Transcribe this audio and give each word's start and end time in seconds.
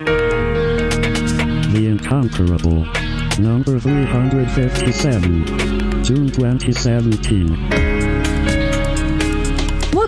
The 0.00 1.86
Incomparable. 1.86 2.86
Number 3.38 3.78
357. 3.78 6.02
June 6.02 6.30
2017. 6.30 7.99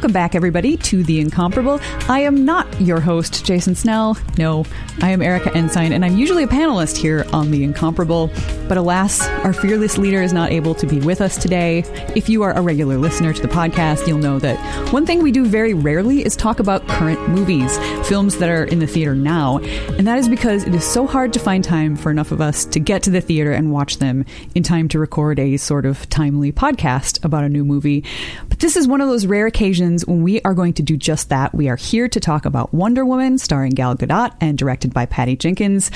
Welcome 0.03 0.15
back, 0.15 0.35
everybody, 0.35 0.77
to 0.79 1.05
The 1.05 1.21
Incomparable. 1.21 1.79
I 2.09 2.23
am 2.23 2.45
not 2.45 2.67
your 2.81 2.99
host, 2.99 3.47
Jason 3.47 3.77
Snell. 3.77 4.19
No, 4.37 4.65
I 5.01 5.11
am 5.11 5.23
Erika 5.23 5.57
Ensign, 5.57 5.93
and 5.93 6.05
I'm 6.05 6.17
usually 6.17 6.43
a 6.43 6.49
panelist 6.49 6.97
here 6.97 7.25
on 7.33 7.53
The 7.53 7.63
Incomparable. 7.63 8.29
But 8.67 8.79
alas, 8.79 9.29
our 9.45 9.53
fearless 9.53 9.99
leader 9.99 10.21
is 10.21 10.33
not 10.33 10.51
able 10.51 10.75
to 10.75 10.89
be 10.89 10.99
with 10.99 11.21
us 11.21 11.41
today. 11.41 11.85
If 12.17 12.29
you 12.29 12.43
are 12.43 12.51
a 12.51 12.61
regular 12.61 12.99
listener 12.99 13.33
to 13.33 13.41
the 13.41 13.47
podcast, 13.47 14.09
you'll 14.09 14.19
know 14.19 14.41
that 14.41 14.59
one 14.93 15.07
thing 15.07 15.23
we 15.23 15.31
do 15.31 15.47
very 15.47 15.73
rarely 15.73 16.25
is 16.25 16.35
talk 16.35 16.59
about 16.59 16.89
current 16.89 17.29
movies, 17.29 17.79
films 18.09 18.39
that 18.39 18.49
are 18.49 18.65
in 18.65 18.81
the 18.81 18.89
theater 18.89 19.15
now. 19.15 19.59
And 19.59 20.05
that 20.09 20.19
is 20.19 20.29
because 20.29 20.65
it 20.65 20.75
is 20.75 20.83
so 20.85 21.07
hard 21.07 21.33
to 21.35 21.39
find 21.39 21.63
time 21.63 21.95
for 21.95 22.11
enough 22.11 22.33
of 22.33 22.41
us 22.41 22.65
to 22.65 22.81
get 22.81 23.05
to 23.05 23.11
the 23.11 23.21
theater 23.21 23.53
and 23.53 23.71
watch 23.71 23.99
them 23.99 24.25
in 24.57 24.65
time 24.65 24.89
to 24.89 24.99
record 24.99 25.39
a 25.39 25.59
sort 25.59 25.87
of 25.87 26.09
timely 26.09 26.51
podcast 26.51 27.25
about 27.25 27.45
a 27.45 27.49
new 27.49 27.65
movie. 27.65 28.03
But 28.49 28.59
this 28.59 28.77
is 28.77 28.89
one 28.89 29.01
of 29.01 29.07
those 29.07 29.27
rare 29.27 29.47
occasions 29.47 29.92
when 30.01 30.23
we 30.23 30.41
are 30.43 30.55
going 30.55 30.73
to 30.75 30.83
do 30.83 30.97
just 30.97 31.29
that. 31.29 31.55
We 31.55 31.69
are 31.69 31.77
here 31.77 32.09
to 32.09 32.19
talk 32.21 32.45
about 32.47 32.73
Wonder 32.73 33.05
Woman, 33.05 33.37
starring 33.39 33.73
Gal 33.73 33.95
Gadot 33.97 34.33
and 34.41 34.57
directed 34.57 34.93
by 34.95 35.07
Patty 35.07 35.37
Jenkins. 35.37 35.91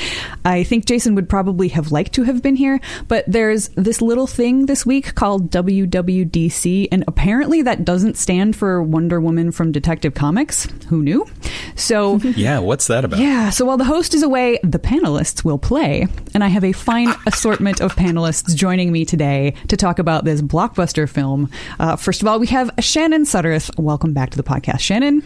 I 0.44 0.62
think 0.64 0.84
Jason 0.84 1.14
would 1.14 1.28
probably 1.28 1.68
have 1.68 1.90
liked 1.92 2.12
to 2.14 2.24
have 2.24 2.42
been 2.42 2.56
here, 2.56 2.80
but 3.08 3.24
there's 3.26 3.68
this 3.70 4.00
little 4.02 4.26
thing 4.26 4.66
this 4.66 4.84
week 4.84 5.14
called 5.14 5.50
WWDC, 5.50 6.88
and 6.92 7.04
apparently 7.08 7.62
that 7.62 7.84
doesn't 7.84 8.16
stand 8.16 8.56
for 8.56 8.82
Wonder 8.82 9.20
Woman 9.20 9.50
from 9.52 9.72
Detective 9.72 10.14
Comics. 10.14 10.68
Who 10.88 11.02
knew? 11.02 11.26
So, 11.74 12.16
Yeah, 12.36 12.58
what's 12.58 12.86
that 12.88 13.04
about? 13.04 13.18
yeah, 13.20 13.50
so 13.50 13.64
while 13.64 13.76
the 13.76 13.84
host 13.84 14.14
is 14.14 14.22
away, 14.22 14.58
the 14.62 14.78
panelists 14.78 15.44
will 15.44 15.58
play. 15.58 16.06
And 16.34 16.44
I 16.44 16.48
have 16.48 16.64
a 16.64 16.72
fine 16.72 17.14
assortment 17.26 17.80
of 17.80 17.94
panelists 17.96 18.54
joining 18.54 18.92
me 18.92 19.04
today 19.04 19.54
to 19.68 19.76
talk 19.76 19.98
about 19.98 20.24
this 20.24 20.42
blockbuster 20.42 21.08
film. 21.08 21.50
Uh, 21.78 21.96
first 21.96 22.22
of 22.22 22.28
all, 22.28 22.38
we 22.38 22.46
have 22.48 22.70
Shannon 22.80 23.22
Sutlief. 23.22 23.70
Welcome 23.86 24.14
back 24.14 24.30
to 24.30 24.36
the 24.36 24.42
podcast, 24.42 24.80
Shannon. 24.80 25.22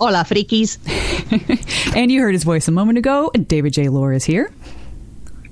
Hola, 0.00 0.24
frikis. 0.24 0.76
And 1.96 2.10
you 2.10 2.20
heard 2.20 2.32
his 2.32 2.42
voice 2.42 2.66
a 2.66 2.72
moment 2.72 2.98
ago. 2.98 3.30
David 3.30 3.74
J. 3.74 3.88
Loehr 3.88 4.12
is 4.12 4.24
here. 4.24 4.52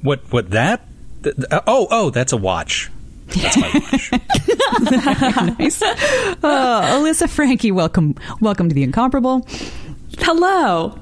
What? 0.03 0.21
What? 0.33 0.51
That? 0.51 0.85
Th- 1.23 1.37
th- 1.37 1.47
oh, 1.69 1.87
oh, 1.93 2.11
that's 2.11 2.33
a 2.33 2.37
watch. 2.37 2.91
That's 3.29 3.57
my 3.57 3.71
watch. 3.73 4.13
nice. 5.61 5.81
Uh, 5.81 6.99
Alyssa 6.99 7.29
Franke, 7.29 7.71
welcome, 7.71 8.17
welcome 8.41 8.69
to 8.69 8.75
the 8.75 8.83
Incomparable. 8.83 9.47
Hello. 10.19 10.99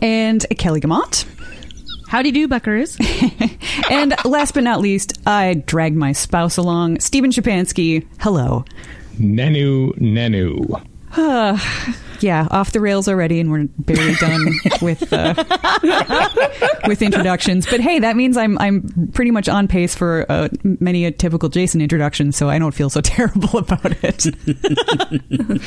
And 0.00 0.46
Kelly 0.56 0.80
Guimont. 0.80 1.26
Howdy 2.08 2.30
do, 2.30 2.40
you 2.40 2.46
do, 2.46 2.48
buckers. 2.48 2.96
And 3.90 4.14
last 4.24 4.54
but 4.54 4.64
not 4.64 4.80
least, 4.80 5.20
I 5.26 5.54
dragged 5.66 5.96
my 5.96 6.12
spouse 6.12 6.56
along, 6.56 7.00
Steven 7.00 7.30
Schapansky. 7.30 8.06
Hello. 8.20 8.64
Nenu 9.18 9.92
Nenu. 9.98 10.82
Yeah, 12.22 12.46
off 12.52 12.70
the 12.70 12.80
rails 12.80 13.08
already, 13.08 13.40
and 13.40 13.50
we're 13.50 13.64
barely 13.78 14.14
done 14.14 14.46
with 14.80 15.12
uh, 15.12 15.34
with 16.86 17.02
introductions. 17.02 17.66
But 17.68 17.80
hey, 17.80 17.98
that 17.98 18.14
means 18.14 18.36
I'm 18.36 18.56
I'm 18.58 19.10
pretty 19.12 19.32
much 19.32 19.48
on 19.48 19.66
pace 19.66 19.96
for 19.96 20.24
uh, 20.28 20.48
many 20.62 21.04
a 21.04 21.10
typical 21.10 21.48
Jason 21.48 21.80
introduction, 21.80 22.30
so 22.30 22.48
I 22.48 22.60
don't 22.60 22.72
feel 22.72 22.90
so 22.90 23.00
terrible 23.04 23.58
about 23.58 23.96
it. 24.04 24.26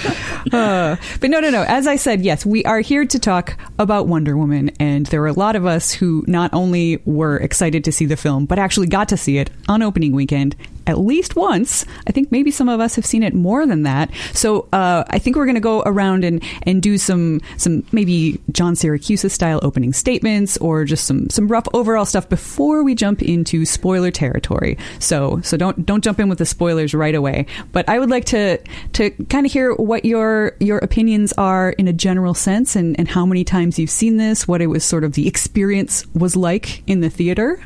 Uh, 0.52 0.96
but 1.20 1.30
no, 1.30 1.40
no, 1.40 1.50
no. 1.50 1.64
As 1.64 1.88
I 1.88 1.96
said, 1.98 2.22
yes, 2.22 2.46
we 2.46 2.64
are 2.66 2.80
here 2.80 3.06
to 3.06 3.20
talk 3.20 3.58
about 3.78 4.08
Wonder 4.08 4.38
Woman, 4.38 4.72
and 4.80 5.06
there 5.08 5.22
are 5.24 5.28
a 5.28 5.34
lot 5.34 5.56
of 5.56 5.66
us 5.66 5.92
who 5.92 6.24
not 6.28 6.54
only 6.54 7.02
were 7.04 7.38
excited 7.38 7.84
to 7.84 7.92
see 7.92 8.06
the 8.06 8.16
film, 8.16 8.46
but 8.46 8.60
actually 8.60 8.88
got 8.88 9.10
to 9.10 9.18
see 9.18 9.38
it 9.38 9.50
on 9.68 9.82
opening 9.82 10.14
weekend 10.14 10.56
at 10.88 11.00
least 11.00 11.36
once. 11.36 11.86
I 12.08 12.12
think 12.12 12.32
maybe 12.32 12.52
some 12.52 12.70
of 12.70 12.80
us 12.80 12.96
have 12.96 13.06
seen 13.06 13.24
it 13.24 13.34
more 13.34 13.66
than 13.66 13.84
that. 13.84 14.10
So 14.34 14.68
uh, 14.74 15.04
I 15.10 15.20
think 15.20 15.36
we're 15.36 15.46
going 15.46 15.56
to 15.56 15.62
go 15.62 15.82
around 15.86 16.24
and, 16.24 16.44
and 16.64 16.82
do 16.82 16.98
some 16.98 17.42
some 17.58 17.86
maybe 17.92 18.40
John 18.52 18.76
Siracusa 18.76 19.30
style 19.30 19.60
opening 19.64 19.94
statements 19.94 20.58
or 20.58 20.86
just 20.86 21.06
some 21.06 21.30
some 21.30 21.48
rough 21.48 21.68
overall 21.74 22.06
stuff 22.06 22.30
before 22.30 22.84
we 22.84 22.96
jump 22.96 23.22
into 23.22 23.66
spoiler 23.66 24.12
territory. 24.12 24.78
So 25.00 25.42
so 25.42 25.58
don't 25.58 25.86
don't 25.86 26.04
jump 26.04 26.20
in 26.20 26.30
with 26.30 26.38
the 26.38 26.46
spoilers 26.46 26.94
right 26.94 27.16
away. 27.16 27.46
But 27.72 27.88
I 27.90 28.00
would 28.00 28.10
like 28.10 28.26
to 28.26 28.58
to 28.94 29.10
kind 29.30 29.46
of 29.46 29.52
hear 29.52 29.74
what 29.74 30.06
your 30.06 30.56
your 30.60 30.78
opinions 30.80 31.34
are 31.34 31.72
in 31.72 31.88
a 31.88 31.94
general 31.94 32.34
sense 32.34 32.76
and, 32.76 32.98
and 33.00 33.08
how 33.08 33.26
many 33.26 33.44
times 33.44 33.80
you've 33.80 33.90
seen 33.90 34.18
this, 34.18 34.48
what 34.48 34.62
it 34.62 34.68
was 34.68 34.84
sort 34.84 35.04
of 35.04 35.14
the 35.14 35.28
experience 35.28 36.06
was 36.14 36.36
like 36.36 36.88
in 36.88 37.02
the 37.02 37.10
theater. 37.10 37.60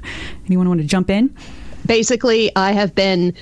Anyone 0.46 0.68
want 0.68 0.81
to 0.81 0.88
jump 0.88 1.09
in? 1.09 1.36
Basically, 1.89 2.55
I 2.55 2.73
have 2.73 2.94
been 2.94 3.33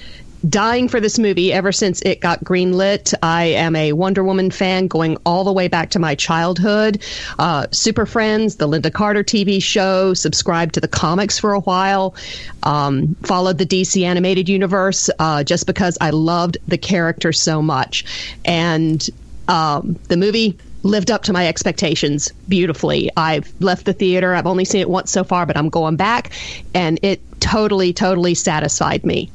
dying 0.47 0.87
for 0.87 1.01
this 1.01 1.19
movie 1.19 1.51
ever 1.51 1.73
since 1.73 2.01
it 2.03 2.21
got 2.21 2.45
greenlit. 2.45 3.13
I 3.21 3.43
am 3.43 3.75
a 3.75 3.91
Wonder 3.91 4.23
Woman 4.23 4.51
fan 4.51 4.87
going 4.87 5.17
all 5.25 5.43
the 5.43 5.51
way 5.51 5.67
back 5.67 5.89
to 5.89 5.99
my 5.99 6.15
childhood. 6.15 7.03
Uh, 7.37 7.67
Super 7.71 8.05
Friends, 8.05 8.55
the 8.55 8.65
Lynda 8.65 8.93
Carter 8.93 9.21
TV 9.21 9.61
show, 9.61 10.13
subscribed 10.13 10.75
to 10.75 10.79
the 10.79 10.87
comics 10.87 11.37
for 11.37 11.51
a 11.51 11.59
while, 11.59 12.15
um, 12.63 13.15
followed 13.23 13.57
the 13.57 13.65
DC 13.65 14.01
animated 14.05 14.47
universe 14.47 15.09
uh, 15.19 15.43
just 15.43 15.67
because 15.67 15.97
I 15.99 16.11
loved 16.11 16.57
the 16.69 16.77
character 16.77 17.33
so 17.33 17.61
much. 17.61 18.05
And 18.45 19.05
um, 19.49 19.99
the 20.07 20.15
movie 20.15 20.57
lived 20.83 21.11
up 21.11 21.23
to 21.23 21.33
my 21.33 21.47
expectations 21.47 22.31
beautifully. 22.47 23.09
I've 23.17 23.51
left 23.59 23.85
the 23.85 23.93
theater. 23.93 24.33
I've 24.33 24.47
only 24.47 24.63
seen 24.63 24.79
it 24.79 24.89
once 24.89 25.11
so 25.11 25.25
far, 25.25 25.45
but 25.45 25.57
I'm 25.57 25.67
going 25.67 25.97
back, 25.97 26.31
and 26.73 26.97
it 27.03 27.19
totally, 27.39 27.93
totally 27.93 28.33
satisfied 28.35 29.05
me. 29.05 29.29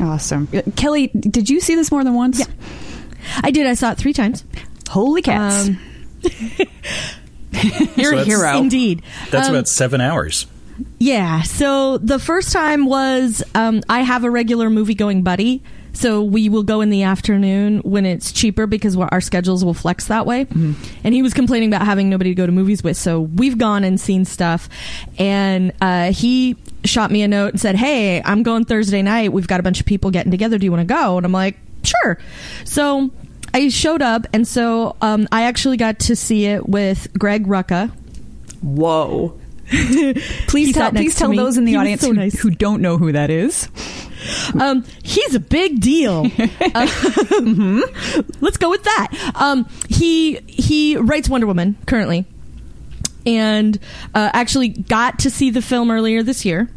Awesome. 0.00 0.48
Uh, 0.52 0.62
Kelly, 0.76 1.08
did 1.08 1.48
you 1.48 1.60
see 1.60 1.74
this 1.74 1.90
more 1.92 2.02
than 2.04 2.14
once? 2.14 2.40
Yeah. 2.40 2.46
I 3.42 3.50
did. 3.50 3.66
I 3.66 3.74
saw 3.74 3.92
it 3.92 3.98
three 3.98 4.12
times. 4.12 4.44
Holy 4.90 5.22
cats. 5.22 5.68
Um, 5.68 5.78
You're 7.96 8.12
So 8.12 8.18
a 8.18 8.24
hero. 8.24 8.58
Indeed. 8.58 9.02
That's 9.30 9.48
Um, 9.48 9.54
about 9.54 9.68
seven 9.68 10.00
hours. 10.00 10.46
Yeah. 10.98 11.42
So 11.42 11.98
the 11.98 12.18
first 12.18 12.52
time 12.52 12.86
was 12.86 13.42
um, 13.54 13.82
I 13.88 14.00
have 14.00 14.24
a 14.24 14.30
regular 14.30 14.68
movie 14.70 14.94
going 14.94 15.22
buddy. 15.22 15.62
So 15.94 16.22
we 16.22 16.48
will 16.48 16.64
go 16.64 16.80
in 16.80 16.90
the 16.90 17.04
afternoon 17.04 17.78
when 17.78 18.04
it's 18.04 18.32
cheaper 18.32 18.66
because 18.66 18.96
our 18.96 19.20
schedules 19.20 19.64
will 19.64 19.74
flex 19.74 20.08
that 20.08 20.26
way. 20.26 20.46
And 20.50 21.14
he 21.14 21.22
was 21.22 21.32
complaining 21.32 21.72
about 21.72 21.86
having 21.86 22.10
nobody 22.10 22.30
to 22.30 22.34
go 22.34 22.46
to 22.46 22.52
movies 22.52 22.82
with. 22.82 22.96
So 22.96 23.20
we've 23.20 23.56
gone 23.56 23.84
and 23.84 23.98
seen 24.00 24.24
stuff. 24.24 24.68
And 25.18 25.72
uh, 25.80 26.12
he 26.12 26.56
shot 26.84 27.10
me 27.10 27.22
a 27.22 27.28
note 27.28 27.52
and 27.52 27.60
said, 27.60 27.76
Hey, 27.76 28.20
I'm 28.22 28.42
going 28.42 28.64
Thursday 28.64 29.02
night. 29.02 29.32
We've 29.32 29.46
got 29.46 29.60
a 29.60 29.62
bunch 29.62 29.80
of 29.80 29.86
people 29.86 30.10
getting 30.10 30.30
together. 30.30 30.58
Do 30.58 30.64
you 30.66 30.72
want 30.72 30.86
to 30.86 30.94
go? 30.94 31.16
And 31.16 31.24
I'm 31.24 31.32
like, 31.32 31.56
Sure. 31.82 32.18
So 32.64 33.10
I 33.52 33.68
showed 33.68 34.02
up. 34.02 34.26
And 34.32 34.46
so 34.48 34.96
um, 35.00 35.28
I 35.30 35.42
actually 35.44 35.76
got 35.76 36.00
to 36.00 36.16
see 36.16 36.46
it 36.46 36.68
with 36.68 37.08
Greg 37.18 37.46
Rucka. 37.46 37.90
Whoa. 38.62 39.38
Please 39.68 40.66
He 40.68 40.72
tell, 40.72 40.90
please 40.90 41.14
tell 41.16 41.32
those 41.32 41.56
in 41.56 41.64
the 41.64 41.72
He 41.72 41.76
audience 41.78 42.02
so 42.02 42.08
who, 42.08 42.14
nice. 42.14 42.38
who 42.38 42.50
don't 42.50 42.82
know 42.82 42.98
who 42.98 43.12
that 43.12 43.30
is. 43.30 43.68
Um, 44.60 44.84
he's 45.02 45.34
a 45.34 45.40
big 45.40 45.80
deal. 45.80 46.26
Uh, 46.74 46.86
Let's 48.40 48.56
go 48.56 48.70
with 48.70 48.84
that. 48.84 49.32
Um, 49.34 49.68
he 49.88 50.36
he 50.46 50.96
writes 50.96 51.28
Wonder 51.28 51.46
Woman 51.46 51.76
currently, 51.86 52.24
and 53.26 53.78
uh, 54.14 54.30
actually 54.32 54.68
got 54.68 55.20
to 55.20 55.30
see 55.30 55.50
the 55.50 55.62
film 55.62 55.90
earlier 55.90 56.22
this 56.22 56.44
year, 56.44 56.68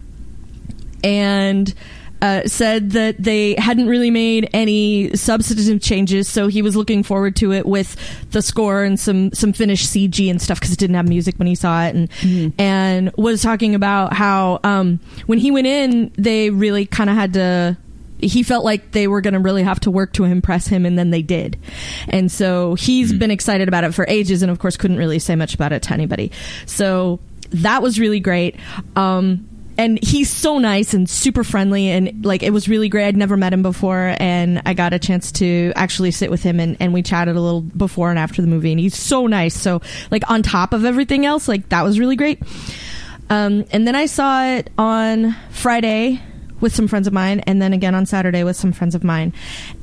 and. 1.04 1.74
Uh, 2.22 2.42
said 2.48 2.92
that 2.92 3.16
they 3.22 3.54
hadn't 3.60 3.88
really 3.88 4.10
made 4.10 4.50
any 4.52 5.16
substantive 5.16 5.82
changes, 5.82 6.28
so 6.28 6.48
he 6.48 6.62
was 6.62 6.76
looking 6.76 7.04
forward 7.04 7.36
to 7.36 7.54
it 7.54 7.66
with 7.66 7.96
the 8.32 8.42
score 8.42 8.84
and 8.84 9.00
some 9.00 9.32
some 9.34 9.54
finished 9.54 9.86
CG 9.88 10.30
and 10.30 10.42
stuff 10.42 10.60
because 10.60 10.74
it 10.74 10.80
didn't 10.80 10.96
have 10.96 11.08
music 11.08 11.36
when 11.38 11.48
he 11.48 11.54
saw 11.56 11.86
it, 11.86 11.96
and 11.96 12.54
and 12.58 13.12
was 13.18 13.42
talking 13.42 13.76
about 13.76 14.14
how 14.14 14.60
um, 14.64 15.00
when 15.28 15.38
he 15.38 15.52
went 15.52 15.68
in, 15.68 16.12
they 16.18 16.50
really 16.50 16.86
kind 16.86 17.10
of 17.10 17.16
had 17.16 17.34
to 17.34 17.78
he 18.20 18.44
felt 18.44 18.66
like 18.66 18.92
they 18.92 19.08
were 19.08 19.22
going 19.22 19.34
to 19.34 19.40
really 19.40 19.64
have 19.64 19.80
to 19.82 19.92
work 19.92 20.14
to 20.14 20.24
impress 20.24 20.68
him 20.68 20.86
and 20.86 20.98
then 20.98 21.12
they 21.12 21.22
did. 21.22 21.58
And 22.08 22.32
so 22.32 22.76
he's 22.76 23.14
been 23.14 23.32
excited 23.32 23.68
about 23.68 23.84
it 23.84 23.94
for 23.94 24.06
ages 24.08 24.42
and 24.42 24.52
of 24.52 24.60
course 24.60 24.78
couldn't 24.78 24.98
really 24.98 25.20
say 25.20 25.36
much 25.36 25.54
about 25.54 25.72
it 25.72 25.84
to 25.84 25.94
anybody. 25.94 26.32
So 26.66 27.20
that 27.52 27.82
was 27.82 28.00
really 28.00 28.20
great. 28.20 28.56
Um 28.96 29.48
and 29.78 30.04
he's 30.04 30.30
so 30.30 30.58
nice 30.58 30.94
and 30.94 31.10
super 31.10 31.44
friendly 31.44 31.90
and 31.90 32.26
like 32.26 32.44
it 32.44 32.52
was 32.52 32.68
really 32.68 32.90
great. 32.90 33.08
I'd 33.08 33.18
never 33.18 33.38
met 33.38 33.54
him 33.54 33.62
before 33.62 34.16
and 34.20 34.62
i 34.66 34.74
got 34.74 34.94
a 34.94 35.00
chance 35.00 35.32
to 35.34 35.72
actually 35.76 36.12
sit 36.12 36.32
with 36.32 36.44
him 36.44 36.60
and, 36.60 36.78
and 36.80 36.94
we 36.94 37.04
chatted 37.04 37.36
a 37.36 37.42
little 37.42 37.62
before 37.62 38.10
and 38.10 38.18
after 38.18 38.42
the 38.42 38.48
movie 38.48 38.72
and 38.72 38.80
he's 38.80 38.98
so 38.98 39.28
nice. 39.28 39.56
So 39.56 39.82
like 40.12 40.30
on 40.30 40.42
top 40.42 40.74
of 40.74 40.86
everything 40.86 41.26
else 41.26 41.48
like 41.48 41.70
that 41.70 41.84
was 41.84 42.00
really 42.00 42.16
great. 42.16 42.42
Um, 43.30 43.66
and 43.72 43.88
then 43.88 43.96
I 43.96 44.06
saw 44.06 44.46
it 44.46 44.70
on 44.78 45.36
Friday 45.52 46.22
with 46.60 46.74
some 46.74 46.88
friends 46.88 47.08
of 47.08 47.14
mine, 47.14 47.42
and 47.42 47.62
then 47.62 47.74
again 47.74 47.94
on 47.94 48.06
Saturday 48.06 48.44
with 48.44 48.56
some 48.56 48.72
friends 48.72 48.96
of 48.96 49.04
mine. 49.04 49.34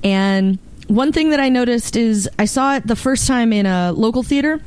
And 0.02 0.58
one 0.88 1.12
thing 1.12 1.30
that 1.30 1.40
I 1.40 1.48
noticed 1.48 1.96
is 1.96 2.28
I 2.38 2.46
saw 2.46 2.76
it 2.76 2.86
the 2.86 2.96
first 2.96 3.26
time 3.26 3.52
in 3.52 3.66
a 3.66 3.92
local 3.92 4.22
theater, 4.22 4.60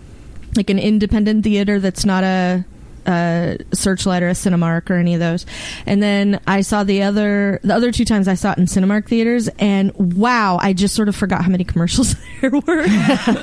like 0.56 0.70
an 0.70 0.80
independent 0.80 1.44
theater 1.44 1.80
that's 1.80 2.06
not 2.06 2.24
a 2.24 2.66
a 3.07 3.57
Searchlight 3.74 4.21
or 4.21 4.27
a 4.30 4.33
Cinemark 4.33 4.89
or 4.89 4.95
any 4.95 5.13
of 5.13 5.19
those. 5.19 5.45
And 5.86 6.04
then 6.04 6.39
I 6.45 6.62
saw 6.62 6.83
the 6.83 7.04
other 7.04 7.59
the 7.63 7.74
other 7.74 7.92
two 7.92 8.06
times 8.06 8.27
I 8.27 8.33
saw 8.36 8.51
it 8.51 8.57
in 8.57 8.65
Cinemark 8.65 9.07
theaters, 9.07 9.48
and 9.59 9.92
wow, 9.95 10.57
I 10.62 10.74
just 10.74 10.94
sort 10.95 11.09
of 11.09 11.15
forgot 11.15 11.44
how 11.44 11.50
many 11.50 11.63
commercials 11.63 12.15
there 12.42 12.51
were 12.51 12.86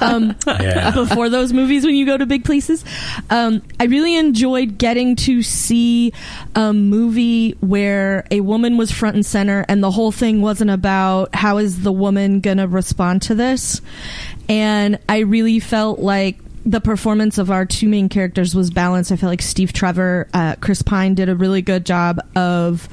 um, 0.01 0.37
Yeah. 0.47 0.91
before 0.93 1.29
those 1.29 1.53
movies 1.53 1.85
when 1.85 1.95
you 1.95 2.07
go 2.07 2.17
to 2.17 2.27
big 2.27 2.45
places. 2.45 2.85
Um, 3.31 3.63
I 3.81 3.85
really 3.85 4.17
enjoyed 4.17 4.79
getting 4.79 5.17
to 5.17 5.43
see 5.43 6.13
a 6.55 6.73
movie 6.73 7.53
where 7.61 8.27
a 8.31 8.41
woman 8.41 8.77
was 8.77 8.91
front 8.93 9.17
and 9.17 9.25
center, 9.27 9.65
and 9.69 9.83
the 9.83 9.91
whole 9.91 10.13
thing 10.13 10.43
wasn't 10.43 10.71
about 10.71 11.35
how 11.35 11.59
is 11.59 11.83
the 11.83 11.93
woman 11.93 12.41
gonna 12.41 12.69
respond 12.69 13.23
to 13.23 13.35
this. 13.35 13.81
And 14.49 14.99
I 15.09 15.21
really 15.21 15.59
felt 15.59 16.01
like 16.01 16.39
the 16.67 16.81
performance 16.81 17.39
of 17.39 17.51
our 17.51 17.67
two 17.67 17.89
main 17.89 18.09
characters 18.09 18.55
was 18.55 18.71
balanced. 18.71 19.13
I 19.13 19.17
felt 19.17 19.31
like 19.31 19.43
Steve 19.43 19.73
Trevor, 19.73 20.29
uh, 20.33 20.57
Chris 20.61 20.83
Pine 20.83 21.15
did 21.15 21.29
a 21.29 21.37
really 21.37 21.63
good 21.63 21.85
job 21.87 22.21
of. 22.37 22.89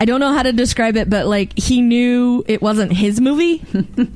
I 0.00 0.04
don't 0.04 0.20
know 0.20 0.32
how 0.32 0.44
to 0.44 0.52
describe 0.52 0.96
it, 0.96 1.10
but 1.10 1.26
like 1.26 1.58
he 1.58 1.80
knew 1.80 2.44
it 2.46 2.62
wasn't 2.62 2.92
his 2.92 3.20
movie. 3.20 3.64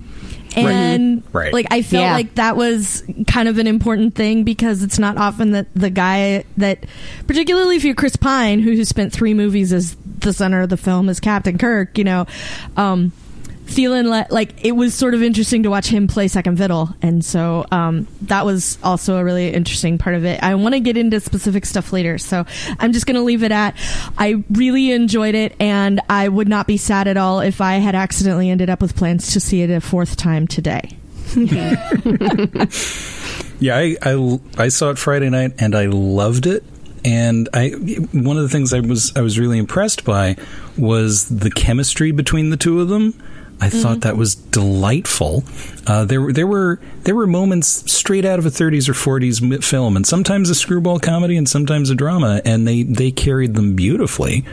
And 0.55 1.23
Right. 1.33 1.51
like 1.53 1.67
I 1.71 1.81
felt 1.81 2.03
Yeah. 2.03 2.13
like 2.13 2.35
that 2.35 2.59
was 2.59 3.03
kind 3.27 3.49
of 3.49 3.57
an 3.57 3.67
important 3.67 4.15
thing 4.15 4.45
because 4.45 4.83
it's 4.83 4.99
not 4.99 5.17
often 5.17 5.53
that 5.53 5.67
the 5.75 5.89
guy 5.89 6.45
that 6.59 6.85
particularly 7.27 7.77
if 7.77 7.85
you're 7.85 7.95
Chris 7.95 8.17
Pine 8.17 8.61
who, 8.61 8.73
who 8.73 8.85
spent 8.85 9.15
three 9.15 9.33
movies 9.33 9.73
as 9.73 9.97
the 10.19 10.31
center 10.35 10.61
of 10.61 10.69
the 10.69 10.77
film 10.77 11.09
as 11.09 11.21
Captain 11.21 11.57
Kirk, 11.57 11.97
you 11.97 12.05
know, 12.05 12.27
um 12.77 13.13
like 13.79 14.31
like 14.31 14.65
it 14.65 14.73
was 14.73 14.95
sort 14.95 15.15
of 15.15 15.23
interesting 15.23 15.63
to 15.63 15.71
watch 15.71 15.89
him 15.89 16.07
play 16.07 16.29
second 16.29 16.57
fiddle 16.57 16.91
and 17.03 17.25
so 17.25 17.65
um 17.71 18.07
that 18.23 18.45
was 18.45 18.79
also 18.83 19.17
a 19.17 19.25
really 19.25 19.53
interesting 19.53 19.99
part 19.99 20.15
of 20.15 20.25
it 20.25 20.43
i 20.43 20.55
want 20.55 20.75
to 20.75 20.81
get 20.81 20.97
into 20.97 21.21
specific 21.21 21.67
stuff 21.67 21.93
later 21.93 22.19
so 22.19 22.45
i'm 22.79 22.93
just 22.93 23.07
going 23.07 23.17
to 23.17 23.23
leave 23.23 23.43
it 23.43 23.53
at 23.53 23.75
i 24.19 24.43
really 24.51 24.93
enjoyed 24.93 25.35
it 25.35 25.55
and 25.61 26.01
i 26.09 26.29
would 26.29 26.49
not 26.49 26.67
be 26.67 26.77
sad 26.77 27.09
at 27.09 27.17
all 27.17 27.41
if 27.41 27.61
i 27.61 27.75
had 27.75 27.95
accidentally 27.95 28.51
ended 28.51 28.71
up 28.71 28.81
with 28.81 28.97
plans 28.97 29.33
to 29.33 29.41
see 29.41 29.63
it 29.63 29.71
a 29.71 29.81
fourth 29.81 30.17
time 30.17 30.47
today 30.47 30.97
Yeah, 33.63 33.77
I, 33.77 33.97
I, 34.03 34.41
I 34.59 34.69
saw 34.69 34.91
it 34.91 34.99
Friday 34.99 35.31
night 35.31 35.53
and 35.61 35.77
I 35.77 35.87
loved 35.87 36.47
it. 36.47 36.65
And 37.05 37.49
I 37.55 37.69
one 38.13 38.37
of 38.37 38.43
the 38.43 38.49
things 38.49 38.73
I 38.73 38.81
was 38.81 39.13
I 39.15 39.21
was 39.21 39.39
really 39.39 39.59
impressed 39.59 40.05
by 40.05 40.37
was 40.77 41.29
the 41.29 41.51
chemistry 41.51 42.11
between 42.11 42.51
the 42.51 42.57
two 42.57 42.81
of 42.81 42.89
them. 42.89 43.15
I 43.63 43.71
thought 43.71 44.01
that 44.01 44.17
was 44.17 44.35
delightful. 44.35 45.45
Uh, 45.87 46.05
there 46.05 46.21
were 46.21 46.33
there 46.33 46.49
were 46.49 46.81
there 47.05 47.15
were 47.15 47.29
moments 47.29 47.93
straight 47.93 48.25
out 48.25 48.41
of 48.41 48.45
a 48.45 48.51
30s 48.51 48.89
or 48.89 48.93
40s 48.93 49.63
film, 49.63 49.95
and 49.95 50.05
sometimes 50.05 50.51
a 50.51 50.55
screwball 50.57 50.99
comedy, 50.99 51.37
and 51.37 51.49
sometimes 51.49 51.89
a 51.89 51.95
drama, 51.95 52.43
and 52.45 52.67
they 52.67 52.83
they 52.83 53.13
carried 53.13 53.55
them 53.55 53.77
beautifully. 53.77 54.45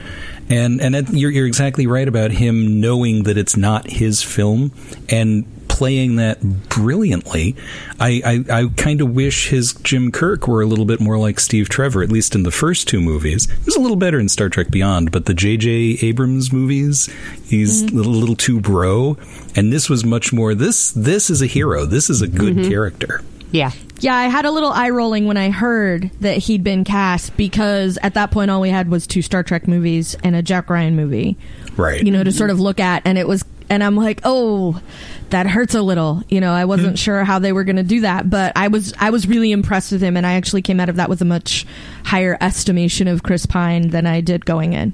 And 0.47 0.79
and 0.79 1.09
you're 1.09 1.31
you're 1.31 1.47
exactly 1.47 1.87
right 1.87 2.07
about 2.07 2.29
him 2.29 2.79
knowing 2.79 3.23
that 3.23 3.35
it's 3.35 3.57
not 3.57 3.89
his 3.89 4.21
film 4.21 4.71
and 5.09 5.45
playing 5.79 6.17
that 6.17 6.41
brilliantly. 6.67 7.55
I, 8.01 8.43
I, 8.51 8.59
I 8.59 8.67
kind 8.75 8.99
of 8.99 9.11
wish 9.11 9.47
his 9.47 9.71
Jim 9.75 10.11
Kirk 10.11 10.45
were 10.45 10.61
a 10.61 10.65
little 10.65 10.83
bit 10.83 10.99
more 10.99 11.17
like 11.17 11.39
Steve 11.39 11.69
Trevor, 11.69 12.03
at 12.03 12.11
least 12.11 12.35
in 12.35 12.43
the 12.43 12.51
first 12.51 12.89
two 12.89 12.99
movies. 12.99 13.49
He 13.49 13.63
was 13.63 13.77
a 13.77 13.79
little 13.79 13.95
better 13.95 14.19
in 14.19 14.27
Star 14.27 14.49
Trek 14.49 14.71
Beyond, 14.71 15.13
but 15.13 15.25
the 15.25 15.33
J.J. 15.33 15.99
Abrams 16.01 16.51
movies, 16.51 17.09
he's 17.45 17.83
a 17.83 17.85
little, 17.95 18.11
little 18.11 18.35
too 18.35 18.59
bro. 18.59 19.15
And 19.55 19.71
this 19.71 19.89
was 19.89 20.03
much 20.03 20.33
more. 20.33 20.53
This 20.53 20.91
this 20.91 21.29
is 21.29 21.41
a 21.41 21.45
hero. 21.45 21.85
This 21.85 22.09
is 22.09 22.21
a 22.21 22.27
good 22.27 22.57
mm-hmm. 22.57 22.69
character. 22.69 23.21
Yeah. 23.51 23.71
yeah 23.99 24.13
i 24.13 24.27
had 24.27 24.45
a 24.45 24.51
little 24.51 24.69
eye 24.69 24.91
rolling 24.91 25.25
when 25.25 25.35
i 25.35 25.49
heard 25.49 26.11
that 26.19 26.37
he'd 26.37 26.63
been 26.63 26.83
cast 26.83 27.35
because 27.35 27.97
at 28.03 28.13
that 28.13 28.29
point 28.29 28.51
all 28.51 28.61
we 28.61 28.69
had 28.69 28.89
was 28.89 29.07
two 29.07 29.23
star 29.23 29.41
trek 29.41 29.67
movies 29.67 30.15
and 30.23 30.35
a 30.35 30.43
jack 30.43 30.69
ryan 30.69 30.95
movie 30.95 31.35
Right. 31.79 32.03
you 32.03 32.11
know, 32.11 32.23
to 32.23 32.31
sort 32.31 32.49
of 32.49 32.59
look 32.59 32.79
at. 32.79 33.01
And 33.05 33.17
it 33.17 33.27
was, 33.27 33.43
and 33.69 33.83
I'm 33.83 33.95
like, 33.95 34.21
oh, 34.23 34.81
that 35.29 35.47
hurts 35.47 35.75
a 35.75 35.81
little. 35.81 36.23
You 36.29 36.41
know, 36.41 36.53
I 36.53 36.65
wasn't 36.65 36.89
mm-hmm. 36.89 36.95
sure 36.95 37.23
how 37.23 37.39
they 37.39 37.53
were 37.53 37.63
going 37.63 37.75
to 37.75 37.83
do 37.83 38.01
that, 38.01 38.29
but 38.29 38.53
I 38.55 38.67
was, 38.67 38.93
I 38.99 39.09
was 39.09 39.27
really 39.27 39.51
impressed 39.51 39.91
with 39.91 40.01
him, 40.01 40.17
and 40.17 40.25
I 40.25 40.33
actually 40.33 40.61
came 40.61 40.79
out 40.79 40.89
of 40.89 40.95
that 40.95 41.09
with 41.09 41.21
a 41.21 41.25
much 41.25 41.65
higher 42.05 42.37
estimation 42.41 43.07
of 43.07 43.23
Chris 43.23 43.45
Pine 43.45 43.89
than 43.89 44.07
I 44.07 44.21
did 44.21 44.45
going 44.45 44.73
in. 44.73 44.93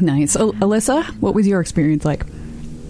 Nice. 0.00 0.36
Al- 0.36 0.54
Alyssa, 0.54 1.04
what 1.20 1.34
was 1.34 1.46
your 1.46 1.60
experience 1.60 2.04
like? 2.04 2.24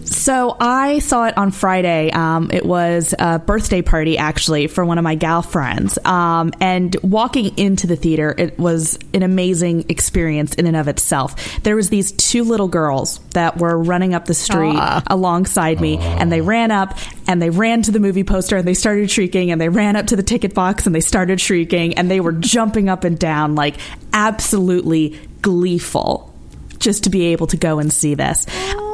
So 0.05 0.55
I 0.59 0.99
saw 0.99 1.25
it 1.25 1.37
on 1.37 1.51
Friday. 1.51 2.11
Um, 2.11 2.49
it 2.51 2.65
was 2.65 3.13
a 3.17 3.39
birthday 3.39 3.81
party 3.81 4.17
actually 4.17 4.67
for 4.67 4.85
one 4.85 4.97
of 4.97 5.03
my 5.03 5.15
gal 5.15 5.41
friends. 5.41 5.97
Um, 6.05 6.51
and 6.59 6.95
walking 7.01 7.57
into 7.57 7.87
the 7.87 7.95
theater, 7.95 8.33
it 8.37 8.57
was 8.59 8.99
an 9.13 9.23
amazing 9.23 9.85
experience 9.89 10.53
in 10.55 10.67
and 10.67 10.77
of 10.77 10.87
itself. 10.87 11.61
There 11.63 11.75
was 11.75 11.89
these 11.89 12.11
two 12.11 12.43
little 12.43 12.67
girls 12.67 13.19
that 13.31 13.57
were 13.57 13.77
running 13.77 14.13
up 14.13 14.25
the 14.25 14.33
street 14.33 14.79
alongside 15.07 15.81
me, 15.81 15.97
and 15.97 16.31
they 16.31 16.41
ran 16.41 16.71
up 16.71 16.97
and 17.27 17.41
they 17.41 17.49
ran 17.49 17.81
to 17.83 17.91
the 17.91 17.99
movie 17.99 18.23
poster 18.23 18.57
and 18.57 18.67
they 18.67 18.73
started 18.73 19.09
shrieking, 19.09 19.51
and 19.51 19.59
they 19.59 19.69
ran 19.69 19.95
up 19.95 20.07
to 20.07 20.15
the 20.15 20.23
ticket 20.23 20.53
box 20.53 20.85
and 20.85 20.93
they 20.95 21.01
started 21.01 21.41
shrieking, 21.41 21.97
and 21.97 22.09
they 22.09 22.19
were 22.19 22.31
jumping 22.31 22.89
up 22.89 23.03
and 23.03 23.17
down 23.17 23.55
like 23.55 23.75
absolutely 24.13 25.19
gleeful 25.41 26.33
just 26.77 27.05
to 27.05 27.09
be 27.09 27.27
able 27.27 27.47
to 27.47 27.57
go 27.57 27.79
and 27.79 27.91
see 27.91 28.15
this. 28.15 28.45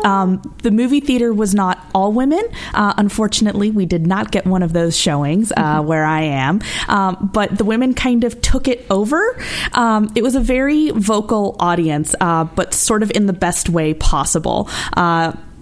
Um, 0.03 0.42
the 0.63 0.71
movie 0.71 1.00
theater 1.00 1.33
was 1.33 1.53
not 1.53 1.83
all 1.94 2.12
women. 2.12 2.44
Uh, 2.74 2.94
unfortunately, 2.98 3.71
we 3.71 3.86
did 3.86 4.06
not 4.07 4.31
get 4.31 4.45
one 4.45 4.63
of 4.63 4.74
those 4.74 4.98
showings 4.98 5.51
uh, 5.56 5.81
where 5.81 6.03
I 6.03 6.21
am. 6.21 6.62
Um, 6.88 7.30
but 7.33 7.57
the 7.57 7.63
women 7.63 7.94
kind 7.94 8.24
of 8.24 8.42
took 8.42 8.68
it 8.68 8.86
over. 8.89 9.21
Um, 9.74 10.12
it 10.15 10.24
was 10.24 10.36
a 10.36 10.39
very 10.39 10.92
vocal 10.92 11.56
audience, 11.59 12.15
uh, 12.19 12.45
but 12.45 12.74
sort 12.74 13.03
of 13.03 13.12
in 13.12 13.25
the 13.25 13.33
best 13.33 13.69
way 13.69 13.94
possible. 13.94 14.69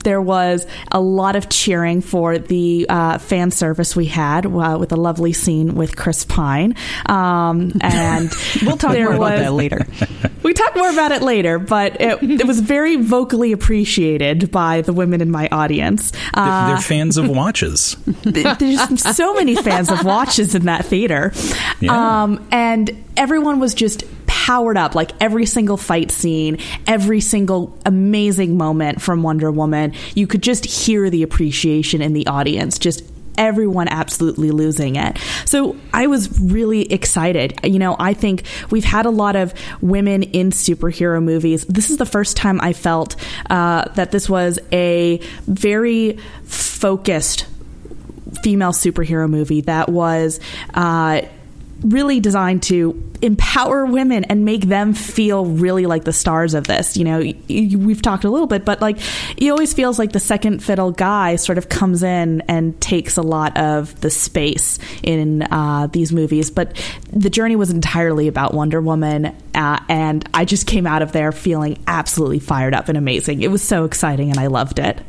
There 0.04 0.22
was 0.22 0.66
a 0.92 1.00
lot 1.00 1.36
of 1.36 1.50
cheering 1.50 2.02
for 2.02 2.38
the 2.38 2.86
uh, 2.90 3.18
fan 3.18 3.52
service 3.52 3.96
we 3.96 4.06
had 4.06 4.46
uh, 4.46 4.78
with 4.80 4.92
a 4.92 4.96
lovely 4.96 5.34
scene 5.34 5.76
with 5.76 5.96
Chris 5.96 6.26
Pine. 6.26 6.76
Um, 7.08 7.74
and 7.82 8.32
We'll 8.64 8.78
talk 8.78 8.96
more 8.98 9.08
about 9.14 9.20
was- 9.20 9.40
that 9.42 9.54
later. 9.54 9.86
we 10.44 10.54
talk 10.54 10.76
more 10.76 10.90
about 10.90 11.12
it 11.12 11.22
later, 11.22 11.60
but 11.60 12.00
it, 12.00 12.22
it 12.24 12.48
was 12.48 12.60
very 12.60 12.96
vocally 12.98 13.52
appreciated 13.52 14.52
by 14.52 14.82
the 14.82 14.94
women 14.94 15.22
in 15.22 15.32
my 15.32 15.48
audience. 15.52 16.12
They're- 16.12 16.20
Uh, 16.34 16.68
They're 16.70 16.78
fans 16.78 17.18
of 17.18 17.28
watches. 17.40 17.96
there's 18.24 19.02
so 19.16 19.34
many 19.34 19.56
fans 19.56 19.90
of 19.92 20.04
watches 20.06 20.56
in 20.56 20.66
that 20.66 20.86
theater. 20.86 21.32
Yeah. 21.80 22.24
Um, 22.24 22.48
and 22.52 23.04
everyone 23.18 23.60
was 23.60 23.74
just 23.74 24.04
powered 24.50 24.78
up 24.78 24.96
like 24.96 25.12
every 25.22 25.46
single 25.46 25.78
fight 25.78 26.10
scene 26.10 26.58
every 26.88 27.22
single 27.22 27.78
amazing 27.86 28.58
moment 28.58 29.00
from 29.00 29.22
wonder 29.22 29.52
woman 29.52 29.94
you 30.16 30.26
could 30.26 30.42
just 30.42 30.66
hear 30.66 31.08
the 31.12 31.22
appreciation 31.22 32.02
in 32.02 32.14
the 32.14 32.26
audience 32.26 32.80
just 32.80 33.04
everyone 33.38 33.88
absolutely 33.88 34.52
losing 34.52 34.98
it. 34.98 35.18
So 35.46 35.78
I 35.94 36.08
was 36.08 36.42
really 36.42 36.92
excited. 36.92 37.58
You 37.64 37.80
know, 37.80 37.96
I 37.98 38.14
think 38.14 38.44
we've 38.70 38.84
had 38.84 39.06
a 39.06 39.10
lot 39.10 39.38
of 39.38 39.54
women 39.82 40.24
in 40.24 40.50
superhero 40.50 41.24
movies. 41.24 41.66
This 41.66 41.90
is 41.90 41.98
the 41.98 42.06
first 42.06 42.36
time 42.36 42.60
I 42.60 42.74
felt 42.74 43.16
uh, 43.50 43.86
that 43.94 44.12
this 44.12 44.30
was 44.30 44.60
a 44.74 45.22
very 45.48 46.18
focused 46.44 47.46
female 48.44 48.74
superhero 48.74 49.30
movie 49.30 49.62
that 49.62 49.88
was 49.88 50.42
uh, 50.74 51.22
really 51.82 52.20
designed 52.20 52.64
to 52.64 53.02
empower 53.22 53.86
women 53.86 54.24
and 54.26 54.46
make 54.46 54.62
them 54.62 54.94
feel 54.94 55.46
really 55.46 55.86
like 55.86 56.04
the 56.06 56.14
stars 56.14 56.54
of 56.54 56.68
this. 56.68 56.96
You 56.96 57.04
know, 57.06 57.20
y- 57.20 57.36
y- 57.50 57.76
we've 57.78 58.02
talked 58.02 58.24
a 58.24 58.30
little 58.30 58.48
bit, 58.48 58.66
but 58.66 58.82
like, 58.82 58.98
it 59.38 59.50
always 59.50 59.74
feels 59.74 60.00
like 60.00 60.12
the 60.12 60.20
second 60.20 60.64
fiddle 60.64 60.92
guy 60.92 61.36
sort 61.36 61.58
of 61.58 61.70
comes 61.70 62.04
in 62.04 62.42
and 62.48 62.80
takes 62.82 63.18
a 63.18 63.22
lot 63.22 63.58
of 63.58 64.00
the 64.02 64.10
space 64.10 64.80
in 65.04 65.44
uh, 65.44 65.88
these 65.88 66.12
movies. 66.14 66.50
But 66.52 66.76
the 67.12 67.30
journey 67.30 67.56
was 67.56 67.70
entirely 67.72 68.28
about 68.28 68.54
Wonder 68.54 68.82
Woman, 68.82 69.36
uh, 69.56 69.80
and 69.90 70.28
I 70.34 70.46
just 70.46 70.68
came 70.68 70.88
out 70.88 71.02
of 71.02 71.12
there 71.12 71.32
feeling 71.32 71.82
absolutely 71.88 72.40
fired 72.40 72.74
up 72.74 72.90
and 72.90 72.98
amazing. 72.98 73.42
It 73.42 73.52
was 73.52 73.62
so 73.62 73.86
exciting, 73.86 74.30
and 74.30 74.40
I 74.40 74.48
loved 74.48 74.80
it. 74.80 75.00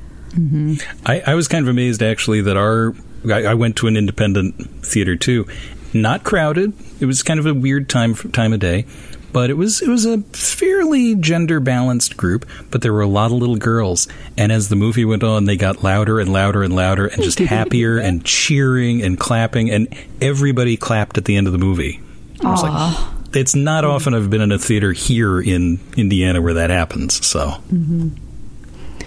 I, 1.07 1.23
I 1.27 1.35
was 1.35 1.49
kind 1.49 1.65
of 1.65 1.69
amazed 1.69 2.03
actually 2.03 2.43
that 2.43 2.57
our 2.57 2.95
I, 3.29 3.47
I 3.47 3.55
went 3.55 3.77
to 3.77 3.89
an 3.89 3.97
independent 3.97 4.85
theater 4.87 5.17
too, 5.17 5.47
not 5.93 6.25
crowded. 6.25 6.73
It 7.01 7.07
was 7.07 7.23
kind 7.23 7.41
of 7.41 7.47
a 7.47 7.55
weird 7.55 7.89
time 7.89 8.15
time 8.15 8.53
of 8.53 8.61
day, 8.61 8.87
but 9.33 9.51
it 9.51 9.55
was 9.55 9.81
it 9.83 9.89
was 9.89 10.05
a 10.05 10.19
fairly 10.19 11.15
gender 11.17 11.61
balanced 11.61 12.17
group. 12.17 12.47
But 12.71 12.83
there 12.83 12.93
were 12.93 13.01
a 13.03 13.07
lot 13.09 13.27
of 13.27 13.33
little 13.33 13.57
girls, 13.57 14.09
and 14.37 14.53
as 14.53 14.69
the 14.69 14.77
movie 14.77 15.05
went 15.05 15.23
on, 15.25 15.45
they 15.47 15.57
got 15.57 15.83
louder 15.83 16.21
and 16.21 16.33
louder 16.33 16.63
and 16.63 16.75
louder, 16.75 17.07
and 17.07 17.23
just 17.23 17.39
happier 17.57 17.99
and 17.99 18.25
cheering 18.25 19.03
and 19.03 19.19
clapping, 19.19 19.71
and 19.71 19.89
everybody 20.21 20.77
clapped 20.77 21.19
at 21.19 21.25
the 21.25 21.37
end 21.37 21.47
of 21.47 21.53
the 21.53 21.59
movie. 21.59 22.01
I 22.43 22.51
was 22.51 22.63
like, 22.63 23.37
it's 23.37 23.55
not 23.55 23.85
often 23.85 24.15
I've 24.15 24.31
been 24.31 24.41
in 24.41 24.51
a 24.53 24.59
theater 24.59 24.93
here 24.93 25.41
in 25.41 25.79
Indiana 25.97 26.41
where 26.41 26.55
that 26.55 26.71
happens. 26.71 27.25
So 27.27 27.55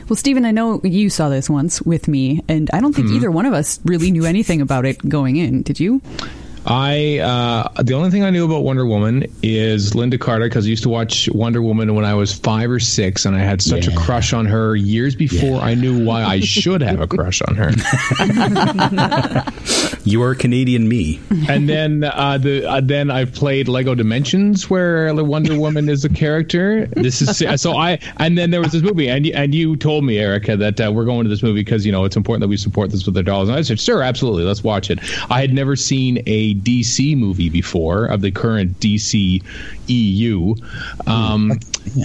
Well, 0.09 0.15
Steven, 0.17 0.45
I 0.45 0.51
know 0.51 0.81
you 0.83 1.09
saw 1.09 1.29
this 1.29 1.49
once 1.49 1.81
with 1.81 2.07
me, 2.07 2.43
and 2.47 2.69
I 2.73 2.79
don't 2.79 2.93
think 2.93 3.07
Hmm. 3.07 3.15
either 3.15 3.31
one 3.31 3.45
of 3.45 3.53
us 3.53 3.79
really 3.85 4.11
knew 4.11 4.25
anything 4.25 4.61
about 4.61 4.85
it 4.85 4.97
going 5.09 5.37
in. 5.37 5.61
Did 5.63 5.79
you? 5.79 6.01
I 6.65 7.19
uh, 7.19 7.83
the 7.83 7.93
only 7.93 8.09
thing 8.09 8.23
I 8.23 8.29
knew 8.29 8.45
about 8.45 8.63
Wonder 8.63 8.85
Woman 8.85 9.25
is 9.41 9.91
Lynda 9.91 10.19
Carter 10.19 10.45
because 10.45 10.65
I 10.65 10.69
used 10.69 10.83
to 10.83 10.89
watch 10.89 11.27
Wonder 11.33 11.61
Woman 11.61 11.93
when 11.93 12.05
I 12.05 12.13
was 12.13 12.33
five 12.33 12.71
or 12.71 12.79
six, 12.79 13.25
and 13.25 13.35
I 13.35 13.39
had 13.39 13.61
such 13.61 13.87
a 13.87 13.95
crush 13.95 14.31
on 14.31 14.45
her 14.45 14.75
years 14.75 15.15
before 15.15 15.59
I 15.59 15.73
knew 15.73 16.05
why 16.05 16.23
I 16.23 16.39
should 16.39 16.81
have 16.81 17.01
a 17.01 17.07
crush 17.07 17.41
on 17.41 17.55
her. 17.55 17.71
You 20.05 20.21
are 20.23 20.35
Canadian 20.35 20.89
me. 20.89 21.21
and 21.47 21.69
then 21.69 22.03
uh, 22.03 22.37
the 22.37 22.69
uh, 22.69 22.81
then 22.81 23.09
I've 23.09 23.33
played 23.33 23.69
Lego 23.69 23.95
Dimensions 23.95 24.69
where 24.69 25.13
Wonder 25.15 25.57
Woman 25.57 25.87
is 25.87 26.03
a 26.03 26.09
character. 26.09 26.87
This 26.87 27.21
is 27.21 27.61
so 27.61 27.77
I 27.77 27.99
and 28.17 28.37
then 28.37 28.51
there 28.51 28.59
was 28.59 28.73
this 28.73 28.83
movie 28.83 29.09
and 29.09 29.25
you, 29.25 29.33
and 29.33 29.55
you 29.55 29.77
told 29.77 30.03
me 30.03 30.17
Erika 30.17 30.57
that 30.57 30.81
uh, 30.81 30.91
we're 30.93 31.05
going 31.05 31.23
to 31.23 31.29
this 31.29 31.41
movie 31.41 31.61
because 31.61 31.85
you 31.85 31.91
know 31.91 32.03
it's 32.03 32.17
important 32.17 32.41
that 32.41 32.49
we 32.49 32.57
support 32.57 32.91
this 32.91 33.05
with 33.05 33.15
our 33.15 33.23
dollars. 33.23 33.47
And 33.47 33.57
I 33.57 33.61
said 33.61 33.79
sure, 33.79 34.03
absolutely, 34.03 34.43
let's 34.43 34.63
watch 34.63 34.89
it. 34.89 34.99
I 35.31 35.39
had 35.39 35.53
never 35.53 35.77
seen 35.77 36.21
a 36.27 36.52
DC 36.55 37.17
movie 37.17 37.49
before 37.49 38.05
of 38.05 38.21
the 38.21 38.31
current 38.31 38.79
DC 38.79 39.43
EU. 39.87 40.55
Um, 41.07 41.59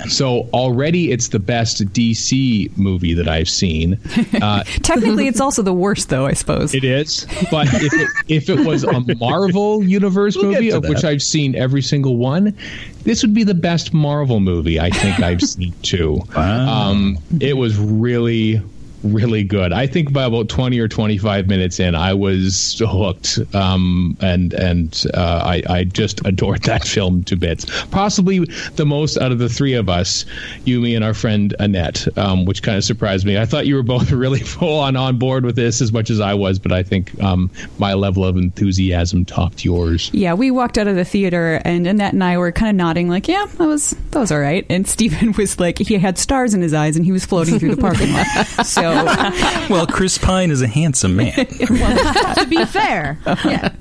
so 0.09 0.49
already 0.53 1.13
it's 1.13 1.29
the 1.29 1.39
best 1.39 1.85
DC 1.93 2.77
movie 2.77 3.15
that 3.15 3.29
I've 3.29 3.49
seen. 3.49 3.99
Uh, 4.43 4.63
Technically, 4.83 5.27
it's 5.27 5.41
also 5.41 5.63
the 5.63 5.73
worst, 5.73 6.11
though. 6.11 6.27
I 6.27 6.33
suppose. 6.33 6.75
it 6.75 6.85
is, 6.85 7.27
but 7.51 7.67
if 7.73 7.93
it, 7.93 8.09
if 8.29 8.49
it 8.49 8.65
was 8.65 8.85
a 8.85 9.01
Marvel 9.17 9.83
Universe 9.83 10.37
We'll 10.37 10.53
get 10.53 10.59
movie, 10.59 10.71
to 10.71 10.77
of 10.77 10.89
which. 10.89 11.05
I've 11.05 11.23
seen 11.23 11.55
every 11.57 11.83
single 11.83 12.17
one, 12.17 12.57
this 13.05 13.23
would 13.23 13.35
be 13.35 13.43
the 13.43 13.55
best 13.55 13.93
Marvel 13.93 14.39
movie 14.39 14.79
I 14.79 14.91
think 14.91 15.21
I've 15.21 15.43
seen 15.43 15.73
too. 15.83 16.21
Wow. 16.37 16.91
Um, 16.91 17.19
it 17.41 17.57
was 17.57 17.77
really, 17.79 18.63
really 19.03 19.45
good. 19.45 19.73
I 19.73 19.87
think 19.87 20.13
by 20.13 20.25
about 20.25 20.49
twenty 20.49 20.79
or 20.79 20.89
twenty 20.89 21.19
five 21.19 21.47
minutes 21.47 21.81
in, 21.81 21.95
I 21.95 22.15
was 22.15 22.81
hooked, 22.85 23.39
um, 23.55 24.17
and 24.21 24.53
and 24.53 25.05
uh, 25.15 25.43
I 25.45 25.63
I 25.69 25.85
just 25.85 26.21
adored 26.27 26.63
that 26.63 26.87
film 26.87 27.25
to 27.25 27.37
bits. 27.37 27.67
Possibly 27.87 28.41
the 28.77 28.87
most 28.87 29.17
out 29.19 29.33
of 29.33 29.39
the 29.39 29.49
three 29.49 29.75
of 29.75 29.89
us, 29.89 30.25
you, 30.65 30.81
me, 30.81 30.95
and 30.95 31.05
our 31.05 31.15
friend 31.15 31.55
Annette, 31.59 32.07
um, 32.19 32.45
which 32.45 32.63
kind 32.63 32.77
of 32.77 32.85
surprised 32.85 33.27
me. 33.27 33.39
I 33.39 33.47
thought 33.47 33.67
you 33.67 33.77
were 33.77 33.83
both 33.83 34.11
really 34.19 34.41
full 34.41 34.81
on 34.81 34.97
on 34.97 35.19
board 35.19 35.45
with 35.45 35.57
this 35.57 35.81
as 35.81 35.93
much 35.93 36.11
as 36.11 36.21
I 36.21 36.35
was, 36.35 36.59
but 36.59 36.73
I 36.73 36.83
think 36.83 37.21
um, 37.23 37.51
my 37.79 37.95
level 37.95 38.25
of 38.25 38.37
enthusiasm 38.37 39.25
topped 39.25 39.65
yours. 39.65 40.11
Yeah, 40.13 40.35
we 40.35 40.51
walked 40.51 40.79
out 40.79 40.87
of 40.87 40.97
the 40.97 41.05
theater, 41.05 41.61
and 41.65 41.87
Annette 41.87 42.13
and 42.13 42.25
I 42.25 42.39
were 42.39 42.53
kind 42.53 42.71
of 42.71 42.77
nodding, 42.77 43.09
like, 43.09 43.29
"Yeah, 43.29 43.47
that 43.47 43.67
was 43.67 43.91
that 44.11 44.19
was 44.19 44.33
all 44.33 44.41
right." 44.41 44.67
And 44.69 44.87
Steven 44.99 45.33
was 45.33 45.61
like, 45.61 45.79
he 45.79 45.99
had 45.99 46.19
stars 46.19 46.55
in 46.55 46.63
his 46.63 46.75
eyes, 46.75 46.97
and 46.97 47.05
he 47.05 47.13
was 47.13 47.25
floating 47.25 47.59
through 47.59 47.75
the 47.75 47.81
parking 47.81 48.13
lot. 48.13 48.27
So, 48.67 48.88
Well, 49.69 49.87
Chris 49.87 50.17
Pine 50.17 50.51
is 50.51 50.63
a 50.63 50.67
handsome 50.67 51.17
man. 51.17 51.35
to 51.47 52.47
be 52.49 52.65
fair, 52.65 53.19
yeah. 53.45 53.75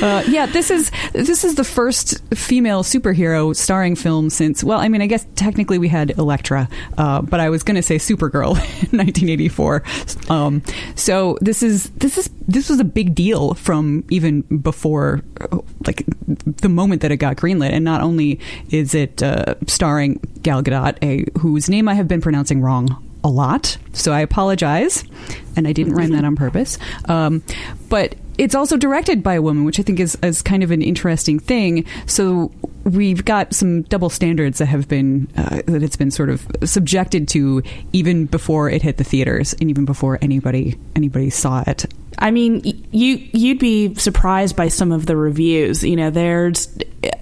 uh, 0.00 0.22
yeah, 0.28 0.46
this 0.46 0.70
is 0.70 0.92
this 1.12 1.42
is 1.42 1.56
the 1.56 1.64
first 1.64 2.22
female 2.34 2.84
superhero 2.84 3.54
starring 3.54 3.96
film 3.96 4.30
since. 4.30 4.62
Well, 4.62 4.78
I 4.78 4.88
mean, 4.88 5.02
I 5.02 5.06
guess 5.06 5.26
technically 5.34 5.76
we 5.76 5.88
had 5.88 6.16
Elektra, 6.16 6.68
uh, 6.96 7.20
but 7.22 7.40
I 7.40 7.50
was 7.50 7.64
going 7.64 7.74
to 7.74 7.82
say 7.82 7.96
Supergirl 7.96 8.50
in 8.92 8.98
1984. 8.98 9.82
Um, 10.28 10.62
so 10.94 11.36
this 11.40 11.64
is 11.64 11.90
this 11.90 12.16
is 12.16 12.30
this 12.46 12.68
was 12.68 12.78
a 12.78 12.84
big 12.84 13.14
deal 13.14 13.54
from 13.54 14.04
even 14.10 14.42
before, 14.42 15.22
uh, 15.40 15.58
like 15.84 16.04
the 16.26 16.68
moment 16.68 17.02
that 17.02 17.10
it 17.10 17.16
got 17.16 17.36
greenlit. 17.36 17.70
And 17.70 17.84
not 17.84 18.02
only 18.02 18.38
is 18.70 18.94
it 18.94 19.20
uh, 19.22 19.54
starring 19.66 20.20
Gal 20.42 20.62
Gadot, 20.62 20.96
a 21.02 21.26
whose 21.40 21.68
name 21.68 21.88
I 21.88 21.94
have 21.94 22.06
been 22.06 22.20
pronouncing 22.20 22.60
wrong 22.60 23.04
a 23.24 23.28
lot, 23.28 23.76
so 23.92 24.12
I 24.12 24.20
apologize, 24.20 25.04
and 25.56 25.66
I 25.66 25.72
didn't 25.72 25.94
rhyme 25.94 26.12
that 26.12 26.24
on 26.24 26.36
purpose. 26.36 26.78
Um, 27.06 27.42
but 27.88 28.14
it's 28.38 28.54
also 28.54 28.76
directed 28.76 29.22
by 29.22 29.34
a 29.34 29.42
woman, 29.42 29.64
which 29.64 29.80
I 29.80 29.82
think 29.82 29.98
is, 29.98 30.16
is 30.22 30.42
kind 30.42 30.62
of 30.62 30.70
an 30.70 30.82
interesting 30.82 31.40
thing. 31.40 31.84
So 32.06 32.52
we've 32.84 33.24
got 33.24 33.52
some 33.52 33.82
double 33.82 34.08
standards 34.10 34.58
that 34.58 34.66
have 34.66 34.88
been 34.88 35.28
uh, 35.36 35.62
that 35.66 35.82
it's 35.82 35.96
been 35.96 36.10
sort 36.10 36.30
of 36.30 36.46
subjected 36.64 37.28
to 37.28 37.62
even 37.92 38.26
before 38.26 38.70
it 38.70 38.82
hit 38.82 38.96
the 38.96 39.04
theaters, 39.04 39.54
and 39.54 39.68
even 39.68 39.84
before 39.84 40.18
anybody 40.22 40.78
anybody 40.94 41.30
saw 41.30 41.64
it. 41.66 41.86
I 42.18 42.30
mean, 42.30 42.62
you 42.92 43.28
you'd 43.32 43.58
be 43.58 43.94
surprised 43.96 44.56
by 44.56 44.68
some 44.68 44.92
of 44.92 45.06
the 45.06 45.16
reviews. 45.16 45.82
You 45.82 45.96
know, 45.96 46.10
there's 46.10 46.76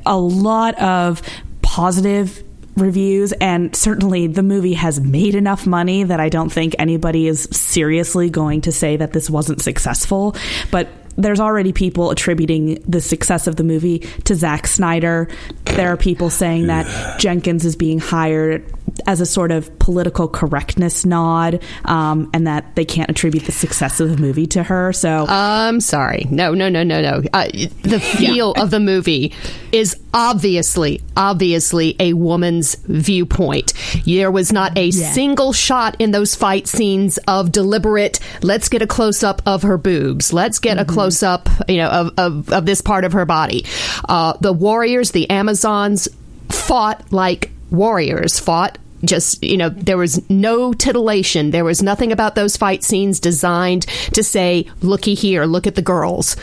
a 0.05 0.19
lot 0.19 0.79
of 0.81 1.23
positive 1.63 2.43
reviews 2.77 3.33
and 3.33 3.75
certainly 3.75 4.27
the 4.27 4.43
movie 4.43 4.75
has 4.75 5.01
made 5.01 5.35
enough 5.35 5.67
money 5.67 6.05
that 6.05 6.21
I 6.21 6.29
don't 6.29 6.51
think 6.51 6.75
anybody 6.79 7.27
is 7.27 7.49
seriously 7.51 8.31
going 8.31 8.63
to 8.63 8.73
say 8.73 8.97
that 8.97 9.13
this 9.13 9.31
wasn't 9.31 9.63
successful, 9.63 10.37
but 10.71 10.89
there's 11.17 11.41
already 11.41 11.73
people 11.73 12.11
attributing 12.11 12.83
the 12.87 13.01
success 13.01 13.47
of 13.47 13.57
the 13.57 13.65
movie 13.65 14.01
to 14.25 14.35
Zack 14.35 14.67
Snyder. 14.67 15.29
There 15.65 15.93
are 15.93 15.97
people 15.97 16.31
saying 16.31 16.67
that 16.67 17.19
Jenkins 17.19 17.65
is 17.65 17.75
being 17.75 17.99
hired 17.99 18.71
as 19.07 19.21
a 19.21 19.27
sort 19.27 19.51
of 19.51 19.79
political 19.79 20.29
correctness 20.29 21.05
nod, 21.05 21.63
um, 21.85 22.31
and 22.33 22.47
that 22.47 22.75
they 22.77 22.85
can't 22.85 23.11
attribute 23.11 23.45
the 23.45 23.53
success 23.53 24.01
of 24.01 24.11
the 24.11 24.17
movie 24.17 24.47
to 24.49 24.63
her. 24.63 24.93
So 24.93 25.27
I'm 25.29 25.81
sorry. 25.81 26.27
No, 26.31 26.55
no, 26.55 26.69
no, 26.69 26.83
no, 26.83 27.01
no. 27.01 27.23
Uh, 27.33 27.49
the 27.83 28.01
feel 28.19 28.53
of 28.53 28.71
the 28.71 28.81
movie 28.81 29.35
is 29.73 29.99
obviously, 30.17 31.03
obviously 31.15 31.95
a 32.01 32.15
woman's 32.15 32.75
viewpoint. 32.87 33.75
There 34.07 34.31
was 34.31 34.51
not 34.51 34.77
a 34.77 34.91
single 34.91 35.53
shot 35.53 35.95
in 35.99 36.11
those 36.11 36.35
fight 36.35 36.67
scenes 36.67 37.19
of 37.29 37.53
deliberate, 37.53 38.19
let's 38.43 38.71
get 38.71 38.81
a 38.81 38.87
close 38.87 39.23
up 39.23 39.43
of 39.45 39.63
her 39.63 39.77
boobs. 39.77 40.33
Let's 40.33 40.59
get 40.59 40.79
a 40.79 40.87
close 40.87 41.23
up, 41.23 41.51
you 41.69 41.77
know, 41.77 41.89
of, 41.89 42.15
of, 42.17 42.51
of 42.51 42.65
this 42.65 42.81
part 42.81 43.05
of 43.05 43.13
her 43.13 43.27
body. 43.27 43.67
Uh, 44.09 44.33
the 44.41 44.55
warriors, 44.55 45.11
the 45.11 45.29
Amazons, 45.29 46.09
fought 46.49 47.13
like 47.13 47.51
warriors, 47.71 48.41
fought 48.41 48.79
just 49.05 49.43
you 49.43 49.57
know 49.57 49.69
there 49.69 49.99
was 49.99 50.29
no 50.31 50.73
titillation. 50.73 51.51
There 51.51 51.65
was 51.65 51.83
nothing 51.83 52.13
about 52.13 52.35
those 52.35 52.57
fight 52.57 52.83
scenes 52.85 53.21
designed 53.21 53.83
to 54.15 54.23
say 54.23 54.67
looky 54.81 55.15
here 55.15 55.45
look 55.45 55.67
at 55.67 55.75
the 55.75 55.83
girls. 55.83 56.37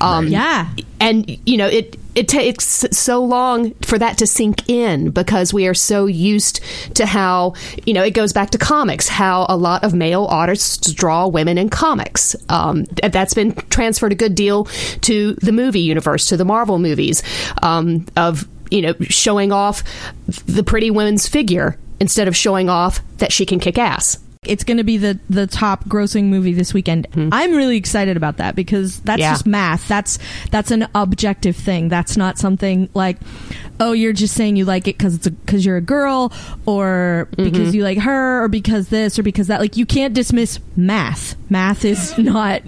Um 0.00 0.28
Yeah. 0.28 0.68
and 1.00 1.28
you 1.46 1.56
know 1.56 1.66
it 1.66 1.96
it 2.14 2.26
takes 2.28 2.84
so 2.90 3.22
long 3.22 3.74
for 3.82 3.96
that 3.98 4.18
to 4.18 4.26
sink 4.26 4.68
in 4.68 5.10
because 5.10 5.52
we 5.54 5.68
are 5.68 5.74
so 5.74 6.06
used 6.06 6.60
to 6.94 7.06
how 7.06 7.54
you 7.86 7.92
know 7.94 8.02
it 8.02 8.12
goes 8.14 8.32
back 8.32 8.50
to 8.50 8.58
comics 8.58 9.08
how 9.08 9.46
a 9.48 9.56
lot 9.56 9.84
of 9.84 9.94
male 9.94 10.26
artists 10.26 10.92
draw 10.92 11.26
women 11.28 11.58
in 11.58 11.68
comics. 11.68 12.34
Um, 12.48 12.84
that's 13.02 13.34
been 13.34 13.54
transferred 13.70 14.12
a 14.12 14.16
good 14.16 14.34
deal 14.34 14.64
to 15.02 15.34
the 15.34 15.52
movie 15.52 15.80
universe 15.80 16.26
to 16.26 16.36
the 16.36 16.44
marvel 16.44 16.78
movies 16.78 17.22
um, 17.62 18.06
of 18.16 18.48
you 18.70 18.82
know 18.82 18.94
showing 19.02 19.50
off 19.52 19.82
the 20.46 20.62
pretty 20.62 20.90
woman's 20.90 21.28
figure 21.28 21.76
instead 22.00 22.28
of 22.28 22.36
showing 22.36 22.68
off 22.68 23.00
that 23.18 23.32
she 23.32 23.44
can 23.46 23.58
kick 23.58 23.78
ass 23.78 24.18
It's 24.44 24.62
going 24.64 24.76
to 24.78 24.84
be 24.84 24.96
the 24.98 25.18
the 25.28 25.46
top 25.48 25.84
grossing 25.86 26.26
movie 26.26 26.54
this 26.54 26.72
weekend. 26.72 27.06
Hmm. 27.12 27.28
I'm 27.32 27.52
really 27.56 27.76
excited 27.76 28.16
about 28.16 28.36
that 28.36 28.54
because 28.54 29.00
that's 29.00 29.20
Yeah. 29.20 29.32
just 29.32 29.46
math. 29.46 29.88
That's 29.88 30.18
that's 30.52 30.70
an 30.70 30.86
objective 30.94 31.56
thing. 31.56 31.88
That's 31.88 32.16
not 32.16 32.38
something 32.38 32.88
like 32.94 33.18
oh 33.80 33.92
you're 33.92 34.12
just 34.12 34.34
saying 34.34 34.56
you 34.56 34.64
like 34.64 34.88
it 34.88 34.98
because 34.98 35.14
it's 35.14 35.28
because 35.28 35.64
you're 35.64 35.76
a 35.76 35.82
girl 35.82 36.32
or 36.66 37.28
mm-hmm. 37.32 37.44
because 37.44 37.74
you 37.74 37.82
like 37.82 37.98
her 37.98 38.42
or 38.42 38.48
because 38.48 38.88
this 38.88 39.18
or 39.18 39.22
because 39.22 39.48
that. 39.48 39.60
Like 39.60 39.76
you 39.76 39.86
can't 39.86 40.14
dismiss 40.14 40.60
math. 40.76 41.36
Math 41.50 41.84
is 41.84 42.16
not 42.18 42.62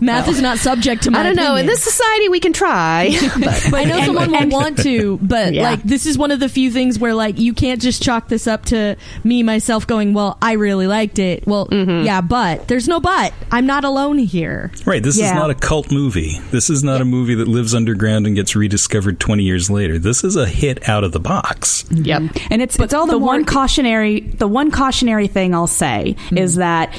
math 0.00 0.28
is 0.28 0.42
not 0.42 0.58
subject 0.58 1.04
to 1.04 1.10
my 1.10 1.20
i 1.20 1.22
don't 1.22 1.36
know 1.36 1.56
in 1.56 1.64
this 1.64 1.82
society 1.82 2.28
we 2.28 2.38
can 2.38 2.52
try 2.52 3.08
but 3.70 3.74
I 3.74 3.84
know 3.84 4.04
someone 4.04 4.30
will 4.30 4.48
want 4.48 4.78
to, 4.82 5.18
but 5.18 5.52
Yeah. 5.52 5.70
like 5.70 5.82
this 5.82 6.06
is 6.06 6.16
one 6.18 6.30
of 6.30 6.40
the 6.40 6.48
few 6.48 6.70
things 6.70 6.98
where 6.98 7.14
like 7.14 7.38
you 7.38 7.52
can't 7.52 7.80
just 7.80 8.02
chalk 8.02 8.28
this 8.28 8.46
up 8.46 8.64
to 8.66 8.96
me 9.24 9.42
myself 9.42 9.86
going, 9.86 10.14
well, 10.14 10.38
I 10.40 10.52
really 10.52 10.86
liked 10.86 11.18
it. 11.18 11.46
Well, 11.46 11.66
mm-hmm. 11.66 12.04
yeah, 12.04 12.20
but 12.20 12.68
there's 12.68 12.88
no 12.88 13.00
but. 13.00 13.32
I'm 13.50 13.66
not 13.66 13.84
alone 13.84 14.18
here. 14.18 14.72
Right. 14.84 15.02
This 15.02 15.18
is 15.18 15.32
not 15.32 15.50
a 15.50 15.54
cult 15.54 15.90
movie. 15.90 16.38
This 16.50 16.70
is 16.70 16.82
not 16.82 17.00
a 17.00 17.04
movie 17.04 17.34
that 17.34 17.48
lives 17.48 17.74
underground 17.74 18.26
and 18.26 18.34
gets 18.34 18.56
rediscovered 18.56 19.20
20 19.20 19.42
years 19.42 19.70
later. 19.70 19.98
This 19.98 20.24
is 20.24 20.36
a 20.36 20.46
hit 20.56 20.88
out 20.88 21.04
of 21.04 21.12
the 21.12 21.20
box. 21.20 21.84
yep 21.90 22.22
And 22.50 22.62
it's 22.62 22.78
it's 22.78 22.94
all 22.94 23.06
the, 23.06 23.12
the 23.12 23.18
more 23.18 23.28
one 23.28 23.44
cautionary 23.44 24.20
the 24.20 24.48
one 24.48 24.70
cautionary 24.70 25.28
thing 25.28 25.54
I'll 25.54 25.66
say 25.66 26.16
is 26.32 26.56
that 26.56 26.94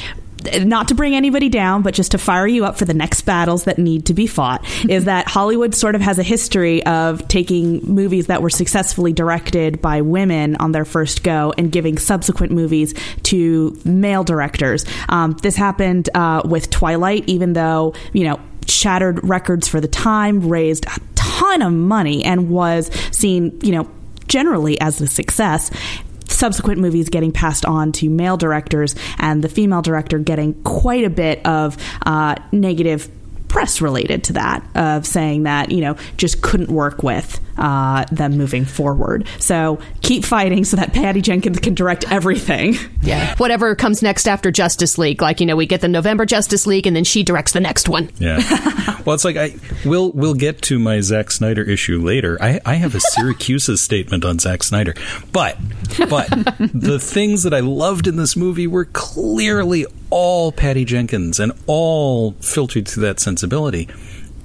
not 0.62 0.88
to 0.90 0.96
bring 0.96 1.16
anybody 1.16 1.50
down, 1.50 1.82
but 1.82 1.94
just 1.94 2.12
to 2.12 2.18
fire 2.18 2.48
you 2.48 2.66
up 2.66 2.78
for 2.78 2.86
the 2.86 2.94
next 2.94 3.22
battles 3.22 3.66
that 3.66 3.78
need 3.78 4.06
to 4.06 4.14
be 4.14 4.28
fought, 4.28 4.66
is 4.90 5.06
that 5.06 5.28
Hollywood 5.28 5.76
sort 5.76 5.96
of 5.96 6.02
has 6.02 6.20
a 6.20 6.24
history 6.24 6.86
of 6.86 7.28
taking 7.28 7.84
movies 7.84 8.28
that 8.28 8.42
were 8.42 8.50
successfully 8.50 9.14
directed 9.14 9.82
by 9.82 10.02
women 10.02 10.56
on 10.58 10.72
their 10.72 10.86
first 10.86 11.24
go 11.24 11.54
and 11.58 11.72
giving 11.72 11.98
subsequent 11.98 12.52
movies 12.52 12.94
to 13.24 13.78
male 13.84 14.24
directors. 14.24 14.86
Um, 15.10 15.34
this 15.42 15.56
happened 15.56 16.10
uh, 16.14 16.42
with 16.46 16.70
Twilight, 16.70 17.24
even 17.28 17.54
though, 17.54 17.94
you 18.14 18.26
know, 18.26 18.40
shattered 18.68 19.28
records 19.28 19.68
for 19.68 19.82
the 19.82 19.88
time, 19.88 20.48
raised 20.48 20.86
a 20.86 21.00
ton 21.16 21.62
of 21.62 21.74
money, 21.74 22.24
and 22.24 22.50
was 22.50 22.92
seen, 23.12 23.60
you 23.62 23.72
know, 23.72 23.90
generally 24.28 24.80
as 24.82 25.02
a 25.02 25.08
success. 25.08 25.72
Subsequent 26.26 26.80
movies 26.80 27.10
getting 27.10 27.32
passed 27.32 27.66
on 27.66 27.92
to 27.94 28.10
male 28.10 28.38
directors, 28.38 28.96
and 29.18 29.44
the 29.44 29.50
female 29.50 29.82
director 29.82 30.20
getting 30.20 30.54
quite 30.64 31.04
a 31.04 31.10
bit 31.10 31.46
of 31.46 31.78
uh, 32.06 32.36
negative 32.52 33.10
press 33.48 33.82
related 33.82 34.26
to 34.26 34.34
that 34.34 34.62
of 34.76 35.06
saying 35.06 35.44
that 35.44 35.72
you 35.72 35.80
know 35.80 35.96
just 36.18 36.42
couldn't 36.42 36.70
work 36.70 37.02
with 37.02 37.40
uh, 37.58 38.06
them 38.12 38.38
moving 38.38 38.66
forward. 38.66 39.28
So 39.40 39.80
keep 40.02 40.24
fighting 40.26 40.64
so 40.64 40.78
that 40.78 40.94
Patty 40.94 41.22
Jenkins 41.22 41.60
can 41.60 41.74
direct 41.74 42.10
everything. 42.12 42.76
Yeah. 43.02 43.36
Whatever 43.38 43.76
comes 43.76 44.02
next 44.02 44.28
after 44.28 44.52
Justice 44.52 44.98
League, 44.98 45.22
like 45.22 45.40
you 45.40 45.46
know, 45.46 45.56
we 45.56 45.66
get 45.66 45.82
the 45.82 45.88
November 45.88 46.26
Justice 46.26 46.68
League, 46.68 46.88
and 46.88 46.96
then 46.96 47.04
she 47.04 47.24
directs 47.24 47.52
the 47.54 47.60
next 47.60 47.90
one. 47.90 48.10
Yeah. 48.20 48.38
well, 49.06 49.16
it's 49.16 49.26
like 49.26 49.38
I 49.38 49.56
we'll 49.86 50.12
we'll 50.12 50.34
get 50.34 50.62
to 50.64 50.80
my 50.80 51.00
Zack 51.02 51.32
Snyder 51.32 51.64
issue 51.64 52.00
later. 52.00 52.38
I 52.42 52.60
I 52.66 52.76
have 52.76 52.96
a 52.96 53.00
Siracusa 53.00 53.78
statement 53.78 54.26
on 54.26 54.40
Zack 54.40 54.64
Snyder, 54.64 54.94
but 55.32 55.58
but 56.10 56.28
the 56.74 57.00
things 57.00 57.44
that 57.44 57.54
I 57.54 57.62
loved 57.62 58.08
in 58.08 58.18
this 58.18 58.36
movie 58.36 58.68
were 58.68 58.86
clearly 58.86 59.86
all 60.10 60.52
Patty 60.52 60.86
Jenkins 60.86 61.40
and 61.40 61.52
all 61.66 62.32
filtered 62.34 62.88
through 62.88 63.04
that 63.04 63.20
sensibility. 63.20 63.88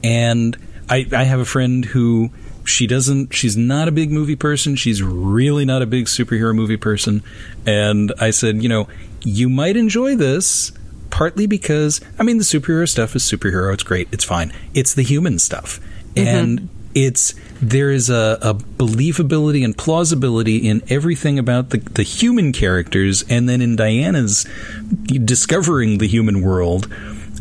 And 0.03 0.57
I 0.89 1.07
I 1.13 1.25
have 1.25 1.41
a 1.41 1.45
friend 1.45 1.85
who 1.85 2.31
she 2.65 2.87
doesn't 2.87 3.35
she's 3.35 3.57
not 3.57 3.89
a 3.89 3.93
big 3.93 4.11
movie 4.11 4.37
person. 4.37 4.77
She's 4.77 5.03
really 5.03 5.65
not 5.65 5.83
a 5.83 5.87
big 5.87 6.07
superhero 6.07 6.55
movie 6.55 6.77
person. 6.77 7.23
And 7.67 8.13
i 8.21 8.31
said 8.31 8.63
you 8.63 8.69
know 8.69 8.89
you 9.23 9.49
might 9.49 9.77
enjoy 9.77 10.17
this 10.17 10.73
partly 11.11 11.47
because 11.47 12.01
i 12.19 12.23
mean 12.23 12.39
the 12.39 12.45
superhero 12.45 12.89
stuff 12.89 13.15
is 13.17 13.23
superhero. 13.23 13.73
It's 13.73 13.83
great. 13.83 14.09
It's 14.13 14.25
fine. 14.25 14.53
It's 14.75 14.95
the 14.95 15.03
human 15.03 15.39
stuff. 15.39 15.81
Mm-hmm. 16.15 16.29
And 16.29 16.69
it's 16.95 17.35
there 17.61 17.91
is 17.91 18.11
a, 18.11 18.39
a 18.43 18.55
believability 18.55 19.65
and 19.65 19.77
plausibility 19.77 20.69
in 20.69 20.83
everything 20.89 21.39
about 21.39 21.71
the, 21.71 21.79
the 21.79 22.03
human 22.03 22.53
characters. 22.53 23.25
And 23.29 23.49
then 23.49 23.63
in 23.63 23.77
diana's 23.77 24.47
discovering 25.07 25.99
the 25.99 26.09
human 26.09 26.43
world 26.43 26.93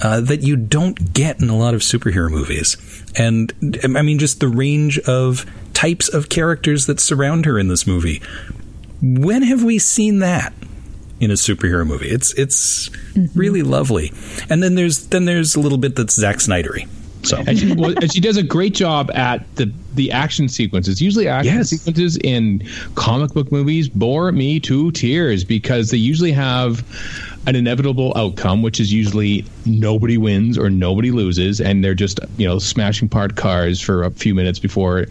uh, 0.04 0.22
that 0.22 0.42
you 0.42 0.56
don't 0.56 1.14
get 1.14 1.42
in 1.42 1.50
a 1.50 1.58
lot 1.58 1.74
of 1.74 1.82
superhero 1.82 2.30
movies. 2.30 2.78
And 3.18 3.54
I 3.96 4.02
mean, 4.02 4.20
just 4.20 4.40
the 4.40 4.48
range 4.48 5.00
of 5.00 5.46
types 5.74 6.10
of 6.10 6.30
characters 6.30 6.86
that 6.88 7.00
surround 7.00 7.46
her 7.46 7.58
in 7.60 7.68
this 7.68 7.86
movie. 7.88 8.22
When 9.02 9.42
have 9.44 9.64
we 9.64 9.80
seen 9.80 10.20
that 10.20 10.54
in 11.20 11.32
a 11.32 11.36
superhero 11.36 11.86
movie? 11.86 12.10
It's 12.10 12.34
it's 12.36 12.90
really 13.36 13.64
lovely. 13.64 14.12
And 14.50 14.62
then 14.62 14.76
there's 14.76 15.08
then 15.08 15.26
there's 15.26 15.56
a 15.56 15.60
little 15.60 15.78
bit 15.78 15.96
that's 15.96 16.16
Zack 16.16 16.38
Snydery. 16.38 16.88
So 17.24 17.38
and 17.38 17.58
she, 17.60 17.74
well, 17.76 17.92
and 17.96 18.12
she 18.12 18.20
does 18.20 18.38
a 18.38 18.44
great 18.44 18.74
job 18.74 19.12
at 19.12 19.44
the 19.56 19.72
the 19.94 20.12
action 20.12 20.50
sequences. 20.50 21.02
Usually, 21.02 21.28
action 21.28 21.56
Yes. 21.56 21.70
sequences 21.70 22.18
in 22.18 22.68
comic 22.96 23.32
book 23.34 23.52
movies 23.52 23.90
bore 23.90 24.32
me 24.32 24.60
to 24.62 24.92
tears 24.92 25.44
because 25.44 25.92
they 25.92 25.98
usually 25.98 26.32
have 26.32 26.84
an 27.48 27.56
inevitable 27.56 28.14
outcome, 28.16 28.62
which 28.62 28.80
is 28.80 28.94
usually 28.94 29.46
nobody 29.66 30.18
wins 30.18 30.58
or 30.58 30.70
nobody 30.70 31.12
loses, 31.12 31.60
and 31.60 31.84
they're 31.84 31.96
just 31.96 32.20
you 32.38 32.48
know 32.48 32.60
smashing 32.60 33.08
apart 33.08 33.36
cars 33.36 33.82
for 33.82 34.04
a 34.04 34.12
few 34.12 34.36
minutes 34.36 34.60
before 34.60 35.08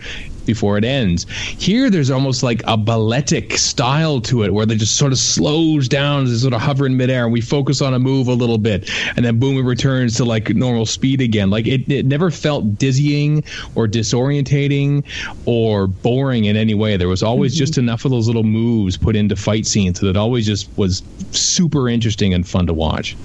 before 0.47 0.79
it 0.79 0.85
ends. 0.85 1.27
Here, 1.31 1.91
there's 1.91 2.11
almost 2.11 2.43
like 2.43 2.63
a 2.67 2.77
balletic 2.77 3.57
style 3.57 4.21
to 4.23 4.43
it, 4.45 4.53
where 4.53 4.67
they 4.67 4.77
just 4.77 4.97
sort 4.97 5.13
of 5.13 5.19
slows 5.19 5.89
down, 5.89 6.25
they 6.25 6.35
sort 6.35 6.55
of 6.55 6.61
hover 6.61 6.87
in 6.87 6.97
midair, 6.97 7.25
and 7.25 7.33
we 7.33 7.41
focus 7.41 7.81
on 7.81 7.95
a 7.95 7.99
move 7.99 8.29
a 8.29 8.35
little 8.35 8.59
bit, 8.59 8.91
and 9.17 9.25
then 9.25 9.39
boom, 9.39 9.57
it 9.59 9.63
returns 9.63 10.17
to 10.17 10.25
like 10.25 10.51
normal 10.51 10.87
speed 10.87 11.21
again. 11.21 11.51
Like 11.51 11.67
it, 11.67 11.91
it 11.91 12.07
never 12.07 12.31
felt 12.31 12.79
dizzying 12.79 13.45
or 13.75 13.87
disorientating 13.87 15.05
or 15.47 15.87
boring 15.87 16.45
in 16.47 16.57
any 16.57 16.75
way. 16.75 16.97
There 16.97 17.09
was 17.09 17.23
always 17.23 17.53
mm-hmm. 17.53 17.59
just 17.59 17.79
enough 17.79 18.05
of 18.05 18.11
those 18.11 18.27
little 18.27 18.43
moves 18.43 18.97
put 18.97 19.17
into 19.17 19.37
fight 19.37 19.67
scenes 19.67 20.01
that 20.01 20.09
it 20.09 20.17
always 20.17 20.47
just 20.47 20.69
was 20.77 21.03
super 21.33 21.89
interesting 21.89 22.35
and 22.35 22.47
fun 22.47 22.67
to 22.67 22.75
watch. 22.75 23.17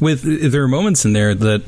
with 0.00 0.22
there 0.22 0.62
are 0.62 0.68
moments 0.68 1.04
in 1.04 1.12
there 1.12 1.34
that 1.34 1.62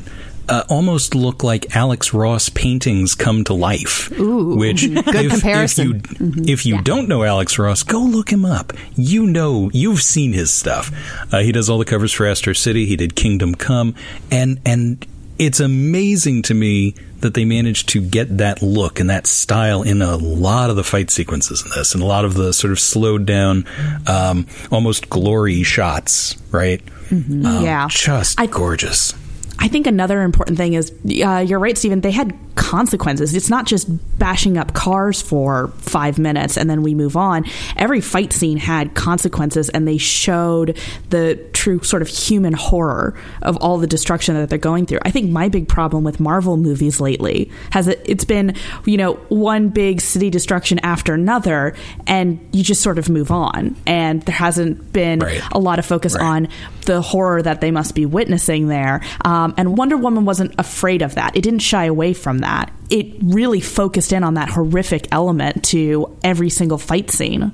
uh, 0.48 0.64
almost 0.68 1.14
look 1.14 1.42
like 1.42 1.74
Alex 1.76 2.12
Ross 2.14 2.48
paintings 2.48 3.14
come 3.14 3.44
to 3.44 3.54
life. 3.54 4.10
Ooh, 4.18 4.56
which 4.56 4.82
good 4.94 5.06
if, 5.26 5.32
comparison. 5.32 6.02
If 6.04 6.20
you, 6.20 6.52
if 6.52 6.66
you 6.66 6.82
don't 6.82 7.08
know 7.08 7.22
Alex 7.24 7.58
Ross, 7.58 7.82
go 7.82 8.00
look 8.00 8.30
him 8.30 8.44
up. 8.44 8.72
You 8.94 9.26
know, 9.26 9.70
you've 9.72 10.02
seen 10.02 10.32
his 10.32 10.52
stuff. 10.52 10.90
Uh, 11.32 11.38
he 11.40 11.52
does 11.52 11.68
all 11.70 11.78
the 11.78 11.84
covers 11.84 12.12
for 12.12 12.26
Astro 12.26 12.52
City. 12.52 12.86
He 12.86 12.96
did 12.96 13.14
Kingdom 13.16 13.54
Come, 13.54 13.94
and 14.30 14.60
and 14.66 15.04
it's 15.38 15.58
amazing 15.60 16.42
to 16.42 16.54
me 16.54 16.94
that 17.20 17.34
they 17.34 17.44
managed 17.44 17.88
to 17.88 18.00
get 18.00 18.36
that 18.38 18.62
look 18.62 19.00
and 19.00 19.08
that 19.10 19.26
style 19.26 19.82
in 19.82 20.00
a 20.02 20.16
lot 20.16 20.70
of 20.70 20.76
the 20.76 20.84
fight 20.84 21.10
sequences 21.10 21.62
in 21.64 21.70
this, 21.74 21.94
and 21.94 22.02
a 22.02 22.06
lot 22.06 22.24
of 22.24 22.34
the 22.34 22.52
sort 22.52 22.70
of 22.70 22.78
slowed 22.78 23.24
down, 23.26 23.64
um, 24.06 24.46
almost 24.70 25.08
glory 25.10 25.62
shots. 25.62 26.36
Right? 26.52 26.82
Um, 27.10 27.42
Yeah. 27.64 27.88
just 27.90 28.38
I- 28.40 28.46
gorgeous. 28.46 29.14
I 29.58 29.68
think 29.68 29.86
another 29.86 30.22
important 30.22 30.58
thing 30.58 30.74
is 30.74 30.90
uh, 31.24 31.38
you're 31.46 31.58
right, 31.58 31.76
Steven. 31.76 32.00
They 32.00 32.10
had 32.10 32.36
consequences. 32.54 33.34
It's 33.34 33.50
not 33.50 33.66
just 33.66 33.88
bashing 34.18 34.56
up 34.58 34.74
cars 34.74 35.20
for 35.20 35.68
five 35.78 36.18
minutes 36.18 36.56
and 36.56 36.68
then 36.70 36.82
we 36.82 36.94
move 36.94 37.16
on. 37.16 37.44
Every 37.76 38.00
fight 38.00 38.32
scene 38.32 38.58
had 38.58 38.94
consequences, 38.94 39.68
and 39.70 39.86
they 39.88 39.98
showed 39.98 40.78
the 41.10 41.36
true 41.52 41.82
sort 41.82 42.02
of 42.02 42.08
human 42.08 42.52
horror 42.52 43.14
of 43.42 43.56
all 43.58 43.78
the 43.78 43.86
destruction 43.86 44.34
that 44.34 44.48
they're 44.50 44.58
going 44.58 44.86
through. 44.86 45.00
I 45.02 45.10
think 45.10 45.30
my 45.30 45.48
big 45.48 45.68
problem 45.68 46.04
with 46.04 46.20
Marvel 46.20 46.56
movies 46.56 47.00
lately 47.00 47.50
has 47.70 47.88
it, 47.88 48.00
it's 48.04 48.24
been 48.24 48.54
you 48.84 48.96
know 48.96 49.14
one 49.28 49.68
big 49.68 50.00
city 50.00 50.30
destruction 50.30 50.78
after 50.82 51.14
another, 51.14 51.74
and 52.06 52.38
you 52.52 52.62
just 52.62 52.82
sort 52.82 52.98
of 52.98 53.08
move 53.08 53.30
on, 53.30 53.76
and 53.86 54.22
there 54.22 54.34
hasn't 54.34 54.92
been 54.92 55.20
Right. 55.20 55.40
a 55.52 55.58
lot 55.58 55.78
of 55.78 55.86
focus 55.86 56.14
Right. 56.14 56.24
on 56.24 56.48
the 56.86 57.00
horror 57.00 57.40
that 57.42 57.60
they 57.60 57.70
must 57.70 57.94
be 57.94 58.04
witnessing 58.06 58.68
there. 58.68 59.00
Um, 59.24 59.43
Um, 59.44 59.54
and 59.58 59.76
Wonder 59.76 59.96
Woman 59.96 60.24
wasn't 60.24 60.54
afraid 60.58 61.02
of 61.02 61.16
that. 61.16 61.36
It 61.36 61.42
didn't 61.42 61.58
shy 61.60 61.84
away 61.84 62.14
from 62.14 62.38
that. 62.38 62.72
It 62.88 63.14
really 63.22 63.60
focused 63.60 64.12
in 64.12 64.24
on 64.24 64.34
that 64.34 64.48
horrific 64.48 65.06
element 65.12 65.64
to 65.66 66.16
every 66.24 66.50
single 66.50 66.78
fight 66.78 67.10
scene. 67.10 67.52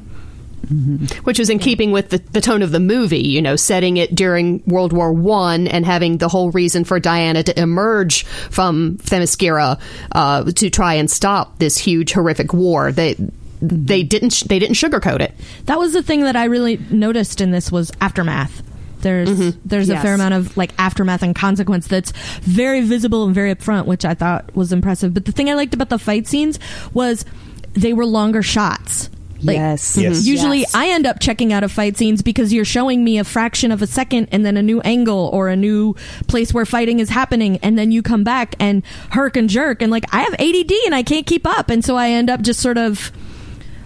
Mm-hmm. 0.67 1.25
which 1.25 1.39
was 1.39 1.51
in 1.51 1.59
keeping 1.59 1.91
with 1.91 2.11
the, 2.11 2.19
the 2.19 2.41
tone 2.41 2.63
of 2.63 2.71
the 2.71 2.79
movie, 2.79 3.27
you 3.27 3.43
know, 3.43 3.57
setting 3.57 3.97
it 3.97 4.15
during 4.15 4.63
World 4.67 4.93
War 4.93 5.13
One 5.13 5.67
and 5.67 5.85
having 5.85 6.19
the 6.19 6.29
whole 6.29 6.53
reason 6.53 6.85
for 6.85 7.01
Diana 7.01 7.43
to 7.43 7.59
emerge 7.59 8.25
from 8.25 8.99
Themyscira 8.99 9.81
uh, 10.13 10.45
to 10.45 10.71
try 10.71 10.95
and 10.95 11.11
stop 11.11 11.59
this 11.59 11.77
huge 11.77 12.13
horrific 12.13 12.53
war. 12.53 12.93
They 12.93 13.15
mm-hmm. 13.15 13.87
they 13.87 14.05
didn't 14.05 14.45
they 14.49 14.61
didn't 14.61 14.77
sugarcoat 14.77 15.21
it. 15.21 15.35
That 15.65 15.79
was 15.79 15.93
the 15.93 16.05
thing 16.05 16.21
that 16.21 16.37
I 16.37 16.45
really 16.45 16.77
noticed 16.91 17.41
in 17.41 17.51
this 17.51 17.73
was 17.73 17.91
aftermath. 18.01 18.63
There's 19.03 19.29
mm-hmm. 19.29 19.61
there's 19.65 19.89
a 19.89 20.01
fair 20.01 20.15
amount 20.15 20.35
of 20.35 20.57
like 20.57 20.73
aftermath 20.79 21.23
and 21.23 21.35
consequence 21.35 21.87
that's 21.87 22.13
very 22.43 22.81
visible 22.83 23.25
and 23.25 23.35
very 23.35 23.55
upfront, 23.55 23.87
which 23.87 24.05
I 24.05 24.15
thought 24.15 24.55
was 24.55 24.73
impressive. 24.73 25.15
But 25.15 25.25
the 25.25 25.33
thing 25.33 25.51
I 25.51 25.55
liked 25.55 25.75
about 25.75 25.89
the 25.89 25.99
fight 25.99 26.27
scenes 26.27 26.59
was 26.93 27.25
they 27.73 27.93
were 27.93 28.07
longer 28.07 28.43
shots. 28.43 29.11
Like, 29.43 29.57
Yes. 29.57 29.97
Yes. 29.97 30.19
Mm-hmm. 30.19 30.29
Usually, 30.29 30.59
Yes. 30.61 30.75
I 30.75 30.89
end 30.89 31.07
up 31.07 31.19
checking 31.21 31.53
out 31.53 31.65
of 31.65 31.73
fight 31.73 31.97
scenes 31.97 32.23
because 32.23 32.53
you're 32.53 32.65
showing 32.65 33.03
me 33.03 33.19
a 33.19 33.25
fraction 33.25 33.73
of 33.73 33.83
a 33.83 33.87
second 33.87 34.29
and 34.33 34.45
then 34.45 34.57
a 34.57 34.63
new 34.63 34.81
angle 34.83 35.31
or 35.33 35.49
a 35.49 35.57
new 35.57 35.95
place 36.27 36.53
where 36.53 36.67
fighting 36.67 36.99
is 36.99 37.09
happening, 37.09 37.59
and 37.59 37.79
then 37.79 37.91
you 37.91 38.03
come 38.03 38.25
back 38.25 38.55
and 38.61 38.83
herk 39.13 39.37
and 39.37 39.49
jerk, 39.49 39.83
and 39.83 39.91
like 39.91 40.05
I 40.13 40.23
have 40.23 40.35
ADD 40.35 40.73
and 40.87 40.95
I 40.95 41.03
can't 41.03 41.27
keep 41.27 41.47
up, 41.47 41.71
and 41.71 41.85
so 41.85 41.97
I 41.97 42.11
end 42.11 42.29
up 42.29 42.43
just 42.43 42.61
sort 42.61 42.79
of 42.79 43.11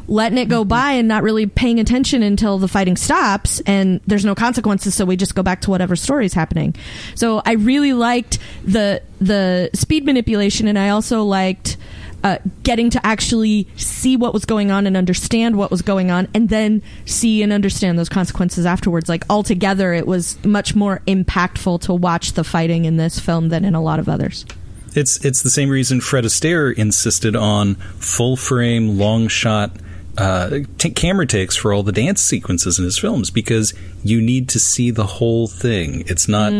letting 0.06 0.38
it 0.38 0.48
go 0.48 0.64
by 0.64 0.92
and 0.92 1.08
not 1.08 1.22
really 1.22 1.46
paying 1.46 1.80
attention 1.80 2.22
until 2.22 2.58
the 2.58 2.68
fighting 2.68 2.96
stops 2.96 3.60
and 3.66 4.00
there's 4.06 4.24
no 4.24 4.34
consequences 4.34 4.94
so 4.94 5.04
we 5.04 5.16
just 5.16 5.34
go 5.34 5.42
back 5.42 5.60
to 5.60 5.70
whatever 5.70 5.96
story 5.96 6.26
is 6.26 6.34
happening. 6.34 6.74
So 7.14 7.42
i 7.44 7.52
really 7.52 7.92
liked 7.92 8.38
the 8.64 9.02
the 9.20 9.70
speed 9.74 10.04
manipulation 10.04 10.68
and 10.68 10.78
i 10.78 10.90
also 10.90 11.22
liked 11.22 11.76
uh, 12.24 12.38
getting 12.62 12.88
to 12.88 13.06
actually 13.06 13.68
see 13.76 14.16
what 14.16 14.32
was 14.32 14.46
going 14.46 14.70
on 14.70 14.86
and 14.86 14.96
understand 14.96 15.56
what 15.56 15.70
was 15.70 15.82
going 15.82 16.10
on 16.10 16.26
and 16.32 16.48
then 16.48 16.82
see 17.04 17.42
and 17.42 17.52
understand 17.52 17.98
those 17.98 18.08
consequences 18.08 18.64
afterwards. 18.64 19.10
Like 19.10 19.24
altogether 19.28 19.92
it 19.92 20.06
was 20.06 20.42
much 20.42 20.74
more 20.74 21.02
impactful 21.06 21.82
to 21.82 21.92
watch 21.92 22.32
the 22.32 22.42
fighting 22.42 22.86
in 22.86 22.96
this 22.96 23.20
film 23.20 23.50
than 23.50 23.62
in 23.62 23.74
a 23.74 23.82
lot 23.82 23.98
of 23.98 24.08
others. 24.08 24.46
It's 24.94 25.22
it's 25.22 25.42
the 25.42 25.50
same 25.50 25.68
reason 25.68 26.00
Fred 26.00 26.24
Astaire 26.24 26.72
insisted 26.72 27.36
on 27.36 27.74
full 27.74 28.36
frame, 28.36 28.96
long 28.96 29.28
shot 29.28 29.72
uh, 30.16 30.60
t- 30.78 30.90
camera 30.90 31.26
takes 31.26 31.56
for 31.56 31.72
all 31.72 31.82
the 31.82 31.92
dance 31.92 32.20
sequences 32.20 32.78
in 32.78 32.84
his 32.84 32.98
films 32.98 33.30
because 33.30 33.74
you 34.02 34.20
need 34.20 34.48
to 34.50 34.58
see 34.60 34.90
the 34.90 35.06
whole 35.06 35.48
thing. 35.48 36.04
It's 36.06 36.28
not 36.28 36.52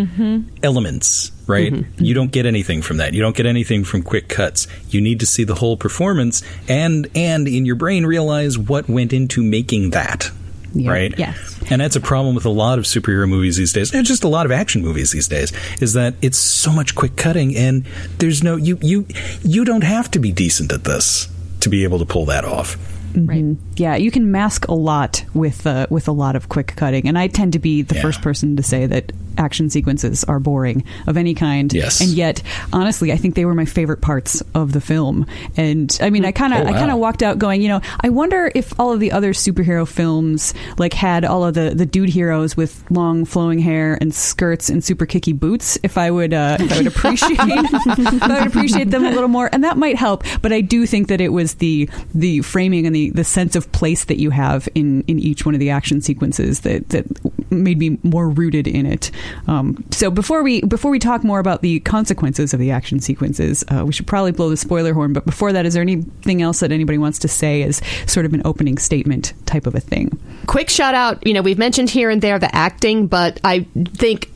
elements, 0.63 1.31
right? 1.47 1.73
You 1.99 2.15
don't 2.15 2.33
get 2.33 2.47
anything 2.47 2.83
from 2.83 2.97
that. 2.99 3.15
You 3.15 3.23
don't 3.23 3.37
get 3.37 3.47
anything 3.47 3.85
from 3.85 4.03
quick 4.03 4.29
cuts. 4.29 4.67
You 4.89 5.01
need 5.01 5.21
to 5.21 5.27
see 5.27 5.45
the 5.45 5.55
whole 5.55 5.77
performance 5.77 6.43
and 6.69 7.09
and 7.15 7.47
in 7.47 7.65
your 7.67 7.77
brain 7.77 8.07
realize 8.07 8.59
what 8.59 8.89
went 8.89 9.13
into 9.13 9.43
making 9.43 9.91
that. 9.91 10.31
Right. 10.75 11.17
Yes. 11.17 11.61
And 11.71 11.81
that's 11.81 11.95
a 11.95 12.01
problem 12.01 12.35
with 12.35 12.47
a 12.47 12.51
lot 12.51 12.81
of 12.81 12.85
superhero 12.85 13.29
movies 13.29 13.57
these 13.57 13.73
days, 13.73 13.95
and 13.95 14.05
just 14.05 14.25
a 14.25 14.29
lot 14.29 14.45
of 14.45 14.51
action 14.51 14.83
movies 14.83 15.13
these 15.13 15.29
days, 15.29 15.53
is 15.81 15.93
that 15.93 16.15
it's 16.21 16.37
so 16.37 16.73
much 16.73 16.97
quick 16.97 17.17
cutting, 17.17 17.55
and 17.57 17.87
there's 18.19 18.43
no 18.43 18.57
you 18.57 18.79
you 18.83 19.07
you 19.45 19.65
don't 19.65 19.85
have 19.85 20.11
to 20.11 20.19
be 20.19 20.33
decent 20.33 20.73
at 20.73 20.83
this 20.83 21.29
to 21.61 21.69
be 21.69 21.85
able 21.85 22.01
to 22.01 22.05
pull 22.05 22.27
that 22.27 22.45
off. 22.45 22.77
Right. 23.17 23.57
Yeah, 23.77 23.97
you 23.97 24.11
can 24.11 24.31
mask 24.31 24.69
a 24.69 24.75
lot 24.75 25.25
with 25.35 25.67
uh, 25.67 25.87
with 25.91 26.09
a 26.09 26.13
lot 26.13 26.37
of 26.37 26.49
quick 26.49 26.75
cutting, 26.77 27.07
and 27.09 27.17
I 27.19 27.29
tend 27.29 27.53
to 27.55 27.59
be 27.59 27.83
the 27.83 27.95
Yeah. 27.95 28.03
first 28.03 28.23
person 28.23 28.57
to 28.57 28.63
say 28.63 28.87
that 28.87 29.13
action 29.37 29.69
sequences 29.69 30.23
are 30.25 30.39
boring 30.39 30.85
of 31.09 31.17
any 31.17 31.35
kind. 31.35 31.73
Yes. 31.73 32.01
and 32.01 32.11
yet, 32.11 32.41
honestly, 32.73 33.11
I 33.13 33.17
think 33.17 33.35
they 33.35 33.45
were 33.45 33.55
my 33.55 33.65
favorite 33.65 34.01
parts 34.01 34.43
of 34.55 34.73
the 34.73 34.81
film. 34.81 35.27
And 35.57 35.97
I 36.01 36.11
mean, 36.11 36.25
I 36.25 36.31
kind 36.31 36.53
of 36.55 36.61
Oh, 36.61 36.71
I 36.71 36.73
kind 36.73 36.91
of 36.93 36.99
walked 36.99 37.23
out 37.23 37.39
going, 37.39 37.61
you 37.61 37.67
know, 37.69 37.81
I 38.01 38.11
wonder 38.11 38.51
if 38.55 38.79
all 38.79 38.93
of 38.93 39.01
the 39.01 39.11
other 39.11 39.33
superhero 39.33 39.89
films 39.89 40.55
like 40.79 40.93
had 40.93 41.25
all 41.25 41.45
of 41.45 41.55
the 41.55 41.73
the 41.75 41.85
dude 41.87 42.11
heroes 42.11 42.57
with 42.57 42.85
long 42.91 43.25
flowing 43.25 43.59
hair 43.59 43.99
and 44.01 44.15
skirts 44.15 44.69
and 44.71 44.85
super 44.85 45.05
kicky 45.07 45.33
boots. 45.33 45.79
If 45.83 45.99
I 45.99 46.11
would, 46.13 46.33
uh, 46.33 46.59
if 46.61 46.73
I 46.73 46.77
would 46.79 46.87
appreciate, 46.87 47.33
if 47.41 48.23
I 48.23 48.39
would 48.39 48.47
appreciate 48.47 48.91
them 48.91 49.05
a 49.05 49.11
little 49.11 49.29
more, 49.29 49.49
and 49.53 49.65
that 49.65 49.77
might 49.77 49.97
help. 49.97 50.23
But 50.43 50.53
I 50.53 50.61
do 50.61 50.87
think 50.87 51.09
that 51.09 51.21
it 51.21 51.31
was 51.31 51.55
the 51.55 51.89
the 52.15 52.41
framing 52.43 52.87
and 52.87 52.95
the, 52.95 53.04
the 53.11 53.25
sense 53.25 53.57
of 53.57 53.71
place 53.73 54.05
that 54.05 54.19
you 54.19 54.31
have 54.31 54.69
in, 54.75 55.03
in 55.03 55.19
each 55.19 55.45
one 55.45 55.55
of 55.55 55.61
the 55.61 55.71
action 55.71 56.01
sequences 56.01 56.61
that, 56.61 56.89
that 56.91 57.07
made 57.51 57.79
me 57.79 57.99
more 58.03 58.29
rooted 58.29 58.67
in 58.67 58.87
it. 58.87 59.11
Um, 59.47 59.85
so 59.91 60.11
before 60.11 60.43
we 60.43 60.61
before 60.63 60.91
we 60.91 60.99
talk 60.99 61.25
more 61.25 61.41
about 61.41 61.63
the 61.63 61.81
consequences 61.81 62.53
of 62.55 62.61
the 62.61 62.71
action 62.71 63.01
sequences, 63.01 63.65
uh, 63.69 63.85
we 63.85 63.93
should 63.93 64.07
probably 64.07 64.33
blow 64.33 64.51
the 64.51 64.57
spoiler 64.57 64.93
horn. 64.93 65.13
But 65.13 65.25
before 65.25 65.53
that, 65.53 65.67
is 65.67 65.75
there 65.75 65.83
anything 65.83 66.43
else 66.43 66.61
that 66.61 66.73
anybody 66.73 66.99
wants 66.99 67.19
to 67.21 67.29
say 67.29 67.63
as 67.63 67.81
sort 68.07 68.27
of 68.27 68.35
an 68.35 68.43
opening 68.45 68.79
statement 68.79 69.33
type 69.47 69.67
of 69.67 69.75
a 69.75 69.81
thing? 69.81 70.19
quick 70.47 70.71
shout 70.71 70.95
out. 70.95 71.27
You 71.27 71.35
know, 71.35 71.43
we've 71.43 71.59
mentioned 71.59 71.91
here 71.91 72.11
and 72.11 72.23
there 72.23 72.39
the 72.39 72.55
acting, 72.55 73.07
but 73.07 73.41
I 73.45 73.61
think 73.95 74.31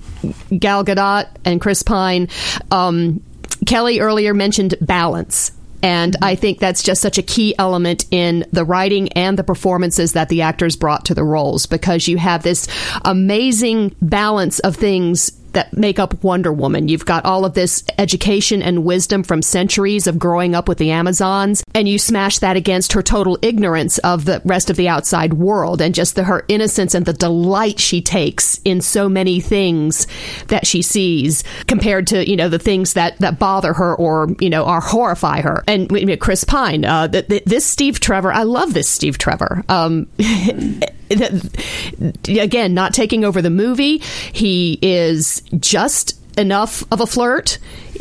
Gal 0.58 0.84
Gadot 0.84 1.28
and 1.44 1.60
Chris 1.60 1.82
Pine. 1.82 2.28
Um, 2.70 3.22
Kelly 3.66 4.00
earlier 4.00 4.34
mentioned 4.34 4.74
balance. 4.80 5.52
And 5.82 6.16
I 6.22 6.34
think 6.34 6.58
that's 6.58 6.82
just 6.82 7.00
such 7.00 7.18
a 7.18 7.22
key 7.22 7.54
element 7.58 8.04
in 8.10 8.44
the 8.52 8.64
writing 8.64 9.12
and 9.12 9.38
the 9.38 9.44
performances 9.44 10.12
that 10.12 10.28
the 10.28 10.42
actors 10.42 10.76
brought 10.76 11.04
to 11.06 11.14
the 11.14 11.24
roles 11.24 11.66
because 11.66 12.08
you 12.08 12.18
have 12.18 12.42
this 12.42 12.68
amazing 13.04 13.94
balance 14.00 14.58
of 14.60 14.76
things 14.76 15.30
that 15.58 15.76
make 15.76 15.98
up 15.98 16.22
Wonder 16.22 16.52
Woman. 16.52 16.86
You've 16.86 17.04
got 17.04 17.24
all 17.24 17.44
of 17.44 17.54
this 17.54 17.82
education 17.98 18.62
and 18.62 18.84
wisdom 18.84 19.24
from 19.24 19.42
centuries 19.42 20.06
of 20.06 20.16
growing 20.16 20.54
up 20.54 20.68
with 20.68 20.78
the 20.78 20.92
Amazons, 20.92 21.64
and 21.74 21.88
you 21.88 21.98
smash 21.98 22.38
that 22.38 22.56
against 22.56 22.92
her 22.92 23.02
total 23.02 23.36
ignorance 23.42 23.98
of 23.98 24.24
the 24.24 24.40
rest 24.44 24.70
of 24.70 24.76
the 24.76 24.88
outside 24.88 25.34
world 25.34 25.82
and 25.82 25.96
just 25.96 26.14
the, 26.14 26.22
her 26.22 26.44
innocence 26.46 26.94
and 26.94 27.06
the 27.06 27.12
delight 27.12 27.80
she 27.80 28.00
takes 28.00 28.60
in 28.64 28.80
so 28.80 29.08
many 29.08 29.40
things 29.40 30.06
that 30.46 30.64
she 30.64 30.80
sees 30.80 31.42
compared 31.66 32.06
to, 32.06 32.28
you 32.30 32.36
know, 32.36 32.48
the 32.48 32.60
things 32.60 32.92
that, 32.92 33.18
that 33.18 33.40
bother 33.40 33.72
her 33.72 33.96
or, 33.96 34.28
you 34.38 34.50
know, 34.50 34.64
or 34.64 34.78
horrify 34.78 35.40
her. 35.40 35.64
And 35.66 35.88
Chris 36.20 36.44
Pine, 36.44 36.84
uh, 36.84 37.08
th- 37.08 37.26
th- 37.26 37.44
this 37.46 37.66
Steve 37.66 37.98
Trevor, 37.98 38.32
I 38.32 38.44
love 38.44 38.74
this 38.74 38.88
Steve 38.88 39.18
Trevor. 39.18 39.64
Um, 39.68 40.06
again, 42.28 42.74
not 42.74 42.94
taking 42.94 43.24
over 43.24 43.42
the 43.42 43.50
movie. 43.50 43.98
He 43.98 44.78
is 44.82 45.42
just 45.58 46.18
enough 46.38 46.84
of 46.92 47.00
a 47.00 47.06
flirt. 47.06 47.58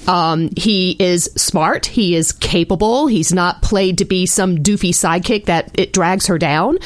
Um, 0.07 0.49
he 0.55 0.95
is 0.99 1.25
smart. 1.35 1.85
He 1.85 2.15
is 2.15 2.31
capable. 2.31 3.07
He's 3.07 3.33
not 3.33 3.61
played 3.61 3.97
to 3.97 4.05
be 4.05 4.25
some 4.25 4.57
doofy 4.57 4.91
sidekick 4.91 5.45
that 5.45 5.77
it 5.77 5.91
drags 5.91 6.27
her 6.27 6.37
down. 6.37 6.77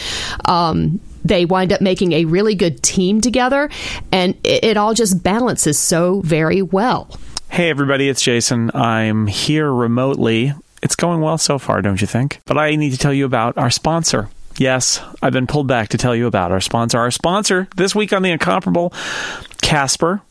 Um, 0.46 1.00
they 1.24 1.46
wind 1.46 1.72
up 1.72 1.82
making 1.82 2.14
a 2.14 2.26
really 2.26 2.56
good 2.56 2.82
team 2.82 3.22
together, 3.22 3.70
and 4.12 4.36
it, 4.44 4.64
it 4.64 4.78
all 4.78 4.96
just 4.96 5.22
balances 5.22 5.78
so 5.78 6.22
very 6.22 6.64
well. 6.64 7.16
Hey, 7.50 7.70
everybody, 7.70 8.10
it's 8.10 8.22
Jason. 8.22 8.72
I'm 8.74 9.28
here 9.28 9.72
remotely. 9.72 10.54
It's 10.82 10.96
going 10.96 11.22
well 11.22 11.38
so 11.38 11.60
far, 11.60 11.82
don't 11.82 12.02
you 12.02 12.08
think? 12.08 12.42
But 12.46 12.58
I 12.58 12.76
need 12.76 12.92
to 12.92 12.98
tell 12.98 13.14
you 13.14 13.26
about 13.26 13.58
our 13.58 13.70
sponsor. 13.70 14.30
Yes, 14.62 15.02
I've 15.24 15.34
been 15.34 15.48
pulled 15.48 15.66
back 15.66 15.90
to 15.90 15.98
tell 15.98 16.16
you 16.16 16.28
about 16.28 16.52
our 16.52 16.62
sponsor. 16.62 17.00
Our 17.00 17.10
sponsor 17.10 17.68
this 17.78 17.96
week 17.96 18.14
on 18.14 18.22
The 18.22 18.30
Incomparable, 18.30 18.94
Casper. 19.64 20.22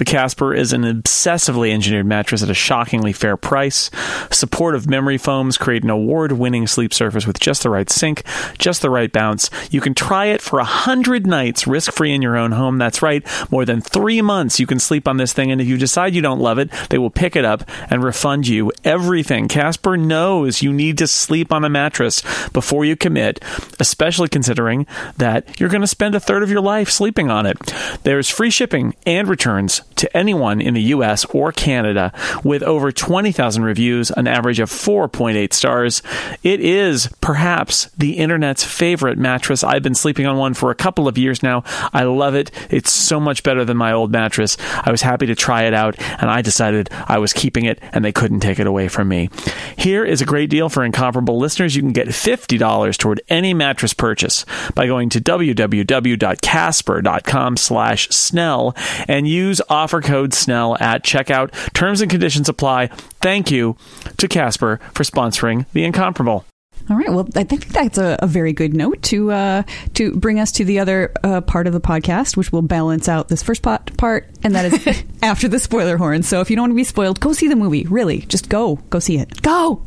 The 0.00 0.06
Casper 0.06 0.54
is 0.54 0.72
an 0.72 0.84
obsessively 0.84 1.72
engineered 1.72 2.06
mattress 2.06 2.42
at 2.42 2.48
a 2.48 2.54
shockingly 2.54 3.12
fair 3.12 3.36
price. 3.36 3.90
Supportive 4.30 4.88
memory 4.88 5.18
foams 5.18 5.58
create 5.58 5.84
an 5.84 5.90
award 5.90 6.32
winning 6.32 6.66
sleep 6.66 6.94
surface 6.94 7.26
with 7.26 7.38
just 7.38 7.62
the 7.62 7.68
right 7.68 7.90
sink, 7.90 8.22
just 8.56 8.80
the 8.80 8.88
right 8.88 9.12
bounce. 9.12 9.50
You 9.70 9.82
can 9.82 9.92
try 9.92 10.28
it 10.28 10.40
for 10.40 10.58
a 10.58 10.64
hundred 10.64 11.26
nights 11.26 11.66
risk 11.66 11.92
free 11.92 12.14
in 12.14 12.22
your 12.22 12.38
own 12.38 12.52
home. 12.52 12.78
That's 12.78 13.02
right, 13.02 13.22
more 13.52 13.66
than 13.66 13.82
three 13.82 14.22
months 14.22 14.58
you 14.58 14.66
can 14.66 14.78
sleep 14.78 15.06
on 15.06 15.18
this 15.18 15.34
thing. 15.34 15.52
And 15.52 15.60
if 15.60 15.66
you 15.66 15.76
decide 15.76 16.14
you 16.14 16.22
don't 16.22 16.40
love 16.40 16.58
it, 16.58 16.70
they 16.88 16.96
will 16.96 17.10
pick 17.10 17.36
it 17.36 17.44
up 17.44 17.68
and 17.90 18.02
refund 18.02 18.48
you 18.48 18.72
everything. 18.84 19.48
Casper 19.48 19.98
knows 19.98 20.62
you 20.62 20.72
need 20.72 20.96
to 20.96 21.06
sleep 21.06 21.52
on 21.52 21.62
a 21.62 21.68
mattress 21.68 22.22
before 22.54 22.86
you 22.86 22.96
commit, 22.96 23.44
especially 23.78 24.28
considering 24.28 24.86
that 25.18 25.60
you're 25.60 25.68
going 25.68 25.82
to 25.82 25.86
spend 25.86 26.14
a 26.14 26.20
third 26.20 26.42
of 26.42 26.48
your 26.48 26.62
life 26.62 26.88
sleeping 26.88 27.30
on 27.30 27.44
it. 27.44 27.58
There's 28.04 28.30
free 28.30 28.48
shipping 28.48 28.96
and 29.04 29.28
returns 29.28 29.82
to 30.00 30.16
anyone 30.16 30.60
in 30.60 30.74
the 30.74 30.82
US 30.82 31.24
or 31.26 31.52
Canada 31.52 32.12
with 32.42 32.62
over 32.62 32.90
20,000 32.90 33.62
reviews, 33.62 34.10
an 34.10 34.26
average 34.26 34.58
of 34.58 34.70
4.8 34.70 35.52
stars. 35.52 36.02
It 36.42 36.60
is 36.60 37.08
perhaps 37.20 37.90
the 37.96 38.14
internet's 38.14 38.64
favorite 38.64 39.18
mattress. 39.18 39.62
I've 39.62 39.82
been 39.82 39.94
sleeping 39.94 40.26
on 40.26 40.38
one 40.38 40.54
for 40.54 40.70
a 40.70 40.74
couple 40.74 41.06
of 41.06 41.18
years 41.18 41.42
now. 41.42 41.62
I 41.92 42.04
love 42.04 42.34
it. 42.34 42.50
It's 42.70 42.92
so 42.92 43.20
much 43.20 43.42
better 43.42 43.62
than 43.64 43.76
my 43.76 43.92
old 43.92 44.10
mattress. 44.10 44.56
I 44.82 44.90
was 44.90 45.02
happy 45.02 45.26
to 45.26 45.34
try 45.34 45.64
it 45.64 45.74
out 45.74 45.96
and 45.98 46.30
I 46.30 46.40
decided 46.40 46.88
I 47.06 47.18
was 47.18 47.34
keeping 47.34 47.66
it 47.66 47.78
and 47.92 48.04
they 48.04 48.12
couldn't 48.12 48.40
take 48.40 48.58
it 48.58 48.66
away 48.66 48.88
from 48.88 49.08
me. 49.08 49.28
Here 49.76 50.04
is 50.04 50.22
a 50.22 50.26
great 50.26 50.48
deal 50.48 50.70
for 50.70 50.84
incomparable 50.84 51.38
listeners. 51.38 51.76
You 51.76 51.82
can 51.82 51.92
get 51.92 52.08
$50 52.08 52.96
toward 52.96 53.20
any 53.28 53.52
mattress 53.52 53.92
purchase 53.92 54.46
by 54.74 54.86
going 54.86 55.10
to 55.10 55.20
www.casper.com 55.20 57.56
slash 57.56 58.08
snell 58.08 58.74
and 59.06 59.28
use 59.28 59.60
offer 59.68 59.89
code 60.00 60.32
snell 60.32 60.76
at 60.78 61.02
checkout. 61.02 61.52
Terms 61.74 62.00
and 62.00 62.10
conditions 62.10 62.48
apply. 62.48 62.86
Thank 63.20 63.50
you 63.50 63.76
to 64.18 64.28
Casper 64.28 64.78
for 64.94 65.02
sponsoring 65.02 65.66
The 65.72 65.84
Incomparable. 65.84 66.44
All 66.88 66.96
right. 66.96 67.08
Well, 67.08 67.28
I 67.36 67.44
think 67.44 67.66
that's 67.66 67.98
a, 67.98 68.16
a 68.20 68.26
very 68.26 68.52
good 68.52 68.74
note 68.74 69.02
to 69.04 69.30
uh, 69.30 69.62
to 69.94 70.16
bring 70.16 70.40
us 70.40 70.50
to 70.52 70.64
the 70.64 70.80
other 70.80 71.12
uh, 71.22 71.40
part 71.40 71.66
of 71.66 71.72
the 71.72 71.80
podcast, 71.80 72.36
which 72.36 72.50
will 72.52 72.62
balance 72.62 73.08
out 73.08 73.28
this 73.28 73.42
first 73.42 73.62
pot, 73.62 73.96
part, 73.96 74.28
and 74.42 74.54
that 74.54 74.72
is 74.72 75.04
after 75.22 75.46
the 75.46 75.58
spoiler 75.60 75.96
horn. 75.98 76.22
So 76.22 76.40
if 76.40 76.50
you 76.50 76.56
don't 76.56 76.64
want 76.64 76.70
to 76.72 76.76
be 76.76 76.84
spoiled, 76.84 77.20
go 77.20 77.32
see 77.32 77.48
the 77.48 77.56
movie. 77.56 77.84
Really, 77.84 78.20
just 78.20 78.48
go, 78.48 78.76
go 78.88 78.98
see 78.98 79.18
it. 79.18 79.42
Go. 79.42 79.82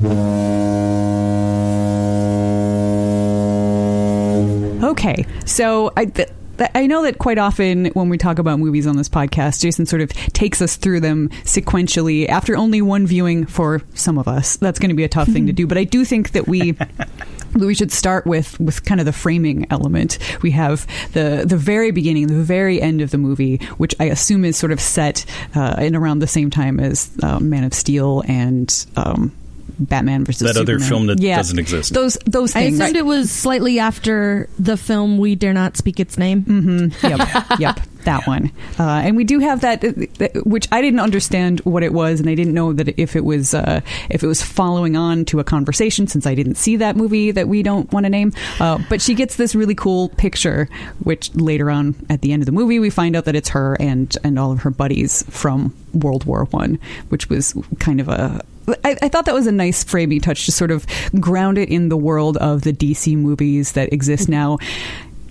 Okay. 4.84 5.26
So 5.46 5.92
I. 5.98 6.06
Th- 6.06 6.28
th- 6.28 6.30
I 6.76 6.88
know 6.88 7.04
that 7.04 7.18
quite 7.20 7.38
often 7.38 7.86
when 7.88 8.10
we 8.10 8.18
talk 8.18 8.40
about 8.40 8.60
movies 8.60 8.88
on 8.88 8.98
this 8.98 9.10
podcast, 9.10 9.62
Jason 9.62 9.86
sort 9.86 10.02
of 10.02 10.10
takes 10.34 10.62
us 10.62 10.76
through 10.76 11.00
them 11.00 11.30
sequentially 11.44 12.28
after 12.28 12.56
only 12.56 12.82
one 12.82 13.08
viewing 13.08 13.46
for 13.46 13.82
some 13.94 14.18
of 14.18 14.28
us. 14.28 14.58
That's 14.58 14.80
going 14.80 14.90
to 14.90 14.96
be 14.96 15.04
a 15.04 15.10
tough 15.10 15.28
thing 15.28 15.48
to 15.48 15.54
do, 15.54 15.68
but 15.68 15.78
I 15.78 15.84
do 15.84 16.06
think 16.06 16.32
that 16.32 16.48
we 16.48 16.78
we 17.54 17.76
should 17.76 17.92
start 17.92 18.26
with 18.26 18.60
with 18.60 18.84
kind 18.86 19.00
of 19.00 19.06
the 19.06 19.14
framing 19.14 19.68
element. 19.70 20.18
We 20.42 20.52
have 20.52 20.88
the 21.14 21.44
the 21.48 21.58
very 21.58 21.92
beginning, 21.92 22.28
the 22.28 22.44
very 22.44 22.82
end 22.82 23.02
of 23.02 23.12
the 23.12 23.18
movie, 23.18 23.58
which 23.78 23.96
I 24.00 24.06
assume 24.06 24.46
is 24.46 24.58
sort 24.58 24.72
of 24.72 24.80
set 24.80 25.26
uh, 25.56 25.76
in 25.80 25.96
around 25.96 26.20
the 26.20 26.28
same 26.28 26.50
time 26.50 26.80
as 26.80 27.12
uh, 27.22 27.40
Man 27.40 27.64
of 27.64 27.74
Steel 27.74 28.24
and. 28.28 28.86
Um, 28.96 29.34
Batman 29.86 30.26
versus 30.26 30.54
That 30.54 30.60
other 30.60 30.80
film 30.80 31.08
that 31.08 31.20
yeah, 31.20 31.38
doesn't 31.38 31.60
exist. 31.60 31.94
Those 31.94 32.18
those 32.26 32.56
I 32.56 32.62
things. 32.64 32.80
assumed 32.80 32.98
it 32.98 33.06
was 33.06 33.32
slightly 33.32 33.80
after 33.80 34.50
the 34.60 34.78
film 34.78 35.18
We 35.18 35.36
Dare 35.36 35.54
Not 35.54 35.78
Speak 35.78 36.00
Its 36.00 36.18
Name. 36.18 36.92
yep, 37.04 37.20
yep, 37.60 37.80
that 38.06 38.26
one. 38.28 38.52
Uh, 38.80 38.84
and 38.84 39.16
we 39.16 39.24
do 39.24 39.40
have 39.40 39.62
that, 39.62 39.84
uh, 39.84 40.28
which 40.44 40.68
I 40.72 40.82
didn't 40.82 41.00
understand 41.00 41.60
what 41.62 41.84
it 41.84 41.94
was, 41.94 42.20
and 42.20 42.30
I 42.30 42.36
didn't 42.36 42.54
know 42.54 42.74
that 42.74 43.00
if 43.00 43.16
it 43.16 43.26
was 43.26 43.54
uh, 43.54 43.82
if 44.10 44.24
it 44.24 44.28
was 44.28 44.42
following 44.42 44.96
on 44.96 45.26
to 45.26 45.40
a 45.40 45.44
conversation, 45.44 46.08
since 46.08 46.26
I 46.26 46.36
didn't 46.36 46.56
see 46.56 46.78
that 46.78 46.96
movie 46.96 47.32
that 47.32 47.48
we 47.48 47.64
don't 47.64 47.92
want 47.92 48.06
to 48.06 48.10
name. 48.10 48.34
Uh, 48.60 48.80
but 48.90 49.02
she 49.02 49.14
gets 49.14 49.36
this 49.36 49.56
really 49.56 49.76
cool 49.76 50.10
picture, 50.10 50.70
which 51.04 51.34
later 51.36 51.70
on 51.70 51.96
at 52.10 52.22
the 52.22 52.34
end 52.34 52.42
of 52.42 52.46
the 52.46 52.52
movie 52.52 52.80
we 52.80 52.90
find 52.90 53.16
out 53.16 53.26
that 53.26 53.36
it's 53.36 53.50
her 53.50 53.76
and 53.80 54.18
and 54.24 54.38
all 54.40 54.52
of 54.52 54.62
her 54.62 54.70
buddies 54.70 55.24
from 55.30 55.76
World 55.94 56.26
War 56.26 56.46
One, 56.46 56.80
which 57.10 57.30
was 57.30 57.54
kind 57.80 58.00
of 58.00 58.10
a 58.10 58.42
I, 58.84 58.98
I 59.02 59.10
thought 59.10 59.26
that 59.26 59.34
was 59.34 59.48
a 59.48 59.52
nice 59.52 59.84
framing 59.84 60.22
touch 60.22 60.46
to 60.46 60.52
sort 60.52 60.72
of 60.72 60.86
ground 61.20 61.58
it 61.58 61.70
in 61.70 61.90
the 61.90 61.98
world 61.98 62.38
of 62.38 62.62
the 62.62 62.74
DC 62.74 63.18
movies 63.18 63.74
that 63.74 63.92
exist 63.92 64.24
mm-hmm. 64.24 64.32
now 64.32 64.58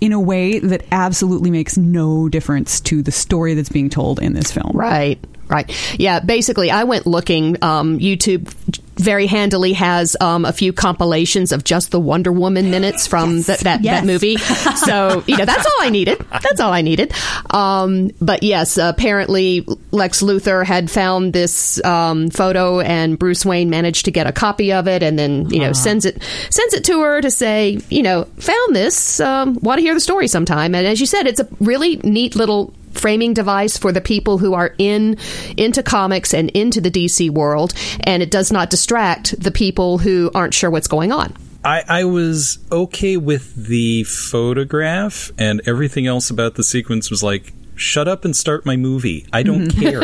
in 0.01 0.11
a 0.11 0.19
way 0.19 0.59
that 0.59 0.83
absolutely 0.91 1.49
makes 1.49 1.77
no 1.77 2.27
difference 2.27 2.81
to 2.81 3.01
the 3.01 3.11
story 3.11 3.53
that's 3.53 3.69
being 3.69 3.89
told 3.89 4.19
in 4.19 4.33
this 4.33 4.51
film. 4.51 4.71
Right, 4.73 5.17
Right. 5.47 5.69
Yeah. 5.99 6.19
Basically, 6.19 6.71
I 6.71 6.83
went 6.85 7.05
looking. 7.05 7.57
Um, 7.63 7.99
YouTube 7.99 8.51
very 8.95 9.25
handily 9.25 9.73
has 9.73 10.15
um, 10.21 10.45
a 10.45 10.53
few 10.53 10.71
compilations 10.71 11.51
of 11.51 11.63
just 11.63 11.89
the 11.89 11.99
Wonder 11.99 12.31
Woman 12.31 12.69
minutes 12.69 13.07
from 13.07 13.43
th- 13.43 13.59
that 13.61 13.81
Yes. 13.83 14.01
that 14.01 14.05
movie. 14.05 14.37
So 14.83 15.23
you 15.27 15.37
know 15.37 15.45
that's 15.45 15.65
all 15.65 15.81
I 15.81 15.89
needed. 15.89 16.19
That's 16.31 16.59
all 16.59 16.71
I 16.73 16.81
needed. 16.81 17.13
Um, 17.51 18.11
but 18.21 18.43
yes, 18.43 18.77
apparently 18.77 19.65
Lex 19.91 20.21
Luthor 20.21 20.65
had 20.65 20.89
found 20.91 21.31
this 21.33 21.83
um, 21.85 22.29
photo, 22.29 22.79
and 22.81 23.17
Bruce 23.17 23.45
Wayne 23.45 23.69
managed 23.69 24.05
to 24.05 24.11
get 24.11 24.27
a 24.27 24.31
copy 24.31 24.73
of 24.73 24.87
it, 24.87 25.03
and 25.03 25.17
then 25.17 25.49
you 25.49 25.59
know 25.59 25.71
sends 25.73 26.05
it 26.05 26.21
sends 26.49 26.73
it 26.73 26.83
to 26.85 27.01
her 27.01 27.21
to 27.21 27.31
say, 27.31 27.79
you 27.89 28.03
know, 28.03 28.25
found 28.37 28.75
this. 28.75 29.19
Um, 29.19 29.57
Want 29.61 29.77
to 29.79 29.81
hear 29.83 29.93
the 29.93 29.99
story 29.99 30.27
sometime? 30.27 30.75
And 30.75 30.85
as 30.85 30.99
you 30.99 31.05
said, 31.05 31.27
it's 31.27 31.39
a 31.39 31.47
really 31.59 31.97
neat 31.97 32.35
little 32.35 32.73
framing 32.93 33.33
device 33.33 33.77
for 33.77 33.91
the 33.91 34.01
people 34.01 34.37
who 34.37 34.53
are 34.53 34.73
in 34.77 35.17
into 35.57 35.83
comics 35.83 36.33
and 36.33 36.49
into 36.51 36.79
the 36.81 36.91
DC 36.91 37.29
world, 37.29 37.73
and 38.01 38.23
it 38.23 38.31
does 38.31 38.51
not 38.51 38.69
distract 38.69 39.39
the 39.41 39.51
people 39.51 39.97
who 39.99 40.31
aren't 40.33 40.53
sure 40.53 40.69
what's 40.69 40.87
going 40.87 41.11
on. 41.11 41.35
I, 41.65 41.83
I 41.87 42.03
was 42.03 42.59
okay 42.71 43.15
with 43.17 43.55
the 43.55 44.03
photograph, 44.03 45.31
and 45.37 45.61
everything 45.65 46.07
else 46.07 46.29
about 46.29 46.55
the 46.55 46.63
sequence 46.63 47.09
was 47.09 47.23
like, 47.23 47.53
"Shut 47.75 48.07
up 48.07 48.25
and 48.25 48.35
start 48.35 48.65
my 48.65 48.75
movie." 48.75 49.25
I 49.31 49.43
don't 49.43 49.69
care. 49.79 50.03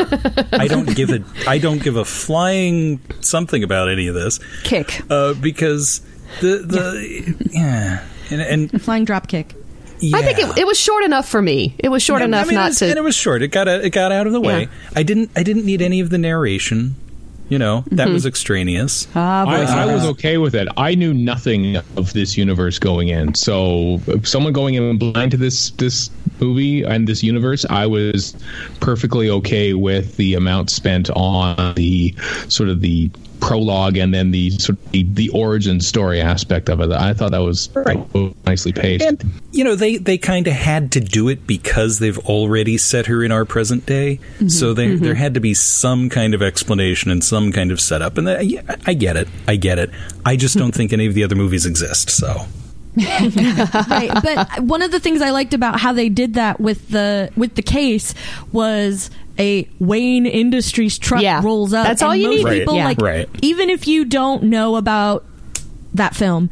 I 0.52 0.66
don't 0.68 0.96
give 0.96 1.10
a. 1.10 1.22
I 1.46 1.58
don't 1.58 1.82
give 1.82 1.96
a 1.96 2.04
flying 2.04 3.00
something 3.20 3.62
about 3.62 3.90
any 3.90 4.06
of 4.06 4.14
this 4.14 4.40
Kick. 4.64 5.02
uh, 5.10 5.34
because 5.34 6.00
the 6.40 6.58
the 6.64 7.34
yeah, 7.52 8.06
and, 8.30 8.40
and 8.40 8.82
Flying 8.82 9.04
drop 9.04 9.28
kick. 9.28 9.54
Yeah. 10.00 10.16
I 10.18 10.22
think 10.22 10.38
it, 10.38 10.58
it 10.58 10.66
was 10.66 10.78
short 10.78 11.04
enough 11.04 11.28
for 11.28 11.40
me. 11.42 11.74
It 11.78 11.88
was 11.88 12.02
short 12.02 12.20
Yeah, 12.20 12.26
enough 12.26 12.46
I 12.46 12.48
mean, 12.48 12.52
it 12.58 12.60
not 12.60 12.68
was- 12.70 12.78
to. 12.78 12.86
and 12.88 12.96
it 12.98 13.02
was 13.04 13.14
short. 13.14 13.42
It 13.42 13.48
got 13.48 13.68
a, 13.68 13.84
it 13.84 13.90
got 13.90 14.12
out 14.12 14.26
of 14.26 14.32
the 14.32 14.40
way. 14.40 14.62
Yeah. 14.62 14.68
I 14.96 15.02
didn't 15.02 15.30
I 15.36 15.42
didn't 15.42 15.64
need 15.64 15.82
any 15.82 16.00
of 16.00 16.10
the 16.10 16.18
narration. 16.18 16.94
You 17.48 17.58
know 17.58 17.82
that 17.90 18.08
was 18.08 18.26
extraneous. 18.26 19.08
Ah, 19.16 19.44
I, 19.44 19.82
I 19.82 19.92
was 19.92 20.04
okay 20.10 20.38
with 20.38 20.54
it. 20.54 20.68
I 20.76 20.94
knew 20.94 21.12
nothing 21.12 21.74
of 21.96 22.12
this 22.12 22.36
universe 22.36 22.78
going 22.78 23.08
in, 23.08 23.34
so 23.34 24.00
someone 24.22 24.52
going 24.52 24.74
in 24.76 24.98
blind 24.98 25.32
to 25.32 25.36
this 25.36 25.70
this 25.72 26.10
movie 26.40 26.84
and 26.84 27.08
this 27.08 27.24
universe, 27.24 27.66
I 27.68 27.86
was 27.88 28.36
perfectly 28.78 29.28
okay 29.30 29.74
with 29.74 30.16
the 30.16 30.34
amount 30.34 30.70
spent 30.70 31.10
on 31.10 31.74
the 31.74 32.14
sort 32.46 32.68
of 32.68 32.82
the 32.82 33.10
prologue 33.40 33.96
and 33.96 34.12
then 34.12 34.30
the 34.30 34.50
sort 34.50 34.78
of 34.78 34.90
the, 34.92 35.02
the 35.02 35.28
origin 35.30 35.80
story 35.80 36.20
aspect 36.20 36.68
of 36.68 36.80
it. 36.80 36.90
I 36.92 37.14
thought 37.14 37.32
that 37.32 37.38
was 37.38 37.68
nicely 38.46 38.72
paced. 38.72 39.04
And 39.04 39.24
you 39.52 39.64
know 39.64 39.74
they 39.74 39.96
they 39.96 40.18
kind 40.18 40.46
of 40.46 40.52
had 40.52 40.92
to 40.92 41.00
do 41.00 41.28
it 41.28 41.46
because 41.46 41.98
they've 41.98 42.18
already 42.18 42.78
set 42.78 43.06
her 43.06 43.24
in 43.24 43.32
our 43.32 43.44
present 43.44 43.86
day. 43.86 44.20
Mm-hmm. 44.34 44.48
So 44.48 44.74
there 44.74 44.96
there 44.96 45.14
had 45.14 45.34
to 45.34 45.40
be 45.40 45.54
some 45.54 46.08
kind 46.08 46.34
of 46.34 46.42
explanation 46.42 47.10
and 47.10 47.24
some 47.24 47.52
kind 47.52 47.72
of 47.72 47.80
setup. 47.80 48.18
And 48.18 48.26
that, 48.26 48.46
yeah, 48.46 48.76
I 48.86 48.94
get 48.94 49.16
it. 49.16 49.28
I 49.48 49.56
get 49.56 49.78
it. 49.78 49.90
I 50.24 50.36
just 50.36 50.56
don't 50.56 50.74
think 50.74 50.92
any 50.92 51.06
of 51.06 51.14
the 51.14 51.24
other 51.24 51.36
movies 51.36 51.66
exist. 51.66 52.10
So 52.10 52.46
right 52.96 54.10
but 54.20 54.60
one 54.64 54.82
of 54.82 54.90
the 54.90 54.98
things 54.98 55.22
i 55.22 55.30
liked 55.30 55.54
about 55.54 55.78
how 55.78 55.92
they 55.92 56.08
did 56.08 56.34
that 56.34 56.58
with 56.58 56.88
the 56.88 57.30
with 57.36 57.54
the 57.54 57.62
case 57.62 58.16
was 58.50 59.10
a 59.40 59.68
wayne 59.80 60.26
industries 60.26 60.98
truck 60.98 61.22
Yeah, 61.22 61.40
rolls 61.42 61.72
up 61.72 61.86
that's 61.86 62.02
all 62.02 62.14
you 62.14 62.28
most 62.28 62.36
need. 62.36 62.44
Right, 62.44 62.58
people 62.60 62.76
yeah. 62.76 62.84
like 62.84 63.00
right. 63.00 63.28
even 63.42 63.70
if 63.70 63.88
you 63.88 64.04
don't 64.04 64.44
know 64.44 64.76
about 64.76 65.24
that 65.94 66.14
film 66.14 66.50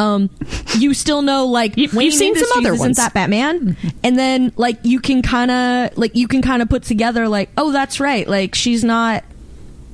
um 0.00 0.28
you 0.78 0.92
still 0.94 1.22
know 1.22 1.46
like 1.46 1.76
You- 1.76 1.84
you've 1.84 1.94
wayne 1.94 2.10
seen 2.10 2.34
some 2.34 2.42
industries 2.42 2.56
other 2.66 2.74
isn't 2.74 2.80
ones. 2.86 2.96
that 2.96 3.14
batman 3.14 3.76
and 4.02 4.18
then 4.18 4.52
like 4.56 4.78
you 4.82 4.98
can 4.98 5.22
kind 5.22 5.50
of 5.52 5.96
like 5.96 6.16
you 6.16 6.26
can 6.26 6.42
kind 6.42 6.60
of 6.60 6.68
put 6.68 6.82
together 6.82 7.28
like 7.28 7.50
oh 7.56 7.70
that's 7.70 8.00
right 8.00 8.26
like 8.26 8.56
she's 8.56 8.82
not 8.82 9.22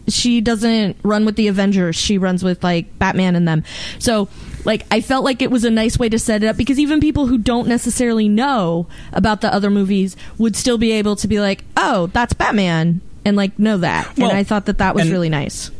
she 0.08 0.40
doesn't 0.40 0.96
run 1.02 1.24
with 1.24 1.34
the 1.34 1.48
Avengers. 1.48 1.96
She 1.96 2.16
runs 2.16 2.44
with 2.44 2.62
like 2.62 2.96
Batman 2.96 3.34
and 3.34 3.48
them. 3.48 3.64
So, 3.98 4.28
like, 4.66 4.84
I 4.90 5.00
felt 5.00 5.24
like 5.24 5.40
it 5.40 5.50
was 5.50 5.64
a 5.64 5.70
nice 5.70 5.98
way 5.98 6.08
to 6.10 6.18
set 6.18 6.42
it 6.42 6.46
up 6.46 6.56
because 6.58 6.78
even 6.78 7.00
people 7.00 7.26
who 7.28 7.38
don't 7.38 7.66
necessarily 7.68 8.28
know 8.28 8.86
about 9.12 9.40
the 9.40 9.52
other 9.54 9.70
movies 9.70 10.16
would 10.36 10.54
still 10.56 10.76
be 10.76 10.92
able 10.92 11.16
to 11.16 11.26
be 11.28 11.40
like, 11.40 11.64
oh, 11.76 12.08
that's 12.08 12.34
Batman, 12.34 13.00
and 13.24 13.36
like 13.36 13.58
know 13.58 13.78
that. 13.78 14.14
Well, 14.18 14.28
and 14.28 14.36
I 14.38 14.42
thought 14.44 14.66
that 14.66 14.78
that 14.78 14.94
was 14.94 15.04
and- 15.04 15.12
really 15.12 15.30
nice. 15.30 15.70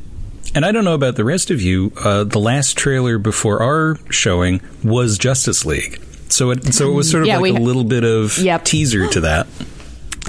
And 0.54 0.64
I 0.64 0.72
don't 0.72 0.84
know 0.84 0.94
about 0.94 1.16
the 1.16 1.24
rest 1.24 1.50
of 1.50 1.60
you. 1.60 1.92
Uh, 2.02 2.24
the 2.24 2.38
last 2.38 2.78
trailer 2.78 3.18
before 3.18 3.60
our 3.62 3.98
showing 4.10 4.62
was 4.82 5.18
Justice 5.18 5.66
League. 5.66 6.00
So 6.28 6.50
it 6.50 6.72
so 6.72 6.90
it 6.90 6.94
was 6.94 7.10
sort 7.10 7.24
of 7.24 7.26
Yeah, 7.26 7.36
like 7.36 7.42
we- 7.42 7.50
a 7.50 7.60
little 7.60 7.84
bit 7.84 8.04
of 8.04 8.38
Yep. 8.38 8.64
teaser 8.64 9.06
to 9.08 9.20
that. 9.20 9.46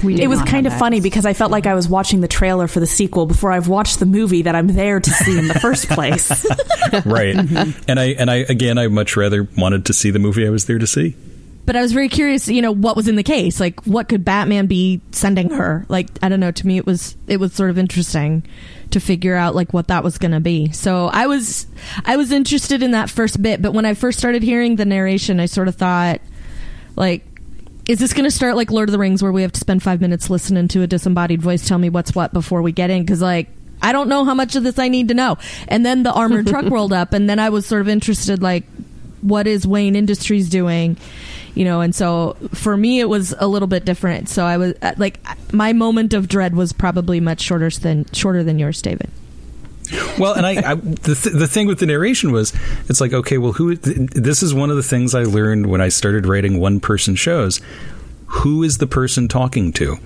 We 0.02 0.14
did 0.14 0.22
It 0.24 0.28
was 0.28 0.40
kind 0.42 0.66
of 0.66 0.72
that. 0.72 0.78
funny 0.78 1.00
because 1.00 1.26
I 1.26 1.32
felt 1.32 1.50
like 1.50 1.66
I 1.66 1.74
was 1.74 1.88
watching 1.88 2.20
the 2.20 2.28
trailer 2.28 2.68
for 2.68 2.80
the 2.80 2.86
sequel 2.86 3.26
before 3.26 3.50
I've 3.52 3.68
watched 3.68 3.98
the 3.98 4.06
movie 4.06 4.42
that 4.42 4.54
I'm 4.54 4.68
there 4.68 5.00
to 5.00 5.10
see 5.10 5.38
in 5.38 5.48
the 5.48 5.54
first 5.54 5.88
place. 5.90 6.30
right. 7.04 7.34
Mm-hmm. 7.36 7.82
And 7.88 7.98
I 8.00 8.04
and 8.06 8.30
I 8.30 8.36
again 8.36 8.78
I 8.78 8.88
much 8.88 9.16
rather 9.16 9.48
wanted 9.56 9.86
to 9.86 9.92
see 9.94 10.10
the 10.10 10.18
movie 10.18 10.46
I 10.46 10.50
was 10.50 10.66
there 10.66 10.78
to 10.78 10.86
see. 10.86 11.16
But 11.66 11.76
I 11.76 11.82
was 11.82 11.92
very 11.92 12.08
curious, 12.08 12.48
you 12.48 12.62
know, 12.62 12.72
what 12.72 12.96
was 12.96 13.08
in 13.08 13.16
the 13.16 13.22
case? 13.22 13.60
Like, 13.60 13.86
what 13.86 14.08
could 14.08 14.24
Batman 14.24 14.68
be 14.68 15.02
sending 15.12 15.50
her? 15.50 15.84
Like, 15.90 16.08
I 16.22 16.30
don't 16.30 16.40
know. 16.40 16.50
To 16.50 16.66
me, 16.66 16.78
it 16.78 16.86
was 16.86 17.14
it 17.26 17.36
was 17.38 17.52
sort 17.52 17.68
of 17.68 17.76
interesting 17.76 18.42
to 18.92 19.00
figure 19.00 19.34
out 19.36 19.54
like 19.54 19.74
what 19.74 19.88
that 19.88 20.02
was 20.02 20.16
going 20.16 20.30
to 20.32 20.40
be. 20.40 20.72
So 20.72 21.08
I 21.08 21.26
was 21.26 21.66
I 22.06 22.16
was 22.16 22.32
interested 22.32 22.82
in 22.82 22.92
that 22.92 23.10
first 23.10 23.42
bit, 23.42 23.60
but 23.60 23.74
when 23.74 23.84
I 23.84 23.92
first 23.92 24.18
started 24.18 24.42
hearing 24.42 24.76
the 24.76 24.86
narration, 24.86 25.40
I 25.40 25.44
sort 25.46 25.68
of 25.68 25.74
thought, 25.74 26.22
like, 26.96 27.26
is 27.88 27.98
this 27.98 28.12
going 28.12 28.24
to 28.24 28.30
start 28.30 28.54
like 28.54 28.70
Lord 28.70 28.90
of 28.90 28.92
the 28.92 28.98
Rings, 28.98 29.22
where 29.22 29.32
we 29.32 29.42
have 29.42 29.52
to 29.52 29.60
spend 29.60 29.82
five 29.82 30.00
minutes 30.00 30.28
listening 30.28 30.68
to 30.68 30.82
a 30.82 30.86
disembodied 30.86 31.40
voice 31.40 31.66
tell 31.66 31.78
me 31.78 31.88
what's 31.88 32.14
what 32.14 32.34
before 32.34 32.62
we 32.62 32.70
get 32.70 32.90
in? 32.90 33.02
Because 33.02 33.22
like. 33.22 33.48
I 33.80 33.92
don't 33.92 34.08
know 34.08 34.24
how 34.24 34.34
much 34.34 34.56
of 34.56 34.64
this 34.64 34.76
I 34.76 34.88
need 34.88 35.06
to 35.06 35.14
know. 35.14 35.38
And 35.68 35.86
then 35.86 36.02
the 36.02 36.12
armored 36.12 36.48
truck 36.48 36.64
rolled 36.68 36.92
up, 36.92 37.12
and 37.12 37.30
then 37.30 37.38
I 37.38 37.50
was 37.50 37.64
sort 37.64 37.80
of 37.80 37.88
interested, 37.88 38.42
like, 38.42 38.64
what 39.20 39.46
is 39.46 39.68
Wayne 39.68 39.94
Industries 39.94 40.50
doing? 40.50 40.96
You 41.54 41.64
know, 41.64 41.80
and 41.80 41.94
so 41.94 42.36
for 42.54 42.76
me, 42.76 42.98
it 42.98 43.08
was 43.08 43.36
a 43.38 43.46
little 43.46 43.68
bit 43.68 43.84
different. 43.84 44.30
So 44.30 44.44
I 44.44 44.56
was 44.56 44.74
uh, 44.82 44.94
like, 44.96 45.20
my 45.52 45.72
moment 45.74 46.12
of 46.12 46.26
dread 46.26 46.56
was 46.56 46.72
probably 46.72 47.20
much 47.20 47.40
shorter 47.40 47.70
than 47.70 48.04
shorter 48.12 48.42
than 48.42 48.58
yours, 48.58 48.82
David. 48.82 49.10
Well, 50.18 50.34
and 50.34 50.46
I, 50.46 50.72
I 50.72 50.74
the 50.74 51.14
th- 51.14 51.34
the 51.34 51.46
thing 51.46 51.66
with 51.66 51.78
the 51.78 51.86
narration 51.86 52.32
was, 52.32 52.52
it's 52.88 53.00
like 53.00 53.12
okay, 53.12 53.38
well, 53.38 53.52
who? 53.52 53.76
Th- 53.76 54.10
this 54.10 54.42
is 54.42 54.52
one 54.54 54.70
of 54.70 54.76
the 54.76 54.82
things 54.82 55.14
I 55.14 55.22
learned 55.24 55.66
when 55.66 55.80
I 55.80 55.88
started 55.88 56.26
writing 56.26 56.58
one 56.60 56.80
person 56.80 57.14
shows. 57.14 57.60
Who 58.26 58.62
is 58.62 58.78
the 58.78 58.86
person 58.86 59.26
talking 59.28 59.72
to? 59.74 59.96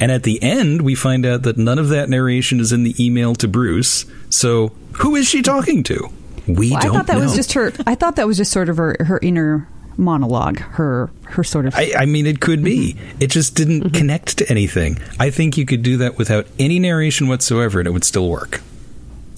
And 0.00 0.10
at 0.10 0.22
the 0.22 0.42
end, 0.42 0.82
we 0.82 0.94
find 0.94 1.24
out 1.24 1.42
that 1.42 1.56
none 1.56 1.78
of 1.78 1.88
that 1.88 2.08
narration 2.08 2.60
is 2.60 2.72
in 2.72 2.82
the 2.82 2.94
email 3.04 3.34
to 3.36 3.48
Bruce. 3.48 4.06
So, 4.30 4.72
who 4.98 5.14
is 5.16 5.28
she 5.28 5.42
talking 5.42 5.82
to? 5.84 6.08
We 6.46 6.70
Well, 6.72 6.80
don't 6.80 6.90
I 6.90 6.94
thought 6.98 7.06
that 7.06 7.16
know. 7.18 7.22
was 7.24 7.34
just 7.34 7.52
her. 7.54 7.72
I 7.86 7.94
thought 7.94 8.16
that 8.16 8.26
was 8.26 8.36
just 8.36 8.52
sort 8.52 8.68
of 8.68 8.76
her, 8.76 8.96
her 9.00 9.18
inner 9.22 9.68
monologue. 9.96 10.58
Her 10.58 11.10
her 11.22 11.44
sort 11.44 11.66
of. 11.66 11.74
I, 11.74 11.92
I 11.96 12.06
mean, 12.06 12.26
it 12.26 12.40
could 12.40 12.62
be. 12.62 12.94
Mm-hmm. 12.94 13.22
It 13.22 13.30
just 13.30 13.54
didn't 13.54 13.80
mm-hmm. 13.80 13.94
connect 13.94 14.38
to 14.38 14.50
anything. 14.50 14.98
I 15.18 15.30
think 15.30 15.56
you 15.56 15.64
could 15.64 15.82
do 15.82 15.96
that 15.98 16.18
without 16.18 16.46
any 16.58 16.78
narration 16.78 17.28
whatsoever, 17.28 17.78
and 17.78 17.88
it 17.88 17.92
would 17.92 18.04
still 18.04 18.28
work. 18.28 18.60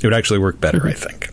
It 0.00 0.04
would 0.06 0.14
actually 0.14 0.38
work 0.38 0.60
better, 0.60 0.86
I 0.86 0.92
think. 0.92 1.30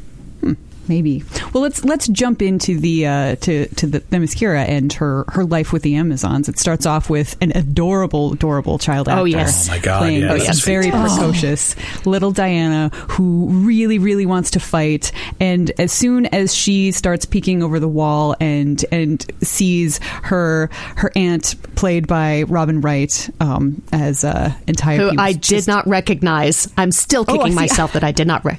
Maybe. 0.88 1.24
Well, 1.54 1.64
let's 1.64 1.84
let's 1.86 2.08
jump 2.10 2.42
into 2.42 2.78
the 2.80 3.08
uh, 3.08 3.36
to 3.38 3.68
to 3.68 3.88
the, 3.88 4.00
the 4.00 4.18
Themyscira 4.18 4.68
and 4.68 4.92
her 4.94 5.24
her 5.30 5.46
life 5.46 5.72
with 5.72 5.82
the 5.84 5.96
Amazons. 5.96 6.50
It 6.50 6.60
starts 6.60 6.86
off 6.86 7.10
with 7.10 7.38
an 7.42 7.52
adorable, 7.56 8.34
adorable 8.34 8.78
child 8.80 9.08
actor. 9.08 9.22
Oh, 9.22 9.24
yes. 9.26 9.70
Oh, 9.70 9.72
my 9.72 9.80
God, 9.80 10.00
playing 10.00 10.22
yes. 10.22 10.32
this 10.34 10.42
Oh, 10.42 10.46
yes. 10.46 10.66
very 10.66 10.92
precocious 10.92 11.76
little 12.06 12.32
Diana 12.32 12.90
who 13.10 13.48
really, 13.50 13.98
really 14.00 14.26
wants 14.26 14.52
to 14.52 14.60
fight. 14.60 15.12
And 15.40 15.72
as 15.80 15.92
soon 15.92 16.26
as 16.28 16.54
she 16.54 16.92
starts 16.92 17.26
peeking 17.26 17.64
over 17.64 17.80
the 17.80 17.88
wall 17.88 18.36
and 18.40 18.84
and 18.92 19.26
sees 19.42 20.00
her 20.24 20.70
her 20.98 21.12
aunt 21.16 21.56
played 21.76 22.08
by 22.08 22.44
Robin 22.44 22.82
Wright 22.82 23.30
um, 23.40 23.82
as 23.92 24.24
uh, 24.24 24.54
Antiope 24.68 25.16
who 25.16 25.22
I 25.22 25.34
did 25.34 25.68
not 25.68 25.88
recognize. 25.88 26.72
I'm 26.78 26.92
still 26.92 27.24
Oh, 27.28 27.34
kicking 27.38 27.52
see. 27.52 27.56
myself 27.56 27.94
that 27.94 28.04
I 28.04 28.12
did 28.12 28.28
not. 28.28 28.44
Re- 28.44 28.58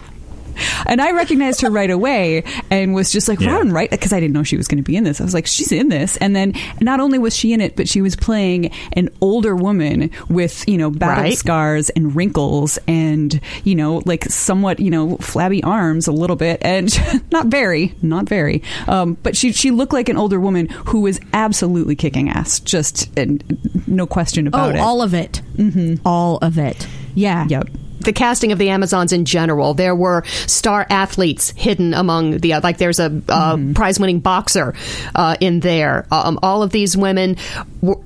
And 0.86 1.00
I 1.00 1.12
recognized 1.12 1.60
her 1.62 1.70
right 1.70 1.90
away 1.90 2.44
and 2.70 2.94
was 2.94 3.10
just 3.10 3.28
like, 3.28 3.40
Yeah. 3.40 3.52
Robin 3.54 3.72
Wright, 3.72 3.90
because 3.90 4.12
I 4.12 4.20
didn't 4.20 4.34
know 4.34 4.42
she 4.42 4.56
was 4.56 4.68
going 4.68 4.78
to 4.78 4.82
be 4.84 4.96
in 4.96 5.04
this. 5.04 5.20
I 5.20 5.24
was 5.24 5.34
like, 5.34 5.46
she's 5.46 5.72
in 5.72 5.88
this. 5.88 6.16
And 6.18 6.34
then 6.34 6.54
not 6.80 7.00
only 7.00 7.18
was 7.18 7.34
she 7.36 7.52
in 7.52 7.60
it, 7.60 7.76
but 7.76 7.88
she 7.88 8.00
was 8.02 8.16
playing 8.16 8.70
an 8.92 9.08
older 9.20 9.54
woman 9.56 10.10
with, 10.28 10.66
you 10.68 10.76
know, 10.78 10.90
battle 10.90 11.24
Right. 11.24 11.36
scars 11.38 11.90
and 11.90 12.14
wrinkles 12.14 12.78
and, 12.86 13.40
you 13.64 13.74
know, 13.74 14.02
like 14.04 14.24
somewhat, 14.24 14.80
you 14.80 14.90
know, 14.90 15.16
flabby 15.18 15.62
arms 15.62 16.06
a 16.08 16.12
little 16.12 16.36
bit. 16.36 16.58
And 16.62 16.92
not 17.32 17.46
very, 17.46 17.94
not 18.02 18.28
very. 18.28 18.62
Um, 18.88 19.16
but 19.22 19.36
she, 19.36 19.52
she 19.52 19.70
looked 19.70 19.92
like 19.92 20.08
an 20.08 20.16
older 20.16 20.40
woman 20.40 20.68
who 20.68 21.00
was 21.00 21.20
absolutely 21.32 21.96
kicking 21.96 22.28
ass. 22.28 22.60
Just, 22.60 23.16
and 23.18 23.42
no 23.86 24.06
question 24.06 24.46
Oh, 24.46 24.48
about 24.48 24.74
it. 24.74 24.80
all 24.80 25.02
of 25.02 25.14
it. 25.14 25.40
Mm-hmm. 25.56 26.06
All 26.06 26.38
of 26.38 26.58
it. 26.58 26.86
Yeah. 27.14 27.46
Yep. 27.48 27.68
The 28.04 28.12
casting 28.12 28.52
of 28.52 28.58
the 28.58 28.68
Amazons 28.70 29.12
in 29.12 29.24
general. 29.24 29.74
There 29.74 29.94
were 29.94 30.24
star 30.46 30.86
athletes 30.90 31.50
hidden 31.56 31.94
among 31.94 32.38
the 32.38 32.54
like. 32.62 32.78
There's 32.78 33.00
a 33.00 33.22
uh, 33.28 33.56
prize-winning 33.74 34.20
boxer 34.20 34.74
uh, 35.14 35.36
in 35.40 35.60
there. 35.60 36.06
Um, 36.10 36.38
all 36.42 36.62
of 36.62 36.70
these 36.70 36.96
women, 36.96 37.36
were, 37.80 37.98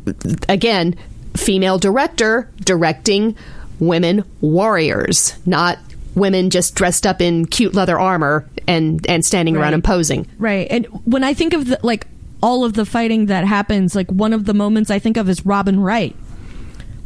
again, 0.49 0.97
female 1.37 1.79
director 1.79 2.49
directing 2.65 3.37
women 3.81 4.25
warriors, 4.41 5.35
not 5.47 5.79
women 6.15 6.51
just 6.51 6.75
dressed 6.75 7.07
up 7.07 7.21
in 7.21 7.47
cute 7.47 7.75
leather 7.75 7.99
armor 7.99 8.45
and 8.67 9.07
and 9.09 9.25
standing 9.25 9.57
around 9.57 9.65
Right. 9.67 9.75
and 9.75 9.85
posing. 9.85 10.27
Right. 10.39 10.67
And 10.71 10.87
when 11.05 11.23
I 11.23 11.33
think 11.33 11.53
of 11.53 11.67
the, 11.67 11.79
like 11.83 12.07
all 12.43 12.65
of 12.65 12.73
the 12.75 12.85
fighting 12.85 13.27
that 13.27 13.45
happens, 13.45 13.95
like 13.95 14.11
one 14.11 14.33
of 14.33 14.45
the 14.45 14.55
moments 14.55 14.91
I 14.91 14.99
think 14.99 15.17
of 15.17 15.29
is 15.29 15.47
Robin 15.47 15.79
Wright 15.81 16.15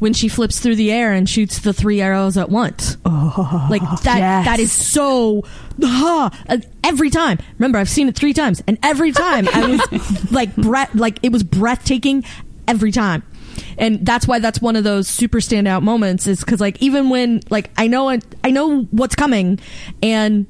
when 0.02 0.12
she 0.12 0.26
flips 0.26 0.58
through 0.58 0.74
the 0.74 0.90
air 0.90 1.12
and 1.12 1.30
shoots 1.30 1.60
the 1.60 1.72
three 1.72 2.00
arrows 2.00 2.36
at 2.36 2.50
once. 2.50 2.96
Oh, 3.04 3.68
like 3.70 3.82
that. 4.02 4.18
yes. 4.18 4.44
That 4.46 4.58
is 4.58 4.72
so. 4.72 5.44
uh, 5.80 6.28
every 6.82 7.08
time. 7.08 7.38
Remember, 7.56 7.78
I've 7.78 7.88
seen 7.88 8.08
it 8.08 8.16
three 8.16 8.32
times, 8.32 8.60
and 8.66 8.80
every 8.82 9.12
time 9.12 9.46
I 9.54 9.64
was 9.68 10.30
like 10.32 10.56
breath, 10.56 10.92
like 10.96 11.20
it 11.22 11.30
was 11.30 11.44
breathtaking 11.44 12.24
every 12.66 12.90
time. 12.90 13.22
And 13.78 14.04
that's 14.04 14.26
why 14.26 14.40
that's 14.40 14.60
one 14.60 14.74
of 14.74 14.82
those 14.82 15.06
super 15.06 15.38
standout 15.38 15.82
moments 15.82 16.26
is 16.26 16.40
because 16.40 16.60
like 16.60 16.82
even 16.82 17.08
when 17.08 17.40
like 17.48 17.70
I 17.78 17.86
know 17.86 18.08
it, 18.08 18.24
I 18.42 18.50
know 18.50 18.82
what's 18.90 19.14
coming, 19.14 19.60
and 20.02 20.46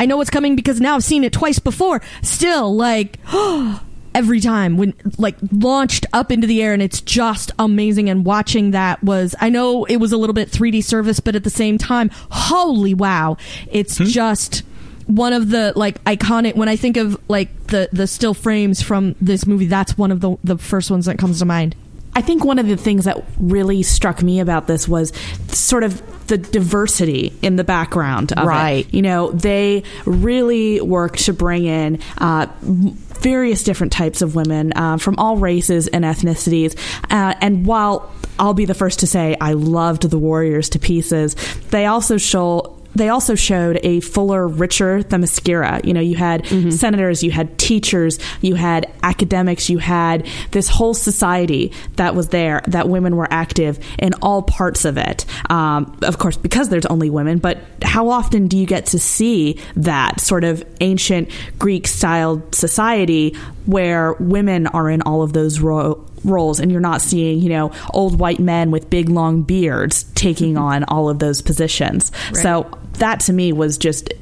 I 0.00 0.06
know 0.06 0.16
what's 0.16 0.30
coming 0.30 0.56
because 0.56 0.80
now 0.80 0.96
I've 0.96 1.04
seen 1.04 1.22
it 1.22 1.32
twice 1.32 1.60
before. 1.60 2.02
Still, 2.22 2.74
like 2.74 3.20
every 4.14 4.40
time 4.40 4.76
when 4.76 4.94
like 5.18 5.36
launched 5.52 6.06
up 6.12 6.30
into 6.32 6.46
the 6.46 6.62
air, 6.62 6.72
and 6.72 6.82
it's 6.82 7.00
just 7.00 7.50
amazing. 7.58 8.08
And 8.10 8.24
watching 8.24 8.72
that 8.72 9.02
was, 9.02 9.34
I 9.40 9.48
know 9.50 9.84
it 9.84 9.96
was 9.96 10.12
a 10.12 10.16
little 10.16 10.34
bit 10.34 10.50
3D 10.50 10.82
service, 10.84 11.20
but 11.20 11.34
at 11.36 11.44
the 11.44 11.50
same 11.50 11.78
time, 11.78 12.10
holy 12.30 12.94
wow, 12.94 13.36
it's 13.70 13.96
just 13.96 14.62
one 15.06 15.32
of 15.32 15.50
the 15.50 15.72
like 15.76 16.02
iconic. 16.04 16.54
When 16.56 16.68
I 16.68 16.76
think 16.76 16.96
of 16.96 17.18
like 17.28 17.66
the 17.68 17.88
the 17.92 18.06
still 18.06 18.34
frames 18.34 18.82
from 18.82 19.14
this 19.20 19.46
movie, 19.46 19.66
that's 19.66 19.96
one 19.96 20.10
of 20.10 20.20
the 20.20 20.36
the 20.44 20.58
first 20.58 20.90
ones 20.90 21.06
that 21.06 21.18
comes 21.18 21.38
to 21.40 21.44
mind. 21.44 21.74
I 22.14 22.20
think 22.20 22.44
one 22.44 22.58
of 22.58 22.66
the 22.66 22.76
things 22.76 23.04
that 23.04 23.22
really 23.38 23.82
struck 23.84 24.22
me 24.24 24.40
about 24.40 24.66
this 24.66 24.88
was 24.88 25.12
sort 25.48 25.84
of 25.84 26.02
the 26.26 26.36
diversity 26.36 27.32
in 27.42 27.56
the 27.56 27.62
background 27.64 28.32
of 28.32 28.44
Right. 28.46 28.86
it. 28.86 28.92
You 28.94 29.02
know, 29.02 29.30
they 29.30 29.84
really 30.04 30.80
worked 30.80 31.20
to 31.26 31.32
bring 31.32 31.64
in 31.64 32.00
uh, 32.18 32.46
m- 32.62 32.96
various 33.20 33.62
different 33.62 33.92
types 33.92 34.22
of 34.22 34.34
women 34.34 34.72
uh, 34.74 34.96
from 34.98 35.16
all 35.18 35.36
races 35.36 35.88
and 35.88 36.04
ethnicities. 36.04 36.78
Uh, 37.10 37.34
and 37.40 37.66
while 37.66 38.12
I'll 38.38 38.54
be 38.54 38.64
the 38.64 38.74
first 38.74 39.00
to 39.00 39.06
say 39.06 39.36
I 39.40 39.52
loved 39.54 40.08
the 40.08 40.18
Warriors 40.18 40.68
to 40.70 40.78
pieces, 40.78 41.34
they 41.70 41.86
also 41.86 42.16
show 42.16 42.77
they 42.98 43.08
also 43.08 43.34
showed 43.34 43.80
a 43.82 44.00
fuller, 44.00 44.46
richer 44.46 45.02
Themyscira. 45.02 45.84
You 45.84 45.94
know, 45.94 46.00
you 46.00 46.16
had 46.16 46.46
senators, 46.72 47.22
you 47.22 47.30
had 47.30 47.58
teachers, 47.58 48.18
you 48.40 48.54
had 48.54 48.92
academics, 49.02 49.70
you 49.70 49.78
had 49.78 50.26
this 50.50 50.68
whole 50.68 50.94
society 50.94 51.72
that 51.96 52.14
was 52.14 52.28
there, 52.28 52.62
that 52.68 52.88
women 52.88 53.16
were 53.16 53.28
active 53.30 53.78
in 53.98 54.14
all 54.22 54.42
parts 54.42 54.84
of 54.84 54.96
it. 54.96 55.24
Um, 55.50 55.98
of 56.02 56.18
course, 56.18 56.36
because 56.36 56.68
there's 56.68 56.86
only 56.86 57.10
women, 57.10 57.38
but 57.38 57.58
how 57.82 58.08
often 58.08 58.48
do 58.48 58.56
you 58.56 58.66
get 58.66 58.86
to 58.86 58.98
see 58.98 59.60
that 59.76 60.20
sort 60.20 60.44
of 60.44 60.64
ancient 60.80 61.30
Greek 61.58 61.86
styled 61.86 62.54
society 62.54 63.36
where 63.66 64.14
women 64.14 64.66
are 64.68 64.90
in 64.90 65.02
all 65.02 65.22
of 65.22 65.32
those 65.32 65.60
ro- 65.60 66.04
roles 66.24 66.58
and 66.60 66.72
you're 66.72 66.80
not 66.80 67.00
seeing, 67.00 67.38
you 67.38 67.48
know, 67.48 67.70
old 67.90 68.18
white 68.18 68.40
men 68.40 68.70
with 68.70 68.90
big 68.90 69.08
long 69.08 69.42
beards 69.42 70.04
taking 70.14 70.56
on 70.56 70.84
all 70.84 71.08
of 71.08 71.18
those 71.18 71.42
positions. 71.42 72.10
So 72.42 72.77
that 72.98 73.20
to 73.20 73.32
me 73.32 73.52
was 73.52 73.78
just 73.78 74.12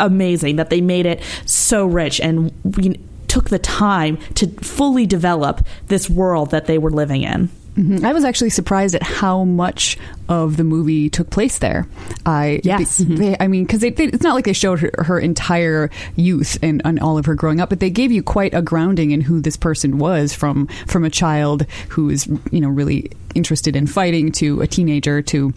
amazing 0.00 0.56
that 0.56 0.70
they 0.70 0.80
made 0.80 1.06
it 1.06 1.22
so 1.46 1.86
rich 1.86 2.20
and 2.20 2.52
we 2.76 3.00
took 3.28 3.48
the 3.50 3.58
time 3.58 4.18
to 4.34 4.46
fully 4.62 5.06
develop 5.06 5.64
this 5.88 6.08
world 6.08 6.50
that 6.50 6.66
they 6.66 6.78
were 6.78 6.90
living 6.90 7.22
in. 7.22 7.48
Mhm. 7.76 8.04
I 8.04 8.14
was 8.14 8.24
actually 8.24 8.48
surprised 8.50 8.94
at 8.94 9.02
how 9.02 9.44
much 9.44 9.98
of 10.30 10.56
the 10.56 10.64
movie 10.64 11.10
took 11.10 11.28
place 11.28 11.58
there. 11.58 11.86
I 12.24 12.60
Yes. 12.64 12.96
they- 12.98 13.14
they- 13.14 13.36
I 13.38 13.48
mean, 13.48 13.64
because 13.64 13.82
it's 13.82 14.22
not 14.22 14.34
like 14.34 14.46
they 14.46 14.54
showed 14.54 14.80
her, 14.80 14.90
her 14.96 15.18
entire 15.18 15.90
youth 16.14 16.56
and, 16.62 16.80
and 16.86 16.98
all 17.00 17.18
of 17.18 17.26
her 17.26 17.34
growing 17.34 17.60
up, 17.60 17.68
but 17.68 17.80
they 17.80 17.90
gave 17.90 18.10
you 18.10 18.22
quite 18.22 18.54
a 18.54 18.62
grounding 18.62 19.10
in 19.10 19.20
who 19.22 19.42
this 19.42 19.58
person 19.58 19.98
was 19.98 20.32
from 20.32 20.68
from 20.86 21.04
a 21.04 21.10
child 21.10 21.66
who 21.90 22.08
is 22.08 22.26
you 22.50 22.60
know 22.60 22.68
really 22.70 23.10
interested 23.34 23.76
in 23.76 23.86
fighting 23.86 24.32
to 24.32 24.62
a 24.62 24.66
teenager 24.66 25.20
to 25.20 25.52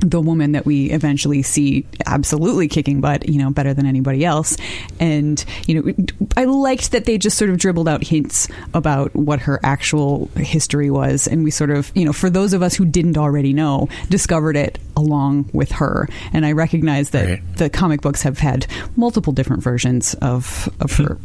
the 0.00 0.20
woman 0.20 0.52
that 0.52 0.66
we 0.66 0.90
eventually 0.90 1.42
see 1.42 1.86
absolutely 2.06 2.68
kicking 2.68 3.00
butt, 3.00 3.28
you 3.28 3.38
know, 3.38 3.50
better 3.50 3.74
than 3.74 3.86
anybody 3.86 4.24
else. 4.24 4.56
And, 4.98 5.44
you 5.66 5.82
know, 5.82 5.94
I 6.36 6.44
liked 6.44 6.92
that 6.92 7.04
they 7.04 7.18
just 7.18 7.36
sort 7.38 7.50
of 7.50 7.58
dribbled 7.58 7.88
out 7.88 8.02
hints 8.02 8.48
about 8.74 9.14
what 9.14 9.40
her 9.40 9.60
actual 9.62 10.26
history 10.36 10.90
was. 10.90 11.26
And 11.26 11.44
we 11.44 11.50
sort 11.50 11.70
of, 11.70 11.92
you 11.94 12.04
know, 12.04 12.12
for 12.12 12.30
those 12.30 12.52
of 12.52 12.62
us 12.62 12.74
who 12.74 12.84
didn't 12.84 13.18
already 13.18 13.52
know, 13.52 13.88
discovered 14.08 14.56
it 14.56 14.78
along 14.96 15.48
with 15.52 15.72
her. 15.72 16.08
And 16.32 16.44
I 16.46 16.52
recognize 16.52 17.10
that 17.10 17.28
Right. 17.28 17.56
the 17.56 17.70
comic 17.70 18.00
books 18.00 18.22
have 18.22 18.38
had 18.38 18.66
multiple 18.96 19.32
different 19.32 19.62
versions 19.62 20.14
of, 20.14 20.68
of 20.80 20.92
her 20.96 21.18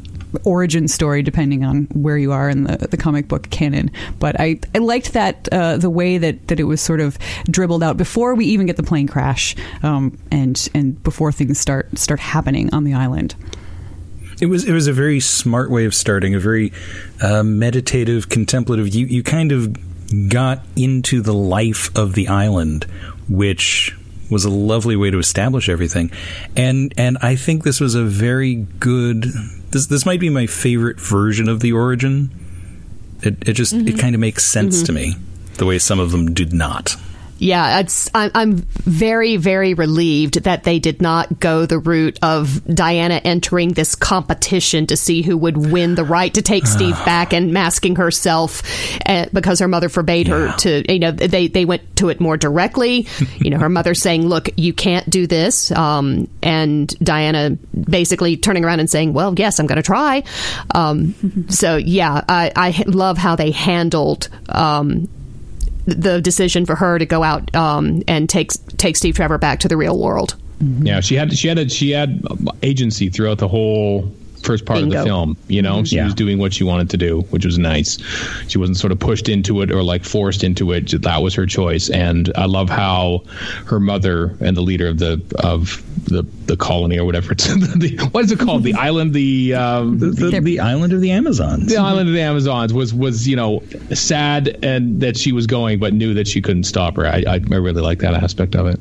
origin 0.43 0.87
story 0.87 1.21
depending 1.21 1.63
on 1.63 1.83
where 1.93 2.17
you 2.17 2.31
are 2.31 2.49
in 2.49 2.63
the, 2.63 2.77
the 2.89 2.97
comic 2.97 3.27
book 3.27 3.49
canon 3.49 3.89
but 4.19 4.39
I, 4.39 4.59
I 4.73 4.79
liked 4.79 5.13
that 5.13 5.47
uh, 5.51 5.77
the 5.77 5.89
way 5.89 6.17
that, 6.17 6.47
that 6.47 6.59
it 6.59 6.65
was 6.65 6.81
sort 6.81 6.99
of 6.99 7.17
dribbled 7.45 7.83
out 7.83 7.97
before 7.97 8.35
we 8.35 8.45
even 8.45 8.65
get 8.65 8.77
the 8.77 8.83
plane 8.83 9.07
crash 9.07 9.55
um, 9.83 10.17
and 10.31 10.67
and 10.73 11.01
before 11.03 11.31
things 11.31 11.59
start 11.59 11.97
start 11.97 12.19
happening 12.19 12.73
on 12.73 12.83
the 12.83 12.93
island 12.93 13.35
It 14.41 14.47
was 14.47 14.65
it 14.65 14.73
was 14.73 14.87
a 14.87 14.93
very 14.93 15.21
smart 15.21 15.71
way 15.71 15.85
of 15.85 15.93
starting, 15.95 16.35
a 16.35 16.39
very 16.39 16.73
uh, 17.21 17.43
meditative, 17.43 18.27
contemplative. 18.27 18.93
You 18.93 19.05
you 19.05 19.23
kind 19.23 19.53
of 19.53 19.77
got 20.29 20.59
into 20.75 21.21
the 21.21 21.33
life 21.33 21.89
of 21.95 22.15
the 22.15 22.27
island, 22.27 22.83
which 23.29 23.95
was 24.29 24.45
a 24.45 24.49
lovely 24.49 24.95
way 24.95 25.11
to 25.11 25.19
establish 25.19 25.69
everything, 25.69 26.11
and 26.55 26.93
and 26.97 27.17
I 27.21 27.35
think 27.35 27.63
this 27.63 27.79
was 27.79 27.95
a 27.95 28.03
very 28.03 28.55
good. 28.79 29.25
This 29.71 29.87
this 29.87 30.05
might 30.05 30.19
be 30.19 30.29
my 30.29 30.47
favorite 30.47 30.99
version 30.99 31.49
of 31.49 31.59
the 31.59 31.73
origin. 31.73 32.29
It 33.21 33.47
it 33.47 33.53
just 33.53 33.73
it 33.73 33.85
mm-hmm. 33.85 33.97
kind 33.97 34.15
of 34.15 34.21
makes 34.21 34.45
sense 34.45 34.77
mm-hmm. 34.77 34.85
to 34.85 34.91
me 34.93 35.15
the 35.55 35.65
way 35.65 35.79
some 35.79 35.99
of 35.99 36.11
them 36.11 36.33
did 36.33 36.53
not. 36.53 36.95
Yeah, 37.37 37.79
it's 37.79 38.09
I'm, 38.15 38.31
I'm 38.33 38.55
very 38.55 39.35
very 39.35 39.73
relieved 39.73 40.43
that 40.43 40.63
they 40.63 40.79
did 40.79 41.01
not 41.01 41.39
go 41.39 41.65
the 41.65 41.79
route 41.79 42.17
of 42.21 42.63
Diana 42.73 43.19
entering 43.23 43.73
this 43.73 43.93
competition 43.93 44.87
to 44.87 44.95
see 44.95 45.21
who 45.21 45.37
would 45.37 45.57
win 45.57 45.95
the 45.95 46.05
right 46.05 46.33
to 46.33 46.41
take 46.41 46.65
Steve 46.65 46.95
back 47.05 47.33
and 47.33 47.51
masking 47.51 47.97
herself 47.97 48.61
uh, 49.05 49.25
because 49.33 49.59
her 49.59 49.67
mother 49.67 49.89
forbade 49.89 50.27
her 50.27 50.55
to. 50.59 50.91
You 50.91 50.99
know, 50.99 51.11
they 51.11 51.47
they 51.47 51.65
went 51.65 51.97
to 51.97 52.09
it 52.09 52.21
more 52.21 52.37
directly. 52.37 53.07
you 53.37 53.49
know, 53.49 53.57
her 53.57 53.69
mother 53.69 53.93
saying, 53.93 54.27
"Look, 54.27 54.49
you 54.55 54.71
can't 54.73 55.09
do 55.09 55.27
this," 55.27 55.71
um, 55.71 56.29
and 56.41 56.87
Diana 56.99 57.57
basically 57.89 58.37
turning 58.37 58.63
around 58.63 58.79
and 58.79 58.89
saying, 58.89 59.11
"Well, 59.13 59.33
yes, 59.37 59.59
I'm 59.59 59.67
going 59.67 59.77
to 59.77 59.83
try." 59.83 60.23
Um, 60.73 61.15
so 61.49 61.75
yeah, 61.75 62.23
I 62.29 62.83
love 62.87 63.17
how 63.17 63.35
they 63.35 63.51
handled. 63.51 64.29
Um, 64.47 65.09
the 65.85 66.21
decision 66.21 66.65
for 66.65 66.75
her 66.75 66.99
to 66.99 67.05
go 67.05 67.23
out 67.23 67.53
um, 67.55 68.03
and 68.07 68.29
take 68.29 68.51
take 68.77 68.95
Steve 68.95 69.15
Trevor 69.15 69.37
back 69.37 69.59
to 69.61 69.67
the 69.67 69.77
real 69.77 69.99
world. 69.99 70.35
Yeah, 70.59 71.01
she 71.01 71.15
had 71.15 71.37
she 71.37 71.47
had 71.47 71.57
a, 71.57 71.69
she 71.69 71.91
had 71.91 72.25
agency 72.63 73.09
throughout 73.09 73.39
the 73.39 73.47
whole 73.47 74.11
first 74.45 74.65
part 74.65 74.81
of 74.81 74.89
the 74.89 75.03
film. 75.03 75.35
You 75.47 75.61
know, 75.61 75.83
she 75.83 75.95
Yeah. 75.97 76.05
was 76.05 76.13
doing 76.13 76.37
what 76.39 76.53
she 76.53 76.63
wanted 76.63 76.89
to 76.91 76.97
do, 76.97 77.21
which 77.31 77.45
was 77.45 77.57
nice. 77.57 77.97
She 78.47 78.57
wasn't 78.57 78.77
sort 78.77 78.91
of 78.91 78.99
pushed 78.99 79.27
into 79.29 79.61
it 79.61 79.71
or 79.71 79.83
like 79.83 80.03
forced 80.03 80.43
into 80.43 80.71
it. 80.71 81.01
That 81.01 81.21
was 81.23 81.33
her 81.35 81.45
choice, 81.45 81.89
and 81.89 82.31
I 82.35 82.45
love 82.45 82.69
how 82.69 83.23
her 83.65 83.79
mother 83.79 84.35
and 84.39 84.55
the 84.55 84.61
leader 84.61 84.87
of 84.87 84.99
the 84.99 85.21
of 85.39 85.81
the 86.05 86.25
the 86.45 86.55
colony 86.55 86.99
or 86.99 87.05
whatever 87.05 87.31
it's 87.31 87.45
the, 87.47 87.97
what 88.11 88.23
is 88.25 88.31
it 88.31 88.37
called 88.39 88.61
the 88.63 88.73
island 88.89 89.13
the 89.13 89.55
um, 89.55 89.97
The, 89.97 90.11
the, 90.11 90.39
the 90.39 90.59
island 90.59 90.93
of 90.93 91.01
the 91.01 91.09
Amazons. 91.09 91.67
the 91.67 91.77
island 91.77 92.07
of 92.07 92.13
the 92.13 92.21
Amazons 92.21 92.71
was 92.73 92.93
was 92.93 93.27
you 93.27 93.35
know 93.35 93.63
sad 93.93 94.59
and 94.63 95.01
that 95.01 95.17
she 95.17 95.31
was 95.31 95.47
going, 95.47 95.79
but 95.79 95.93
knew 95.93 96.13
that 96.13 96.27
she 96.27 96.41
couldn't 96.41 96.65
stop 96.65 96.95
her. 96.97 97.07
I 97.07 97.23
I, 97.27 97.33
I 97.51 97.55
really 97.55 97.81
like 97.81 97.99
that 97.99 98.13
aspect 98.13 98.55
of 98.55 98.67
it. 98.67 98.79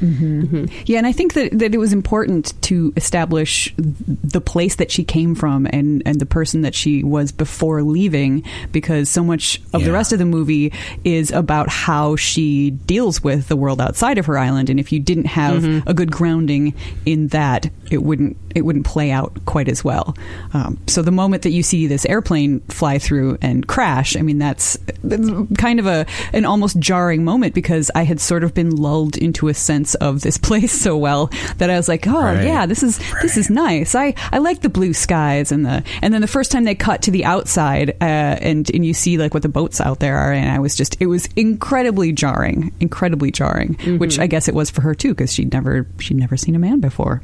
Mm-hmm. 0.00 0.42
Mm-hmm. 0.42 0.82
Yeah, 0.86 0.98
and 0.98 1.06
I 1.06 1.12
think 1.12 1.34
that, 1.34 1.58
that 1.58 1.74
it 1.74 1.78
was 1.78 1.92
important 1.92 2.60
to 2.62 2.92
establish 2.96 3.74
the 3.76 4.40
place 4.40 4.76
that 4.76 4.90
she 4.90 5.04
came 5.04 5.34
from 5.34 5.66
and, 5.66 6.02
and 6.06 6.20
the 6.20 6.26
person 6.26 6.62
that 6.62 6.74
she 6.74 7.02
was 7.02 7.32
before 7.32 7.82
leaving 7.82 8.44
because 8.72 9.08
so 9.08 9.24
much 9.24 9.60
of 9.72 9.84
the 9.84 9.92
rest 9.92 10.12
of 10.12 10.18
the 10.18 10.24
movie 10.24 10.72
is 11.04 11.30
about 11.30 11.68
how 11.68 12.16
she 12.16 12.70
deals 12.70 13.22
with 13.22 13.48
the 13.48 13.56
world 13.56 13.80
outside 13.80 14.18
of 14.18 14.26
her 14.26 14.38
island. 14.38 14.70
And 14.70 14.78
if 14.78 14.92
you 14.92 15.00
didn't 15.00 15.26
have 15.26 15.62
mm-hmm. 15.62 15.88
a 15.88 15.94
good 15.94 16.10
grounding 16.10 16.74
in 17.04 17.28
that, 17.28 17.70
it 17.90 18.02
wouldn't 18.02 18.36
it 18.54 18.62
wouldn't 18.62 18.86
play 18.86 19.10
out 19.10 19.44
quite 19.44 19.68
as 19.68 19.84
well. 19.84 20.16
Um, 20.52 20.78
so 20.86 21.02
the 21.02 21.12
moment 21.12 21.42
that 21.42 21.50
you 21.50 21.62
see 21.62 21.86
this 21.86 22.04
airplane 22.06 22.60
fly 22.60 22.98
through 22.98 23.38
and 23.40 23.66
crash, 23.66 24.16
I 24.16 24.22
mean 24.22 24.38
that's, 24.38 24.76
that's 25.04 25.28
kind 25.56 25.78
of 25.78 25.86
a 25.86 26.06
an 26.32 26.44
almost 26.44 26.78
jarring 26.78 27.24
moment 27.24 27.54
because 27.54 27.90
I 27.94 28.04
had 28.04 28.20
sort 28.20 28.42
of 28.44 28.54
been 28.54 28.74
lulled 28.74 29.16
into 29.16 29.48
a 29.48 29.54
sense 29.54 29.87
ambiance 29.88 29.94
of 29.96 30.20
this 30.22 30.38
place 30.48 30.72
so 30.72 30.96
well 30.96 31.30
that 31.58 31.70
I 31.70 31.76
was 31.76 31.88
like, 31.88 32.06
oh 32.06 32.12
Right. 32.12 32.44
yeah, 32.44 32.66
this 32.66 32.82
is 32.82 32.98
this 33.22 33.36
is 33.36 33.50
nice. 33.50 33.94
I, 33.94 34.14
I 34.32 34.38
like 34.38 34.60
the 34.60 34.68
blue 34.68 34.92
skies 34.92 35.52
and 35.52 35.64
the 35.64 35.82
and 36.02 36.12
then 36.12 36.20
the 36.20 36.26
first 36.26 36.52
time 36.52 36.64
they 36.64 36.74
cut 36.74 37.02
to 37.02 37.10
the 37.10 37.24
outside 37.24 37.90
uh, 38.00 38.04
and 38.04 38.70
and 38.74 38.84
you 38.84 38.94
see 38.94 39.18
like 39.18 39.34
what 39.34 39.42
the 39.42 39.48
boats 39.48 39.80
out 39.80 40.00
there 40.00 40.16
are 40.16 40.32
and 40.32 40.50
I 40.50 40.58
was 40.58 40.76
just 40.76 41.00
it 41.00 41.06
was 41.06 41.28
incredibly 41.36 42.12
jarring, 42.12 42.72
incredibly 42.80 43.30
jarring, 43.30 43.74
which 43.98 44.18
I 44.18 44.26
guess 44.26 44.48
it 44.48 44.54
was 44.54 44.70
for 44.70 44.82
her 44.82 44.94
too 44.94 45.10
because 45.14 45.32
she'd 45.32 45.52
never 45.52 45.86
she'd 46.00 46.16
never 46.16 46.36
seen 46.36 46.54
a 46.54 46.58
man 46.58 46.80
before. 46.80 47.22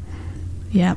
Yeah. 0.70 0.96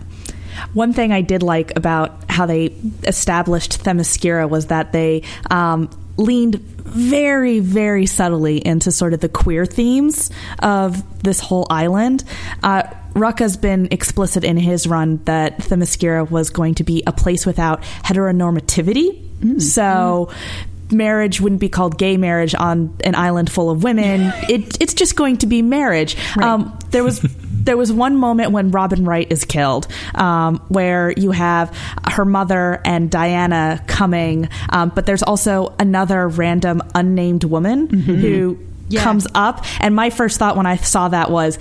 One 0.73 0.91
thing 0.91 1.11
I 1.11 1.21
did 1.21 1.43
like 1.43 1.75
about 1.77 2.31
how 2.31 2.47
they 2.47 2.73
established 3.03 3.83
Themyscira 3.83 4.49
was 4.49 4.67
that 4.67 4.91
they 4.91 5.21
um, 5.51 5.87
leaned 6.17 6.55
very, 6.55 7.59
very 7.59 8.05
subtly 8.05 8.57
into 8.65 8.91
sort 8.91 9.13
of 9.13 9.19
the 9.19 9.29
queer 9.29 9.65
themes 9.65 10.31
of 10.59 11.21
this 11.23 11.39
whole 11.39 11.67
island. 11.69 12.23
Uh, 12.63 12.83
Rucka's 13.13 13.57
been 13.57 13.87
explicit 13.91 14.43
in 14.43 14.57
his 14.57 14.87
run 14.87 15.17
that 15.25 15.57
Themyscira 15.59 16.29
was 16.29 16.49
going 16.49 16.75
to 16.75 16.83
be 16.83 17.03
a 17.07 17.11
place 17.11 17.45
without 17.45 17.81
heteronormativity. 17.81 19.23
So 19.61 20.29
marriage 20.91 21.41
wouldn't 21.41 21.61
be 21.61 21.69
called 21.69 21.97
gay 21.97 22.17
marriage 22.17 22.55
on 22.55 22.95
an 23.03 23.15
island 23.15 23.51
full 23.51 23.69
of 23.69 23.83
women. 23.83 24.31
It, 24.49 24.81
it's 24.81 24.93
just 24.93 25.15
going 25.15 25.37
to 25.37 25.47
be 25.47 25.61
marriage. 25.61 26.15
Um, 26.41 26.77
there 26.91 27.03
was 27.03 27.19
there 27.67 27.77
was 27.77 27.91
one 27.93 28.15
moment 28.17 28.51
when 28.51 28.71
Robin 28.71 29.05
Wright 29.05 29.27
is 29.31 29.45
killed, 29.45 29.87
um, 30.15 30.57
where 30.69 31.13
you 31.15 31.29
have 31.31 31.77
her 32.09 32.25
mother 32.25 32.81
and 32.83 33.11
Diana 33.11 33.83
coming, 33.85 34.49
um, 34.69 34.91
but 34.95 35.05
there's 35.05 35.21
also 35.23 35.75
another 35.77 36.27
random 36.27 36.81
unnamed 36.95 37.43
woman 37.43 37.87
who 37.89 38.57
Yeah. 38.89 39.03
comes 39.03 39.27
up. 39.35 39.63
And 39.81 39.95
my 39.95 40.09
first 40.09 40.39
thought 40.39 40.57
when 40.57 40.65
I 40.65 40.77
saw 40.77 41.09
that 41.09 41.29
was, 41.29 41.59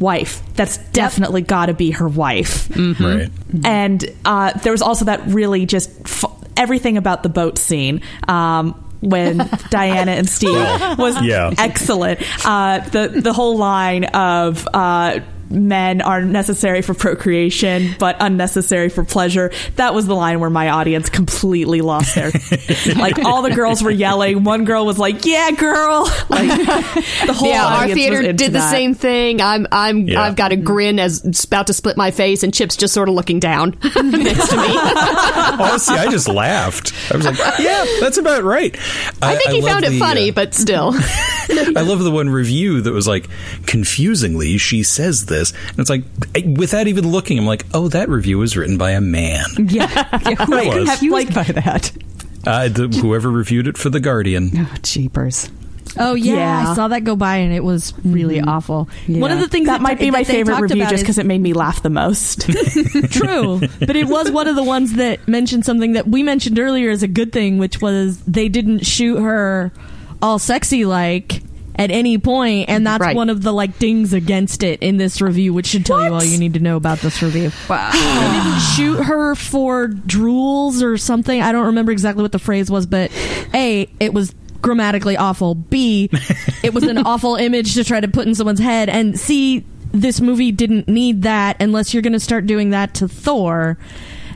wife. 0.00 0.42
That's 0.54 0.78
definitely 0.92 1.42
got 1.42 1.66
to 1.66 1.74
be 1.74 1.90
her 1.90 2.06
wife. 2.08 2.70
Right. 3.00 3.28
And 3.64 4.04
uh, 4.24 4.52
there 4.62 4.70
was 4.72 4.80
also 4.80 5.06
that 5.06 5.26
really 5.26 5.66
just 5.66 5.90
f- 6.04 6.24
everything 6.56 6.96
about 6.96 7.24
the 7.24 7.28
boat 7.28 7.58
scene. 7.58 8.00
Um, 8.28 8.84
when 9.00 9.38
Diana 9.70 10.12
and 10.12 10.28
Steve 10.28 10.54
was 10.98 11.20
Yeah. 11.22 11.52
excellent. 11.58 12.20
Uh, 12.46 12.78
the 12.90 13.08
the 13.22 13.32
whole 13.32 13.56
line 13.56 14.04
of 14.04 14.66
uh, 14.74 15.20
men 15.50 16.00
are 16.00 16.22
necessary 16.22 16.82
for 16.82 16.94
procreation 16.94 17.94
but 17.98 18.16
unnecessary 18.20 18.88
for 18.88 19.04
pleasure. 19.04 19.50
That 19.76 19.94
was 19.94 20.06
the 20.06 20.14
line 20.14 20.40
where 20.40 20.50
my 20.50 20.70
audience 20.70 21.08
completely 21.08 21.80
lost 21.80 22.14
their 22.14 22.30
like 22.96 23.18
all 23.24 23.42
the 23.42 23.52
girls 23.54 23.82
were 23.82 23.90
yelling. 23.90 24.44
One 24.44 24.64
girl 24.64 24.86
was 24.86 24.98
like, 24.98 25.24
"Yeah, 25.24 25.50
girl!" 25.52 26.10
Like 26.28 26.48
the 27.26 27.32
whole 27.32 27.48
yeah, 27.48 27.64
our 27.66 27.82
audience 27.82 27.98
theater 27.98 28.18
into 28.18 28.32
did 28.34 28.48
the 28.48 28.58
that. 28.58 28.70
same 28.70 28.94
thing. 28.94 29.40
I'm 29.40 29.66
I'm 29.72 30.06
Yeah. 30.06 30.22
I've 30.22 30.36
got 30.36 30.52
a 30.52 30.56
grin 30.56 30.98
as 30.98 31.44
about 31.44 31.68
to 31.68 31.72
split 31.72 31.96
my 31.96 32.10
face, 32.10 32.42
and 32.42 32.52
Chip's 32.52 32.76
just 32.76 32.92
sort 32.92 33.08
of 33.08 33.14
looking 33.14 33.40
down 33.40 33.70
next 33.82 34.48
to 34.50 34.56
me. 34.56 34.78
Honestly, 34.78 35.96
I 35.96 36.08
just 36.10 36.28
laughed. 36.28 36.92
I 37.12 37.16
was 37.16 37.24
like, 37.26 37.38
"Yeah, 37.58 37.84
that's 38.00 38.18
about 38.18 38.44
right." 38.44 38.76
I 39.22 39.36
think 39.36 39.50
he 39.50 39.62
love 39.62 39.70
found 39.70 39.84
it 39.84 39.90
the, 39.90 39.98
funny, 39.98 40.30
uh, 40.30 40.34
but 40.34 40.54
still. 40.54 40.92
I 41.50 41.80
love 41.80 42.00
the 42.00 42.10
one 42.10 42.28
review 42.28 42.82
that 42.82 42.92
was 42.92 43.08
like, 43.08 43.26
confusingly, 43.66 44.58
she 44.58 44.82
says 44.82 45.26
this, 45.26 45.37
and 45.70 45.78
it's 45.78 45.90
like, 45.90 46.04
without 46.56 46.86
even 46.86 47.10
looking, 47.10 47.38
I'm 47.38 47.46
like, 47.46 47.64
"Oh, 47.74 47.88
that 47.88 48.08
review 48.08 48.38
was 48.38 48.56
written 48.56 48.78
by 48.78 48.92
a 48.92 49.00
man." 49.00 49.44
Yeah, 49.58 49.86
yeah 50.28 50.34
who 50.44 50.54
It 50.54 50.74
was. 50.80 50.88
confused 50.88 51.34
by 51.34 51.42
that? 51.44 51.92
Uh, 52.46 52.68
the, 52.68 52.88
whoever 52.88 53.30
reviewed 53.30 53.66
it 53.68 53.76
for 53.76 53.90
the 53.90 54.00
Guardian. 54.00 54.50
Oh, 54.54 54.74
jeepers. 54.82 55.50
Oh 55.98 56.14
yeah, 56.14 56.34
Yeah. 56.34 56.70
I 56.70 56.74
saw 56.74 56.88
that 56.88 57.02
go 57.02 57.16
by 57.16 57.36
and 57.38 57.52
it 57.52 57.64
was 57.64 57.92
really 58.04 58.40
awful. 58.40 58.88
One 59.08 59.32
of 59.32 59.40
the 59.40 59.48
things 59.48 59.66
That 59.66 59.80
might 59.80 59.98
be 59.98 60.10
my 60.10 60.22
favorite 60.22 60.60
review 60.60 60.82
about 60.82 60.90
just 60.90 61.00
is- 61.00 61.02
because 61.02 61.18
it 61.18 61.26
made 61.26 61.40
me 61.40 61.54
laugh 61.54 61.82
the 61.82 61.90
most. 61.90 62.42
True, 63.10 63.60
but 63.80 63.96
it 63.96 64.06
was 64.06 64.30
one 64.30 64.46
of 64.48 64.54
the 64.54 64.62
ones 64.62 64.94
that 64.94 65.26
mentioned 65.26 65.64
something 65.64 65.92
that 65.92 66.06
we 66.06 66.22
mentioned 66.22 66.58
earlier 66.58 66.90
as 66.90 67.02
a 67.02 67.08
good 67.08 67.32
thing, 67.32 67.58
which 67.58 67.80
was 67.80 68.20
they 68.24 68.48
didn't 68.48 68.86
shoot 68.86 69.18
her 69.18 69.72
all 70.22 70.38
sexy 70.38 70.84
like 70.84 71.42
at 71.78 71.90
any 71.90 72.18
point, 72.18 72.68
and 72.68 72.86
that's 72.86 73.00
Right. 73.00 73.14
one 73.16 73.30
of 73.30 73.42
the 73.42 73.52
like 73.52 73.78
dings 73.78 74.12
against 74.12 74.62
it 74.62 74.82
in 74.82 74.96
this 74.96 75.20
review, 75.20 75.54
which 75.54 75.66
should 75.68 75.86
tell 75.86 76.02
you 76.04 76.12
all 76.12 76.22
you 76.24 76.36
need 76.38 76.54
to 76.54 76.60
know 76.60 76.76
about 76.76 76.98
this 76.98 77.22
review. 77.22 77.50
Wow. 77.70 77.90
They 77.92 78.38
didn't 78.42 78.60
shoot 78.76 79.04
her 79.04 79.34
for 79.34 79.88
drools 79.88 80.82
or 80.82 80.98
something. 80.98 81.40
I 81.40 81.52
don't 81.52 81.66
remember 81.66 81.92
exactly 81.92 82.22
what 82.22 82.32
the 82.32 82.38
phrase 82.38 82.70
was, 82.70 82.86
but 82.86 83.10
a 83.54 83.88
it 84.00 84.12
was 84.12 84.34
grammatically 84.60 85.16
awful. 85.16 85.54
B 85.54 86.10
it 86.64 86.74
was 86.74 86.82
an 86.84 86.98
awful 86.98 87.36
image 87.36 87.74
to 87.74 87.84
try 87.84 88.00
to 88.00 88.08
put 88.08 88.26
in 88.26 88.34
someone's 88.34 88.58
head, 88.60 88.88
and 88.88 89.18
C 89.18 89.64
this 89.92 90.20
movie 90.20 90.52
didn't 90.52 90.88
need 90.88 91.22
that 91.22 91.56
unless 91.62 91.94
you're 91.94 92.02
going 92.02 92.12
to 92.12 92.20
start 92.20 92.46
doing 92.46 92.70
that 92.70 92.92
to 92.94 93.08
Thor. 93.08 93.78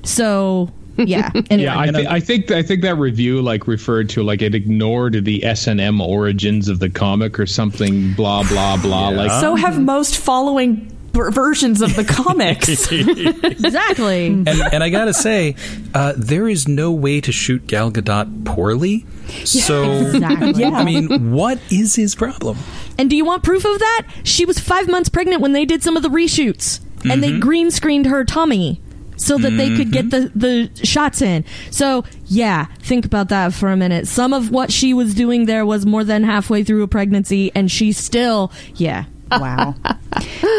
So 0.05 0.71
yeah, 1.07 1.31
anyway. 1.51 1.65
Yeah, 1.65 1.79
I, 1.79 1.91
th- 1.91 2.07
I 2.07 2.21
think 2.21 2.51
I 2.51 2.63
think 2.63 2.83
that 2.83 2.97
review 2.97 3.43
like 3.43 3.67
referred 3.67 4.09
to 4.11 4.23
like 4.23 4.43
it 4.43 4.55
ignored 4.55 5.25
the 5.25 5.45
S 5.45 5.67
and 5.67 5.81
M 5.81 6.01
origins 6.01 6.69
of 6.69 6.79
the 6.79 6.91
comic 6.91 7.39
or 7.39 7.47
something. 7.47 8.15
Blah 8.15 8.45
blah 8.49 8.77
blah. 8.77 9.09
Like 9.09 9.41
so 9.41 9.55
have 9.55 9.81
most 9.81 10.17
following 10.19 10.93
ver- 11.13 11.31
versions 11.31 11.81
of 11.81 11.95
the 11.95 12.05
comics. 12.05 12.69
exactly. 12.93 14.27
And, 14.43 14.49
and 14.49 14.83
I 14.83 14.91
gotta 14.91 15.15
say, 15.15 15.55
uh, 15.95 16.15
there 16.17 16.49
is 16.49 16.67
no 16.67 16.91
way 16.93 17.21
to 17.21 17.33
shoot 17.33 17.67
Gal 17.67 17.91
Gadot 17.91 18.45
poorly. 18.45 19.07
So, 19.45 19.93
Exactly. 19.93 20.65
I 20.65 20.85
mean, 20.85 21.33
what 21.33 21.59
is 21.71 21.95
his 21.95 22.15
problem? 22.15 22.59
And 22.99 23.09
do 23.09 23.17
you 23.17 23.25
want 23.25 23.45
proof 23.45 23.65
of 23.65 23.79
that? 23.79 24.09
She 24.25 24.45
was 24.45 24.59
five 24.59 24.89
months 24.89 25.09
pregnant 25.09 25.41
when 25.41 25.53
they 25.53 25.65
did 25.65 25.83
some 25.83 25.97
of 25.97 26.03
the 26.03 26.09
reshoots, 26.09 26.81
and 27.05 27.23
they 27.23 27.39
green 27.39 27.71
screened 27.71 28.07
her 28.07 28.25
tummy 28.25 28.82
so 29.23 29.39
that 29.39 29.51
they 29.51 29.75
could 29.75 29.93
get 29.93 30.07
mm-hmm. 30.07 30.39
the 30.39 30.69
the 30.69 30.87
shots 30.87 31.23
in. 31.23 31.45
So 31.71 32.05
yeah, 32.27 32.67
think 32.81 33.05
about 33.05 33.29
that 33.29 33.55
for 33.55 33.71
a 33.71 33.77
minute. 33.77 34.09
Some 34.09 34.33
of 34.33 34.51
what 34.51 34.73
she 34.73 34.93
was 34.93 35.15
doing 35.15 35.47
there 35.47 35.65
was 35.65 35.87
more 35.87 36.05
than 36.05 36.25
halfway 36.25 36.65
through 36.65 36.83
a 36.83 36.89
pregnancy, 36.89 37.53
and 37.55 37.71
she 37.71 37.93
still 37.93 38.53
yeah. 38.75 39.05
Wow. 39.33 39.75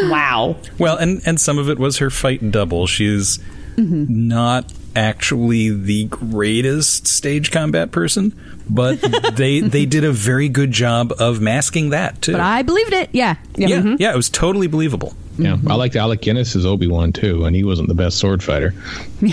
wow. 0.04 0.56
Well, 0.78 0.96
and 0.96 1.22
and 1.24 1.40
some 1.40 1.58
of 1.58 1.68
it 1.70 1.78
was 1.78 1.98
her 1.98 2.10
fight 2.10 2.50
double. 2.50 2.88
She's 2.88 3.38
mm-hmm. 3.76 4.06
not 4.08 4.72
actually 4.96 5.70
the 5.70 6.06
greatest 6.06 7.06
stage 7.06 7.52
combat 7.52 7.92
person, 7.92 8.34
but 8.68 9.00
they 9.36 9.60
they 9.60 9.86
did 9.86 10.02
a 10.02 10.10
very 10.10 10.48
good 10.48 10.72
job 10.72 11.12
of 11.20 11.40
masking 11.40 11.90
that 11.90 12.20
too. 12.20 12.32
But 12.32 12.40
I 12.40 12.62
believed 12.62 12.92
it. 12.92 13.10
Yeah. 13.12 13.36
yeah, 13.56 13.68
mm-hmm. 13.68 13.96
yeah, 14.00 14.12
it 14.12 14.16
was 14.16 14.28
totally 14.28 14.66
believable. 14.66 15.14
Yeah, 15.36 15.56
I 15.66 15.74
liked 15.74 15.96
Alec 15.96 16.20
Guinness 16.20 16.54
as 16.54 16.64
Obi 16.64 16.86
Wan 16.86 17.12
too, 17.12 17.44
and 17.44 17.56
he 17.56 17.64
wasn't 17.64 17.88
the 17.88 17.94
best 17.94 18.18
sword 18.18 18.42
fighter. 18.42 18.70
he, 19.20 19.26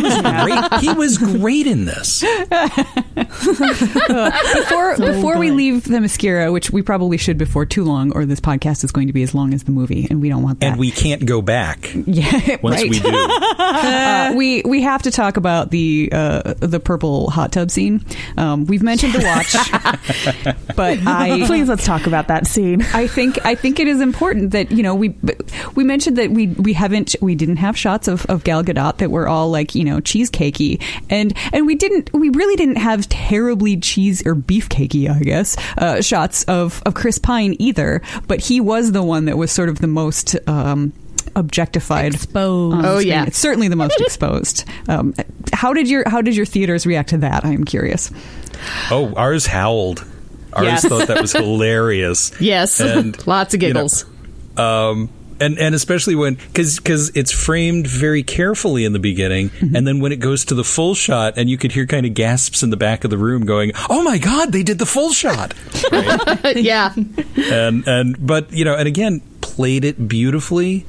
was 0.00 0.20
Great. 0.22 0.80
He 0.80 0.92
was 0.92 1.18
great 1.18 1.66
in 1.66 1.84
this. 1.84 2.20
before 4.54 4.96
before 4.96 5.38
we 5.38 5.50
leave 5.50 5.84
Themyscira, 5.84 6.52
which 6.52 6.70
we 6.70 6.82
probably 6.82 7.16
should 7.16 7.38
before 7.38 7.66
too 7.66 7.84
long, 7.84 8.12
or 8.12 8.24
this 8.24 8.40
podcast 8.40 8.84
is 8.84 8.92
going 8.92 9.08
to 9.08 9.12
be 9.12 9.22
as 9.22 9.34
long 9.34 9.52
as 9.52 9.64
the 9.64 9.72
movie, 9.72 10.06
and 10.08 10.20
we 10.20 10.28
don't 10.28 10.42
want 10.42 10.60
that. 10.60 10.72
And 10.72 10.78
we 10.78 10.90
can't 10.90 11.26
go 11.26 11.42
back 11.42 11.90
yeah, 12.06 12.56
once 12.62 12.82
right. 12.82 12.90
we 12.90 13.00
do. 13.00 13.08
uh, 13.58 14.34
we 14.36 14.62
we 14.62 14.82
have 14.82 15.02
to 15.02 15.10
talk 15.10 15.36
about 15.36 15.70
the 15.70 16.08
uh, 16.12 16.54
the 16.58 16.78
purple 16.78 17.30
hot 17.30 17.52
tub 17.52 17.70
scene. 17.70 18.04
Um, 18.36 18.66
we've 18.66 18.82
mentioned 18.82 19.12
the 19.14 19.24
watch, 19.24 19.54
but 20.76 20.98
I 21.06 21.46
Please 21.46 21.68
let's 21.68 21.84
talk 21.84 22.06
about 22.06 22.28
that 22.28 22.46
scene. 22.46 22.82
I 22.92 23.06
think 23.06 23.44
I 23.44 23.54
think 23.54 23.80
it 23.80 23.88
is 23.88 24.00
important 24.00 24.50
that 24.52 24.70
you 24.70 24.82
know 24.82 24.94
we 24.94 25.08
we 25.74 25.84
mentioned 25.84 26.16
that 26.18 26.30
we 26.30 26.48
we 26.48 26.72
haven't 26.72 27.14
we 27.20 27.34
didn't 27.34 27.56
have 27.56 27.76
shots 27.76 28.08
of, 28.08 28.24
of 28.26 28.44
Gal 28.44 28.62
Gadot 28.64 28.98
that 28.98 29.10
were 29.10 29.28
all 29.28 29.50
like 29.50 29.74
you 29.74 29.84
know 29.84 29.98
cheesecakey 29.98 30.82
and 31.10 31.34
and 31.52 31.66
we 31.66 31.74
didn't 31.74 32.12
we 32.12 32.28
really 32.30 32.56
didn't 32.56 32.76
have 32.76 33.08
terribly 33.08 33.76
cheese 33.76 34.26
or 34.26 34.34
beefcakey 34.34 35.08
I 35.08 35.20
guess 35.20 35.56
uh, 35.78 36.00
shots 36.02 36.44
of 36.44 36.82
of 36.86 36.94
Chris 36.94 37.18
Pine 37.18 37.56
either 37.58 38.02
but 38.26 38.40
he 38.40 38.60
was 38.60 38.92
the 38.92 39.02
one 39.02 39.24
that 39.26 39.36
was 39.36 39.50
sort 39.52 39.68
of 39.68 39.78
the 39.80 39.86
most 39.86 40.36
um, 40.48 40.92
objectified 41.36 42.14
Exposed. 42.14 42.84
Oh, 42.84 42.96
screen. 42.96 43.08
yeah. 43.08 43.24
it's 43.26 43.38
certainly 43.38 43.68
the 43.68 43.76
most 43.76 44.00
exposed 44.00 44.64
um, 44.88 45.14
how 45.52 45.72
did 45.72 45.88
your 45.88 46.08
how 46.08 46.20
did 46.22 46.34
your 46.36 46.46
theaters 46.46 46.86
react 46.86 47.10
to 47.10 47.18
that 47.18 47.44
I'm 47.44 47.64
curious 47.64 48.10
Oh, 48.90 49.14
ours 49.14 49.46
howled. 49.46 50.04
Ours 50.52 50.64
Yes. 50.66 50.84
thought 50.88 51.06
that 51.06 51.20
was 51.20 51.32
hilarious. 51.44 52.32
Yes, 52.40 52.80
And, 52.80 53.24
lots 53.26 53.54
of 53.54 53.62
you 53.62 53.68
know, 53.68 53.74
giggles. 53.74 54.04
um, 54.56 55.08
and 55.40 55.58
and 55.58 55.74
especially 55.74 56.14
when 56.14 56.34
because 56.34 56.76
because 56.76 57.10
it's 57.16 57.32
framed 57.32 57.86
very 57.86 58.22
carefully 58.22 58.84
in 58.84 58.92
the 58.92 58.98
beginning, 58.98 59.50
mm-hmm. 59.50 59.76
and 59.76 59.86
then 59.86 60.00
when 60.00 60.12
it 60.12 60.20
goes 60.20 60.44
to 60.46 60.54
the 60.54 60.64
full 60.64 60.94
shot, 60.94 61.34
and 61.36 61.48
you 61.48 61.58
could 61.58 61.72
hear 61.72 61.86
kind 61.86 62.06
of 62.06 62.14
gasps 62.14 62.62
in 62.62 62.70
the 62.70 62.76
back 62.76 63.04
of 63.04 63.10
the 63.10 63.18
room 63.18 63.44
going, 63.44 63.72
"Oh 63.88 64.02
my 64.02 64.18
god, 64.18 64.52
they 64.52 64.62
did 64.62 64.78
the 64.78 64.86
full 64.86 65.12
shot!" 65.12 65.54
yeah, 66.56 66.94
and 67.36 67.86
and 67.86 68.26
but 68.26 68.52
you 68.52 68.64
know, 68.64 68.74
and 68.74 68.88
again, 68.88 69.20
played 69.40 69.84
it 69.84 70.08
beautifully, 70.08 70.86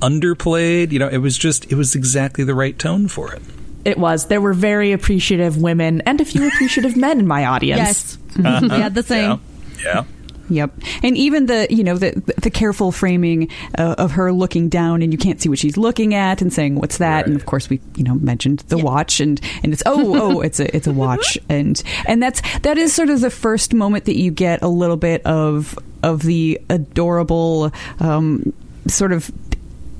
underplayed. 0.00 0.92
You 0.92 0.98
know, 0.98 1.08
it 1.08 1.18
was 1.18 1.36
just 1.36 1.70
it 1.70 1.74
was 1.74 1.94
exactly 1.94 2.44
the 2.44 2.54
right 2.54 2.78
tone 2.78 3.08
for 3.08 3.32
it. 3.32 3.42
It 3.84 3.98
was. 3.98 4.26
There 4.26 4.40
were 4.40 4.52
very 4.52 4.92
appreciative 4.92 5.56
women 5.56 6.02
and 6.02 6.20
a 6.20 6.24
few 6.24 6.46
appreciative 6.46 6.96
men 6.96 7.18
in 7.18 7.26
my 7.26 7.46
audience. 7.46 8.18
Yes. 8.36 8.60
we 8.62 8.68
had 8.68 8.94
the 8.94 9.02
same. 9.02 9.40
Yeah, 9.82 9.84
yeah. 9.84 10.04
Yep, 10.50 10.72
and 11.02 11.16
even 11.16 11.46
the 11.46 11.66
you 11.70 11.84
know 11.84 11.96
the 11.96 12.10
the 12.42 12.50
careful 12.50 12.92
framing 12.92 13.48
uh, 13.78 13.94
of 13.98 14.12
her 14.12 14.32
looking 14.32 14.68
down 14.68 15.00
and 15.00 15.12
you 15.12 15.18
can't 15.18 15.40
see 15.40 15.48
what 15.48 15.58
she's 15.58 15.76
looking 15.76 16.12
at 16.12 16.42
and 16.42 16.52
saying 16.52 16.74
what's 16.74 16.98
that, 16.98 17.26
and 17.26 17.36
of 17.36 17.46
course 17.46 17.70
we 17.70 17.80
you 17.96 18.04
know 18.04 18.14
mentioned 18.16 18.60
the 18.68 18.78
watch 18.78 19.20
and 19.20 19.40
and 19.62 19.72
it's 19.72 19.82
oh 19.86 20.36
oh 20.36 20.40
it's 20.40 20.60
a 20.60 20.74
it's 20.76 20.86
a 20.86 20.92
watch. 20.92 21.38
And 21.48 21.82
and 22.06 22.22
that's 22.22 22.42
that 22.60 22.78
is 22.78 22.92
sort 22.92 23.10
of 23.10 23.20
the 23.20 23.30
first 23.30 23.74
moment 23.74 24.04
that 24.04 24.16
you 24.16 24.30
get 24.30 24.62
a 24.62 24.68
little 24.68 24.96
bit 24.96 25.24
of 25.26 25.78
of 26.02 26.22
the 26.22 26.60
adorable 26.68 27.72
um, 27.98 28.52
sort 28.86 29.12
of 29.12 29.30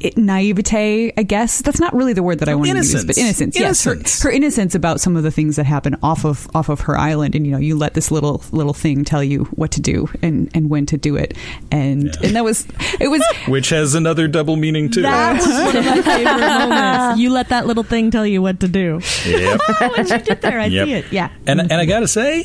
it- 0.00 0.16
naivete, 0.18 1.12
I 1.16 1.22
guess. 1.22 1.60
That's 1.62 1.78
not 1.80 1.94
really 1.94 2.12
the 2.12 2.22
word 2.22 2.38
that 2.40 2.48
I 2.48 2.54
want 2.54 2.70
to 2.70 2.76
use, 2.76 3.04
but 3.04 3.16
innocence. 3.18 3.56
Innocence. 3.56 3.58
Yes, 3.58 4.22
her, 4.22 4.28
her 4.28 4.34
innocence 4.34 4.74
about 4.74 5.00
some 5.00 5.16
of 5.16 5.22
the 5.22 5.30
things 5.30 5.56
that 5.56 5.64
happen 5.66 5.96
off 6.02 6.24
of 6.24 6.48
off 6.54 6.68
of 6.68 6.80
her 6.82 6.96
island, 6.98 7.34
and 7.34 7.46
you 7.46 7.52
know, 7.52 7.58
you 7.58 7.76
let 7.76 7.94
this 7.94 8.10
little 8.10 8.42
little 8.52 8.72
thing 8.74 9.04
tell 9.04 9.22
you 9.22 9.44
what 9.56 9.70
to 9.72 9.80
do 9.80 10.08
and 10.22 10.50
and 10.54 10.68
when 10.70 10.86
to 10.86 10.96
do 10.96 11.16
it, 11.16 11.36
and 11.70 12.04
Yeah. 12.04 12.12
and 12.24 12.36
that 12.36 12.44
was 12.44 12.66
it 12.98 13.08
was 13.08 13.22
Which 13.48 13.68
has 13.70 13.94
another 13.94 14.26
double 14.28 14.56
meaning 14.56 14.90
too. 14.90 15.02
That 15.02 15.34
was 15.36 15.46
one 15.46 15.76
of 15.76 15.84
my 15.84 16.02
favorite 16.02 16.40
moments. 16.68 17.20
You 17.20 17.30
let 17.30 17.48
that 17.50 17.66
little 17.66 17.82
thing 17.84 18.10
tell 18.10 18.26
you 18.26 18.42
what 18.42 18.60
to 18.60 18.68
do. 18.68 19.00
Yep. 19.26 19.60
what 19.78 20.08
you 20.10 20.18
did 20.18 20.40
there, 20.42 20.60
I 20.60 20.66
Yep. 20.66 20.86
see 20.86 20.92
it. 20.94 21.04
Yeah. 21.12 21.30
And 21.46 21.60
and 21.60 21.72
I 21.72 21.84
gotta 21.84 22.08
say, 22.08 22.44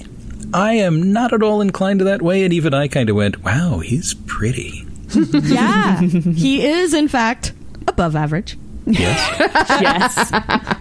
I 0.53 0.73
am 0.73 1.11
not 1.13 1.33
at 1.33 1.41
all 1.43 1.61
inclined 1.61 1.99
to 1.99 2.05
that 2.05 2.21
way. 2.21 2.43
And 2.43 2.53
even 2.53 2.73
I 2.73 2.87
kind 2.87 3.09
of 3.09 3.15
went, 3.15 3.43
"Wow, 3.43 3.79
he's 3.79 4.13
pretty." 4.25 4.84
Yeah. 5.43 5.99
he 6.01 6.65
is, 6.65 6.93
in 6.93 7.07
fact, 7.07 7.53
above 7.87 8.15
average. 8.15 8.57
Yes, 8.87 9.39
yes. 9.81 10.31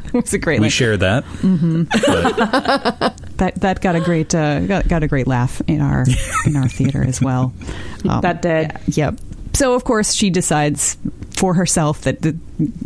it 0.09 0.13
was 0.15 0.35
a 0.35 0.39
great 0.39 0.61
we 0.61 0.65
line. 0.65 0.71
share 0.71 0.97
that. 0.99 1.25
But 1.33 3.17
that 3.39 3.55
that 3.63 3.81
got 3.81 3.97
a 3.97 4.01
great 4.01 4.35
uh, 4.35 4.61
got, 4.61 4.89
got 4.89 5.03
a 5.03 5.09
great 5.09 5.27
laugh 5.27 5.63
in 5.67 5.81
our 5.81 6.05
in 6.47 6.57
our 6.57 6.69
theater 6.69 7.03
as 7.05 7.21
well. 7.23 7.53
Um, 8.07 8.21
That 8.21 8.43
did. 8.43 8.73
Yep. 8.89 9.19
So 9.55 9.73
of 9.73 9.85
course 9.85 10.13
she 10.13 10.29
decides 10.29 10.99
for 11.31 11.55
herself 11.55 12.03
that 12.03 12.21
the 12.21 12.37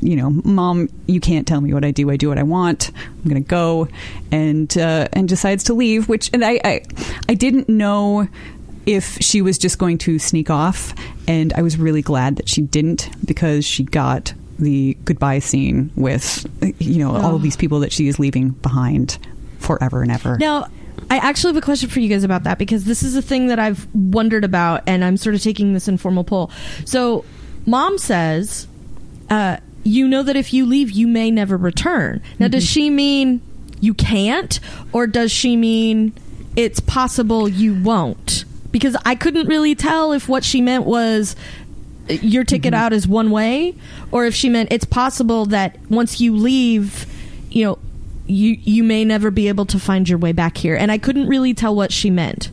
you 0.00 0.14
know, 0.14 0.30
mom, 0.30 0.88
you 1.08 1.18
can't 1.18 1.44
tell 1.44 1.60
me 1.60 1.74
what 1.74 1.84
I 1.84 1.90
do. 1.90 2.08
I 2.08 2.16
do 2.16 2.28
what 2.28 2.38
I 2.38 2.44
want. 2.44 2.92
I'm 2.94 3.28
going 3.28 3.42
to 3.42 3.48
go, 3.48 3.88
and 4.30 4.70
uh, 4.78 5.08
and 5.12 5.28
decides 5.28 5.64
to 5.64 5.74
leave. 5.74 6.08
Which 6.08 6.30
and 6.32 6.44
I, 6.44 6.60
I 6.64 6.82
I 7.28 7.34
didn't 7.34 7.68
know 7.68 8.28
if 8.88 9.18
she 9.20 9.42
was 9.42 9.58
just 9.58 9.78
going 9.78 9.98
to 9.98 10.18
sneak 10.18 10.48
off, 10.48 10.94
and 11.28 11.52
I 11.52 11.60
was 11.60 11.76
really 11.76 12.00
glad 12.00 12.36
that 12.36 12.48
she 12.48 12.62
didn't 12.62 13.10
because 13.24 13.66
she 13.66 13.84
got 13.84 14.32
the 14.58 14.96
goodbye 15.04 15.38
scene 15.40 15.92
with 15.94 16.46
you 16.80 16.98
know 16.98 17.14
all 17.14 17.36
of 17.36 17.42
these 17.42 17.56
people 17.56 17.80
that 17.80 17.92
she 17.92 18.08
is 18.08 18.18
leaving 18.18 18.50
behind 18.50 19.18
forever 19.58 20.00
and 20.00 20.10
ever. 20.10 20.38
Now, 20.38 20.68
I 21.10 21.18
actually 21.18 21.50
have 21.52 21.62
a 21.62 21.64
question 21.64 21.90
for 21.90 22.00
you 22.00 22.08
guys 22.08 22.24
about 22.24 22.44
that 22.44 22.58
because 22.58 22.86
this 22.86 23.02
is 23.02 23.14
a 23.14 23.20
thing 23.20 23.48
that 23.48 23.58
I've 23.58 23.86
wondered 23.94 24.42
about, 24.42 24.84
and 24.86 25.04
I'm 25.04 25.18
sort 25.18 25.34
of 25.34 25.42
taking 25.42 25.74
this 25.74 25.86
informal 25.86 26.24
poll. 26.24 26.50
So, 26.86 27.26
mom 27.66 27.98
says, 27.98 28.66
uh, 29.28 29.58
"You 29.84 30.08
know 30.08 30.22
that 30.22 30.34
if 30.34 30.54
you 30.54 30.64
leave, 30.64 30.90
you 30.92 31.06
may 31.06 31.30
never 31.30 31.58
return." 31.58 32.22
Now, 32.38 32.48
does 32.48 32.64
she 32.64 32.88
mean 32.88 33.42
you 33.80 33.92
can't, 33.92 34.58
or 34.94 35.06
does 35.06 35.30
she 35.30 35.56
mean 35.56 36.14
it's 36.56 36.80
possible 36.80 37.50
you 37.50 37.74
won't? 37.74 38.46
Because 38.78 38.96
I 39.04 39.14
couldn't 39.14 39.46
really 39.48 39.74
tell 39.74 40.12
if 40.12 40.28
what 40.28 40.44
she 40.44 40.60
meant 40.60 40.84
was 40.84 41.34
uh, 42.08 42.14
your 42.14 42.44
ticket 42.44 42.72
out 42.74 42.92
is 42.92 43.06
one 43.08 43.30
way, 43.30 43.74
or 44.12 44.24
if 44.24 44.34
she 44.34 44.48
meant 44.48 44.72
it's 44.72 44.84
possible 44.84 45.46
that 45.46 45.76
once 45.90 46.20
you 46.20 46.36
leave, 46.36 47.06
you 47.50 47.64
know, 47.64 47.78
you 48.26 48.58
you 48.62 48.84
may 48.84 49.04
never 49.04 49.30
be 49.30 49.48
able 49.48 49.66
to 49.66 49.78
find 49.78 50.08
your 50.08 50.18
way 50.18 50.32
back 50.32 50.56
here. 50.56 50.76
And 50.76 50.92
I 50.92 50.98
couldn't 50.98 51.28
really 51.28 51.54
tell 51.54 51.74
what 51.74 51.92
she 51.92 52.10
meant. 52.10 52.50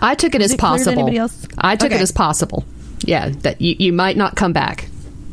I 0.00 0.14
took 0.14 0.34
it 0.34 0.42
as 0.42 0.52
it 0.52 0.58
clear 0.58 0.78
to 0.78 0.84
possible. 0.84 1.16
else? 1.16 1.46
I 1.58 1.76
took 1.76 1.86
Okay. 1.86 1.96
it 1.96 2.02
as 2.02 2.10
possible. 2.12 2.64
Yeah, 3.04 3.30
that 3.40 3.60
you, 3.60 3.76
you 3.78 3.92
might 3.92 4.16
not 4.16 4.36
come 4.36 4.52
back. 4.52 4.88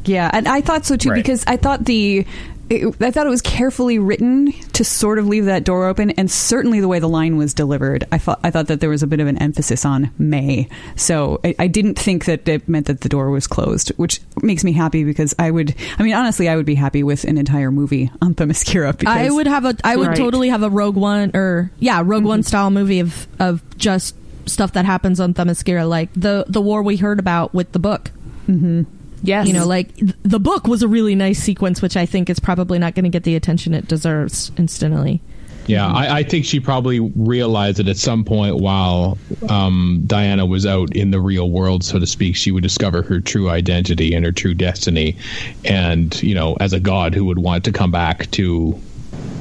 Yeah, 0.06 0.30
and 0.32 0.48
I 0.48 0.62
thought 0.62 0.86
so 0.86 0.96
too 0.96 1.10
Right. 1.10 1.16
because 1.24 1.44
I 1.48 1.58
thought 1.58 1.86
the 1.86 2.26
it, 2.70 3.02
I 3.02 3.12
thought 3.12 3.26
it 3.26 3.30
was 3.30 3.42
carefully 3.42 4.00
written 4.00 4.52
to 4.74 4.84
sort 4.84 5.20
of 5.20 5.28
leave 5.28 5.46
that 5.46 5.64
door 5.64 5.88
open, 5.88 6.12
and 6.12 6.30
certainly 6.30 6.80
the 6.80 6.88
way 6.88 7.00
the 7.00 7.10
line 7.10 7.38
was 7.38 7.54
delivered, 7.54 8.06
I 8.12 8.18
thought 8.18 8.40
I 8.44 8.52
thought 8.52 8.68
that 8.68 8.80
there 8.80 8.90
was 8.90 9.04
a 9.04 9.08
bit 9.08 9.20
of 9.20 9.28
an 9.28 9.38
emphasis 9.38 9.86
on 9.86 10.12
May. 10.18 10.70
So 10.96 11.40
I, 11.44 11.56
I 11.60 11.68
didn't 11.68 11.98
think 11.98 12.26
that 12.26 12.48
it 12.48 12.68
meant 12.68 12.88
that 12.88 13.02
the 13.02 13.10
door 13.10 13.32
was 13.32 13.48
closed, 13.48 13.90
which 13.98 14.22
makes 14.42 14.64
me 14.64 14.72
happy 14.72 15.04
because 15.04 15.34
I 15.40 15.52
would. 15.52 15.76
I 15.98 16.04
mean, 16.04 16.14
honestly, 16.14 16.48
I 16.48 16.56
would 16.56 16.66
be 16.66 16.76
happy 16.76 17.04
with 17.04 17.24
an 17.24 17.38
entire 17.38 17.72
movie 17.72 18.12
on 18.22 18.36
Themyscira. 18.36 18.98
Because 18.98 19.16
I 19.16 19.30
would 19.30 19.48
have 19.48 19.66
a 19.66 19.76
I 19.84 19.96
would 19.96 20.10
Right. 20.10 20.18
totally 20.18 20.50
have 20.50 20.64
a 20.64 20.70
Rogue 20.70 20.96
One 20.96 21.32
or 21.34 21.72
yeah, 21.80 22.02
Rogue 22.04 22.24
One 22.24 22.40
mm-hmm. 22.40 22.48
style 22.48 22.72
movie 22.72 23.00
of 23.00 23.28
of 23.40 23.64
just 23.78 24.16
stuff 24.46 24.74
that 24.74 24.86
happens 24.86 25.20
on 25.20 25.34
Themyscira, 25.34 25.88
like 25.88 26.10
the 26.14 26.46
the 26.48 26.62
war 26.62 26.82
we 26.84 26.98
heard 26.98 27.20
about 27.20 27.54
with 27.54 27.72
the 27.72 27.80
book. 27.80 28.12
Mm-hmm. 28.48 28.84
Yes. 29.22 29.48
You 29.48 29.54
know, 29.54 29.68
like 29.68 29.96
th- 29.96 30.16
the 30.24 30.40
book 30.40 30.68
was 30.68 30.82
a 30.82 30.88
really 30.88 31.16
nice 31.16 31.40
sequence, 31.40 31.82
which 31.82 31.98
I 31.98 32.06
think 32.06 32.30
is 32.30 32.40
probably 32.40 32.80
not 32.80 32.96
going 32.96 33.04
to 33.04 33.10
get 33.10 33.24
the 33.24 33.36
attention 33.36 33.74
it 33.74 33.88
deserves 33.88 34.52
instantly. 34.58 35.22
Yeah, 35.70 35.86
I, 35.86 36.20
I 36.20 36.24
think 36.24 36.46
she 36.46 36.60
probably 36.60 37.00
realized 37.00 37.78
that 37.78 37.88
at 37.88 37.98
some 37.98 38.26
point 38.26 38.56
while 38.56 39.20
um, 39.50 40.02
Diana 40.08 40.48
was 40.48 40.66
out 40.66 40.96
in 40.96 41.12
the 41.12 41.22
real 41.22 41.52
world, 41.52 41.84
so 41.84 42.00
to 42.00 42.08
speak, 42.08 42.36
she 42.36 42.52
would 42.52 42.64
discover 42.64 43.04
her 43.04 43.20
true 43.20 43.50
identity 43.52 44.16
and 44.16 44.26
her 44.26 44.32
true 44.32 44.56
destiny. 44.56 45.16
And, 45.64 46.22
you 46.24 46.34
know, 46.34 46.58
as 46.60 46.74
a 46.74 46.80
god 46.80 47.14
who 47.14 47.24
would 47.26 47.38
want 47.38 47.66
to 47.66 47.72
come 47.72 47.92
back 47.92 48.32
to, 48.32 48.82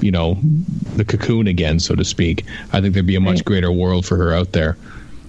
you 0.03 0.11
know, 0.11 0.39
the 0.97 1.05
cocoon 1.05 1.47
again, 1.47 1.81
so 1.81 1.95
to 1.95 2.05
speak, 2.05 2.45
I 2.75 2.83
think 2.83 2.93
there'd 2.93 3.07
be 3.07 3.17
a 3.17 3.21
much 3.21 3.43
greater 3.43 3.73
world 3.73 4.05
for 4.05 4.19
her 4.19 4.35
out 4.35 4.53
there. 4.53 4.77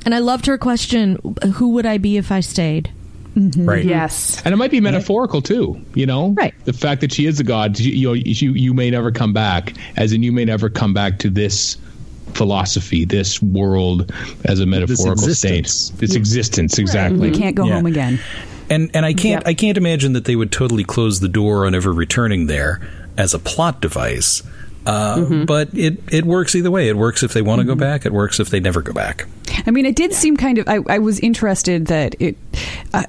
And 0.04 0.14
I 0.14 0.20
loved 0.20 0.48
her 0.48 0.58
question: 0.58 1.18
Who 1.54 1.70
would 1.70 1.86
I 1.86 1.98
be 1.98 2.18
if 2.18 2.30
I 2.30 2.42
stayed? 2.42 2.92
Mm-hmm. 3.36 3.70
right. 3.70 3.86
yes. 3.86 4.42
And 4.44 4.54
it 4.54 4.58
might 4.58 4.72
be 4.72 4.82
metaphorical 4.82 5.42
too, 5.42 5.80
you 5.94 6.06
know. 6.06 6.30
Right. 6.32 6.54
The 6.66 6.74
fact 6.74 7.02
that 7.02 7.14
she 7.14 7.26
is 7.26 7.40
a 7.40 7.44
god, 7.44 7.80
you, 7.80 7.92
you 7.92 8.08
know, 8.08 8.14
you 8.14 8.52
you 8.54 8.74
may 8.74 8.90
never 8.90 9.12
come 9.12 9.34
back, 9.34 9.74
as 9.98 10.14
in 10.14 10.24
you 10.24 10.32
may 10.32 10.46
never 10.46 10.70
come 10.70 10.94
back 10.94 11.20
to 11.20 11.30
this 11.30 11.78
philosophy, 12.34 13.06
this 13.06 13.42
world 13.42 14.12
as 14.46 14.60
a 14.60 14.66
metaphorical 14.66 15.28
state, 15.34 15.60
existence. 15.60 16.00
this 16.00 16.16
existence, 16.16 16.78
exactly. 16.78 17.30
you 17.30 17.34
can't 17.36 17.56
go 17.56 17.66
Yeah. 17.66 17.76
home 17.76 17.86
again. 17.86 18.20
And 18.70 18.92
and 18.94 19.06
I 19.06 19.14
can't 19.14 19.42
Yep. 19.44 19.48
I 19.48 19.54
can't 19.54 19.78
imagine 19.78 20.14
that 20.14 20.26
they 20.26 20.36
would 20.36 20.52
totally 20.52 20.84
close 20.84 21.20
the 21.20 21.30
door 21.30 21.66
on 21.66 21.74
ever 21.74 21.92
returning 21.94 22.48
there 22.48 22.82
as 23.18 23.34
a 23.34 23.40
plot 23.40 23.82
device. 23.82 24.44
Uh, 24.86 25.46
But 25.46 25.70
it 25.78 26.02
it 26.12 26.26
works 26.26 26.56
either 26.56 26.72
way. 26.72 26.88
It 26.88 26.98
works 26.98 27.22
if 27.24 27.34
they 27.34 27.42
want 27.42 27.60
to 27.60 27.66
go 27.66 27.76
back. 27.76 28.06
It 28.06 28.14
works 28.14 28.40
if 28.40 28.50
they 28.50 28.60
never 28.60 28.82
go 28.82 28.94
back. 28.94 29.28
I 29.66 29.72
mean, 29.72 29.86
it 29.86 29.96
did 29.96 30.14
seem 30.14 30.38
kind 30.38 30.58
of. 30.58 30.68
I, 30.68 30.80
I 30.88 31.00
was 31.00 31.20
interested 31.20 31.88
that 31.88 32.16
it 32.20 32.38
uh, 32.94 33.04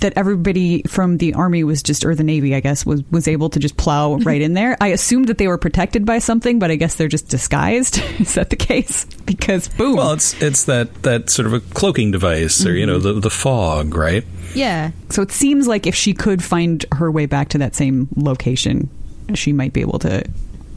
that 0.00 0.12
everybody 0.16 0.82
from 0.84 1.18
the 1.18 1.34
army 1.34 1.62
was 1.64 1.82
just, 1.82 2.04
or 2.04 2.14
the 2.14 2.24
navy, 2.24 2.54
I 2.54 2.60
guess, 2.60 2.86
was 2.86 3.02
was 3.10 3.28
able 3.28 3.50
to 3.50 3.58
just 3.58 3.76
plow 3.76 4.14
right 4.16 4.40
in 4.40 4.54
there. 4.54 4.76
I 4.80 4.88
assumed 4.88 5.28
that 5.28 5.38
they 5.38 5.48
were 5.48 5.58
protected 5.58 6.06
by 6.06 6.20
something, 6.20 6.58
but 6.58 6.70
I 6.70 6.76
guess 6.76 6.94
they're 6.94 7.08
just 7.08 7.28
disguised. 7.28 7.98
Is 8.18 8.34
that 8.34 8.50
the 8.50 8.56
case? 8.56 9.04
Because 9.26 9.68
boom. 9.68 9.96
Well, 9.96 10.12
it's 10.12 10.40
it's 10.42 10.64
that 10.64 11.02
that 11.02 11.30
sort 11.30 11.46
of 11.46 11.52
a 11.52 11.60
cloaking 11.60 12.12
device, 12.12 12.64
or 12.64 12.74
you 12.74 12.86
know, 12.86 12.98
the 12.98 13.14
the 13.14 13.30
fog, 13.30 13.94
right? 13.94 14.24
Yeah, 14.54 14.92
so 15.10 15.20
it 15.22 15.30
seems 15.30 15.68
like 15.68 15.86
if 15.86 15.94
she 15.94 16.14
could 16.14 16.42
find 16.42 16.84
her 16.92 17.10
way 17.10 17.26
back 17.26 17.50
to 17.50 17.58
that 17.58 17.74
same 17.74 18.08
location, 18.16 18.88
she 19.34 19.52
might 19.52 19.74
be 19.74 19.82
able 19.82 19.98
to 20.00 20.24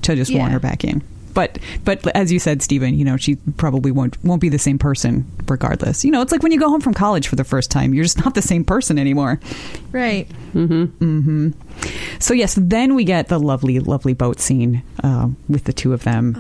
to 0.04 0.16
just 0.16 0.32
Yeah. 0.32 0.50
her 0.50 0.60
back 0.60 0.84
in. 0.84 1.02
But 1.34 1.60
but 1.86 2.06
as 2.16 2.30
you 2.30 2.40
said, 2.40 2.62
Steven, 2.62 2.94
you 2.94 3.06
know 3.06 3.16
she 3.16 3.36
probably 3.56 3.90
won't 3.90 4.22
won't 4.22 4.42
be 4.42 4.50
the 4.50 4.60
same 4.60 4.78
person 4.78 5.26
regardless. 5.48 6.04
You 6.04 6.12
know, 6.12 6.22
it's 6.22 6.32
like 6.34 6.44
when 6.44 6.52
you 6.52 6.60
go 6.60 6.68
home 6.68 6.82
from 6.82 6.94
college 6.94 7.30
for 7.30 7.38
the 7.38 7.46
first 7.46 7.72
time, 7.72 7.94
you're 7.94 8.04
just 8.04 8.18
not 8.24 8.36
the 8.36 8.42
same 8.42 8.66
person 8.66 9.00
anymore. 9.00 9.40
right. 9.94 10.28
Mm-hmm. 10.54 10.84
Mm-hmm. 11.04 11.50
So 12.20 12.34
yes, 12.34 12.56
then 12.60 12.96
we 12.96 13.06
get 13.06 13.30
the 13.30 13.40
lovely, 13.40 13.80
lovely 13.80 14.14
boat 14.14 14.42
scene 14.42 14.84
uh, 15.06 15.30
with 15.48 15.64
the 15.64 15.72
two 15.74 15.94
of 15.94 16.04
them, 16.04 16.36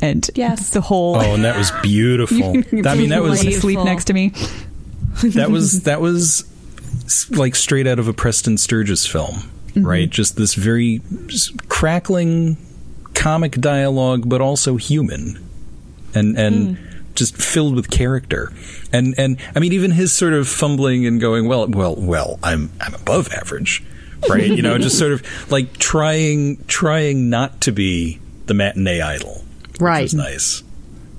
and 0.00 0.30
Yes. 0.36 0.70
the 0.70 0.80
whole. 0.80 1.16
Oh, 1.16 1.34
and 1.34 1.44
that 1.44 1.56
was 1.58 1.72
beautiful. 1.82 2.36
I 2.86 2.94
mean, 2.94 3.08
that 3.10 3.22
was 3.22 3.40
sleep 3.60 3.80
next 3.80 4.04
to 4.04 4.12
me. 4.12 4.32
that 5.24 5.50
was 5.50 5.82
that 5.82 6.00
was 6.00 6.44
like 7.30 7.56
straight 7.56 7.88
out 7.88 7.98
of 7.98 8.06
a 8.06 8.12
Preston 8.12 8.56
Sturges 8.58 9.06
film, 9.06 9.50
Mm-hmm. 9.74 9.86
right? 9.86 10.10
Just 10.10 10.36
this 10.36 10.54
very 10.54 11.00
just 11.26 11.68
crackling 11.68 12.56
comic 13.14 13.52
dialogue, 13.60 14.28
but 14.28 14.40
also 14.40 14.76
human, 14.76 15.42
and 16.14 16.38
and 16.38 16.76
mm. 16.76 17.14
just 17.14 17.36
filled 17.36 17.74
with 17.74 17.90
character. 17.90 18.52
And 18.92 19.14
and 19.18 19.38
I 19.56 19.60
mean, 19.60 19.72
even 19.72 19.92
his 19.92 20.12
sort 20.12 20.34
of 20.34 20.48
fumbling 20.48 21.06
and 21.06 21.20
going, 21.20 21.48
well, 21.48 21.66
well, 21.68 21.94
well, 21.96 22.38
I'm 22.42 22.70
I'm 22.80 22.94
above 22.94 23.32
average, 23.32 23.82
right? 24.28 24.46
you 24.46 24.62
know, 24.62 24.76
just 24.78 24.98
sort 24.98 25.12
of 25.12 25.50
like 25.50 25.78
trying 25.78 26.62
trying 26.66 27.30
not 27.30 27.60
to 27.62 27.72
be 27.72 28.20
the 28.46 28.54
matinee 28.54 29.00
idol, 29.00 29.44
which 29.70 29.80
Right. 29.80 30.02
was 30.02 30.14
nice. 30.14 30.62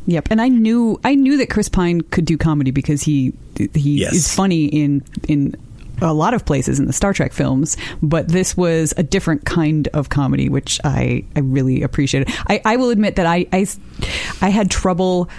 Yep, 0.06 0.28
and 0.32 0.42
I 0.42 0.50
knew 0.50 1.00
I 1.04 1.16
knew 1.16 1.38
that 1.38 1.50
Chris 1.50 1.70
Pine 1.70 2.02
could 2.02 2.26
do 2.26 2.38
comedy 2.38 2.72
because 2.72 3.02
he 3.04 3.34
he 3.74 4.02
Yes. 4.02 4.14
is 4.14 4.34
funny 4.36 4.66
in 4.66 5.02
in 5.28 5.56
a 6.04 6.14
lot 6.14 6.34
of 6.34 6.46
places 6.46 6.80
in 6.80 6.86
the 6.86 6.94
Star 6.94 7.14
Trek 7.14 7.34
films, 7.34 7.78
but 8.02 8.28
this 8.28 8.56
was 8.56 8.94
a 8.98 9.04
different 9.04 9.46
kind 9.46 9.88
of 9.90 10.10
comedy, 10.10 10.50
which 10.50 10.80
I, 10.84 11.24
I 11.36 11.40
really 11.40 11.82
appreciated. 11.82 12.34
I, 12.48 12.62
I 12.66 12.76
will 12.76 12.90
admit 12.90 13.16
that 13.16 13.26
I, 13.26 13.48
I 13.52 13.66
I 14.42 14.50
had 14.50 14.70
trouble 14.70 15.30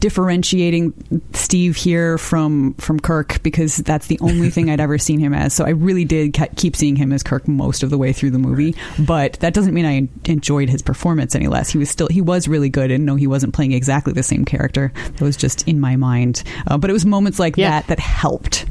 differentiating 0.00 0.92
Steve 1.32 1.76
here 1.76 2.18
from 2.18 2.74
from 2.74 2.98
Kirk 2.98 3.42
because 3.42 3.76
that's 3.78 4.08
the 4.08 4.18
only 4.20 4.50
thing 4.50 4.68
I'd 4.68 4.80
ever 4.80 4.98
seen 4.98 5.18
him 5.20 5.32
as. 5.32 5.54
So 5.54 5.64
I 5.64 5.70
really 5.70 6.04
did 6.04 6.34
ke- 6.36 6.54
keep 6.56 6.74
seeing 6.76 6.96
him 6.96 7.12
as 7.12 7.22
Kirk 7.22 7.46
most 7.46 7.82
of 7.82 7.90
the 7.90 7.98
way 7.98 8.12
through 8.12 8.30
the 8.30 8.38
movie. 8.38 8.74
But 8.98 9.34
that 9.34 9.54
doesn't 9.54 9.74
mean 9.74 9.86
I 9.86 10.08
enjoyed 10.30 10.68
his 10.68 10.82
performance 10.82 11.34
any 11.34 11.48
less. 11.48 11.70
He 11.70 11.78
was 11.78 11.88
still 11.90 12.08
he 12.08 12.20
was 12.20 12.48
really 12.48 12.68
good, 12.68 12.90
and 12.90 13.06
no, 13.06 13.14
he 13.16 13.26
wasn't 13.26 13.54
playing 13.54 13.72
exactly 13.72 14.12
the 14.12 14.22
same 14.22 14.44
character. 14.44 14.92
That 15.14 15.20
was 15.22 15.36
just 15.36 15.66
in 15.68 15.80
my 15.80 15.96
mind. 15.96 16.42
Uh, 16.66 16.78
but 16.78 16.90
it 16.90 16.92
was 16.92 17.06
moments 17.06 17.38
like 17.38 17.56
Yeah. 17.56 17.70
that 17.70 17.86
that 17.88 17.98
helped. 18.00 18.66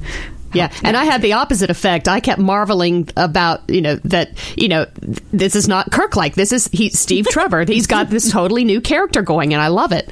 Yeah, 0.53 0.71
and 0.83 0.97
I 0.97 1.05
had 1.05 1.21
the 1.21 1.33
opposite 1.33 1.69
effect. 1.69 2.07
I 2.07 2.19
kept 2.19 2.39
marveling 2.39 3.09
about 3.15 3.69
you 3.69 3.81
know 3.81 3.95
that 4.03 4.31
you 4.57 4.67
know 4.67 4.85
this 5.31 5.55
is 5.55 5.67
not 5.67 5.91
Kirk 5.91 6.15
like 6.15 6.35
this 6.35 6.51
is 6.51 6.67
he 6.67 6.89
Steve 6.89 7.27
Trevor. 7.29 7.63
He's 7.65 7.87
got 7.87 8.09
this 8.09 8.31
totally 8.31 8.63
new 8.63 8.81
character 8.81 9.21
going, 9.21 9.53
and 9.53 9.61
I 9.61 9.67
love 9.67 9.91
it. 9.91 10.09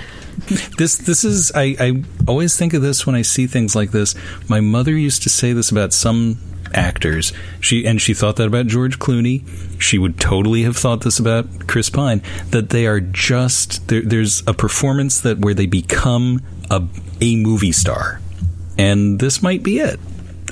This 0.77 0.97
this 0.97 1.23
is 1.23 1.51
I, 1.53 1.75
I 1.79 2.03
always 2.27 2.55
think 2.55 2.73
of 2.73 2.81
this 2.81 3.05
when 3.05 3.15
I 3.15 3.21
see 3.21 3.47
things 3.47 3.75
like 3.75 3.91
this. 3.91 4.15
My 4.47 4.61
mother 4.61 4.91
used 4.91 5.23
to 5.23 5.29
say 5.29 5.53
this 5.53 5.71
about 5.71 5.93
some 5.93 6.37
actors. 6.73 7.33
She 7.59 7.85
and 7.85 8.01
she 8.01 8.13
thought 8.13 8.35
that 8.37 8.47
about 8.47 8.67
George 8.67 8.99
Clooney. 8.99 9.45
She 9.81 9.97
would 9.97 10.19
totally 10.19 10.63
have 10.63 10.77
thought 10.77 11.01
this 11.01 11.19
about 11.19 11.67
Chris 11.67 11.89
Pine. 11.89 12.21
That 12.51 12.69
they 12.69 12.87
are 12.87 12.99
just 12.99 13.87
there, 13.87 14.01
there's 14.01 14.43
a 14.47 14.53
performance 14.53 15.21
that 15.21 15.39
where 15.39 15.53
they 15.53 15.65
become 15.65 16.41
a 16.69 16.83
a 17.21 17.35
movie 17.35 17.71
star, 17.71 18.21
and 18.77 19.19
this 19.19 19.41
might 19.41 19.63
be 19.63 19.79
it. 19.79 19.99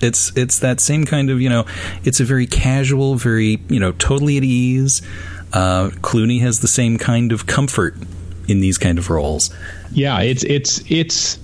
It's 0.02 0.36
it's 0.36 0.60
that 0.60 0.80
same 0.80 1.06
kind 1.06 1.30
of 1.30 1.42
you 1.42 1.50
know. 1.50 1.66
It's 2.04 2.20
a 2.20 2.26
very 2.26 2.46
casual, 2.48 3.16
very 3.16 3.60
you 3.70 3.80
know, 3.80 3.92
totally 3.94 4.38
at 4.38 4.44
ease. 4.44 5.02
Uh, 5.54 5.90
Clooney 6.02 6.42
has 6.42 6.60
the 6.60 6.68
same 6.68 6.98
kind 6.98 7.32
of 7.32 7.46
comfort 7.46 7.96
in 8.48 8.60
these 8.60 8.78
kind 8.78 8.98
of 8.98 9.10
roles. 9.10 9.54
Yeah, 9.92 10.22
it's 10.22 10.44
it's 10.44 10.84
it's 10.90 11.40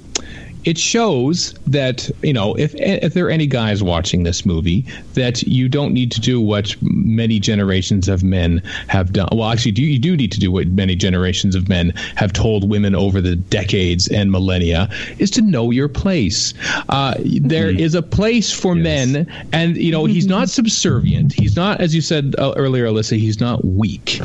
it 0.66 0.78
shows 0.78 1.54
that 1.68 2.10
you 2.22 2.34
know 2.34 2.54
if 2.56 2.74
if 2.76 3.14
there 3.14 3.26
are 3.28 3.32
any 3.32 3.48
guys 3.48 3.84
watching 3.84 4.24
this 4.24 4.46
movie 4.46 4.86
that 5.14 5.44
you 5.44 5.68
don't 5.70 5.94
need 5.94 6.12
to 6.12 6.22
do 6.22 6.40
what 6.40 6.76
many 6.82 7.40
generations 7.40 8.08
of 8.08 8.24
men 8.24 8.62
have 8.88 9.14
done. 9.14 9.28
Well, 9.32 9.50
actually, 9.50 9.72
do 9.72 9.82
you 9.82 10.00
do 10.00 10.16
need 10.16 10.32
to 10.32 10.40
do 10.40 10.52
what 10.52 10.68
many 10.68 10.96
generations 10.96 11.56
of 11.56 11.70
men 11.70 11.92
have 12.16 12.34
told 12.34 12.70
women 12.70 12.96
over 12.96 13.22
the 13.22 13.36
decades 13.36 14.08
and 14.08 14.32
millennia 14.32 14.90
is 15.20 15.30
to 15.32 15.42
know 15.42 15.72
your 15.72 15.88
place. 15.88 16.54
Uh, 16.90 17.16
there 17.20 17.70
is 17.70 17.96
a 17.96 18.02
place 18.02 18.52
for 18.52 18.76
men, 18.76 19.28
and 19.52 19.78
you 19.78 19.92
know 19.92 20.06
he's 20.06 20.28
not 20.28 20.50
subservient. 20.50 21.34
He's 21.34 21.56
not, 21.56 21.82
as 21.82 21.94
you 21.94 22.02
said 22.02 22.36
uh, 22.38 22.54
earlier, 22.56 22.86
Alyssa. 22.88 23.18
He's 23.18 23.40
not 23.40 23.64
weak. 23.66 24.22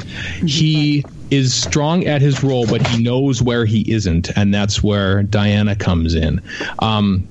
He 0.47 1.05
is 1.31 1.55
strong 1.55 2.07
at 2.07 2.21
his 2.21 2.43
role, 2.43 2.67
but 2.67 2.87
he 2.87 3.03
knows 3.03 3.43
where 3.43 3.65
he 3.65 3.91
isn't, 3.93 4.31
and 4.37 4.53
that's 4.53 4.83
where 4.83 5.23
Diana 5.23 5.77
comes 5.77 6.15
in. 6.15 6.41
Um, 6.81 7.27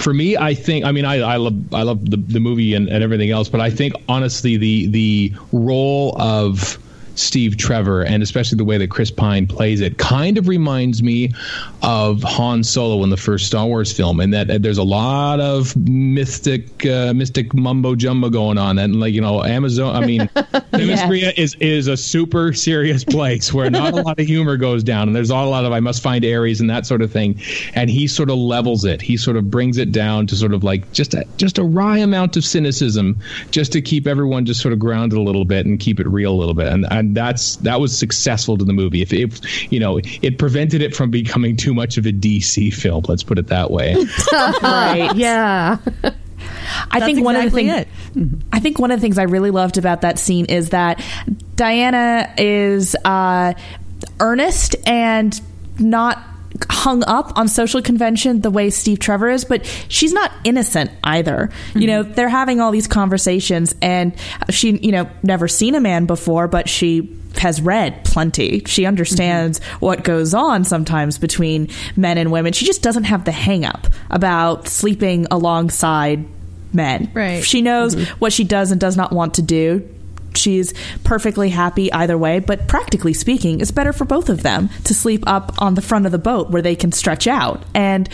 for 0.00 0.12
me, 0.12 0.36
I 0.36 0.54
think. 0.54 0.84
I 0.84 0.92
mean, 0.92 1.04
I, 1.04 1.20
I 1.20 1.36
love 1.36 1.74
I 1.74 1.82
love 1.82 2.10
the, 2.10 2.16
the 2.16 2.40
movie 2.40 2.74
and, 2.74 2.88
and 2.88 3.02
everything 3.02 3.30
else, 3.30 3.48
but 3.48 3.60
I 3.60 3.70
think 3.70 3.94
honestly, 4.08 4.56
the 4.56 4.86
the 4.86 5.32
role 5.52 6.20
of 6.20 6.78
Steve 7.14 7.56
Trevor 7.56 8.02
and 8.02 8.22
especially 8.22 8.56
the 8.56 8.64
way 8.64 8.78
that 8.78 8.90
Chris 8.90 9.10
Pine 9.10 9.46
plays 9.46 9.80
it 9.80 9.98
kind 9.98 10.38
of 10.38 10.48
reminds 10.48 11.02
me 11.02 11.32
of 11.82 12.22
Han 12.22 12.64
Solo 12.64 13.02
in 13.04 13.10
the 13.10 13.16
first 13.16 13.46
Star 13.46 13.66
Wars 13.66 13.92
film, 13.92 14.20
and 14.20 14.32
that 14.32 14.50
uh, 14.50 14.58
there's 14.58 14.78
a 14.78 14.84
lot 14.84 15.38
of 15.38 15.76
mystic 15.76 16.86
uh, 16.86 17.12
mystic 17.12 17.52
mumbo 17.54 17.94
jumbo 17.94 18.30
going 18.30 18.58
on, 18.58 18.78
and 18.78 18.98
like 19.00 19.12
you 19.12 19.20
know, 19.20 19.44
Amazon. 19.44 19.94
I 19.94 20.06
mean, 20.06 20.20
Themyscira 20.72 21.36
is 21.36 21.54
is 21.56 21.86
a 21.86 21.96
super 21.96 22.52
serious 22.52 23.04
place 23.04 23.52
where 23.52 23.70
not 23.70 23.92
a 23.92 23.96
lot 23.96 24.18
of 24.18 24.26
humor 24.26 24.56
goes 24.56 24.82
down, 24.82 25.08
and 25.08 25.14
there's 25.14 25.28
not 25.28 25.44
a 25.44 25.48
lot 25.48 25.64
of 25.64 25.72
I 25.72 25.80
must 25.80 26.02
find 26.02 26.24
Ares 26.24 26.60
and 26.60 26.70
that 26.70 26.86
sort 26.86 27.02
of 27.02 27.12
thing, 27.12 27.38
and 27.74 27.90
he 27.90 28.06
sort 28.06 28.30
of 28.30 28.38
levels 28.38 28.84
it. 28.84 29.02
He 29.02 29.16
sort 29.16 29.36
of 29.36 29.50
brings 29.50 29.76
it 29.76 29.92
down 29.92 30.26
to 30.28 30.36
sort 30.36 30.54
of 30.54 30.64
like 30.64 30.90
just 30.92 31.12
a 31.12 31.24
just 31.36 31.58
a 31.58 31.64
wry 31.64 31.98
amount 31.98 32.36
of 32.36 32.44
cynicism, 32.44 33.18
just 33.50 33.72
to 33.72 33.82
keep 33.82 34.06
everyone 34.06 34.46
just 34.46 34.60
sort 34.60 34.72
of 34.72 34.78
grounded 34.78 35.18
a 35.18 35.22
little 35.22 35.44
bit 35.44 35.66
and 35.66 35.78
keep 35.78 36.00
it 36.00 36.08
real 36.08 36.32
a 36.32 36.38
little 36.38 36.54
bit, 36.54 36.68
and 36.68 36.86
and 36.90 37.03
that's 37.12 37.56
that 37.56 37.80
was 37.80 37.96
successful 37.96 38.56
to 38.56 38.64
the 38.64 38.72
movie. 38.72 39.02
If 39.02 39.12
if 39.12 39.72
you 39.72 39.80
know, 39.80 39.98
it 40.22 40.38
prevented 40.38 40.80
it 40.80 40.94
from 40.94 41.10
becoming 41.10 41.56
too 41.56 41.74
much 41.74 41.98
of 41.98 42.06
a 42.06 42.12
DC 42.12 42.72
film. 42.72 43.04
Let's 43.08 43.22
put 43.22 43.38
it 43.38 43.48
that 43.48 43.70
way. 43.70 43.94
right. 44.32 45.10
Yeah, 45.24 45.78
I 46.90 47.00
think 47.00 47.24
one 47.24 47.36
exactly 47.36 47.68
of 47.68 47.76
the 48.12 48.24
things 48.24 48.42
I 48.52 48.60
think 48.60 48.78
one 48.78 48.90
of 48.90 48.98
the 48.98 49.02
things 49.02 49.18
I 49.18 49.24
really 49.24 49.50
loved 49.50 49.78
about 49.78 50.00
that 50.02 50.18
scene 50.18 50.46
is 50.46 50.70
that 50.70 51.02
Diana 51.56 52.32
is 52.36 52.96
uh, 53.04 53.54
earnest 54.20 54.76
and 54.86 55.40
not 55.78 56.22
hung 56.70 57.02
up 57.04 57.36
on 57.36 57.48
social 57.48 57.82
convention 57.82 58.40
the 58.40 58.50
way 58.50 58.70
Steve 58.70 58.98
Trevor 58.98 59.30
is, 59.30 59.44
but 59.44 59.66
she's 59.88 60.12
not 60.12 60.30
innocent 60.44 60.90
either. 61.02 61.50
You 61.74 61.80
mm-hmm. 61.80 61.86
know, 61.86 62.02
they're 62.02 62.28
having 62.28 62.60
all 62.60 62.70
these 62.70 62.86
conversations 62.86 63.74
and 63.82 64.14
she, 64.50 64.76
you 64.78 64.92
know, 64.92 65.08
never 65.22 65.48
seen 65.48 65.74
a 65.74 65.80
man 65.80 66.06
before, 66.06 66.46
but 66.48 66.68
she 66.68 67.18
has 67.38 67.60
read 67.60 68.04
plenty. 68.04 68.62
She 68.66 68.82
mm-hmm. 68.82 68.88
understands 68.88 69.62
what 69.80 70.04
goes 70.04 70.34
on 70.34 70.64
sometimes 70.64 71.18
between 71.18 71.70
men 71.96 72.18
and 72.18 72.30
women. 72.30 72.52
She 72.52 72.66
just 72.66 72.82
doesn't 72.82 73.04
have 73.04 73.24
the 73.24 73.32
hang 73.32 73.64
up 73.64 73.88
about 74.10 74.68
sleeping 74.68 75.26
alongside 75.30 76.24
men. 76.72 77.10
Right. 77.14 77.42
She 77.42 77.62
knows 77.62 77.94
mm-hmm. 77.94 78.18
what 78.18 78.32
she 78.32 78.44
does 78.44 78.70
and 78.70 78.80
does 78.80 78.96
not 78.96 79.12
want 79.12 79.34
to 79.34 79.42
do. 79.42 79.88
She's 80.36 80.74
perfectly 81.04 81.50
happy 81.50 81.92
either 81.92 82.18
way, 82.18 82.38
but 82.38 82.68
practically 82.68 83.14
speaking, 83.14 83.60
it's 83.60 83.70
better 83.70 83.92
for 83.92 84.04
both 84.04 84.28
of 84.28 84.42
them 84.42 84.68
to 84.84 84.94
sleep 84.94 85.24
up 85.26 85.60
on 85.60 85.74
the 85.74 85.82
front 85.82 86.06
of 86.06 86.12
the 86.12 86.18
boat 86.18 86.50
where 86.50 86.62
they 86.62 86.76
can 86.76 86.92
stretch 86.92 87.26
out. 87.26 87.62
And 87.74 88.08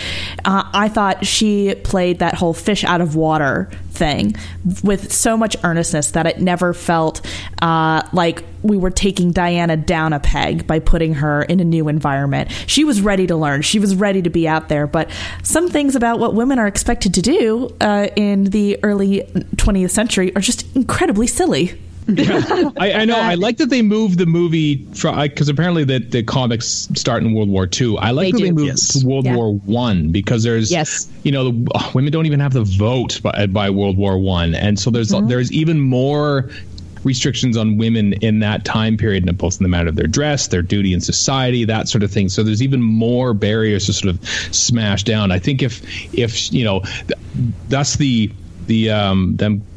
uh, 0.45 0.65
I 0.73 0.89
thought 0.89 1.27
she 1.27 1.75
played 1.75 2.19
that 2.21 2.35
whole 2.35 2.55
fish 2.55 2.85
out 2.85 3.01
of 3.01 3.17
water 3.17 3.71
thing 3.91 4.35
with 4.83 5.13
so 5.13 5.37
much 5.37 5.57
earnestness 5.63 6.13
that 6.13 6.27
it 6.27 6.41
never 6.41 6.73
felt 6.73 7.21
uh, 7.61 8.03
like 8.13 8.43
we 8.63 8.77
were 8.77 8.91
taking 8.91 9.33
Diana 9.33 9.77
down 9.77 10.13
a 10.13 10.21
peg 10.21 10.67
by 10.67 10.79
putting 10.79 11.15
her 11.15 11.43
in 11.43 11.61
a 11.61 11.65
new 11.65 11.89
environment. 11.89 12.51
She 12.67 12.85
was 12.85 13.01
ready 13.01 13.27
to 13.27 13.37
learn. 13.37 13.63
She 13.63 13.79
was 13.79 13.95
ready 13.95 14.23
to 14.23 14.31
be 14.31 14.47
out 14.49 14.69
there. 14.69 14.87
But 14.87 15.11
some 15.43 15.69
things 15.69 15.97
about 15.97 16.19
what 16.19 16.35
women 16.35 16.59
are 16.59 16.67
expected 16.67 17.15
to 17.15 17.23
do 17.23 17.75
uh, 17.81 18.09
in 18.17 18.45
the 18.45 18.79
early 18.83 19.23
20th 19.57 19.91
century 19.91 20.35
are 20.35 20.41
just 20.41 20.65
incredibly 20.75 21.27
silly. 21.27 21.79
I, 22.79 22.93
I 22.93 23.05
know. 23.05 23.19
I 23.19 23.35
like 23.35 23.57
that 23.59 23.71
they 23.71 23.83
moved 23.83 24.19
the 24.19 24.27
movie 24.27 24.85
from 24.95 25.21
because 25.21 25.49
apparently 25.49 25.85
the, 25.85 25.99
the 25.99 26.23
comics 26.23 26.89
start 26.95 27.23
in 27.23 27.33
World 27.35 27.49
War 27.49 27.69
II. 27.81 27.97
I 27.99 28.11
like 28.11 28.27
They 28.27 28.31
that 28.33 28.45
they 28.45 28.51
moved 28.53 28.67
Yes. 28.69 29.01
to 29.01 29.07
World 29.07 29.25
Yeah. 29.27 29.37
War 29.37 29.55
One 29.55 30.11
because 30.11 30.43
there's 30.43 30.71
Yes. 30.71 31.09
you 31.23 31.33
know 31.33 31.51
the, 31.51 31.71
oh, 31.75 31.91
women 31.95 32.13
don't 32.13 32.27
even 32.27 32.41
have 32.41 32.53
the 32.53 32.65
vote 32.65 33.21
by, 33.23 33.47
by 33.47 33.71
World 33.71 33.97
War 33.97 34.19
One, 34.19 34.55
and 34.55 34.79
so 34.79 34.91
there's 34.91 35.09
there's 35.27 35.53
even 35.53 35.81
more 35.81 36.51
restrictions 37.03 37.57
on 37.57 37.79
women 37.79 38.13
in 38.15 38.41
that 38.41 38.65
time 38.67 38.97
period, 38.97 39.27
and 39.27 39.39
both 39.39 39.59
in 39.59 39.63
the 39.63 39.69
matter 39.71 39.89
of 39.89 39.97
their 39.97 40.07
dress, 40.07 40.49
their 40.49 40.61
duty 40.63 40.93
in 40.93 41.01
society, 41.01 41.65
that 41.65 41.89
sort 41.89 42.03
of 42.03 42.11
thing. 42.13 42.29
So 42.29 42.43
there's 42.43 42.63
even 42.63 42.83
more 42.83 43.33
barriers 43.33 43.87
to 43.87 43.93
sort 43.95 44.15
of 44.15 44.23
smash 44.55 45.03
down. 45.05 45.33
I 45.33 45.39
think 45.39 45.63
if 45.63 45.81
if 46.15 46.53
you 46.53 46.63
know 46.65 46.81
th- 46.81 47.19
that's 47.69 47.97
the 47.97 48.31
the 48.67 48.91
um 48.91 49.35
them 49.37 49.63
qu- 49.63 49.70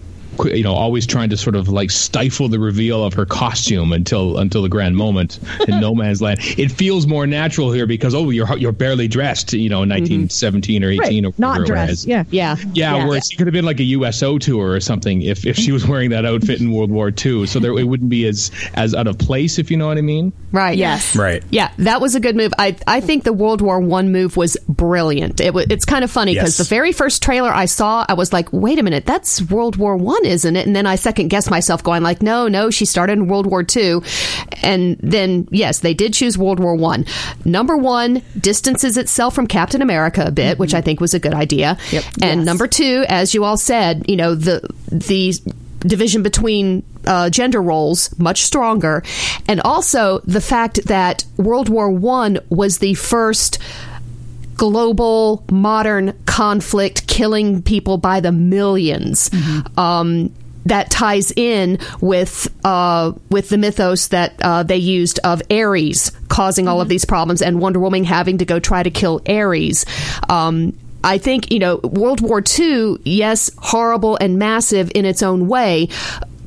you 0.46 0.64
know 0.64 0.74
always 0.74 1.06
trying 1.06 1.30
to 1.30 1.38
sort 1.38 1.56
of 1.56 1.70
like 1.70 1.92
stifle 1.92 2.48
the 2.50 2.60
reveal 2.60 3.04
of 3.04 3.14
her 3.14 3.26
costume 3.26 3.94
until 3.94 4.38
until 4.38 4.62
the 4.62 4.70
grand 4.70 4.96
moment 4.96 5.40
in 5.68 5.80
no 5.80 5.94
man's 5.96 6.22
land 6.22 6.40
it 6.58 6.72
feels 6.72 7.08
more 7.08 7.26
natural 7.28 7.72
here 7.72 7.86
because 7.86 8.14
oh 8.16 8.30
you're 8.30 8.58
you're 8.58 8.72
barely 8.72 9.08
dressed 9.08 9.54
you 9.54 9.70
know 9.70 9.84
in 9.84 9.90
mm-hmm. 9.90 10.02
1917 10.30 10.84
or 10.84 10.90
18 10.90 11.26
or 11.26 11.34
Not 11.38 11.60
whatever 11.60 11.64
it 11.64 11.68
dressed. 11.68 11.92
is. 11.92 12.06
Yeah. 12.06 12.24
yeah, 12.32 12.56
yeah, 12.74 13.06
whereas 13.06 13.28
she 13.30 13.38
could 13.38 13.48
have 13.48 13.54
been 13.54 13.66
like 13.66 13.80
a 13.80 13.84
USO 13.84 14.38
tour 14.38 14.72
or 14.72 14.80
something 14.80 15.22
if, 15.22 15.46
if 15.46 15.56
she 15.56 15.72
was 15.72 15.88
wearing 15.88 16.10
that 16.12 16.26
outfit 16.26 16.60
in 16.60 16.72
World 16.72 16.92
War 16.92 17.10
II. 17.10 17.46
So 17.48 17.60
there 17.60 17.78
it 17.78 17.84
wouldn't 17.86 18.10
be 18.10 18.26
as 18.26 18.52
as 18.74 18.94
out 18.96 19.08
of 19.08 19.18
place, 19.18 19.60
if 19.60 19.70
you 19.72 19.78
know 19.78 19.88
what 19.88 19.98
I 19.98 20.02
mean. 20.02 20.34
right. 20.52 20.78
Yes. 20.78 21.16
Right. 21.16 21.44
Yeah, 21.50 21.72
that 21.78 22.02
was 22.02 22.16
a 22.16 22.20
good 22.20 22.36
move. 22.36 22.54
I 22.58 22.76
I 22.88 23.00
think 23.00 23.24
the 23.24 23.34
World 23.34 23.62
War 23.62 23.80
One 23.80 24.12
move 24.12 24.38
was 24.38 24.58
brilliant. 24.68 25.40
It 25.40 25.54
was, 25.54 25.68
it's 25.70 25.86
kind 25.86 26.04
of 26.04 26.12
funny 26.12 26.34
because 26.34 26.58
Yes. 26.60 26.68
the 26.68 26.76
very 26.76 26.92
first 26.92 27.22
trailer 27.24 27.50
I 27.50 27.66
saw, 27.66 28.06
I 28.08 28.14
was 28.14 28.34
like, 28.34 28.52
"Wait 28.52 28.80
a 28.80 28.84
minute, 28.84 29.06
that's 29.06 29.42
World 29.44 29.76
War 29.78 29.96
One, 29.98 30.23
isn't 30.26 30.56
it?" 30.56 30.66
And 30.68 30.76
then 30.76 30.86
I 30.86 30.96
second 30.96 31.28
guess 31.30 31.50
myself, 31.50 31.84
going 31.84 32.04
like, 32.04 32.22
"No, 32.22 32.48
no, 32.48 32.70
she 32.70 32.86
started 32.86 33.14
in 33.14 33.28
World 33.28 33.46
War 33.46 33.64
Two, 33.64 34.02
and 34.62 34.98
then 35.02 35.48
yes, 35.52 35.80
they 35.80 35.94
did 35.94 36.14
choose 36.14 36.38
World 36.38 36.60
War 36.60 36.76
One. 36.76 37.06
Number 37.46 37.78
one 37.78 38.22
distances 38.40 38.98
itself 38.98 39.34
from 39.36 39.48
Captain 39.48 39.82
America 39.82 40.24
a 40.28 40.32
bit, 40.32 40.60
which 40.60 40.74
I 40.74 40.82
think 40.82 41.00
was 41.02 41.14
a 41.14 41.20
good 41.20 41.34
idea. 41.34 41.78
Yep. 41.92 42.04
And 42.22 42.40
Yes. 42.42 42.46
number 42.46 42.68
two, 42.68 43.06
as 43.10 43.34
you 43.34 43.44
all 43.44 43.58
said, 43.58 44.06
you 44.08 44.16
know 44.16 44.36
the 44.36 44.62
the 44.92 45.34
division 45.80 46.24
between 46.24 46.82
uh, 47.06 47.30
gender 47.30 47.62
roles 47.62 48.18
much 48.18 48.44
stronger, 48.44 49.04
and 49.50 49.60
also 49.62 50.22
the 50.26 50.40
fact 50.40 50.86
that 50.86 51.26
World 51.36 51.68
War 51.68 51.90
One 51.90 52.40
was 52.50 52.78
the 52.78 52.94
first 52.94 53.60
global 54.56 55.44
modern 55.52 56.14
conflict 56.26 57.08
killing 57.08 57.62
people 57.62 57.98
by 57.98 58.20
the 58.20 58.30
1000000s 58.30 59.78
Um, 59.78 60.34
that 60.66 60.90
ties 60.90 61.32
in 61.36 61.78
with 62.00 62.48
uh, 62.64 63.12
with 63.30 63.50
the 63.50 63.58
mythos 63.58 64.08
that 64.10 64.34
uh, 64.42 64.64
they 64.64 64.78
used 64.78 65.20
of 65.24 65.42
Ares 65.52 66.12
causing 66.30 66.68
all 66.68 66.82
of 66.82 66.88
these 66.88 67.06
problems 67.06 67.42
and 67.42 67.60
Wonder 67.60 67.80
Woman 67.80 68.04
having 68.04 68.38
to 68.38 68.46
go 68.46 68.60
try 68.60 68.82
to 68.82 68.90
kill 68.90 69.22
Ares. 69.28 69.86
Um, 70.30 70.78
I 71.04 71.18
think 71.18 71.52
you 71.52 71.60
know 71.60 71.78
World 71.84 72.22
War 72.22 72.42
II. 72.60 72.98
Yes, 73.04 73.52
horrible 73.58 74.18
and 74.22 74.40
massive 74.40 74.92
in 74.96 75.06
its 75.06 75.22
own 75.22 75.48
way, 75.48 75.90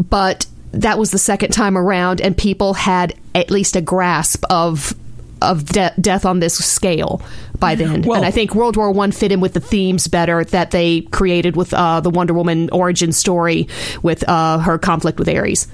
but 0.09 0.47
that 0.73 0.99
was 0.99 1.11
the 1.11 1.19
second 1.19 1.53
time 1.53 1.77
around, 1.77 2.21
and 2.21 2.37
people 2.37 2.75
had 2.75 3.15
at 3.35 3.51
least 3.51 3.77
a 3.77 3.81
grasp 3.81 4.45
of 4.49 4.95
of 5.43 5.67
de- 5.67 5.93
death 6.01 6.25
on 6.25 6.41
this 6.41 6.55
scale 6.57 7.21
by 7.59 7.75
then. 7.75 8.03
Well- 8.03 8.17
and 8.19 8.27
I 8.27 8.31
think 8.31 8.55
World 8.55 8.77
War 8.77 8.91
One 8.91 9.13
fit 9.13 9.33
in 9.33 9.41
with 9.41 9.55
the 9.55 9.61
themes 9.61 10.09
better 10.09 10.45
that 10.45 10.71
they 10.71 11.03
created 11.03 11.57
with 11.57 11.73
uh, 11.75 12.01
the 12.01 12.11
Wonder 12.11 12.35
Woman 12.35 12.69
origin 12.71 13.13
story 13.13 13.69
with 14.03 14.27
uh, 14.29 14.59
her 14.59 14.79
conflict 14.79 15.19
with 15.19 15.29
Ares. 15.29 15.69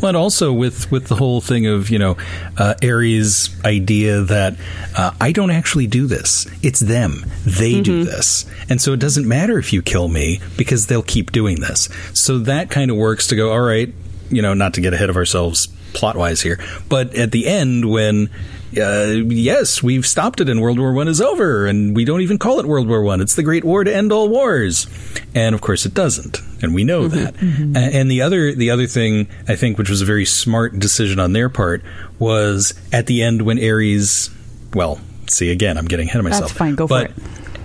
Well, 0.00 0.08
and 0.08 0.16
also 0.16 0.52
with 0.52 0.90
with 0.90 1.08
the 1.08 1.14
whole 1.16 1.40
thing 1.40 1.66
of 1.66 1.88
you 1.88 1.98
know 1.98 2.16
uh, 2.58 2.74
Ares' 2.84 3.48
idea 3.64 4.20
that 4.20 4.56
uh, 4.96 5.12
I 5.18 5.32
don't 5.32 5.50
actually 5.50 5.86
do 5.86 6.06
this; 6.06 6.46
it's 6.62 6.80
them. 6.80 7.24
They 7.46 7.80
do 7.80 8.04
this, 8.04 8.44
and 8.68 8.82
so 8.82 8.92
it 8.92 9.00
doesn't 9.00 9.26
matter 9.26 9.58
if 9.58 9.72
you 9.72 9.80
kill 9.80 10.08
me 10.08 10.40
because 10.58 10.88
they'll 10.88 11.02
keep 11.02 11.32
doing 11.32 11.60
this. 11.60 11.88
So 12.12 12.38
that 12.40 12.68
kind 12.70 12.90
of 12.90 12.98
works 12.98 13.28
to 13.28 13.36
go. 13.36 13.50
All 13.50 13.62
right, 13.62 13.92
you 14.28 14.42
know, 14.42 14.52
not 14.52 14.74
to 14.74 14.82
get 14.82 14.92
ahead 14.92 15.08
of 15.08 15.16
ourselves 15.16 15.68
plot 15.94 16.16
wise 16.16 16.42
here, 16.42 16.58
but 16.90 17.14
at 17.14 17.32
the 17.32 17.46
end 17.46 17.90
when. 17.90 18.28
Uh, 18.76 19.22
yes, 19.28 19.82
we've 19.82 20.06
stopped 20.06 20.40
it, 20.40 20.48
and 20.48 20.60
World 20.60 20.78
War 20.78 20.92
One 20.92 21.08
is 21.08 21.20
over, 21.20 21.66
and 21.66 21.94
we 21.94 22.04
don't 22.04 22.22
even 22.22 22.38
call 22.38 22.58
it 22.58 22.66
World 22.66 22.88
War 22.88 23.02
One. 23.02 23.20
It's 23.20 23.34
the 23.34 23.42
Great 23.42 23.64
War 23.64 23.84
to 23.84 23.94
end 23.94 24.12
all 24.12 24.28
wars, 24.28 24.86
and 25.34 25.54
of 25.54 25.60
course 25.60 25.84
it 25.84 25.92
doesn't, 25.92 26.38
and 26.62 26.74
we 26.74 26.82
know 26.84 27.06
that. 27.08 27.34
A- 27.36 27.78
And 27.98 28.10
the 28.10 28.22
other, 28.22 28.54
the 28.54 28.70
other 28.70 28.86
thing 28.86 29.28
I 29.46 29.56
think, 29.56 29.76
which 29.76 29.90
was 29.90 30.00
a 30.00 30.06
very 30.06 30.24
smart 30.24 30.78
decision 30.78 31.18
on 31.20 31.32
their 31.34 31.48
part, 31.50 31.82
was 32.18 32.72
at 32.92 33.06
the 33.06 33.22
end 33.22 33.42
when 33.42 33.58
Ares, 33.62 34.30
well, 34.72 35.00
see 35.26 35.50
again, 35.50 35.76
I'm 35.76 35.86
getting 35.86 36.08
ahead 36.08 36.20
of 36.20 36.24
myself. 36.24 36.52
fine, 36.52 36.74
go 36.74 36.86
for 36.86 36.88
but 36.94 37.10
it. 37.10 37.16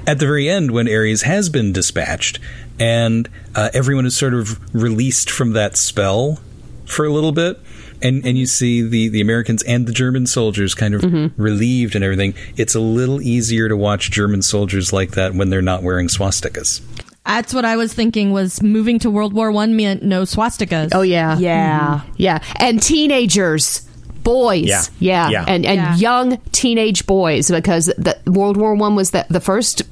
At 0.07 0.19
the 0.19 0.25
very 0.25 0.49
end, 0.49 0.71
when 0.71 0.87
Ares 0.89 1.21
has 1.23 1.49
been 1.49 1.71
dispatched, 1.73 2.39
and 2.79 3.29
uh, 3.55 3.69
everyone 3.73 4.05
is 4.05 4.15
sort 4.15 4.33
of 4.33 4.59
released 4.73 5.29
from 5.29 5.51
that 5.53 5.75
spell 5.77 6.39
for 6.85 7.05
a 7.05 7.09
little 7.11 7.31
bit. 7.33 7.59
And, 8.01 8.25
and 8.25 8.37
you 8.37 8.45
see 8.45 8.81
the, 8.81 9.09
the 9.09 9.21
Americans 9.21 9.63
and 9.63 9.87
the 9.87 9.91
German 9.91 10.27
soldiers 10.27 10.75
kind 10.75 10.93
of 10.93 11.01
mm-hmm. 11.01 11.41
relieved 11.41 11.95
and 11.95 12.03
everything. 12.03 12.35
It's 12.55 12.75
a 12.75 12.79
little 12.79 13.21
easier 13.21 13.67
to 13.69 13.75
watch 13.77 14.11
German 14.11 14.41
soldiers 14.41 14.93
like 14.93 15.11
that 15.11 15.33
when 15.33 15.49
they're 15.49 15.61
not 15.61 15.83
wearing 15.83 16.07
swastikas. 16.07 16.81
That's 17.25 17.53
what 17.53 17.65
I 17.65 17.75
was 17.75 17.93
thinking. 17.93 18.31
Was 18.31 18.61
moving 18.63 18.99
to 18.99 19.09
World 19.09 19.33
War 19.33 19.51
One 19.51 19.75
meant 19.75 20.01
no 20.01 20.23
swastikas. 20.23 20.89
Oh 20.93 21.01
yeah, 21.01 21.37
Yeah. 21.37 22.01
Mm-hmm. 22.01 22.13
yeah, 22.17 22.39
and 22.55 22.81
teenagers. 22.81 23.83
Boys, 24.23 24.65
Yeah. 24.65 24.81
yeah, 24.99 25.29
Yeah. 25.29 25.45
and 25.47 25.65
and 25.65 25.77
Yeah. 25.77 25.95
young 25.95 26.37
teenage 26.51 27.05
boys, 27.07 27.49
because 27.49 27.85
the 27.97 28.17
World 28.25 28.57
War 28.57 28.75
One 28.75 28.93
was 28.95 29.11
the, 29.11 29.25
the 29.29 29.39
first 29.39 29.83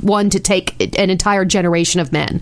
one 0.00 0.30
to 0.30 0.38
take 0.38 0.76
an 0.98 1.10
entire 1.10 1.44
generation 1.44 2.00
of 2.00 2.12
men 2.12 2.40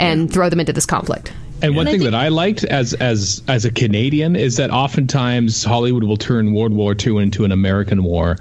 and 0.00 0.32
throw 0.32 0.48
them 0.48 0.58
into 0.60 0.72
this 0.72 0.86
conflict. 0.86 1.32
And 1.62 1.76
one 1.76 1.86
And 1.86 1.92
thing 1.92 2.00
think- 2.00 2.10
that 2.12 2.16
I 2.18 2.28
liked 2.28 2.64
as 2.64 2.94
as 2.94 3.42
as 3.48 3.64
a 3.64 3.70
Canadian 3.70 4.36
is 4.36 4.56
that 4.56 4.70
oftentimes 4.70 5.62
Hollywood 5.64 6.04
will 6.04 6.16
turn 6.16 6.52
World 6.54 6.72
War 6.72 6.94
II 6.98 7.18
into 7.18 7.44
an 7.44 7.52
American 7.52 8.02
war. 8.02 8.36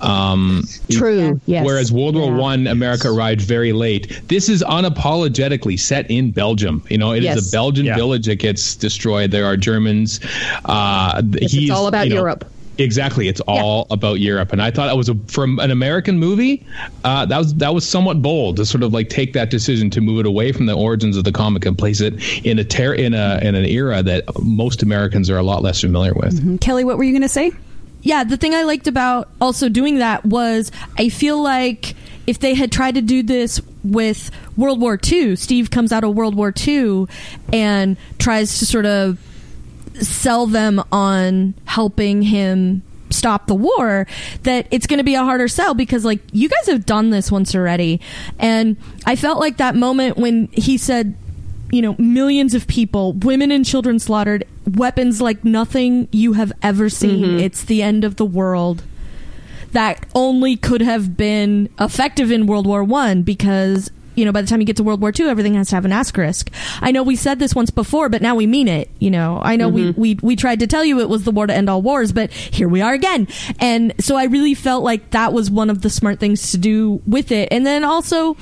Um, 0.00 0.64
True. 0.90 1.40
Yes. 1.46 1.64
Whereas 1.64 1.92
World 1.92 2.14
War 2.16 2.32
One, 2.32 2.66
America 2.66 3.08
arrived 3.08 3.40
very 3.40 3.72
late. 3.72 4.20
This 4.28 4.48
is 4.48 4.62
unapologetically 4.62 5.78
set 5.78 6.10
in 6.10 6.30
Belgium. 6.30 6.82
You 6.88 6.98
know, 6.98 7.12
it 7.12 7.18
is 7.18 7.24
Yes. 7.24 7.48
a 7.48 7.52
Belgian 7.52 7.86
Yeah. 7.86 7.96
village 7.96 8.26
that 8.26 8.36
gets 8.36 8.76
destroyed. 8.76 9.30
There 9.30 9.46
are 9.46 9.56
Germans. 9.56 10.20
Uh, 10.64 11.22
Yes, 11.40 11.54
it's 11.54 11.70
all 11.70 11.86
about 11.88 12.08
Europe. 12.08 12.44
Exactly, 12.82 13.28
it's 13.28 13.40
all 13.42 13.86
about 13.90 14.20
Europe, 14.20 14.52
and 14.52 14.60
I 14.60 14.70
thought 14.70 14.90
it 14.90 14.96
was 14.96 15.08
a 15.08 15.14
from 15.28 15.58
an 15.58 15.70
American 15.70 16.18
movie. 16.18 16.64
Uh, 17.04 17.24
that 17.26 17.38
was 17.38 17.54
that 17.54 17.74
was 17.74 17.88
somewhat 17.88 18.22
bold 18.22 18.56
to 18.56 18.66
sort 18.66 18.82
of 18.82 18.92
like 18.92 19.08
take 19.08 19.32
that 19.32 19.50
decision 19.50 19.90
to 19.90 20.00
move 20.00 20.20
it 20.20 20.26
away 20.26 20.52
from 20.52 20.66
the 20.66 20.74
origins 20.74 21.16
of 21.16 21.24
the 21.24 21.32
comic 21.32 21.64
and 21.64 21.78
place 21.78 22.00
it 22.00 22.14
in 22.44 22.58
a 22.58 22.64
ter- 22.64 22.94
in 22.94 23.14
a 23.14 23.38
in 23.42 23.54
an 23.54 23.64
era 23.64 24.02
that 24.02 24.24
most 24.42 24.82
Americans 24.82 25.30
are 25.30 25.38
a 25.38 25.42
lot 25.42 25.62
less 25.62 25.80
familiar 25.80 26.12
with. 26.14 26.60
Kelly, 26.60 26.84
what 26.84 26.98
were 26.98 27.04
you 27.04 27.12
going 27.12 27.22
to 27.22 27.28
say? 27.28 27.52
yeah, 28.02 28.24
the 28.24 28.36
thing 28.36 28.54
I 28.54 28.64
liked 28.64 28.88
about 28.88 29.28
also 29.40 29.68
doing 29.68 29.98
that 29.98 30.26
was 30.26 30.70
I 30.98 31.08
feel 31.08 31.40
like 31.40 31.94
if 32.26 32.38
they 32.40 32.54
had 32.54 32.70
tried 32.70 32.96
to 32.96 33.02
do 33.02 33.22
this 33.22 33.60
with 33.82 34.30
World 34.56 34.80
War 34.80 34.98
II, 35.10 35.36
Steve 35.36 35.70
comes 35.70 35.92
out 35.92 36.04
of 36.04 36.14
World 36.14 36.34
War 36.34 36.52
II 36.66 37.06
and 37.52 37.96
tries 38.18 38.58
to 38.58 38.66
sort 38.66 38.86
of 38.86 39.18
sell 40.00 40.46
them 40.46 40.82
on 40.90 41.54
helping 41.64 42.22
him 42.22 42.82
stop 43.10 43.46
the 43.46 43.54
war 43.54 44.06
that 44.42 44.66
it's 44.70 44.86
going 44.86 44.98
to 44.98 45.04
be 45.04 45.14
a 45.14 45.22
harder 45.22 45.46
sell 45.46 45.74
because 45.74 46.04
like 46.04 46.20
you 46.32 46.48
guys 46.48 46.66
have 46.66 46.86
done 46.86 47.10
this 47.10 47.30
once 47.30 47.54
already. 47.54 48.00
And 48.38 48.76
i 49.06 49.16
felt 49.16 49.38
like 49.38 49.58
that 49.58 49.74
moment 49.74 50.16
when 50.16 50.48
he 50.52 50.78
said 50.78 51.14
you 51.70 51.80
know 51.82 51.96
millions 51.98 52.54
of 52.54 52.66
people 52.66 53.14
women 53.14 53.50
and 53.50 53.64
children 53.64 53.98
slaughtered 53.98 54.44
weapons 54.66 55.20
like 55.20 55.44
nothing 55.44 56.08
you 56.12 56.34
have 56.34 56.52
ever 56.62 56.88
seen. 56.88 57.24
Mm-hmm. 57.24 57.38
It's 57.38 57.64
the 57.64 57.82
end 57.82 58.04
of 58.04 58.16
the 58.16 58.24
world. 58.26 58.84
That 59.72 60.04
only 60.14 60.56
could 60.56 60.82
have 60.82 61.16
been 61.16 61.70
effective 61.80 62.30
in 62.30 62.46
World 62.46 62.66
War 62.66 62.84
One 62.84 63.22
because 63.22 63.90
you 64.14 64.24
know 64.24 64.32
by 64.32 64.42
the 64.42 64.48
time 64.48 64.60
you 64.60 64.66
get 64.66 64.76
to 64.76 64.84
World 64.84 65.00
War 65.00 65.12
Two, 65.12 65.28
everything 65.28 65.54
has 65.54 65.68
to 65.70 65.74
have 65.74 65.84
an 65.84 65.92
asterisk. 65.92 66.50
I 66.80 66.90
know 66.90 67.02
we 67.02 67.16
said 67.16 67.38
this 67.38 67.54
once 67.54 67.70
before, 67.70 68.08
but 68.08 68.22
now 68.22 68.34
we 68.34 68.46
mean 68.46 68.68
it. 68.68 68.90
You 68.98 69.10
know, 69.10 69.40
I 69.42 69.56
know 69.56 69.68
we, 69.68 69.82
mm-hmm. 69.90 70.00
we 70.00 70.18
we 70.22 70.36
tried 70.36 70.60
to 70.60 70.66
tell 70.66 70.84
you 70.84 71.00
it 71.00 71.08
was 71.08 71.24
the 71.24 71.30
war 71.30 71.46
to 71.46 71.54
end 71.54 71.68
all 71.68 71.82
wars, 71.82 72.12
but 72.12 72.30
here 72.32 72.68
we 72.68 72.80
are 72.80 72.92
again. 72.92 73.28
And 73.58 73.94
so 73.98 74.16
I 74.16 74.24
really 74.24 74.54
felt 74.54 74.84
like 74.84 75.10
that 75.10 75.32
was 75.32 75.50
one 75.50 75.70
of 75.70 75.82
the 75.82 75.90
smart 75.90 76.20
things 76.20 76.50
to 76.52 76.58
do 76.58 77.00
with 77.06 77.32
it. 77.32 77.48
And 77.50 77.66
then 77.66 77.84
also, 77.84 78.36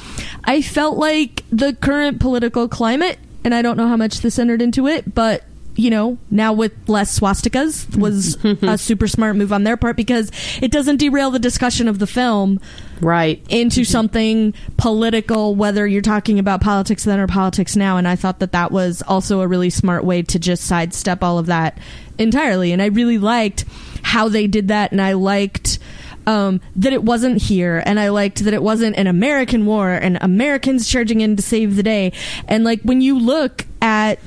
I 0.44 0.62
felt 0.62 0.98
like 0.98 1.44
the 1.50 1.74
current 1.74 2.20
political 2.20 2.68
climate, 2.68 3.18
and 3.44 3.54
I 3.54 3.62
don't 3.62 3.76
know 3.76 3.88
how 3.88 3.96
much 3.96 4.20
this 4.20 4.38
entered 4.38 4.62
into 4.62 4.86
it, 4.86 5.14
but 5.14 5.44
you 5.76 5.90
know, 5.90 6.18
now 6.30 6.52
with 6.52 6.72
less 6.88 7.18
swastikas 7.18 7.96
was 7.96 8.36
a 8.62 8.76
super 8.76 9.06
smart 9.08 9.36
move 9.36 9.52
on 9.52 9.64
their 9.64 9.76
part 9.76 9.96
because 9.96 10.30
it 10.60 10.70
doesn't 10.70 10.96
derail 10.98 11.30
the 11.30 11.38
discussion 11.38 11.88
of 11.88 11.98
the 11.98 12.06
film 12.06 12.60
Right. 13.00 13.42
into 13.48 13.84
something 13.84 14.52
political, 14.76 15.54
whether 15.54 15.86
you're 15.86 16.02
talking 16.02 16.38
about 16.38 16.60
politics 16.60 17.04
then 17.04 17.18
or 17.18 17.26
politics 17.26 17.76
now. 17.76 17.96
And 17.96 18.06
I 18.06 18.16
thought 18.16 18.40
that 18.40 18.52
that 18.52 18.70
was 18.72 19.02
also 19.02 19.40
a 19.40 19.46
really 19.48 19.70
smart 19.70 20.04
way 20.04 20.22
to 20.22 20.38
just 20.38 20.64
sidestep 20.64 21.22
all 21.22 21.38
of 21.38 21.46
that 21.46 21.78
entirely. 22.18 22.72
And 22.72 22.82
I 22.82 22.86
really 22.86 23.16
liked 23.18 23.64
how 24.02 24.28
they 24.28 24.46
did 24.46 24.68
that. 24.68 24.92
And 24.92 25.00
I 25.00 25.14
liked 25.14 25.78
um, 26.26 26.60
that 26.76 26.92
it 26.92 27.02
wasn't 27.02 27.40
here. 27.40 27.82
And 27.86 27.98
I 27.98 28.10
liked 28.10 28.44
that 28.44 28.52
it 28.52 28.62
wasn't 28.62 28.96
an 28.96 29.06
American 29.06 29.64
war 29.64 29.90
and 29.92 30.18
Americans 30.20 30.86
charging 30.88 31.22
in 31.22 31.36
to 31.36 31.42
save 31.42 31.76
the 31.76 31.82
day. 31.82 32.12
And 32.46 32.64
like 32.64 32.82
when 32.82 33.00
you 33.00 33.18
look 33.18 33.64
at 33.80 34.18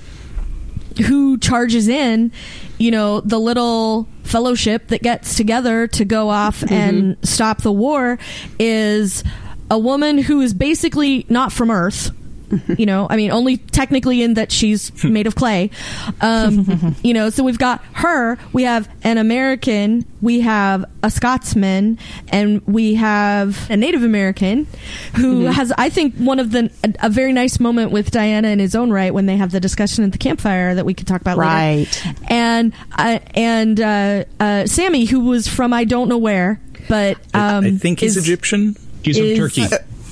who 0.98 1.38
charges 1.38 1.88
in, 1.88 2.32
you 2.78 2.92
know, 2.92 3.22
the 3.22 3.40
little 3.40 4.08
fellowship 4.24 4.88
that 4.88 5.02
gets 5.02 5.36
together 5.36 5.88
to 5.88 6.06
go 6.06 6.30
off 6.30 6.62
mm-hmm. 6.62 6.74
and 6.74 7.18
stop 7.28 7.62
the 7.62 7.72
war 7.72 8.18
is 8.60 9.24
a 9.70 9.78
woman 9.78 10.18
who 10.18 10.42
is 10.42 10.54
basically 10.54 11.26
not 11.30 11.52
from 11.52 11.72
Earth. 11.72 12.12
You 12.78 12.86
know, 12.86 13.08
I 13.10 13.16
mean, 13.16 13.32
only 13.32 13.58
technically 13.58 14.22
in 14.22 14.34
that 14.36 14.52
she's 14.52 14.92
made 15.04 15.28
of 15.28 15.36
clay. 15.36 15.70
Um, 16.22 16.96
you 17.04 17.14
know, 17.14 17.30
so 17.30 17.44
we've 17.44 17.58
got 17.60 17.84
her, 17.94 18.38
we 18.52 18.64
have 18.64 18.90
an 19.04 19.18
American, 19.18 20.06
we 20.22 20.42
have 20.42 20.86
a 21.04 21.10
Scotsman, 21.12 21.98
and 22.30 22.66
we 22.68 22.96
have 22.96 23.70
a 23.70 23.78
Native 23.78 24.04
American 24.04 24.68
who 25.16 25.46
has, 25.46 25.72
I 25.78 25.90
think, 25.90 26.16
one 26.16 26.40
of 26.40 26.52
the, 26.52 26.72
a, 26.84 27.08
a 27.08 27.10
very 27.10 27.34
nice 27.34 27.60
moment 27.60 27.92
with 27.92 28.12
Diana 28.12 28.48
in 28.50 28.60
his 28.60 28.76
own 28.76 28.92
right 28.92 29.14
when 29.14 29.26
they 29.26 29.38
have 29.38 29.52
the 29.52 29.60
discussion 29.60 30.04
at 30.04 30.12
the 30.12 30.18
campfire 30.18 30.76
that 30.76 30.86
we 30.86 30.94
could 30.94 31.08
talk 31.08 31.22
about 31.22 31.38
later 31.38 31.50
Right. 31.50 32.04
and 32.32 32.74
uh, 32.98 33.20
and 33.36 33.80
uh, 33.80 34.24
uh, 34.40 34.66
Sammy, 34.66 35.06
who 35.06 35.22
was 35.22 35.48
from 35.48 35.74
I 35.74 35.84
don't 35.84 36.08
know 36.10 36.18
where, 36.18 36.60
but 36.90 37.18
I- 37.34 37.56
um, 37.58 37.66
I 37.66 37.72
think 37.72 38.00
he's 38.00 38.18
is- 38.18 38.24
Egyptian. 38.24 38.76
He's 39.04 39.18
from 39.18 39.28
Is- 39.28 39.38
Turkey. 39.38 39.66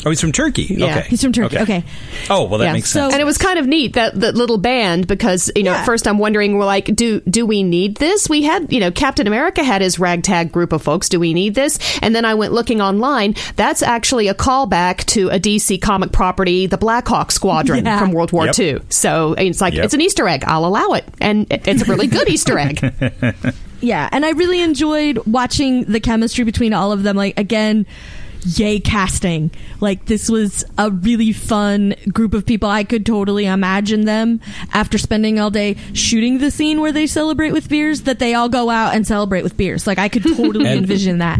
Oh, 0.06 0.10
he's 0.10 0.20
from 0.22 0.32
Turkey. 0.32 0.64
Yeah, 0.78 0.98
okay. 1.00 1.08
He's 1.10 1.22
from 1.22 1.32
Turkey. 1.34 1.58
Okay. 1.60 1.84
Oh, 2.30 2.46
well, 2.46 2.60
that 2.60 2.66
Yeah. 2.66 2.74
makes 2.74 2.90
So- 2.90 3.02
sense. 3.02 3.14
And 3.14 3.22
it 3.22 3.26
was 3.26 3.38
kind 3.38 3.60
of 3.60 3.68
neat 3.68 3.94
that 3.94 4.20
that 4.20 4.36
little 4.36 4.58
band 4.58 5.08
because 5.08 5.52
you 5.56 5.64
know 5.64 5.72
Yeah. 5.72 5.80
at 5.82 5.86
first 5.86 6.08
I'm 6.08 6.18
wondering 6.18 6.58
well 6.58 6.68
like 6.68 6.86
do 6.96 7.22
do 7.30 7.46
we 7.46 7.64
need 7.64 7.96
this? 7.98 8.28
We 8.30 8.42
had 8.44 8.72
you 8.74 8.80
know 8.80 8.92
Captain 8.92 9.28
America 9.28 9.64
had 9.64 9.82
his 9.82 10.00
ragtag 10.00 10.52
group 10.52 10.74
of 10.74 10.82
folks. 10.82 11.08
Do 11.10 11.20
we 11.20 11.34
need 11.34 11.56
this? 11.56 11.78
And 12.02 12.16
then 12.16 12.26
I 12.26 12.34
went 12.34 12.54
looking 12.54 12.82
online. 12.82 13.36
That's 13.56 13.82
actually 13.84 14.28
a 14.28 14.34
callback 14.34 15.06
to 15.08 15.30
a 15.30 15.40
DC 15.40 15.78
comic 15.82 16.12
property, 16.12 16.66
the 16.68 16.78
Blackhawk 16.78 17.32
Squadron 17.32 17.86
Yeah. 17.86 18.00
from 18.00 18.12
World 18.12 18.32
War 18.32 18.46
Yep. 18.48 18.60
II. 18.60 18.78
So 18.90 19.34
it's 19.38 19.62
like 19.62 19.74
Yep. 19.76 19.86
it's 19.86 19.94
an 19.94 20.02
Easter 20.02 20.28
egg. 20.28 20.44
I'll 20.48 20.66
allow 20.66 20.94
it, 20.94 21.06
and 21.20 21.46
it's 21.50 21.82
a 21.84 21.86
really 21.86 22.08
good 22.08 22.28
Easter 22.36 22.58
egg. 22.58 22.92
Yeah, 23.84 24.08
and 24.12 24.24
I 24.24 24.30
really 24.34 24.62
enjoyed 24.62 25.18
watching 25.26 25.86
the 25.86 26.00
chemistry 26.00 26.44
between 26.44 26.72
all 26.72 26.92
of 26.92 27.02
them. 27.02 27.16
Like 27.16 27.40
again, 27.40 27.88
yay 28.46 28.80
casting. 28.80 29.52
Like 29.80 30.06
this 30.06 30.30
was 30.30 30.64
a 30.78 30.90
really 30.92 31.32
fun 31.32 31.96
group 32.12 32.34
of 32.34 32.46
people. 32.46 32.70
I 32.70 32.84
could 32.84 33.06
totally 33.06 33.46
imagine 33.46 34.06
them 34.06 34.42
after 34.74 34.98
spending 34.98 35.40
all 35.40 35.52
day 35.52 35.78
shooting 35.94 36.38
the 36.40 36.52
scene 36.52 36.82
where 36.82 36.92
they 36.92 37.08
celebrate 37.08 37.52
with 37.52 37.70
beers 37.70 38.02
that 38.02 38.20
they 38.20 38.34
all 38.34 38.50
go 38.50 38.70
out 38.70 38.96
and 38.96 39.06
celebrate 39.06 39.44
with 39.44 39.58
beers. 39.58 39.86
Like 39.88 40.00
I 40.00 40.10
could 40.10 40.24
totally 40.24 40.68
envision 40.78 41.20
that. 41.20 41.40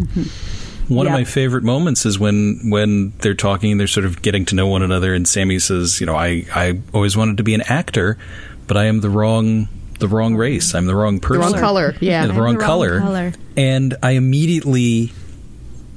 One 0.88 1.06
Yeah. 1.06 1.12
of 1.12 1.18
my 1.18 1.24
favorite 1.24 1.62
moments 1.64 2.04
is 2.04 2.18
when 2.18 2.60
when 2.70 3.12
they're 3.20 3.34
talking 3.34 3.70
and 3.72 3.80
they're 3.80 3.86
sort 3.86 4.04
of 4.06 4.20
getting 4.22 4.44
to 4.46 4.54
know 4.54 4.66
one 4.66 4.82
another, 4.82 5.14
and 5.14 5.26
Sammy 5.26 5.58
says, 5.58 6.00
"You 6.00 6.06
know, 6.06 6.16
I 6.16 6.44
I 6.54 6.80
always 6.92 7.16
wanted 7.16 7.36
to 7.38 7.42
be 7.44 7.54
an 7.54 7.62
actor, 7.62 8.18
but 8.66 8.76
I 8.76 8.86
am 8.86 9.00
the 9.00 9.08
wrong 9.08 9.68
the 10.00 10.08
wrong 10.08 10.34
race. 10.34 10.74
I'm 10.74 10.86
the 10.86 10.96
wrong 10.96 11.14
The 11.20 11.20
person, 11.28 11.40
wrong 11.42 11.52
color. 11.54 11.94
Yeah. 12.00 12.26
the 12.26 12.32
wrong 12.32 12.54
the 12.54 12.58
wrong 12.58 12.66
color. 12.66 12.98
color. 13.00 13.32
And 13.56 13.94
I 14.02 14.12
immediately 14.12 15.12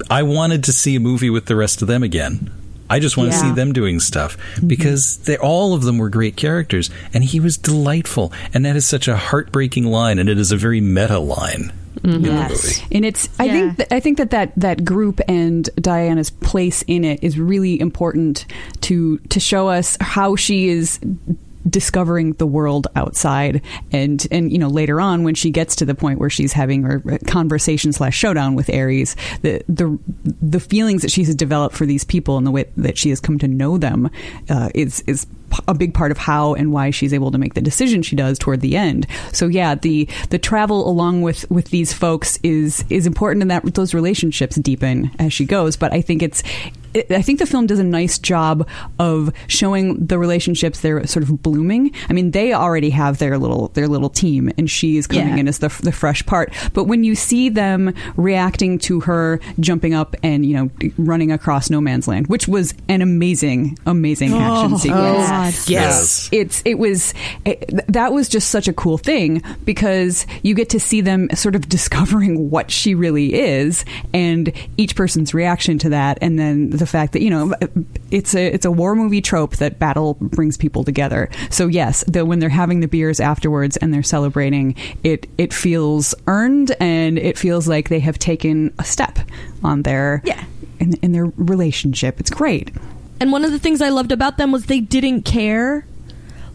I 0.09 0.23
wanted 0.23 0.63
to 0.65 0.73
see 0.73 0.95
a 0.95 0.99
movie 0.99 1.29
with 1.29 1.45
the 1.45 1.55
rest 1.55 1.81
of 1.81 1.87
them 1.87 2.03
again. 2.03 2.51
I 2.89 2.99
just 2.99 3.17
want 3.17 3.31
to 3.31 3.37
see 3.37 3.51
them 3.51 3.73
doing 3.73 3.99
stuff 3.99 4.37
mm-hmm. 4.37 4.67
because 4.67 5.17
they 5.17 5.37
all 5.37 5.73
of 5.73 5.81
them 5.81 5.97
were 5.97 6.09
great 6.09 6.35
characters, 6.35 6.91
and 7.13 7.23
he 7.23 7.39
was 7.39 7.57
delightful. 7.57 8.31
And 8.53 8.65
that 8.65 8.75
is 8.75 8.85
such 8.85 9.07
a 9.07 9.17
heartbreaking 9.17 9.85
line, 9.85 10.19
and 10.19 10.29
it 10.29 10.37
is 10.37 10.51
a 10.51 10.57
very 10.57 10.81
meta 10.81 11.17
line 11.17 11.73
in 12.03 12.11
the 12.11 12.17
mm-hmm. 12.17 12.25
Yes. 12.25 12.63
movie. 12.63 12.95
And 12.95 13.05
it's 13.05 13.29
I 13.39 13.45
Yeah. 13.45 13.51
think 13.53 13.77
th- 13.77 13.87
I 13.91 13.99
think 13.99 14.17
that, 14.19 14.29
that 14.31 14.53
that 14.57 14.85
group 14.85 15.19
and 15.27 15.67
Diana's 15.75 16.29
place 16.29 16.83
in 16.83 17.03
it 17.03 17.23
is 17.23 17.39
really 17.39 17.79
important 17.79 18.45
to 18.81 19.17
to 19.17 19.39
show 19.39 19.67
us 19.67 19.97
how 19.99 20.35
she 20.35 20.69
is 20.69 20.99
discovering 21.69 22.33
the 22.33 22.45
world 22.45 22.87
outside 22.95 23.61
and 23.91 24.27
and 24.31 24.51
you 24.51 24.57
know 24.57 24.67
later 24.67 25.01
on 25.01 25.23
when 25.23 25.35
she 25.35 25.49
gets 25.49 25.75
to 25.75 25.85
the 25.85 25.95
point 25.95 26.19
where 26.19 26.29
she's 26.29 26.53
having 26.53 26.83
her 26.83 27.01
conversation 27.27 27.91
slash 27.91 28.15
showdown 28.15 28.55
with 28.55 28.69
Ares 28.69 29.15
the 29.41 29.63
the 29.67 29.97
the 30.41 30.59
feelings 30.59 31.01
that 31.01 31.11
she's 31.11 31.33
developed 31.33 31.75
for 31.75 31.85
these 31.85 32.03
people 32.03 32.37
and 32.37 32.45
the 32.45 32.51
way 32.51 32.65
that 32.77 32.97
she 32.97 33.09
has 33.09 33.19
come 33.19 33.37
to 33.39 33.47
know 33.47 33.77
them 33.77 34.09
uh, 34.49 34.69
is 34.75 35.01
is 35.07 35.25
a 35.67 35.73
big 35.73 35.93
part 35.93 36.11
of 36.11 36.17
how 36.17 36.53
and 36.53 36.71
why 36.71 36.89
she's 36.89 37.13
able 37.13 37.31
to 37.31 37.37
make 37.37 37.53
the 37.53 37.61
decision 37.61 38.01
she 38.01 38.15
does 38.15 38.37
toward 38.37 38.61
the 38.61 38.75
end. 38.75 39.07
So 39.31 39.47
yeah, 39.47 39.75
the 39.75 40.07
the 40.29 40.39
travel 40.39 40.87
along 40.87 41.21
with 41.21 41.49
with 41.49 41.69
these 41.69 41.93
folks 41.93 42.37
is 42.43 42.83
is 42.89 43.07
important 43.07 43.41
in 43.41 43.47
that 43.49 43.63
those 43.75 43.93
relationships 43.93 44.55
deepen 44.55 45.11
as 45.19 45.33
she 45.33 45.45
goes. 45.45 45.75
But 45.77 45.93
I 45.93 46.01
think 46.01 46.21
it's 46.21 46.43
it, 46.95 47.11
I 47.11 47.21
think 47.21 47.39
the 47.39 47.45
film 47.45 47.67
does 47.67 47.79
a 47.79 47.83
nice 47.83 48.17
job 48.17 48.67
of 48.99 49.31
showing 49.47 50.05
the 50.05 50.17
relationships 50.17 50.81
they're 50.81 51.05
sort 51.05 51.23
of 51.23 51.43
blooming. 51.43 51.93
I 52.09 52.13
mean, 52.13 52.31
they 52.31 52.53
already 52.53 52.89
have 52.91 53.17
their 53.17 53.37
little 53.37 53.67
their 53.69 53.87
little 53.87 54.09
team, 54.09 54.51
and 54.57 54.69
she 54.69 54.97
is 54.97 55.05
coming 55.05 55.27
Yeah. 55.29 55.37
in 55.37 55.47
as 55.47 55.59
the 55.59 55.67
the 55.83 55.91
fresh 55.91 56.25
part. 56.25 56.53
But 56.73 56.85
when 56.85 57.03
you 57.03 57.13
see 57.15 57.49
them 57.49 57.93
reacting 58.15 58.79
to 58.79 59.01
her 59.01 59.39
jumping 59.59 59.93
up 59.93 60.15
and 60.23 60.45
you 60.45 60.55
know 60.55 60.91
running 60.97 61.31
across 61.31 61.69
no 61.69 61.81
man's 61.81 62.07
land, 62.07 62.27
which 62.27 62.47
was 62.47 62.73
an 62.87 63.01
amazing 63.01 63.77
amazing 63.85 64.33
oh, 64.33 64.39
action 64.39 64.73
oh, 64.73 64.77
sequence 64.77 65.27
God. 65.29 65.53
Yes. 65.69 66.29
it's 66.31 66.61
it 66.65 66.75
was 66.75 67.13
it, 67.43 67.69
that 67.87 68.13
was 68.13 68.29
just 68.29 68.49
such 68.49 68.67
a 68.67 68.73
cool 68.73 68.97
thing 68.97 69.43
because 69.65 70.25
you 70.43 70.55
get 70.55 70.69
to 70.69 70.79
see 70.79 71.01
them 71.01 71.29
sort 71.35 71.55
of 71.55 71.67
discovering 71.75 72.49
what 72.49 72.71
she 72.71 72.95
really 72.95 73.33
is 73.33 73.83
and 74.13 74.53
each 74.77 74.95
person's 74.95 75.33
reaction 75.33 75.77
to 75.79 75.89
that 75.89 76.17
and 76.21 76.39
then 76.39 76.69
the 76.69 76.84
fact 76.85 77.13
that 77.13 77.21
you 77.21 77.29
know 77.29 77.53
it's 78.11 78.35
a 78.35 78.53
it's 78.53 78.65
a 78.65 78.71
war 78.71 78.95
movie 78.95 79.21
trope 79.21 79.55
that 79.57 79.79
battle 79.79 80.15
brings 80.19 80.57
people 80.57 80.83
together. 80.83 81.29
So 81.49 81.67
yes 81.67 82.03
the, 82.07 82.25
when 82.25 82.39
they're 82.39 82.49
having 82.49 82.79
the 82.79 82.87
beers 82.87 83.19
afterwards 83.19 83.77
and 83.77 83.93
they're 83.93 84.03
celebrating 84.03 84.75
it 85.03 85.27
it 85.37 85.53
feels 85.53 86.13
earned 86.27 86.75
and 86.79 87.17
it 87.17 87.37
feels 87.37 87.67
like 87.67 87.89
they 87.89 87.99
have 87.99 88.19
taken 88.19 88.73
a 88.79 88.83
step 88.83 89.19
on 89.63 89.81
their 89.83 90.21
Yeah. 90.25 90.43
in, 90.79 90.93
in 91.01 91.11
their 91.11 91.25
relationship. 91.37 92.19
It's 92.19 92.29
great. 92.29 92.71
And 93.19 93.31
one 93.31 93.45
of 93.45 93.51
the 93.51 93.59
things 93.59 93.81
I 93.81 93.89
loved 93.89 94.11
about 94.11 94.37
them 94.37 94.51
was 94.51 94.65
they 94.65 94.81
didn't 94.81 95.23
care, 95.23 95.85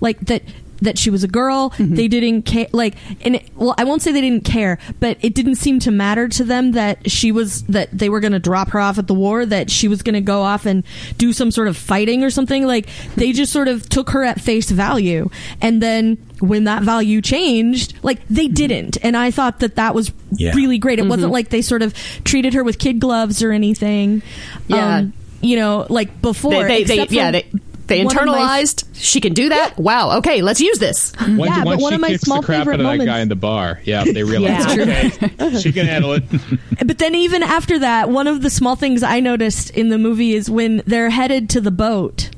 like 0.00 0.20
that 0.26 0.42
that 0.82 0.98
she 0.98 1.10
was 1.10 1.22
a 1.22 1.28
girl. 1.28 1.70
Mm-hmm. 1.70 1.94
They 1.94 2.08
didn't 2.08 2.42
care, 2.42 2.66
like, 2.72 2.96
and 3.24 3.36
it, 3.36 3.50
well, 3.54 3.74
I 3.78 3.84
won't 3.84 4.02
say 4.02 4.12
they 4.12 4.20
didn't 4.20 4.44
care, 4.44 4.78
but 4.98 5.18
it 5.20 5.34
didn't 5.34 5.56
seem 5.56 5.78
to 5.80 5.90
matter 5.90 6.28
to 6.28 6.44
them 6.44 6.72
that 6.72 7.10
she 7.10 7.32
was 7.32 7.62
that 7.64 7.90
they 7.92 8.08
were 8.08 8.20
going 8.20 8.32
to 8.32 8.38
drop 8.38 8.70
her 8.70 8.80
off 8.80 8.98
at 8.98 9.06
the 9.06 9.14
war, 9.14 9.44
that 9.46 9.70
she 9.70 9.88
was 9.88 10.02
going 10.02 10.14
to 10.14 10.20
go 10.20 10.42
off 10.42 10.66
and 10.66 10.84
do 11.18 11.32
some 11.32 11.50
sort 11.50 11.68
of 11.68 11.76
fighting 11.76 12.24
or 12.24 12.30
something. 12.30 12.66
Like 12.66 12.88
they 13.16 13.32
just 13.32 13.52
sort 13.52 13.68
of 13.68 13.88
took 13.88 14.10
her 14.10 14.24
at 14.24 14.40
face 14.40 14.70
value, 14.70 15.30
and 15.60 15.82
then 15.82 16.16
when 16.40 16.64
that 16.64 16.82
value 16.82 17.20
changed, 17.20 17.94
like 18.02 18.26
they 18.28 18.46
mm-hmm. 18.46 18.54
didn't, 18.54 18.96
and 19.02 19.16
I 19.16 19.30
thought 19.30 19.60
that 19.60 19.76
that 19.76 19.94
was 19.94 20.12
Yeah. 20.32 20.52
really 20.54 20.78
great. 20.78 20.98
It 20.98 21.02
wasn't 21.02 21.24
mm-hmm. 21.24 21.32
like 21.32 21.50
they 21.50 21.62
sort 21.62 21.82
of 21.82 21.92
treated 22.24 22.54
her 22.54 22.64
with 22.64 22.78
kid 22.78 23.00
gloves 23.00 23.42
or 23.42 23.52
anything. 23.52 24.22
Yeah. 24.68 24.96
Um, 24.96 25.12
you 25.42 25.56
know, 25.56 25.86
like 25.88 26.20
before. 26.22 26.66
They, 26.66 26.84
they, 26.84 27.04
they 27.04 27.06
yeah, 27.16 27.30
they, 27.30 27.50
they 27.90 28.02
one 28.04 28.16
of 28.18 28.26
my- 28.26 28.38
internalized. 28.62 28.84
she 28.94 29.20
can 29.20 29.34
do 29.34 29.50
that. 29.50 29.76
Wow. 29.78 30.16
Okay, 30.18 30.40
let's 30.40 30.60
use 30.60 30.78
this. 30.78 31.12
Once, 31.20 31.38
Yeah, 31.50 31.64
but 31.64 31.78
one 31.80 31.92
of 31.92 32.00
my 32.00 32.16
small 32.16 32.40
the 32.40 32.46
crap 32.46 32.60
out 32.60 32.64
favorite 32.66 32.80
of 32.80 32.98
that 32.98 33.04
guy 33.04 33.20
in 33.20 33.28
the 33.28 33.36
bar, 33.36 33.80
yeah, 33.84 34.04
they 34.04 34.22
realize 34.24 34.76
Yeah. 34.76 35.28
okay, 35.38 35.58
she 35.60 35.72
can 35.72 35.86
handle 35.86 36.14
it. 36.14 36.24
But 36.86 36.96
then 36.98 37.14
even 37.14 37.42
after 37.42 37.78
that, 37.80 38.08
one 38.08 38.26
of 38.26 38.40
the 38.42 38.48
small 38.50 38.74
things 38.76 39.02
I 39.02 39.20
noticed 39.20 39.70
in 39.70 39.90
the 39.90 39.98
movie 39.98 40.32
is 40.34 40.48
when 40.50 40.82
they're 40.86 41.10
headed 41.10 41.50
to 41.50 41.60
the 41.60 41.70
boat 41.70 42.30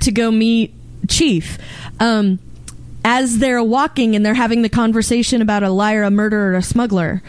to 0.00 0.12
go 0.12 0.30
meet 0.30 0.72
Chief. 1.08 1.58
Um, 2.00 2.38
as 3.04 3.38
they're 3.38 3.62
walking 3.62 4.14
and 4.14 4.24
they're 4.26 4.34
having 4.34 4.62
the 4.62 4.68
conversation 4.68 5.40
about 5.40 5.62
a 5.62 5.70
liar, 5.70 6.02
a 6.02 6.10
murderer, 6.10 6.54
a 6.54 6.62
smuggler, 6.62 7.22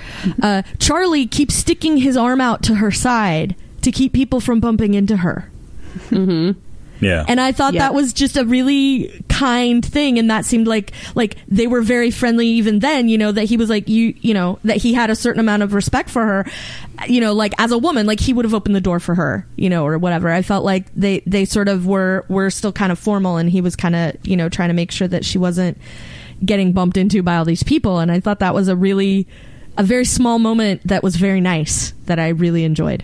uh, 0.43 0.61
Charlie 0.79 1.25
keeps 1.25 1.55
sticking 1.55 1.97
his 1.97 2.17
arm 2.17 2.41
out 2.41 2.61
to 2.63 2.75
her 2.75 2.91
side 2.91 3.55
to 3.81 3.91
keep 3.91 4.11
people 4.13 4.39
from 4.41 4.59
bumping 4.59 4.93
into 4.93 5.17
her. 5.17 5.49
Yeah. 7.01 7.23
and 7.27 7.39
I 7.39 7.51
thought 7.51 7.73
Yeah. 7.73 7.81
that 7.81 7.93
was 7.93 8.13
just 8.13 8.35
a 8.37 8.45
really 8.45 9.23
kind 9.29 9.85
thing, 9.85 10.19
and 10.19 10.29
that 10.29 10.45
seemed 10.45 10.67
like 10.67 10.91
like 11.15 11.37
they 11.47 11.67
were 11.67 11.81
very 11.81 12.11
friendly 12.11 12.47
even 12.47 12.79
then. 12.79 13.07
You 13.09 13.17
know 13.17 13.31
that 13.31 13.45
he 13.45 13.57
was 13.57 13.69
like 13.69 13.87
you 13.89 14.13
you 14.21 14.33
know 14.33 14.59
that 14.63 14.77
he 14.77 14.93
had 14.93 15.09
a 15.09 15.15
certain 15.15 15.39
amount 15.39 15.63
of 15.63 15.73
respect 15.73 16.09
for 16.09 16.23
her. 16.25 16.45
You 17.07 17.21
know, 17.21 17.33
like 17.33 17.53
as 17.57 17.71
a 17.71 17.77
woman, 17.77 18.05
like 18.05 18.19
he 18.19 18.33
would 18.33 18.43
have 18.45 18.53
opened 18.53 18.75
the 18.75 18.81
door 18.81 18.99
for 18.99 19.15
her, 19.15 19.47
you 19.55 19.69
know, 19.69 19.85
or 19.85 19.97
whatever. 19.97 20.29
I 20.29 20.41
felt 20.41 20.65
like 20.65 20.93
they 20.95 21.21
they 21.25 21.45
sort 21.45 21.69
of 21.69 21.87
were 21.87 22.25
were 22.27 22.49
still 22.49 22.73
kind 22.73 22.91
of 22.91 22.99
formal, 22.99 23.37
and 23.37 23.49
he 23.49 23.61
was 23.61 23.75
kind 23.75 23.95
of 23.95 24.15
you 24.27 24.35
know 24.35 24.49
trying 24.49 24.69
to 24.69 24.75
make 24.75 24.91
sure 24.91 25.07
that 25.07 25.23
she 25.23 25.37
wasn't 25.37 25.77
getting 26.43 26.73
bumped 26.73 26.97
into 26.97 27.23
by 27.23 27.37
all 27.37 27.45
these 27.45 27.63
people. 27.63 27.99
And 27.99 28.11
I 28.11 28.19
thought 28.19 28.39
that 28.39 28.53
was 28.53 28.67
a 28.67 28.75
really 28.75 29.27
a 29.77 29.83
very 29.83 30.03
small 30.05 30.39
moment 30.39 30.81
that 30.85 31.03
was 31.03 31.15
very 31.15 31.39
nice 31.39 31.93
that 32.05 32.19
I 32.19 32.29
really 32.29 32.65
enjoyed. 32.65 33.03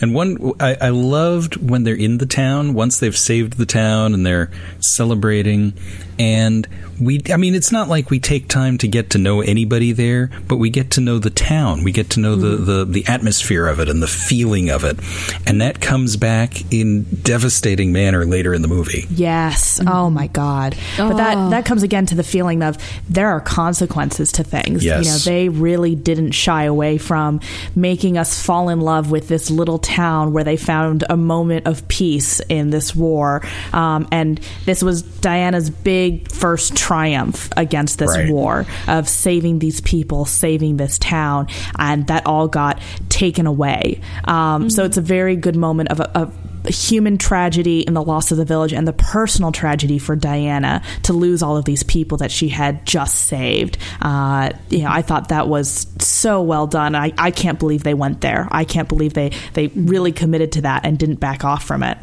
And 0.00 0.14
one, 0.14 0.52
I, 0.60 0.76
I 0.80 0.88
loved 0.88 1.56
when 1.56 1.84
they're 1.84 1.94
in 1.94 2.18
the 2.18 2.26
town, 2.26 2.74
once 2.74 2.98
they've 2.98 3.16
saved 3.16 3.54
the 3.58 3.66
town 3.66 4.12
and 4.14 4.26
they're 4.26 4.50
celebrating. 4.80 5.72
And 6.18 6.66
we, 7.00 7.22
I 7.32 7.36
mean, 7.36 7.54
it's 7.54 7.72
not 7.72 7.88
like 7.88 8.10
we 8.10 8.20
take 8.20 8.48
time 8.48 8.78
to 8.78 8.88
get 8.88 9.10
to 9.10 9.18
know 9.18 9.40
anybody 9.40 9.92
there, 9.92 10.30
but 10.48 10.56
we 10.56 10.70
get 10.70 10.92
to 10.92 11.00
know 11.00 11.18
the 11.18 11.30
town. 11.30 11.84
We 11.84 11.92
get 11.92 12.10
to 12.10 12.20
know 12.20 12.36
the, 12.36 12.56
the, 12.56 12.84
the 12.84 13.06
atmosphere 13.06 13.66
of 13.66 13.80
it 13.80 13.88
and 13.88 14.02
the 14.02 14.06
feeling 14.06 14.70
of 14.70 14.84
it. 14.84 14.98
And 15.46 15.60
that 15.60 15.80
comes 15.80 16.16
back 16.16 16.72
in 16.72 17.04
devastating 17.22 17.92
manner 17.92 18.24
later 18.24 18.54
in 18.54 18.62
the 18.62 18.68
movie. 18.68 19.06
Yes. 19.10 19.80
Oh 19.86 20.10
my 20.10 20.28
God. 20.28 20.76
But 20.96 21.16
that 21.16 21.50
that 21.50 21.64
comes 21.64 21.82
again 21.82 22.06
to 22.06 22.14
the 22.14 22.22
feeling 22.22 22.62
of 22.62 22.78
there 23.08 23.28
are 23.28 23.40
consequences 23.40 24.32
to 24.32 24.44
things. 24.44 24.84
Yes. 24.84 25.04
You 25.04 25.10
know, 25.10 25.18
they 25.18 25.48
really 25.48 25.94
didn't 25.94 26.32
shy 26.32 26.64
away 26.64 26.98
from 26.98 27.40
making 27.74 28.18
us 28.18 28.42
fall 28.42 28.68
in 28.68 28.80
love 28.80 29.10
with 29.10 29.28
this 29.28 29.50
little 29.50 29.78
town 29.78 30.32
where 30.32 30.44
they 30.44 30.56
found 30.56 31.04
a 31.08 31.16
moment 31.16 31.66
of 31.66 31.86
peace 31.88 32.40
in 32.40 32.70
this 32.70 32.94
war. 32.94 33.42
Um, 33.72 34.08
and 34.10 34.40
this 34.64 34.82
was 34.82 35.02
Diana's 35.02 35.70
big 35.70 36.30
first 36.30 36.76
triumph 36.84 37.48
against 37.56 37.98
this 37.98 38.14
Right. 38.14 38.30
war 38.30 38.66
of 38.88 39.08
saving 39.08 39.58
these 39.58 39.80
people, 39.80 40.26
saving 40.26 40.76
this 40.76 40.98
town, 40.98 41.46
and 41.78 42.06
that 42.08 42.26
all 42.26 42.46
got 42.46 42.78
taken 43.08 43.46
away. 43.46 44.00
Um, 44.24 44.68
So 44.68 44.84
it's 44.84 44.98
a 44.98 45.06
very 45.16 45.36
good 45.36 45.56
moment 45.56 45.88
of 45.90 46.00
a, 46.00 46.18
of 46.18 46.34
a 46.66 46.72
human 46.72 47.16
tragedy 47.18 47.86
and 47.86 47.94
the 47.96 48.02
loss 48.02 48.30
of 48.32 48.36
the 48.38 48.44
village, 48.44 48.72
and 48.74 48.86
the 48.88 48.92
personal 48.92 49.50
tragedy 49.52 49.98
for 49.98 50.14
Diana 50.16 50.82
to 51.04 51.12
lose 51.14 51.42
all 51.42 51.56
of 51.56 51.64
these 51.64 51.82
people 51.82 52.18
that 52.18 52.30
she 52.30 52.48
had 52.48 52.84
just 52.86 53.14
saved. 53.14 53.76
Uh, 54.02 54.50
you 54.70 54.82
know, 54.82 54.90
I 54.90 55.02
thought 55.02 55.28
that 55.28 55.46
was 55.48 55.86
so 56.00 56.42
well 56.42 56.66
done. 56.66 56.94
I, 56.94 57.12
I 57.18 57.30
can't 57.30 57.58
believe 57.58 57.82
they 57.82 57.94
went 57.94 58.20
there. 58.20 58.46
I 58.50 58.64
can't 58.64 58.88
believe 58.88 59.12
they 59.14 59.30
they 59.54 59.66
really 59.68 60.12
committed 60.12 60.52
to 60.52 60.62
that 60.62 60.84
and 60.84 60.98
didn't 60.98 61.20
back 61.20 61.44
off 61.44 61.64
from 61.64 61.82
it. 61.82 61.96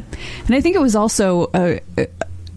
And 0.46 0.54
I 0.56 0.60
think 0.60 0.74
it 0.76 0.80
was 0.82 0.94
also 0.96 1.50
a, 1.54 1.80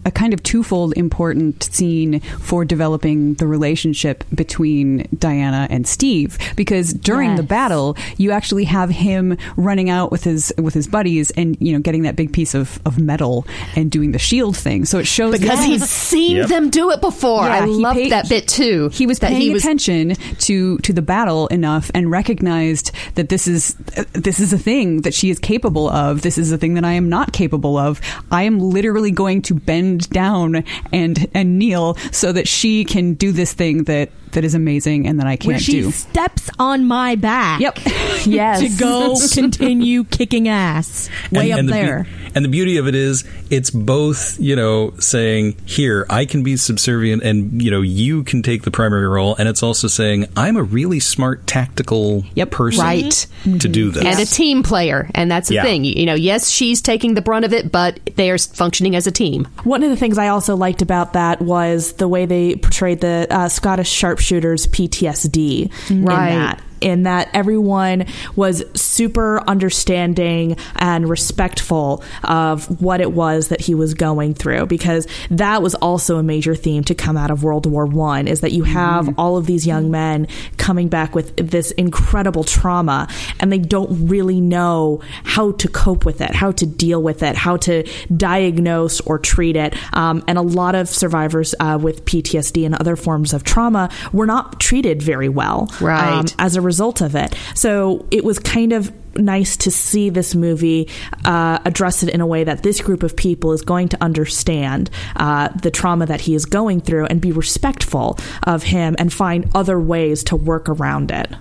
a, 0.06 0.08
a 0.08 0.10
kind 0.10 0.32
of 0.34 0.42
twofold 0.42 0.92
important 0.96 1.62
scene 1.64 2.20
for 2.40 2.64
developing 2.64 3.34
the 3.34 3.46
relationship 3.46 4.24
between 4.34 5.06
Diana 5.18 5.66
and 5.70 5.86
Steve 5.86 6.38
because 6.56 6.92
during 6.92 7.36
the 7.36 7.42
battle 7.42 7.96
you 8.16 8.30
actually 8.30 8.64
have 8.64 8.90
him 8.90 9.36
running 9.56 9.90
out 9.90 10.10
with 10.10 10.24
his 10.24 10.52
with 10.58 10.74
his 10.74 10.86
buddies 10.86 11.30
and 11.32 11.56
you 11.60 11.72
know 11.72 11.80
getting 11.80 12.02
that 12.02 12.16
big 12.16 12.32
piece 12.32 12.54
of, 12.54 12.80
of 12.86 12.98
metal 12.98 13.46
and 13.74 13.90
doing 13.90 14.12
the 14.12 14.18
shield 14.18 14.56
thing 14.56 14.84
so 14.84 14.98
it 14.98 15.06
shows 15.06 15.32
because 15.38 15.58
that 15.58 15.66
he's 15.66 15.88
seen 15.88 16.36
Yep. 16.36 16.48
them 16.48 16.70
do 16.70 16.90
it 16.90 17.00
before. 17.00 17.44
Yeah, 17.44 17.62
I 17.64 17.66
he 17.66 17.72
loved 17.72 17.98
paid- 17.98 18.12
that 18.12 18.28
bit 18.28 18.48
too. 18.48 18.88
he 18.92 19.06
was 19.06 19.18
that 19.20 19.28
paying 19.30 19.40
he 19.40 19.50
was 19.50 19.62
attention 19.64 20.14
to 20.40 20.78
to 20.78 20.92
the 20.92 21.02
battle 21.02 21.46
enough 21.48 21.90
and 21.94 22.10
recognized 22.10 22.90
that 23.14 23.28
this 23.28 23.46
is 23.46 23.74
this 24.12 24.40
is 24.40 24.52
a 24.52 24.58
thing 24.58 25.02
that 25.02 25.14
she 25.14 25.30
is 25.30 25.38
capable 25.38 25.88
of. 25.88 26.22
This 26.22 26.38
is 26.38 26.52
a 26.52 26.58
thing 26.58 26.74
that 26.74 26.84
I 26.84 26.92
am 26.92 27.08
not 27.08 27.32
capable 27.32 27.76
of. 27.76 28.00
I 28.30 28.42
am 28.44 28.58
literally 28.58 29.10
going 29.10 29.42
to 29.42 29.54
bend 29.54 29.95
down 29.98 30.64
and 30.92 31.28
and 31.34 31.58
kneel 31.58 31.94
so 32.12 32.32
that 32.32 32.48
she 32.48 32.84
can 32.84 33.14
do 33.14 33.32
this 33.32 33.52
thing 33.52 33.84
that 33.84 34.10
that 34.32 34.44
is 34.44 34.54
amazing 34.54 35.06
and 35.06 35.18
that 35.20 35.26
I 35.26 35.36
can't 35.36 35.60
she 35.60 35.80
do. 35.82 35.90
steps 35.90 36.50
on 36.58 36.86
my 36.86 37.14
back. 37.16 37.60
Yep. 37.60 37.78
Yes. 38.26 38.60
To 38.60 38.82
go 38.82 39.14
continue 39.40 40.02
kicking 40.02 40.48
ass 40.48 41.08
way 41.30 41.52
up 41.52 41.58
the 41.58 41.66
beau- 41.66 41.70
there. 41.72 42.06
and 42.34 42.44
the 42.44 42.48
beauty 42.48 42.76
of 42.76 42.88
it 42.88 42.94
is, 42.96 43.22
it's 43.50 43.70
both, 43.70 44.36
you 44.40 44.56
know, 44.56 44.94
saying, 44.98 45.56
here, 45.64 46.06
I 46.10 46.24
can 46.24 46.42
be 46.42 46.56
subservient 46.56 47.22
and, 47.22 47.62
you 47.62 47.70
know, 47.70 47.82
you 47.82 48.24
can 48.24 48.42
take 48.42 48.62
the 48.62 48.72
primary 48.72 49.06
role. 49.06 49.36
And 49.36 49.48
it's 49.48 49.62
also 49.62 49.86
saying, 49.86 50.26
I'm 50.36 50.56
a 50.56 50.62
really 50.64 50.98
smart 50.98 51.46
tactical 51.46 52.24
Yep. 52.34 52.50
person 52.50 52.84
Right. 52.84 53.26
to 53.44 53.68
do 53.68 53.92
this. 53.92 54.04
and 54.04 54.18
a 54.18 54.26
team 54.26 54.64
player, 54.64 55.08
and 55.14 55.30
that's 55.30 55.48
the 55.48 55.56
Yeah. 55.56 55.62
thing. 55.62 55.84
You 55.84 56.06
know, 56.06 56.14
yes, 56.14 56.50
she's 56.50 56.80
taking 56.82 57.14
the 57.14 57.22
brunt 57.22 57.44
of 57.44 57.52
it, 57.52 57.70
but 57.70 58.00
they 58.16 58.28
are 58.30 58.38
functioning 58.38 58.96
as 58.96 59.06
a 59.06 59.12
team. 59.12 59.46
One 59.62 59.84
of 59.84 59.90
the 59.90 59.96
things 59.96 60.18
I 60.18 60.28
also 60.28 60.56
liked 60.56 60.82
about 60.82 61.12
that 61.12 61.40
was 61.40 61.92
the 61.92 62.08
way 62.08 62.26
they 62.26 62.56
portrayed 62.56 63.00
the 63.02 63.28
uh, 63.30 63.48
Scottish 63.48 63.90
sharpshooters 64.26 64.66
PTSD 64.66 65.70
in 65.90 66.04
Right. 66.04 66.30
that. 66.30 66.62
In 66.80 67.04
that 67.04 67.28
everyone 67.32 68.06
was 68.34 68.62
super 68.74 69.40
understanding 69.48 70.56
and 70.76 71.08
respectful 71.08 72.02
of 72.24 72.80
what 72.80 73.00
it 73.00 73.12
was 73.12 73.48
that 73.48 73.60
he 73.60 73.74
was 73.74 73.94
going 73.94 74.34
through, 74.34 74.66
because 74.66 75.06
that 75.30 75.62
was 75.62 75.74
also 75.76 76.18
a 76.18 76.22
major 76.22 76.54
theme 76.54 76.84
to 76.84 76.94
come 76.94 77.16
out 77.16 77.30
of 77.30 77.42
World 77.42 77.66
War 77.66 77.86
One. 77.86 78.28
Is 78.28 78.40
that 78.40 78.52
you 78.52 78.64
have 78.64 79.18
all 79.18 79.36
of 79.36 79.46
these 79.46 79.66
young 79.66 79.90
men 79.90 80.28
coming 80.56 80.88
back 80.88 81.14
with 81.14 81.36
this 81.36 81.70
incredible 81.72 82.44
trauma, 82.44 83.08
and 83.40 83.50
they 83.52 83.58
don't 83.58 84.08
really 84.08 84.40
know 84.40 85.00
how 85.24 85.52
to 85.52 85.68
cope 85.68 86.04
with 86.04 86.20
it, 86.20 86.34
how 86.34 86.52
to 86.52 86.66
deal 86.66 87.02
with 87.02 87.22
it, 87.22 87.36
how 87.36 87.56
to 87.58 87.84
diagnose 88.14 89.00
or 89.02 89.18
treat 89.18 89.56
it. 89.56 89.74
Um, 89.94 90.22
and 90.28 90.38
a 90.38 90.42
lot 90.42 90.74
of 90.74 90.88
survivors 90.88 91.54
uh, 91.60 91.78
with 91.80 92.04
PTSD 92.04 92.64
and 92.66 92.74
other 92.74 92.96
forms 92.96 93.32
of 93.32 93.44
trauma 93.44 93.90
were 94.12 94.26
not 94.26 94.60
treated 94.60 95.02
very 95.02 95.28
well 95.28 95.68
Right. 95.80 96.18
um, 96.18 96.26
as 96.38 96.56
a 96.56 96.60
result 96.66 97.00
of 97.00 97.14
it. 97.14 97.34
So 97.54 98.06
it 98.10 98.24
was 98.24 98.38
kind 98.38 98.72
of 98.72 98.92
nice 99.18 99.56
to 99.56 99.70
see 99.70 100.10
this 100.10 100.34
movie 100.34 100.88
uh, 101.24 101.58
address 101.64 102.02
it 102.02 102.10
in 102.10 102.20
a 102.20 102.26
way 102.26 102.44
that 102.44 102.62
this 102.62 102.80
group 102.80 103.02
of 103.02 103.16
people 103.16 103.52
is 103.52 103.62
going 103.62 103.88
to 103.88 104.02
understand 104.02 104.90
uh, 105.16 105.48
the 105.48 105.70
trauma 105.70 106.06
that 106.06 106.20
he 106.20 106.34
is 106.34 106.44
going 106.44 106.80
through 106.80 107.06
and 107.06 107.20
be 107.20 107.32
respectful 107.32 108.18
of 108.42 108.62
him 108.62 108.94
and 108.98 109.12
find 109.12 109.50
other 109.54 109.80
ways 109.80 110.24
to 110.24 110.36
work 110.36 110.68
around 110.68 111.10
it. 111.10 111.32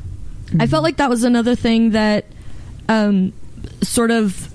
I 0.59 0.67
felt 0.67 0.83
like 0.83 0.97
that 0.97 1.09
was 1.09 1.23
another 1.23 1.55
thing 1.55 1.91
that 1.91 2.25
um, 2.87 3.33
sort 3.81 4.11
of 4.11 4.53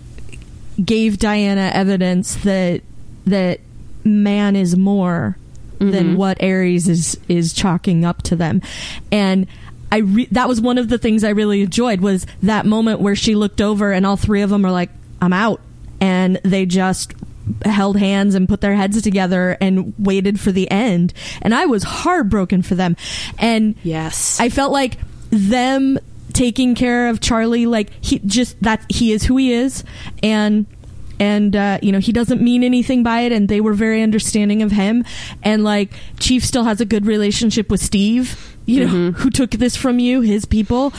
gave 0.82 1.18
Diana 1.18 1.70
evidence 1.74 2.36
that 2.36 2.82
that 3.26 3.60
man 4.04 4.56
is 4.56 4.76
more 4.76 5.36
than 5.78 6.16
what 6.16 6.42
Ares 6.42 6.88
is 6.88 7.18
is 7.28 7.52
chalking 7.52 8.04
up 8.04 8.22
to 8.22 8.36
them, 8.36 8.62
and. 9.10 9.46
I 9.92 9.98
re- 9.98 10.28
that 10.32 10.48
was 10.48 10.60
one 10.60 10.78
of 10.78 10.88
the 10.88 10.98
things 10.98 11.24
I 11.24 11.30
really 11.30 11.62
enjoyed 11.62 12.00
was 12.00 12.26
that 12.42 12.66
moment 12.66 13.00
where 13.00 13.16
she 13.16 13.34
looked 13.34 13.60
over 13.60 13.92
and 13.92 14.06
all 14.06 14.16
three 14.16 14.42
of 14.42 14.50
them 14.50 14.64
are 14.64 14.70
like, 14.70 14.90
"I'm 15.20 15.32
out," 15.32 15.60
and 16.00 16.40
they 16.44 16.66
just 16.66 17.14
held 17.64 17.96
hands 17.96 18.34
and 18.34 18.48
put 18.48 18.60
their 18.60 18.74
heads 18.74 19.00
together 19.02 19.56
and 19.60 19.92
waited 19.98 20.38
for 20.38 20.52
the 20.52 20.70
end. 20.70 21.12
And 21.42 21.54
I 21.54 21.66
was 21.66 21.82
heartbroken 21.82 22.62
for 22.62 22.74
them. 22.76 22.96
And 23.38 23.74
Yes. 23.82 24.38
I 24.38 24.50
felt 24.50 24.72
like 24.72 24.98
them 25.30 25.98
taking 26.32 26.74
care 26.76 27.08
of 27.08 27.20
Charlie, 27.20 27.66
like 27.66 27.90
he 28.00 28.20
just 28.20 28.60
that 28.62 28.84
he 28.88 29.12
is 29.12 29.24
who 29.24 29.36
he 29.36 29.52
is, 29.52 29.84
and 30.22 30.66
and 31.18 31.54
uh, 31.54 31.78
you 31.82 31.92
know 31.92 31.98
he 31.98 32.12
doesn't 32.12 32.40
mean 32.40 32.62
anything 32.64 33.02
by 33.02 33.22
it, 33.22 33.32
and 33.32 33.48
they 33.48 33.60
were 33.60 33.74
very 33.74 34.02
understanding 34.02 34.62
of 34.62 34.72
him, 34.72 35.04
and 35.42 35.64
like 35.64 35.90
Chief 36.18 36.44
still 36.44 36.64
has 36.64 36.80
a 36.80 36.84
good 36.84 37.06
relationship 37.06 37.70
with 37.70 37.82
Steve. 37.82 38.56
You 38.70 38.86
know 38.86 38.92
mm-hmm. 38.92 39.10
who 39.20 39.30
took 39.30 39.50
this 39.52 39.76
from 39.76 39.98
you, 39.98 40.20
his 40.20 40.44
people, 40.44 40.92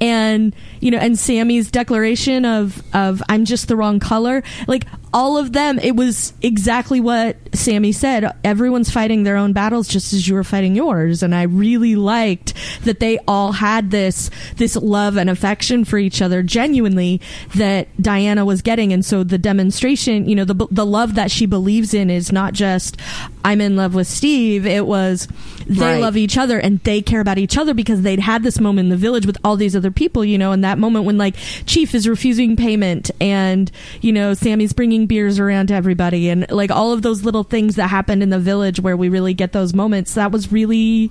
and 0.00 0.54
you 0.80 0.90
know, 0.90 0.98
and 0.98 1.18
Sammy's 1.18 1.70
declaration 1.70 2.44
of 2.44 2.82
of 2.94 3.22
I'm 3.28 3.44
just 3.44 3.68
the 3.68 3.76
wrong 3.76 4.00
color, 4.00 4.42
like 4.66 4.86
all 5.12 5.38
of 5.38 5.52
them. 5.52 5.78
It 5.78 5.96
was 5.96 6.32
exactly 6.42 7.00
what 7.00 7.36
Sammy 7.54 7.92
said. 7.92 8.30
Everyone's 8.44 8.90
fighting 8.90 9.22
their 9.22 9.36
own 9.36 9.52
battles 9.52 9.88
just 9.88 10.12
as 10.12 10.28
you 10.28 10.34
were 10.34 10.44
fighting 10.44 10.74
yours, 10.74 11.22
and 11.22 11.34
I 11.34 11.42
really 11.42 11.96
liked 11.96 12.54
that 12.84 13.00
they 13.00 13.18
all 13.26 13.52
had 13.52 13.90
this 13.90 14.30
this 14.56 14.76
love 14.76 15.16
and 15.16 15.28
affection 15.30 15.84
for 15.84 15.98
each 15.98 16.22
other 16.22 16.42
genuinely 16.42 17.20
that 17.56 17.88
Diana 18.00 18.44
was 18.44 18.62
getting, 18.62 18.92
and 18.92 19.04
so 19.04 19.24
the 19.24 19.38
demonstration, 19.38 20.28
you 20.28 20.34
know, 20.34 20.44
the 20.44 20.66
the 20.70 20.86
love 20.86 21.14
that 21.14 21.30
she 21.30 21.46
believes 21.46 21.94
in 21.94 22.10
is 22.10 22.32
not 22.32 22.52
just 22.52 22.96
I'm 23.44 23.60
in 23.60 23.76
love 23.76 23.94
with 23.94 24.06
Steve. 24.06 24.66
It 24.66 24.86
was 24.86 25.28
they 25.68 25.84
Right. 25.84 26.00
love 26.00 26.16
each 26.16 26.38
other 26.38 26.58
and 26.58 26.80
they 26.80 27.02
care 27.02 27.20
about 27.20 27.36
each 27.38 27.58
other 27.58 27.74
because 27.74 28.00
they'd 28.02 28.20
had 28.20 28.42
this 28.42 28.58
moment 28.58 28.86
in 28.86 28.88
the 28.88 28.96
village 28.96 29.26
with 29.26 29.36
all 29.44 29.54
these 29.56 29.76
other 29.76 29.90
people, 29.90 30.24
you 30.24 30.38
know, 30.38 30.50
and 30.52 30.64
that 30.64 30.78
moment 30.78 31.04
when 31.04 31.18
like 31.18 31.34
Chief 31.66 31.94
is 31.94 32.08
refusing 32.08 32.56
payment 32.56 33.10
and 33.20 33.70
you 34.00 34.10
know 34.12 34.32
Sammy's 34.34 34.72
bringing 34.72 35.06
beers 35.06 35.38
around 35.38 35.66
to 35.68 35.74
everybody 35.74 36.28
and 36.30 36.50
like 36.50 36.70
all 36.70 36.92
of 36.92 37.02
those 37.02 37.22
little 37.24 37.44
things 37.44 37.76
that 37.76 37.88
happened 37.88 38.22
in 38.22 38.30
the 38.30 38.38
village 38.38 38.80
where 38.80 38.96
we 38.96 39.08
really 39.08 39.34
get 39.34 39.52
those 39.52 39.74
moments. 39.74 40.14
That 40.14 40.32
was 40.32 40.50
really 40.50 41.10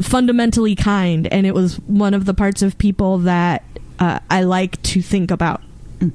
fundamentally 0.00 0.76
kind 0.76 1.26
and 1.32 1.46
it 1.46 1.54
was 1.54 1.76
one 1.80 2.14
of 2.14 2.24
the 2.24 2.34
parts 2.34 2.62
of 2.62 2.78
people 2.78 3.18
that 3.18 3.64
uh, 3.98 4.20
I 4.30 4.42
like 4.42 4.80
to 4.82 5.02
think 5.02 5.30
about. 5.30 5.62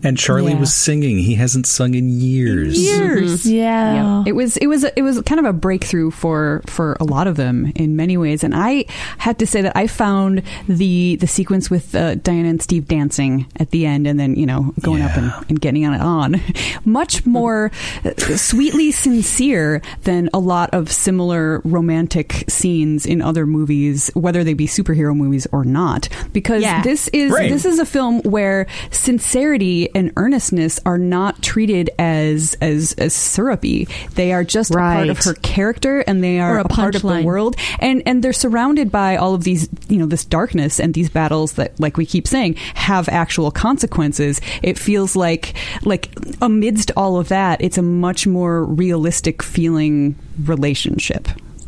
And 0.03 0.17
Charlie 0.17 0.51
Yeah. 0.53 0.59
was 0.59 0.73
singing. 0.73 1.17
He 1.19 1.35
hasn't 1.35 1.65
sung 1.67 1.93
in 1.93 2.09
years. 2.09 2.77
Years. 2.77 3.45
Yeah. 3.45 3.93
Yeah. 3.95 4.23
It 4.25 4.33
was 4.33 4.57
it 4.57 4.67
was 4.67 4.83
it 4.83 5.01
was 5.01 5.21
kind 5.21 5.39
of 5.39 5.45
a 5.45 5.53
breakthrough 5.53 6.11
for 6.11 6.61
for 6.65 6.97
a 6.99 7.03
lot 7.03 7.27
of 7.27 7.35
them 7.35 7.71
in 7.75 7.95
many 7.95 8.17
ways, 8.17 8.43
and 8.43 8.53
I 8.55 8.85
had 9.17 9.39
to 9.39 9.45
say 9.47 9.61
that 9.61 9.75
I 9.75 9.87
found 9.87 10.41
the 10.67 11.15
the 11.17 11.27
sequence 11.27 11.69
with 11.69 11.93
uh, 11.95 12.15
Diana 12.15 12.49
and 12.49 12.61
Steve 12.61 12.87
dancing 12.87 13.45
at 13.57 13.71
the 13.71 13.85
end, 13.85 14.07
and 14.07 14.19
then 14.19 14.35
you 14.35 14.45
know 14.45 14.73
going 14.81 15.01
up 15.01 15.15
and, 15.17 15.31
and 15.49 15.59
getting 15.61 15.85
on 15.85 15.93
it 15.93 16.01
on, 16.01 16.41
much 16.85 17.25
more 17.25 17.71
uh, 18.03 18.13
sweetly 18.37 18.91
sincere 18.91 19.81
than 20.03 20.29
a 20.33 20.39
lot 20.39 20.69
of 20.73 20.91
similar 20.91 21.61
romantic 21.63 22.45
scenes 22.47 23.05
in 23.05 23.21
other 23.21 23.45
movies, 23.45 24.09
whether 24.15 24.43
they 24.43 24.53
be 24.53 24.67
superhero 24.67 25.15
movies 25.15 25.47
or 25.51 25.63
not, 25.63 26.09
because 26.33 26.61
Yeah. 26.63 26.81
this 26.81 27.07
is 27.09 27.31
Right. 27.31 27.49
this 27.51 27.65
is 27.65 27.79
a 27.79 27.85
film 27.85 28.21
where 28.21 28.65
sincerity 28.91 29.74
and 29.95 30.11
earnestness 30.17 30.79
are 30.85 30.97
not 30.97 31.41
treated 31.41 31.89
as 31.99 32.55
as 32.61 32.93
as 32.97 33.13
syrupy. 33.13 33.87
They 34.15 34.31
are 34.33 34.43
just 34.43 34.71
a 34.71 34.75
part 34.75 35.09
of 35.09 35.17
her 35.19 35.33
character, 35.35 35.99
and 36.01 36.23
they 36.23 36.39
are 36.39 36.55
Or 36.55 36.59
a 36.59 36.65
a, 36.65 36.69
part 36.69 36.95
of 36.95 37.01
the 37.01 37.21
world. 37.21 37.55
And 37.79 38.03
and 38.05 38.23
they're 38.23 38.33
surrounded 38.33 38.91
by 38.91 39.17
all 39.17 39.33
of 39.33 39.43
these, 39.43 39.69
you 39.87 39.97
know, 39.97 40.05
this 40.05 40.25
darkness 40.25 40.79
and 40.79 40.93
these 40.93 41.09
battles 41.09 41.53
that, 41.53 41.79
like 41.79 41.97
we 41.97 42.05
keep 42.05 42.27
saying, 42.27 42.55
have 42.75 43.09
actual 43.09 43.51
consequences. 43.51 44.41
It 44.63 44.77
feels 44.79 45.15
like 45.15 45.53
like 45.83 46.15
amidst 46.41 46.91
all 46.95 47.17
of 47.17 47.29
that, 47.29 47.61
it's 47.61 47.77
a 47.77 47.81
much 47.81 48.27
more 48.27 48.63
realistic 48.63 49.43
feeling 49.43 50.15
relationship. 50.43 51.27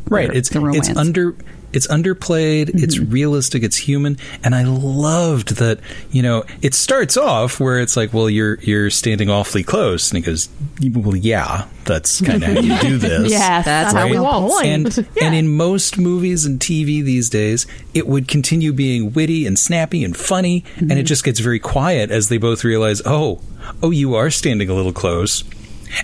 Right. 0.09 0.33
It's 0.33 0.49
the 0.49 0.61
romance. 0.61 0.89
it's 0.89 0.97
under 0.97 1.35
it's 1.73 1.87
underplayed, 1.87 2.71
it's 2.73 2.97
realistic, 2.99 3.63
it's 3.63 3.77
human, 3.77 4.17
and 4.43 4.55
I 4.55 4.63
loved 4.63 5.55
that, 5.57 5.79
you 6.11 6.21
know, 6.21 6.43
it 6.61 6.73
starts 6.73 7.17
off 7.17 7.59
where 7.59 7.79
it's 7.79 7.97
like, 7.97 8.13
well, 8.13 8.29
you're 8.29 8.55
you're 8.61 8.89
standing 8.89 9.29
awfully 9.29 9.63
close. 9.63 10.11
And 10.11 10.17
he 10.17 10.23
goes, 10.29 10.49
Well, 10.93 11.15
yeah, 11.15 11.67
that's 11.83 12.21
kind 12.21 12.43
of 12.43 12.49
how 12.53 12.59
you 12.59 12.77
do 12.79 12.97
this. 13.07 13.31
yeah, 13.31 13.61
That's 13.61 13.93
how 13.93 14.07
we 14.09 14.19
want. 14.19 14.65
And 14.65 15.07
and 15.21 15.35
in 15.35 15.55
most 15.55 15.97
movies 15.97 16.45
and 16.45 16.59
TV 16.59 17.03
these 17.03 17.29
days, 17.29 17.67
it 17.93 18.07
would 18.07 18.27
continue 18.27 18.73
being 18.73 19.13
witty 19.13 19.45
and 19.45 19.57
snappy 19.57 20.03
and 20.03 20.15
funny, 20.15 20.63
and 20.77 20.93
it 20.93 21.03
just 21.03 21.23
gets 21.23 21.39
very 21.39 21.59
quiet 21.59 22.11
as 22.11 22.29
they 22.29 22.37
both 22.37 22.63
realize, 22.63 23.01
oh, 23.05 23.41
oh, 23.83 23.91
you 23.91 24.15
are 24.15 24.29
standing 24.29 24.69
a 24.69 24.73
little 24.73 24.93
close. 24.93 25.43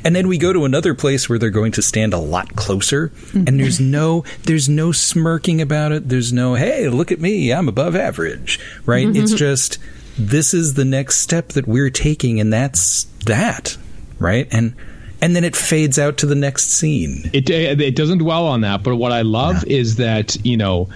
And 0.04 0.16
then 0.16 0.28
we 0.28 0.38
go 0.38 0.54
to 0.54 0.66
another 0.66 0.94
place 0.94 1.28
where 1.30 1.40
they're 1.40 1.50
going 1.50 1.74
to 1.74 1.82
stand 1.82 2.14
a 2.14 2.18
lot 2.18 2.56
closer, 2.56 3.12
and 3.34 3.60
there's 3.60 3.80
no 3.80 4.24
there's 4.44 4.70
no 4.70 4.92
smirking 4.92 5.62
about 5.62 5.92
it. 5.92 6.10
There's 6.10 6.32
no 6.34 6.56
hey, 6.56 6.90
look 6.90 7.12
at 7.12 7.20
me, 7.20 7.52
I'm 7.52 7.68
above 7.68 7.96
average, 7.96 8.60
right? 8.86 9.08
It's 9.16 9.34
just 9.34 9.80
this 10.18 10.54
is 10.54 10.76
the 10.76 10.86
next 10.86 11.18
step 11.20 11.50
that 11.50 11.68
we're 11.68 11.90
taking, 11.90 12.40
and 12.40 12.52
that's 12.52 13.06
that, 13.26 13.78
right? 14.20 14.48
And 14.52 14.76
and 15.22 15.36
then 15.36 15.44
it 15.44 15.56
fades 15.56 15.98
out 15.98 16.18
to 16.18 16.26
the 16.26 16.36
next 16.36 16.70
scene. 16.70 17.30
It 17.34 17.50
it 17.50 17.96
doesn't 17.96 18.20
dwell 18.20 18.48
on 18.48 18.62
that, 18.62 18.84
but 18.84 18.96
what 18.96 19.12
I 19.12 19.22
love 19.22 19.64
is 19.66 19.98
that 19.98 20.36
you 20.46 20.58
know. 20.58 20.90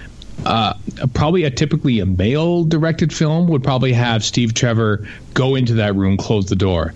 Uh, 0.46 0.76
probably 1.16 1.46
a 1.46 1.50
typically 1.50 2.00
a 2.00 2.06
male 2.06 2.64
directed 2.64 3.12
film 3.12 3.48
would 3.48 3.64
probably 3.64 3.92
have 3.92 4.24
Steve 4.24 4.54
Trevor 4.54 5.04
go 5.34 5.56
into 5.56 5.74
that 5.74 5.96
room, 5.96 6.16
close 6.16 6.46
the 6.46 6.56
door. 6.56 6.94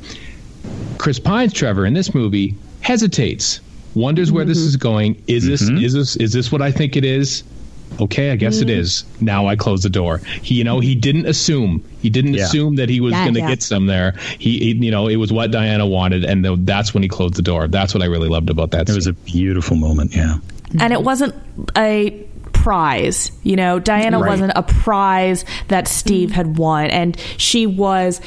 Chris 0.97 1.19
Pine's 1.19 1.53
Trevor 1.53 1.85
in 1.85 1.93
this 1.93 2.13
movie 2.13 2.55
hesitates, 2.81 3.59
wonders 3.95 4.31
where 4.31 4.45
this 4.45 4.59
mm-hmm. 4.59 4.67
is 4.67 4.75
going. 4.77 5.23
Is 5.27 5.45
this 5.45 5.63
mm-hmm. 5.63 5.83
is 5.83 5.93
this 5.93 6.15
is 6.17 6.33
this 6.33 6.51
what 6.51 6.61
I 6.61 6.71
think 6.71 6.95
it 6.95 7.03
is? 7.05 7.43
Okay, 7.99 8.31
I 8.31 8.37
guess 8.37 8.59
it 8.61 8.69
mm-hmm. 8.69 8.79
is. 8.79 9.03
Now 9.19 9.47
I 9.47 9.57
close 9.57 9.83
the 9.83 9.89
door. 9.89 10.19
He, 10.41 10.55
you 10.55 10.63
know, 10.63 10.79
he 10.79 10.95
didn't 10.95 11.25
assume. 11.25 11.83
He 12.01 12.09
didn't 12.09 12.35
Yeah. 12.35 12.45
assume 12.45 12.75
that 12.77 12.87
he 12.87 13.01
was 13.01 13.11
Yeah, 13.11 13.25
going 13.25 13.33
to 13.33 13.39
yeah. 13.41 13.49
get 13.49 13.61
some 13.61 13.85
there. 13.87 14.15
He, 14.39 14.59
he, 14.59 14.71
you 14.73 14.91
know, 14.91 15.07
it 15.09 15.17
was 15.17 15.33
what 15.33 15.51
Diana 15.51 15.85
wanted, 15.85 16.23
and 16.23 16.41
th- 16.41 16.59
that's 16.61 16.93
when 16.93 17.03
he 17.03 17.09
closed 17.09 17.35
the 17.35 17.41
door. 17.41 17.67
That's 17.67 17.93
what 17.93 18.01
I 18.01 18.05
really 18.05 18.29
loved 18.29 18.49
about 18.49 18.71
that. 18.71 18.87
It 18.89 18.95
was 18.95 19.07
a 19.07 19.13
beautiful 19.13 19.75
moment. 19.75 20.15
Yeah. 20.15 20.37
and 20.79 20.93
it 20.93 21.03
wasn't 21.03 21.35
a 21.75 22.11
prize 22.53 23.31
you 23.43 23.55
know 23.55 23.79
diana 23.79 24.19
Right. 24.19 24.29
wasn't 24.29 24.53
a 24.55 24.61
prize 24.63 25.43
that 25.67 25.87
steve 25.87 26.31
had 26.31 26.57
won 26.57 26.85
and 26.85 27.17
she 27.37 27.65
was 27.65 28.21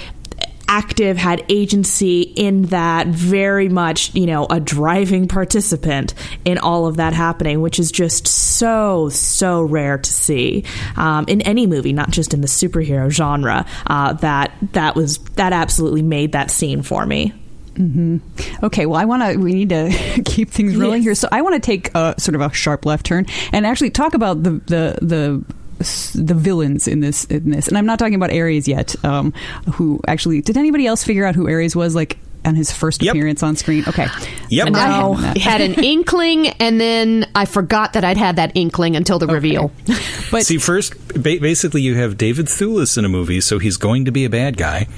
active 0.68 1.16
had 1.16 1.44
agency 1.48 2.22
in 2.22 2.62
that 2.66 3.06
very 3.06 3.68
much 3.68 4.14
you 4.14 4.26
know 4.26 4.46
a 4.46 4.60
driving 4.60 5.28
participant 5.28 6.14
in 6.44 6.58
all 6.58 6.86
of 6.86 6.96
that 6.96 7.12
happening 7.12 7.60
which 7.60 7.78
is 7.78 7.92
just 7.92 8.26
so 8.26 9.08
so 9.08 9.62
rare 9.62 9.98
to 9.98 10.12
see 10.12 10.64
um, 10.96 11.24
in 11.28 11.40
any 11.42 11.66
movie 11.66 11.92
not 11.92 12.10
just 12.10 12.34
in 12.34 12.40
the 12.40 12.46
superhero 12.46 13.10
genre 13.10 13.66
uh, 13.86 14.12
that 14.14 14.52
that 14.72 14.94
was 14.94 15.18
that 15.36 15.52
absolutely 15.52 16.02
made 16.02 16.32
that 16.32 16.50
scene 16.50 16.82
for 16.82 17.06
me. 17.06 17.32
Okay, 18.62 18.86
well, 18.86 19.00
I 19.00 19.04
want 19.04 19.22
to. 19.22 19.36
We 19.36 19.52
need 19.52 19.70
to 19.70 20.22
keep 20.24 20.50
things 20.50 20.76
rolling 20.76 21.02
here, 21.02 21.14
so 21.14 21.28
I 21.32 21.42
want 21.42 21.54
to 21.54 21.60
take 21.60 21.92
a 21.94 22.14
sort 22.18 22.36
of 22.36 22.40
a 22.40 22.52
sharp 22.52 22.86
left 22.86 23.06
turn 23.06 23.26
and 23.52 23.66
actually 23.66 23.90
talk 23.90 24.14
about 24.14 24.42
the 24.44 24.50
the 24.50 24.98
the 25.02 25.44
the 25.78 26.34
villains 26.34 26.86
in 26.88 27.00
this 27.00 27.24
in 27.26 27.50
this. 27.50 27.68
And 27.68 27.76
i'm 27.78 27.86
not 27.86 27.98
talking 27.98 28.14
about 28.14 28.30
ares 28.32 28.66
yet 28.68 28.94
um 29.04 29.32
who 29.74 30.00
actually 30.06 30.40
did 30.40 30.56
anybody 30.56 30.86
else 30.86 31.02
figure 31.04 31.24
out 31.24 31.34
who 31.34 31.48
ares 31.48 31.74
was 31.76 31.94
like 31.94 32.18
on 32.46 32.54
his 32.54 32.70
first 32.70 33.02
Yep. 33.02 33.14
appearance 33.14 33.42
on 33.42 33.56
screen? 33.56 33.84
Okay. 33.88 34.06
Yep. 34.50 34.66
And 34.66 34.76
I 34.76 35.14
had, 35.18 35.38
had 35.38 35.60
an 35.62 35.72
inkling, 35.82 36.48
and 36.48 36.78
then 36.78 37.26
I 37.34 37.46
forgot 37.46 37.94
that 37.94 38.04
I'd 38.04 38.18
had 38.18 38.36
that 38.36 38.52
inkling 38.54 38.96
until 38.96 39.18
the 39.18 39.26
reveal. 39.26 39.72
but 40.30 40.44
See, 40.44 40.58
first, 40.58 40.92
ba- 41.14 41.38
basically, 41.40 41.80
you 41.80 41.94
have 41.94 42.18
David 42.18 42.44
Thewlis 42.48 42.98
in 42.98 43.06
a 43.06 43.08
movie, 43.08 43.40
so 43.40 43.58
he's 43.58 43.78
going 43.78 44.04
to 44.04 44.10
be 44.10 44.26
a 44.26 44.28
bad 44.28 44.58
guy, 44.58 44.88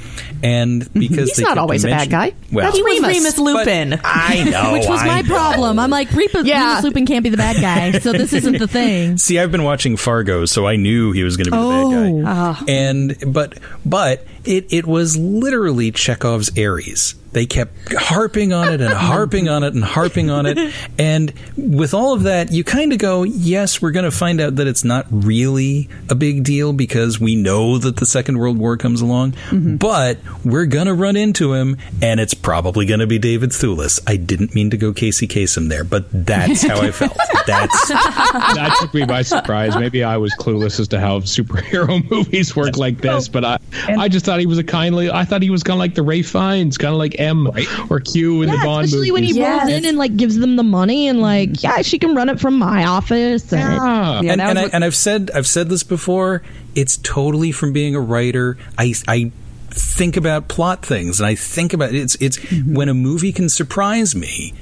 and 0.43 0.81
because 0.95 1.29
He's 1.31 1.37
they 1.39 1.43
not 1.45 1.59
always 1.59 1.85
a 1.85 1.89
bad 1.89 2.11
guy. 2.11 2.33
Well, 2.53 2.71
he 2.73 2.83
was 2.83 3.01
Remus. 3.01 3.17
remus 3.17 3.39
lupin 3.39 4.01
I 4.05 4.45
know, 4.51 4.73
Which 4.73 4.87
was 4.87 5.01
I 5.01 5.07
my 5.07 5.21
know. 5.23 5.29
problem. 5.29 5.79
I'm 5.79 5.91
like, 5.91 6.11
Remus, 6.13 6.45
Yeah. 6.47 6.69
Remus 6.69 6.85
Lupin 6.85 7.07
can't 7.07 7.23
be 7.25 7.31
the 7.31 7.37
bad 7.37 7.57
guy, 7.61 7.99
so 8.01 8.13
this 8.13 8.33
isn't 8.33 8.59
the 8.59 8.69
thing. 8.69 9.17
See, 9.19 9.39
I've 9.39 9.51
been 9.53 9.65
watching 9.65 9.97
Fargo, 9.97 10.45
so 10.45 10.67
I 10.67 10.77
knew 10.77 11.13
he 11.13 11.23
was 11.23 11.37
going 11.37 11.47
to 11.47 11.51
be 11.51 11.57
the 11.57 11.63
Oh. 11.63 11.91
bad 11.91 11.95
guy. 11.95 12.11
Oh. 12.21 12.23
Ah. 12.27 12.65
And 12.69 13.17
but 13.33 13.59
but 13.85 14.25
it 14.47 14.73
it 14.73 14.87
was 14.87 15.17
literally 15.17 15.91
Chekhov's 15.91 16.57
Ares. 16.59 17.15
They 17.37 17.45
kept 17.45 17.93
harping 17.93 18.55
on 18.55 18.73
it 18.73 18.81
and 18.81 18.95
harping 18.95 19.47
on 19.47 19.63
it 19.63 19.75
and 19.75 19.85
harping 19.85 20.31
on 20.31 20.47
it. 20.47 20.73
And 20.99 21.35
with 21.55 21.93
all 21.93 22.15
of 22.15 22.23
that, 22.23 22.51
you 22.51 22.65
kind 22.65 22.95
of 22.95 22.99
go, 22.99 23.25
yes, 23.25 23.83
we're 23.83 23.91
going 23.91 24.07
to 24.07 24.11
find 24.11 24.41
out 24.41 24.57
that 24.57 24.67
it's 24.67 24.85
not 24.85 25.05
really 25.11 25.91
a 26.09 26.15
big 26.15 26.45
deal 26.45 26.73
because 26.73 27.21
we 27.21 27.37
know 27.37 27.77
that 27.77 27.97
the 27.97 28.07
Second 28.07 28.39
World 28.39 28.57
War 28.57 28.79
comes 28.79 29.03
along. 29.03 29.33
Mm-hmm. 29.33 29.77
But 29.77 30.17
we're 30.47 30.65
going 30.65 30.87
to 30.87 30.95
run 30.95 31.15
into 31.15 31.53
him, 31.53 31.77
and 32.01 32.21
it's 32.21 32.33
probably 32.33 32.87
going 32.87 33.01
to 33.01 33.07
be 33.07 33.19
David 33.19 33.51
Thewlis. 33.51 34.01
I 34.07 34.17
didn't 34.17 34.55
mean 34.55 34.71
to 34.71 34.79
go 34.79 34.95
Casey 34.95 35.29
Kasem 35.29 35.69
there, 35.69 35.85
but 35.85 36.07
that's 36.11 36.63
how 36.63 36.81
I 36.81 36.91
felt. 36.91 37.19
That's 37.47 37.89
that 37.89 38.77
took 38.81 38.93
me 38.93 39.05
by 39.05 39.23
surprise. 39.23 39.77
Maybe 39.77 40.03
I 40.03 40.17
was 40.17 40.35
clueless 40.35 40.81
as 40.81 40.89
to 40.89 40.99
how 40.99 41.21
superhero 41.21 42.03
movies 42.11 42.57
work 42.57 42.77
like 42.77 43.01
this, 43.01 43.29
oh. 43.29 43.33
but 43.33 43.45
I, 43.45 43.59
I 43.87 44.09
just 44.09 44.27
thought 44.27 44.36
he 44.39 44.47
was 44.47 44.59
a 44.59 44.65
kindly. 44.65 45.11
I 45.11 45.25
thought 45.25 45.43
he 45.43 45.51
was 45.51 45.63
kind 45.63 45.77
of 45.77 45.81
like 45.81 45.95
the 45.95 46.03
Ralph 46.03 46.27
Fiennes, 46.27 46.79
kind 46.79 46.93
of 46.93 46.99
like 46.99 47.19
M 47.19 47.49
or 47.91 48.01
Q 48.01 48.43
in 48.43 48.51
the 48.51 48.57
Yeah, 48.57 48.65
Bond 48.65 48.85
especially 48.87 49.11
when 49.11 49.23
he 49.23 49.33
movies. 49.33 49.49
rolls 49.49 49.69
in 49.71 49.85
and 49.85 49.99
like 49.99 50.17
gives 50.17 50.37
them 50.37 50.57
the 50.57 50.63
money 50.63 51.09
and 51.09 51.21
like, 51.21 51.51
mm. 51.51 51.63
yeah, 51.63 51.83
she 51.83 51.99
can 51.99 52.15
run 52.15 52.29
it 52.29 52.41
from 52.41 52.59
my 52.59 52.85
office. 52.85 53.53
And 53.53 53.63
Yeah. 53.63 54.21
Yeah, 54.23 54.33
and, 54.33 54.41
and, 54.41 54.59
was 54.59 54.71
I, 54.71 54.75
and 54.75 54.85
I've 54.85 54.95
said 54.95 55.31
I've 55.35 55.47
said 55.47 55.69
this 55.69 55.83
before. 55.83 56.43
It's 56.75 56.97
totally 56.99 57.53
from 57.53 57.73
being 57.73 57.95
a 57.95 58.01
writer. 58.01 58.57
I 58.79 58.95
I 59.09 59.33
think 59.71 60.17
about 60.17 60.49
plot 60.49 60.85
things, 60.85 61.21
and 61.21 61.27
I 61.27 61.35
think 61.35 61.73
about 61.73 61.95
it's 61.95 62.17
it's 62.21 62.39
mm-hmm. 62.39 62.75
when 62.75 62.89
a 62.89 62.95
movie 62.95 63.33
can 63.33 63.49
surprise 63.49 64.15
me 64.15 64.55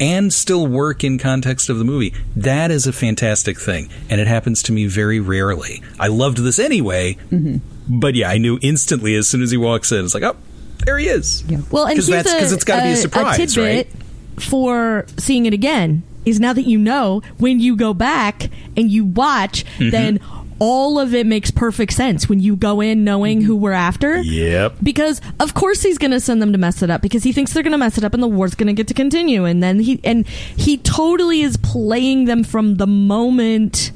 and 0.00 0.32
still 0.32 0.66
work 0.66 1.04
in 1.04 1.18
context 1.18 1.68
of 1.68 1.78
the 1.78 1.84
movie. 1.84 2.14
That 2.36 2.70
is 2.70 2.86
a 2.86 2.92
fantastic 2.92 3.58
thing, 3.58 3.90
and 4.08 4.20
it 4.20 4.26
happens 4.26 4.62
to 4.64 4.72
me 4.72 4.86
very 4.86 5.20
rarely. 5.20 5.82
I 5.98 6.08
loved 6.08 6.38
this 6.38 6.58
anyway, 6.58 7.16
mm-hmm. 7.30 7.58
But 7.88 8.14
yeah, 8.14 8.30
I 8.30 8.38
knew 8.38 8.58
instantly 8.62 9.14
as 9.16 9.28
soon 9.28 9.42
as 9.42 9.50
he 9.50 9.56
walks 9.56 9.92
in. 9.92 10.04
It's 10.04 10.14
like, 10.14 10.22
oh, 10.22 10.36
there 10.84 10.98
he 10.98 11.08
is. 11.08 11.44
Well, 11.70 11.84
and 11.86 11.96
'Cause 11.96 12.08
here's 12.08 12.24
that's- 12.24 12.40
'cause 12.42 12.52
it's 12.52 12.64
gotta 12.64 12.82
be 12.82 12.92
a 12.92 12.96
surprise, 12.96 13.36
tidbit 13.36 13.86
right? 13.88 14.42
for 14.42 15.06
seeing 15.18 15.46
it 15.46 15.52
again 15.54 16.02
is 16.24 16.38
now 16.40 16.52
that 16.52 16.62
you 16.66 16.78
know 16.78 17.20
when 17.38 17.58
you 17.60 17.76
go 17.76 17.92
back 17.92 18.48
and 18.76 18.90
you 18.90 19.04
watch, 19.04 19.64
Mm-hmm. 19.78 19.90
then 19.90 20.20
all 20.58 21.00
of 21.00 21.12
it 21.12 21.26
makes 21.26 21.50
perfect 21.50 21.92
sense 21.92 22.28
when 22.28 22.38
you 22.38 22.54
go 22.54 22.80
in 22.80 23.02
knowing 23.02 23.40
who 23.40 23.56
we're 23.56 23.72
after. 23.72 24.18
Yep. 24.22 24.76
Because 24.80 25.20
of 25.40 25.54
course 25.54 25.82
he's 25.82 25.98
going 25.98 26.12
to 26.12 26.20
send 26.20 26.40
them 26.40 26.52
to 26.52 26.58
mess 26.58 26.82
it 26.82 26.90
up 26.90 27.02
because 27.02 27.24
he 27.24 27.32
thinks 27.32 27.52
they're 27.52 27.64
going 27.64 27.72
to 27.72 27.78
mess 27.78 27.98
it 27.98 28.04
up 28.04 28.14
and 28.14 28.22
the 28.22 28.28
war's 28.28 28.54
going 28.54 28.68
to 28.68 28.72
get 28.72 28.86
to 28.86 28.94
continue 28.94 29.44
and 29.44 29.60
then 29.60 29.80
he 29.80 29.98
and 30.04 30.24
he 30.28 30.76
totally 30.78 31.40
is 31.42 31.56
playing 31.56 32.26
them 32.26 32.44
from 32.44 32.76
the 32.76 32.86
moment 32.86 33.90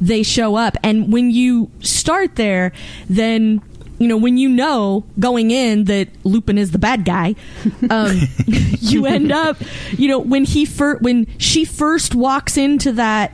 they 0.00 0.22
show 0.22 0.54
up 0.56 0.76
and 0.82 1.12
when 1.12 1.30
you 1.30 1.70
start 1.80 2.36
there 2.36 2.72
then 3.08 3.60
you 3.98 4.06
know 4.06 4.16
when 4.16 4.36
you 4.38 4.48
know 4.48 5.04
going 5.18 5.50
in 5.50 5.84
that 5.84 6.08
Lupin 6.24 6.56
is 6.58 6.70
the 6.70 6.78
bad 6.78 7.04
guy 7.04 7.34
um, 7.90 8.16
you 8.46 9.06
end 9.06 9.32
up 9.32 9.56
you 9.92 10.08
know 10.08 10.18
when 10.18 10.44
he 10.44 10.64
fir- 10.64 10.98
when 10.98 11.26
she 11.38 11.64
first 11.64 12.14
walks 12.14 12.56
into 12.56 12.92
that 12.92 13.32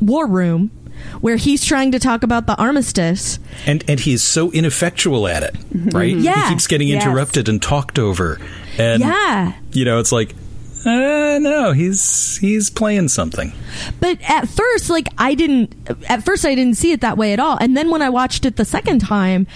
war 0.00 0.26
room 0.26 0.70
where 1.20 1.36
he's 1.36 1.64
trying 1.64 1.90
to 1.92 1.98
talk 1.98 2.22
about 2.22 2.46
the 2.46 2.54
armistice 2.56 3.38
And 3.66 3.82
and 3.88 3.98
he 3.98 4.12
is 4.12 4.22
so 4.22 4.52
ineffectual 4.52 5.26
at 5.26 5.42
it, 5.42 5.56
right? 5.92 6.16
Yeah. 6.16 6.44
He 6.44 6.54
keeps 6.54 6.66
getting 6.68 6.88
Yes. 6.88 7.02
interrupted 7.04 7.48
and 7.48 7.60
talked 7.60 7.98
over. 7.98 8.38
And 8.78 9.00
yeah 9.00 9.54
you 9.72 9.84
know, 9.84 9.98
it's 9.98 10.12
like 10.12 10.34
uh, 10.84 11.38
no, 11.38 11.72
he's 11.72 12.36
he's 12.38 12.70
playing 12.70 13.08
something. 13.08 13.52
But 14.00 14.18
at 14.28 14.48
first, 14.48 14.90
like 14.90 15.08
I 15.18 15.34
didn't. 15.34 15.74
At 16.08 16.24
first, 16.24 16.44
I 16.44 16.54
didn't 16.54 16.76
see 16.76 16.92
it 16.92 17.00
that 17.02 17.16
way 17.16 17.32
at 17.32 17.40
all. 17.40 17.56
And 17.60 17.76
then 17.76 17.90
when 17.90 18.02
I 18.02 18.10
watched 18.10 18.44
it 18.44 18.56
the 18.56 18.64
second 18.64 19.00
time, 19.00 19.46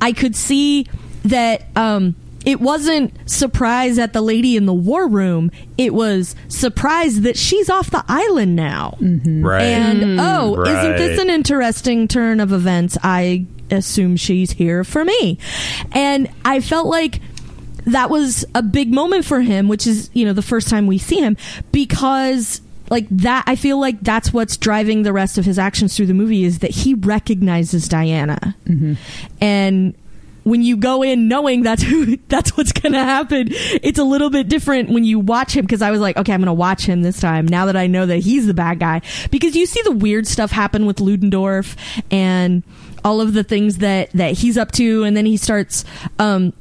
I 0.00 0.12
could 0.12 0.36
see 0.36 0.86
that 1.24 1.66
um, 1.76 2.14
it 2.44 2.60
wasn't 2.60 3.28
surprise 3.28 3.98
at 3.98 4.12
the 4.12 4.20
lady 4.20 4.56
in 4.56 4.66
the 4.66 4.74
war 4.74 5.08
room. 5.08 5.50
It 5.76 5.92
was 5.92 6.36
surprise 6.48 7.22
that 7.22 7.36
she's 7.36 7.68
off 7.68 7.90
the 7.90 8.04
island 8.06 8.54
now. 8.54 8.96
Right. 9.00 9.62
And 9.62 10.20
oh, 10.20 10.62
isn't 10.62 10.96
this 10.96 11.20
an 11.20 11.28
interesting 11.28 12.06
turn 12.06 12.38
of 12.38 12.52
events? 12.52 12.96
I 13.02 13.46
assume 13.70 14.16
she's 14.16 14.52
here 14.52 14.84
for 14.84 15.04
me. 15.04 15.38
And 15.90 16.30
I 16.44 16.60
felt 16.60 16.86
like 16.86 17.20
that 17.86 18.10
was 18.10 18.44
a 18.54 18.62
big 18.62 18.92
moment 18.92 19.24
for 19.24 19.40
him, 19.40 19.68
which 19.68 19.86
is, 19.86 20.10
you 20.12 20.24
know, 20.24 20.32
the 20.32 20.42
first 20.42 20.68
time 20.68 20.86
we 20.86 20.98
see 20.98 21.20
him 21.20 21.36
because 21.72 22.60
like 22.90 23.08
that 23.10 23.44
I 23.46 23.56
feel 23.56 23.80
like 23.80 24.00
that's 24.00 24.32
what's 24.32 24.56
driving 24.56 25.02
the 25.02 25.12
rest 25.12 25.38
of 25.38 25.44
his 25.44 25.58
actions 25.58 25.96
through 25.96 26.06
the 26.06 26.14
movie 26.14 26.44
is 26.44 26.60
that 26.60 26.70
he 26.70 26.94
recognizes 26.94 27.88
Diana. 27.88 28.56
And 29.40 29.94
when 30.44 30.62
you 30.62 30.76
go 30.76 31.02
in 31.02 31.26
knowing 31.26 31.62
that's 31.62 31.82
who 31.82 32.16
that's 32.28 32.56
what's 32.56 32.72
going 32.72 32.92
to 32.92 33.02
happen, 33.02 33.48
it's 33.50 33.98
a 33.98 34.04
little 34.04 34.30
bit 34.30 34.48
different 34.48 34.90
when 34.90 35.04
you 35.04 35.18
watch 35.18 35.56
him 35.56 35.64
because 35.64 35.82
I 35.82 35.90
was 35.90 36.00
like, 36.00 36.16
okay, 36.16 36.32
I'm 36.32 36.40
going 36.40 36.46
to 36.46 36.52
watch 36.52 36.86
him 36.86 37.02
this 37.02 37.20
time 37.20 37.46
now 37.46 37.66
that 37.66 37.76
I 37.76 37.86
know 37.86 38.06
that 38.06 38.18
he's 38.18 38.46
the 38.46 38.54
bad 38.54 38.78
guy 38.78 39.02
because 39.30 39.56
you 39.56 39.66
see 39.66 39.82
the 39.82 39.92
weird 39.92 40.26
stuff 40.26 40.50
happen 40.50 40.86
with 40.86 41.00
Ludendorff 41.00 41.76
and 42.10 42.62
all 43.04 43.20
of 43.20 43.32
the 43.32 43.44
things 43.44 43.78
that 43.78 44.10
that 44.12 44.32
he's 44.32 44.56
up 44.58 44.72
to 44.72 45.04
and 45.04 45.16
then 45.16 45.26
he 45.26 45.36
starts 45.36 45.84
um 46.18 46.52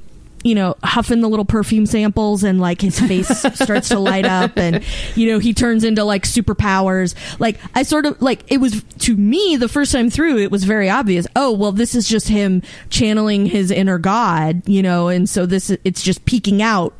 you 0.45 0.53
know, 0.53 0.75
huffing 0.83 1.21
the 1.21 1.27
little 1.27 1.43
perfume 1.43 1.87
samples 1.87 2.43
and 2.43 2.61
like 2.61 2.79
his 2.79 2.99
face 2.99 3.27
starts 3.55 3.89
to 3.89 3.97
light 3.97 4.25
up 4.25 4.57
and, 4.57 4.83
you 5.15 5.31
know, 5.31 5.39
he 5.39 5.55
turns 5.55 5.83
into 5.83 6.03
like 6.03 6.21
superpowers. 6.21 7.15
Like, 7.39 7.57
I 7.73 7.81
sort 7.81 8.05
of 8.05 8.21
like 8.21 8.43
it 8.47 8.59
was 8.59 8.83
to 8.99 9.17
me 9.17 9.55
the 9.55 9.67
first 9.67 9.91
time 9.91 10.11
through, 10.11 10.37
it 10.37 10.51
was 10.51 10.63
very 10.63 10.87
obvious. 10.87 11.25
Oh, 11.35 11.51
well, 11.51 11.71
this 11.71 11.95
is 11.95 12.07
just 12.07 12.27
him 12.27 12.61
channeling 12.91 13.47
his 13.47 13.71
inner 13.71 13.97
God, 13.97 14.61
you 14.69 14.83
know, 14.83 15.07
and 15.07 15.27
so 15.27 15.47
this 15.47 15.71
it's 15.83 16.03
just 16.03 16.25
peeking 16.25 16.61
out, 16.61 16.93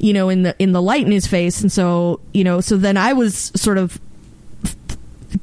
you 0.00 0.12
know, 0.12 0.28
in 0.28 0.42
the 0.42 0.56
in 0.58 0.72
the 0.72 0.82
light 0.82 1.06
in 1.06 1.12
his 1.12 1.28
face. 1.28 1.60
And 1.60 1.70
so, 1.70 2.18
you 2.34 2.42
know, 2.42 2.60
so 2.60 2.76
then 2.76 2.96
I 2.96 3.12
was 3.12 3.52
sort 3.54 3.78
of 3.78 4.00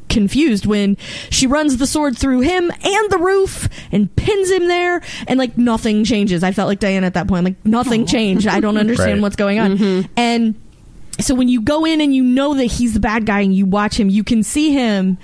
confused 0.10 0.66
when 0.66 0.98
she 1.30 1.48
runs 1.48 1.78
the 1.78 1.88
sword 1.88 2.18
through 2.18 2.42
him 2.42 2.72
and 2.72 3.12
the 3.12 3.18
roof 3.20 3.68
and 3.92 4.14
pins 4.16 4.50
him 4.50 4.68
there 4.68 5.02
and 5.28 5.38
like 5.38 5.58
nothing 5.58 6.04
changes. 6.04 6.44
I 6.44 6.52
felt 6.52 6.68
like 6.68 6.80
Diana 6.80 7.08
at 7.08 7.14
that 7.16 7.28
point, 7.28 7.46
like 7.46 7.66
nothing 7.66 8.06
changed. 8.06 8.48
I 8.48 8.60
don't 8.60 8.78
understand 8.78 9.14
Right. 9.14 9.22
what's 9.22 9.36
going 9.36 9.60
on. 9.60 9.78
Mm-hmm. 9.78 10.08
And 10.18 10.56
so 11.20 11.34
when 11.34 11.48
you 11.50 11.62
go 11.62 11.86
in 11.86 12.00
and 12.02 12.14
you 12.16 12.24
know 12.24 12.54
that 12.56 12.66
he's 12.66 12.94
the 12.94 13.00
bad 13.00 13.26
guy 13.26 13.42
and 13.42 13.56
you 13.56 13.66
watch 13.66 14.00
him, 14.00 14.10
you 14.10 14.24
can 14.24 14.44
see 14.44 14.72
him 14.72 15.18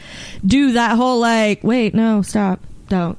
do 0.46 0.72
that 0.74 0.96
whole 0.96 1.20
like, 1.20 1.64
wait, 1.64 1.94
no, 1.94 2.22
stop, 2.22 2.60
don't. 2.90 3.18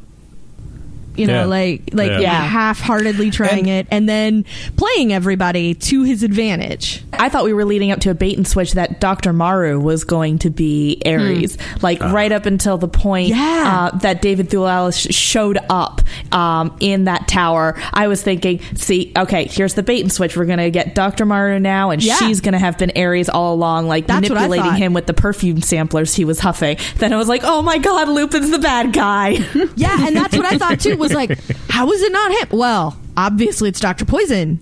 You 1.17 1.27
know, 1.27 1.41
Yeah. 1.41 1.45
like 1.45 1.83
like 1.93 2.11
Yeah. 2.11 2.21
Yeah. 2.21 2.45
half-heartedly 2.47 3.31
trying 3.31 3.67
it 3.67 3.87
and 3.91 4.09
then 4.09 4.45
playing 4.77 5.13
everybody 5.13 5.75
to 5.75 6.03
his 6.03 6.23
advantage. 6.23 7.03
I 7.13 7.29
thought 7.29 7.45
we 7.45 7.53
were 7.53 7.65
leading 7.65 7.91
up 7.91 8.01
to 8.01 8.11
a 8.11 8.15
bait 8.15 8.37
and 8.37 8.47
switch 8.47 8.73
that 8.73 9.01
Dr. 9.01 9.33
Maru 9.33 9.79
was 9.81 10.05
going 10.05 10.39
to 10.41 10.51
be 10.51 11.01
Ares, 11.07 11.57
like 11.83 12.01
right 12.01 12.33
up 12.33 12.47
until 12.47 12.79
the 12.79 12.89
point 12.89 13.29
Yeah. 13.29 13.91
uh, 13.93 13.97
that 13.99 14.21
David 14.23 14.51
Thewlis 14.51 15.07
showed 15.15 15.59
up 15.71 16.01
um, 16.33 16.77
in 16.81 17.05
that 17.05 17.29
tower. 17.29 17.77
I 17.93 18.09
was 18.09 18.23
thinking, 18.23 18.61
see, 18.75 19.13
okay, 19.17 19.45
here's 19.45 19.75
the 19.75 19.83
bait 19.83 20.01
and 20.03 20.13
switch. 20.13 20.37
We're 20.37 20.45
going 20.47 20.59
to 20.59 20.71
get 20.71 20.95
Dr. 20.95 21.25
Maru 21.27 21.59
now, 21.61 21.91
and 21.91 22.03
Yeah. 22.03 22.17
she's 22.17 22.41
going 22.41 22.53
to 22.55 22.59
have 22.59 22.77
been 22.79 22.93
Ares 22.97 23.29
all 23.29 23.55
along, 23.55 23.87
like 23.89 24.07
That's 24.07 24.29
manipulating 24.29 24.75
him 24.75 24.93
with 24.93 25.07
the 25.07 25.15
perfume 25.15 25.61
samplers 25.63 26.15
he 26.15 26.25
was 26.25 26.41
huffing. 26.41 26.77
Then 26.99 27.13
I 27.13 27.17
was 27.17 27.29
like, 27.29 27.43
oh 27.45 27.63
my 27.63 27.79
god, 27.79 28.09
Lupin's 28.09 28.51
the 28.51 28.59
bad 28.59 28.93
guy. 28.93 29.39
Yeah, 29.77 30.07
and 30.07 30.15
that's 30.17 30.37
what 30.37 30.47
I 30.47 30.57
thought 30.59 30.81
too. 30.81 30.97
Was 31.05 31.15
like, 31.15 31.39
how 31.69 31.91
is 31.91 32.03
it 32.03 32.13
not 32.13 32.31
him? 32.33 32.59
Well, 32.59 32.99
obviously 33.17 33.69
it's 33.69 33.81
Doctor 33.81 34.05
Poison. 34.05 34.61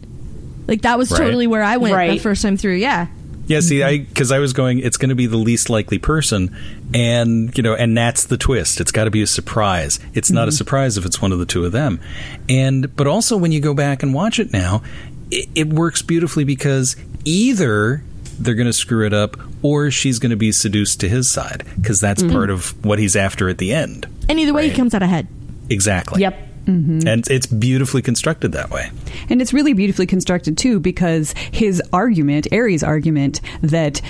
Like 0.67 0.83
that 0.83 0.99
was 0.99 1.11
Right. 1.11 1.19
totally 1.19 1.47
where 1.47 1.63
I 1.63 1.77
went 1.77 2.11
the 2.11 2.19
first 2.19 2.43
time 2.43 2.57
through. 2.57 2.77
Yeah, 2.77 3.09
Yeah, 3.47 3.61
see, 3.61 3.83
I 3.83 3.99
because 3.99 4.31
I 4.31 4.39
was 4.39 4.53
going, 4.53 4.79
it's 4.79 4.97
going 4.97 5.09
to 5.09 5.15
be 5.15 5.27
the 5.27 5.37
least 5.37 5.69
likely 5.69 5.99
person, 5.99 6.57
and 6.95 7.57
you 7.57 7.63
know, 7.63 7.75
and 7.75 7.97
that's 7.97 8.27
the 8.27 8.37
twist. 8.37 8.81
It's 8.81 8.93
got 8.93 9.05
to 9.05 9.11
be 9.11 9.23
a 9.23 9.27
surprise. 9.27 9.99
It's 10.15 10.31
not 10.31 10.45
a 10.45 10.51
mm-hmm. 10.51 10.57
surprise 10.57 10.97
if 10.97 11.05
it's 11.05 11.21
one 11.21 11.33
of 11.33 11.39
the 11.39 11.47
two 11.47 11.65
of 11.65 11.73
them, 11.73 12.01
and 12.49 12.95
but 12.95 13.07
also 13.07 13.37
when 13.37 13.53
you 13.53 13.61
go 13.61 13.75
back 13.75 14.03
and 14.03 14.15
watch 14.15 14.39
it 14.39 14.53
now, 14.53 14.83
it, 15.31 15.49
it 15.55 15.69
works 15.69 16.03
beautifully 16.03 16.45
because 16.45 16.97
either 17.25 18.03
they're 18.39 18.55
going 18.55 18.67
to 18.67 18.73
screw 18.73 19.05
it 19.07 19.13
up 19.13 19.37
or 19.63 19.91
she's 19.91 20.19
going 20.19 20.31
to 20.31 20.37
be 20.37 20.53
seduced 20.53 21.01
to 21.01 21.09
his 21.09 21.29
side 21.31 21.65
because 21.77 22.01
that's 22.01 22.23
mm-hmm. 22.23 22.33
part 22.33 22.51
of 22.51 22.85
what 22.85 22.99
he's 22.99 23.17
after 23.17 23.49
at 23.49 23.59
the 23.59 23.73
end. 23.73 24.07
and 24.29 24.39
either 24.39 24.53
way, 24.53 24.69
he 24.69 24.75
comes 24.75 24.95
out 24.95 25.03
ahead. 25.03 25.27
Exactly. 25.73 26.21
yep. 26.21 26.52
Mm-hmm. 26.67 27.09
And 27.09 27.29
it's 27.29 27.47
beautifully 27.47 28.03
constructed 28.03 28.53
that 28.53 28.71
way. 28.71 28.91
And 29.29 29.43
it's 29.43 29.53
really 29.53 29.73
beautifully 29.73 30.07
constructed 30.07 30.57
too, 30.57 30.79
because 30.79 31.35
his 31.51 31.83
argument, 31.93 32.47
Ares' 32.53 32.83
argument, 32.83 33.41
that 33.63 34.01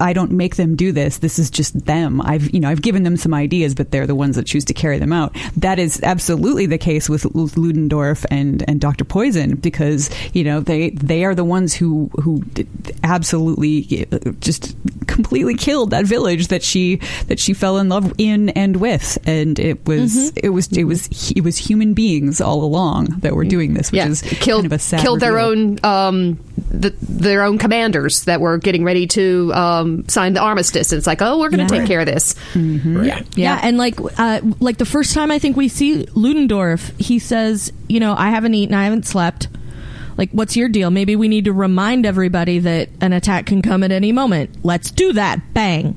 I 0.00 0.12
don't 0.12 0.32
make 0.32 0.56
them 0.56 0.76
do 0.76 0.92
this. 0.92 1.18
This 1.18 1.38
is 1.38 1.50
just 1.50 1.84
them. 1.84 2.20
I've 2.22 2.52
you 2.54 2.60
know 2.60 2.68
I've 2.68 2.82
given 2.82 3.02
them 3.02 3.16
some 3.16 3.34
ideas, 3.34 3.74
but 3.74 3.90
they're 3.90 4.06
the 4.06 4.14
ones 4.14 4.36
that 4.36 4.46
choose 4.46 4.64
to 4.66 4.74
carry 4.74 4.98
them 4.98 5.12
out. 5.12 5.36
That 5.56 5.78
is 5.78 6.00
absolutely 6.02 6.66
the 6.66 6.78
case 6.78 7.08
with 7.08 7.24
Ludendorff 7.34 8.24
and 8.30 8.64
and 8.68 8.80
Doctor 8.80 9.04
Poison, 9.04 9.56
because 9.56 10.10
you 10.32 10.44
know 10.44 10.60
they 10.60 10.90
they 10.90 11.24
are 11.24 11.34
the 11.34 11.44
ones 11.44 11.74
who 11.74 12.10
who 12.22 12.42
absolutely 13.04 14.06
just 14.40 14.76
completely 15.06 15.54
killed 15.54 15.90
that 15.90 16.04
village 16.04 16.48
that 16.48 16.62
she 16.62 16.96
that 17.26 17.38
she 17.38 17.52
fell 17.52 17.78
in 17.78 17.88
love 17.88 18.12
in 18.18 18.48
and 18.50 18.76
with, 18.76 19.18
and 19.26 19.58
it 19.58 19.86
was 19.86 20.14
mm-hmm. 20.14 20.38
it 20.42 20.50
was 20.50 20.68
it 20.72 20.84
was 20.84 21.32
it 21.32 21.42
was 21.42 21.56
human 21.56 21.94
beings 21.98 22.40
all 22.40 22.62
along 22.62 23.06
that 23.22 23.34
were 23.34 23.44
doing 23.44 23.74
this, 23.74 23.90
which 23.90 23.98
yeah, 23.98 24.06
is 24.06 24.22
killed 24.22 24.62
kind 24.62 24.66
of 24.66 24.72
a 24.72 24.78
sad 24.78 25.00
killed 25.00 25.18
their 25.18 25.36
own 25.40 25.80
um, 25.82 26.38
the, 26.70 26.94
their 27.02 27.42
own 27.42 27.58
commanders 27.58 28.22
that 28.26 28.40
were 28.40 28.56
getting 28.56 28.84
ready 28.84 29.08
to 29.08 29.50
um, 29.52 30.08
sign 30.08 30.32
the 30.34 30.40
armistice. 30.40 30.92
And 30.92 30.98
it's 30.98 31.08
like, 31.08 31.20
oh, 31.22 31.40
we're 31.40 31.50
going 31.50 31.66
to 31.66 31.74
Yeah. 31.74 31.80
take 31.80 31.88
care 31.88 31.98
of 31.98 32.06
this. 32.06 32.36
Right. 32.54 33.26
Yeah, 33.36 33.58
and 33.60 33.78
like 33.78 33.98
uh, 34.16 34.42
like 34.60 34.76
the 34.78 34.84
first 34.86 35.12
time 35.12 35.32
I 35.32 35.40
think 35.40 35.56
we 35.56 35.66
see 35.66 36.06
Ludendorff, 36.14 36.92
he 37.00 37.18
says, 37.18 37.72
you 37.88 37.98
know, 37.98 38.14
I 38.16 38.30
haven't 38.30 38.54
eaten, 38.54 38.76
I 38.76 38.84
haven't 38.84 39.04
slept. 39.06 39.48
Like, 40.16 40.30
what's 40.30 40.56
your 40.56 40.68
deal? 40.68 40.90
Maybe 40.90 41.16
we 41.16 41.26
need 41.28 41.46
to 41.46 41.52
remind 41.52 42.06
everybody 42.06 42.60
that 42.60 42.90
an 43.00 43.12
attack 43.12 43.46
can 43.46 43.60
come 43.62 43.82
at 43.82 43.90
any 43.90 44.12
moment. 44.12 44.50
Let's 44.64 44.90
do 44.92 45.12
that. 45.14 45.40
Bang. 45.54 45.96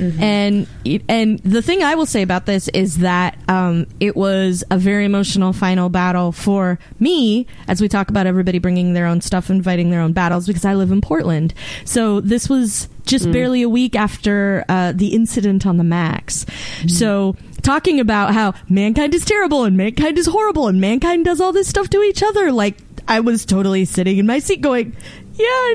And 0.00 0.66
and 1.08 1.38
the 1.40 1.62
thing 1.62 1.82
I 1.82 1.94
will 1.94 2.06
say 2.06 2.22
about 2.22 2.46
this 2.46 2.68
is 2.68 2.98
that 2.98 3.38
um, 3.48 3.86
it 4.00 4.16
was 4.16 4.64
a 4.70 4.78
very 4.78 5.04
emotional 5.04 5.52
final 5.52 5.88
battle 5.88 6.32
for 6.32 6.78
me, 6.98 7.46
as 7.68 7.80
we 7.80 7.88
talk 7.88 8.10
about 8.10 8.26
everybody 8.26 8.58
bringing 8.58 8.94
their 8.94 9.06
own 9.06 9.20
stuff 9.20 9.50
and 9.50 9.62
fighting 9.64 9.90
their 9.90 10.00
own 10.00 10.12
battles, 10.12 10.46
because 10.46 10.64
I 10.64 10.74
live 10.74 10.90
in 10.90 11.00
Portland. 11.00 11.54
So 11.84 12.20
this 12.20 12.48
was 12.48 12.88
just 13.06 13.30
barely 13.30 13.60
a 13.62 13.68
week 13.68 13.94
after 13.94 14.64
uh, 14.68 14.92
the 14.92 15.08
incident 15.08 15.66
on 15.66 15.76
the 15.76 15.84
Max. 15.84 16.46
So 16.86 17.36
talking 17.62 18.00
about 18.00 18.32
how 18.32 18.54
mankind 18.68 19.14
is 19.14 19.24
terrible 19.24 19.64
and 19.64 19.76
mankind 19.76 20.18
is 20.18 20.26
horrible 20.26 20.68
and 20.68 20.80
mankind 20.80 21.26
does 21.26 21.40
all 21.40 21.52
this 21.52 21.68
stuff 21.68 21.90
to 21.90 22.02
each 22.02 22.22
other, 22.22 22.50
like 22.50 22.78
I 23.06 23.20
was 23.20 23.44
totally 23.44 23.84
sitting 23.84 24.16
in 24.16 24.26
my 24.26 24.38
seat 24.38 24.62
going, 24.62 24.96
yeah, 25.36 25.46
I 25.46 25.74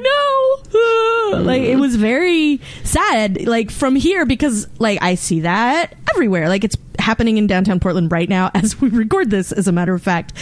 know. 1.34 1.40
like 1.44 1.64
it 1.64 1.76
was 1.76 1.98
very 1.98 2.62
sad. 2.84 3.46
Like 3.46 3.72
from 3.72 3.96
here 3.96 4.26
because 4.26 4.68
like 4.80 5.00
I 5.02 5.16
see 5.16 5.42
that 5.42 5.96
everywhere. 6.12 6.48
Like 6.48 6.64
it's 6.64 6.78
happening 6.98 7.38
in 7.38 7.48
downtown 7.48 7.80
Portland 7.80 8.12
right 8.12 8.30
now 8.30 8.52
as 8.56 8.80
we 8.80 8.90
record 8.90 9.30
this. 9.30 9.52
As 9.52 9.68
a 9.68 9.74
matter 9.74 9.94
of 9.94 10.02
fact, 10.02 10.34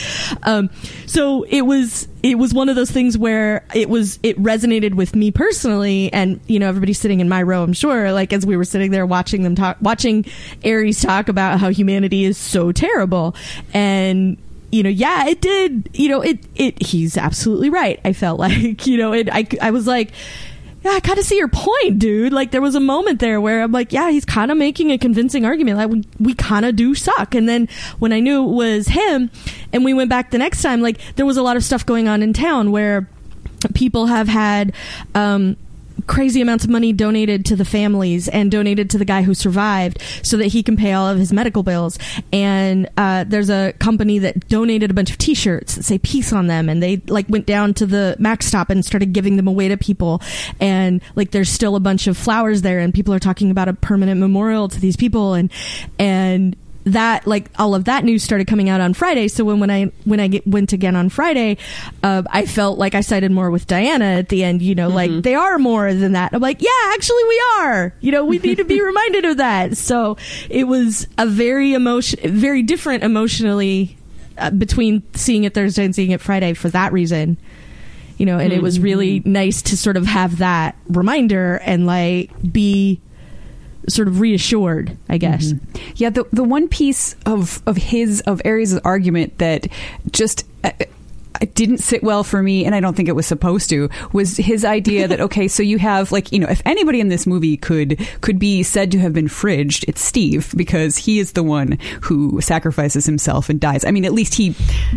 um, 0.44 0.69
so 1.07 1.44
it 1.49 1.64
was 1.64 2.07
it 2.22 2.38
was 2.38 2.53
one 2.53 2.69
of 2.69 2.76
those 2.76 2.91
things 2.91 3.18
where 3.18 3.65
it 3.73 3.89
was 3.89 4.19
it 4.22 4.38
resonated 4.38 4.94
with 4.94 5.15
me 5.15 5.31
personally, 5.31 6.14
and 6.14 6.39
you 6.45 6.60
know 6.60 6.68
everybody 6.68 6.94
sitting 6.94 7.19
in 7.19 7.27
my 7.27 7.41
row. 7.41 7.64
I'm 7.64 7.73
sure 7.73 8.11
like 8.11 8.34
as 8.34 8.45
we 8.45 8.56
were 8.56 8.65
sitting 8.65 8.91
there 8.91 9.06
watching 9.07 9.41
them 9.41 9.56
talk, 9.56 9.77
watching 9.81 10.26
Ares 10.64 11.02
talk 11.02 11.27
about 11.27 11.60
how 11.60 11.69
humanity 11.69 12.23
is 12.23 12.38
so 12.38 12.72
terrible 12.72 13.35
and 13.73 14.38
you 14.72 14.84
know, 14.84 14.89
yeah, 14.89 15.27
it 15.27 15.41
did. 15.41 15.89
You 15.94 16.10
know, 16.10 16.22
it 16.22 16.39
it. 16.56 16.81
He's 16.81 17.18
absolutely 17.18 17.69
right. 17.69 17.99
I 18.03 18.14
felt 18.14 18.39
like, 18.48 18.85
you 18.88 18.98
know, 18.98 19.14
it. 19.14 19.30
I 19.31 19.48
I 19.61 19.72
was 19.72 19.88
like. 19.88 20.11
Yeah, 20.84 20.91
I 20.91 20.99
kind 20.99 21.18
of 21.18 21.26
see 21.26 21.38
your 21.38 21.48
point, 21.48 21.98
dude. 21.98 22.31
Like 22.31 22.52
there 22.52 22.61
was 22.61 22.76
a 22.76 22.80
moment 22.80 23.19
there 23.19 23.41
where 23.41 23.64
I'm 23.64 23.72
like, 23.72 23.91
yeah, 23.91 24.11
he's 24.11 24.23
kind 24.23 24.52
of 24.52 24.57
making 24.57 24.91
a 24.91 24.98
convincing 24.98 25.44
argument. 25.44 25.77
Like 25.77 25.89
we, 25.89 26.03
we 26.19 26.34
kind 26.35 26.65
of 26.65 26.76
do 26.76 26.94
suck. 26.94 27.34
And 27.34 27.49
then 27.49 27.68
when 27.98 28.14
I 28.14 28.19
knew 28.19 28.48
it 28.48 28.53
was 28.53 28.89
him, 28.89 29.31
and 29.73 29.84
we 29.84 29.95
went 29.95 30.10
back 30.10 30.30
the 30.30 30.38
next 30.38 30.61
time, 30.61 30.81
like 30.81 30.99
there 31.15 31.26
was 31.26 31.35
a 31.35 31.41
lot 31.41 31.57
of 31.57 31.64
stuff 31.64 31.84
going 31.84 32.07
on 32.07 32.22
in 32.22 32.31
town 32.31 32.72
where 32.72 33.10
people 33.73 34.06
have 34.06 34.27
had 34.27 34.72
um, 35.15 35.57
crazy 36.06 36.41
amounts 36.41 36.64
of 36.64 36.69
money 36.69 36.94
donated 36.94 37.45
to 37.45 37.56
the 37.56 37.65
families 37.65 38.28
and 38.28 38.52
donated 38.52 38.90
to 38.91 38.98
the 38.98 39.06
guy 39.06 39.24
who 39.24 39.34
survived 39.34 40.02
so 40.24 40.38
that 40.38 40.48
he 40.48 40.64
can 40.64 40.78
pay 40.78 40.94
all 40.94 41.07
of 41.07 41.18
his 41.18 41.34
medical 41.34 41.64
bills. 41.64 41.98
And 42.32 42.90
uh, 42.98 43.24
there's 43.26 43.49
a 43.49 43.74
company 43.80 44.19
that 44.19 44.48
donated 44.48 44.91
a 44.91 44.94
bunch 44.94 45.11
of 45.11 45.18
T-shirts 45.18 45.76
that 45.76 45.84
say 45.84 45.98
"peace" 45.98 46.32
on 46.32 46.48
them, 46.48 46.69
and 46.69 46.82
they 46.82 47.02
like 47.07 47.28
went 47.30 47.45
down 47.45 47.74
to 47.76 47.86
the 47.86 48.15
Max 48.19 48.45
stop 48.45 48.69
and 48.69 48.86
started 48.86 49.14
giving 49.14 49.38
them 49.38 49.48
away 49.48 49.68
to 49.68 49.78
people. 49.78 50.22
And 50.60 51.02
like, 51.15 51.32
there's 51.32 51.49
still 51.49 51.76
a 51.76 51.80
bunch 51.80 52.07
of 52.07 52.18
flowers 52.18 52.61
there, 52.61 52.80
and 52.80 52.94
people 52.94 53.14
are 53.14 53.19
talking 53.19 53.52
about 53.52 53.68
a 53.68 53.74
permanent 53.74 54.19
memorial 54.19 54.68
to 54.68 54.80
these 54.80 54.95
people, 54.95 55.34
and 55.34 55.52
and 55.98 56.56
that 56.94 57.28
like 57.28 57.50
all 57.60 57.76
of 57.76 57.86
that 57.86 58.04
news 58.04 58.24
started 58.24 58.48
coming 58.48 58.70
out 58.70 58.82
on 58.82 58.94
Friday. 58.94 59.28
So 59.28 59.44
when 59.44 59.60
when 59.60 59.70
I 59.70 59.92
when 60.06 60.20
I 60.20 60.28
get, 60.28 60.48
went 60.48 60.74
again 60.74 60.96
on 60.96 61.10
Friday, 61.10 61.58
uh, 62.04 62.24
I 62.30 62.46
felt 62.46 62.78
like 62.78 62.96
I 62.96 63.02
sided 63.02 63.32
more 63.32 63.52
with 63.52 63.68
Diana 63.68 64.06
at 64.06 64.30
the 64.30 64.44
end. 64.44 64.62
You 64.62 64.76
know, 64.76 64.88
like 64.88 65.12
they 65.24 65.36
are 65.36 65.60
more 65.60 65.94
than 65.94 66.14
that. 66.14 66.34
I'm 66.34 66.42
like, 66.42 66.62
yeah, 66.62 66.70
actually 66.94 67.24
we 67.24 67.44
are. 67.60 67.94
You 68.00 68.12
know, 68.12 68.26
we 68.26 68.40
need 68.40 68.58
to 68.58 68.66
be 68.66 68.82
reminded 68.84 69.26
of 69.26 69.38
that. 69.38 69.78
So 69.78 70.18
it 70.50 70.66
was 70.66 71.08
a 71.18 71.28
very 71.28 71.74
emotion, 71.74 72.20
very 72.34 72.64
different 72.64 73.04
emotionally 73.04 73.98
uh, 74.38 74.52
between 74.52 75.04
seeing 75.14 75.44
it 75.44 75.54
Thursday 75.54 75.84
and 75.84 75.94
seeing 75.94 76.12
it 76.12 76.22
Friday 76.22 76.54
for 76.54 76.70
that 76.70 76.94
reason. 76.94 77.38
You 78.18 78.26
know, 78.26 78.40
and 78.40 78.52
it 78.52 78.64
was 78.64 78.80
really 78.80 79.22
nice 79.26 79.62
to 79.64 79.78
sort 79.78 79.96
of 79.96 80.08
have 80.08 80.40
that 80.40 80.76
reminder 80.88 81.58
and 81.58 81.86
like 81.86 82.32
be 82.52 83.00
sort 83.90 84.08
of 84.08 84.20
reassured, 84.20 84.98
I 85.10 85.18
guess. 85.18 85.54
Yeah, 85.96 86.10
the 86.10 86.26
the 86.32 86.44
one 86.44 86.68
piece 86.68 87.16
of 87.26 87.62
of 87.66 87.78
his 87.78 88.22
of 88.22 88.42
Ares' 88.46 88.78
argument 88.80 89.38
that 89.38 89.68
just 90.12 90.46
uh, 90.64 90.72
it 90.80 90.92
didn't 91.46 91.80
sit 91.80 92.04
well 92.04 92.24
for 92.24 92.42
me, 92.44 92.66
and 92.66 92.74
I 92.76 92.80
don't 92.80 92.96
think 92.96 93.10
it 93.10 93.16
was 93.16 93.26
supposed 93.28 93.70
to, 93.70 93.90
was 94.14 94.38
his 94.38 94.64
idea 94.66 95.08
that 95.08 95.20
okay, 95.28 95.48
so 95.48 95.64
you 95.64 95.78
have 95.78 96.12
like 96.12 96.32
you 96.32 96.40
know, 96.40 96.48
if 96.48 96.62
anybody 96.66 97.00
in 97.00 97.10
this 97.10 97.26
movie 97.28 97.58
could 97.58 98.00
could 98.22 98.40
be 98.40 98.64
said 98.64 98.92
to 98.92 99.00
have 99.00 99.14
been 99.14 99.28
fridged, 99.28 99.86
it's 99.88 100.02
Steve 100.04 100.54
because 100.56 100.98
he 100.98 101.20
is 101.20 101.34
the 101.34 101.44
one 101.44 101.78
who 102.02 102.40
sacrifices 102.42 103.06
himself 103.06 103.50
and 103.50 103.60
dies. 103.60 103.86
I 103.86 103.92
mean, 103.92 104.06
at 104.06 104.14
least 104.14 104.34
he 104.36 104.56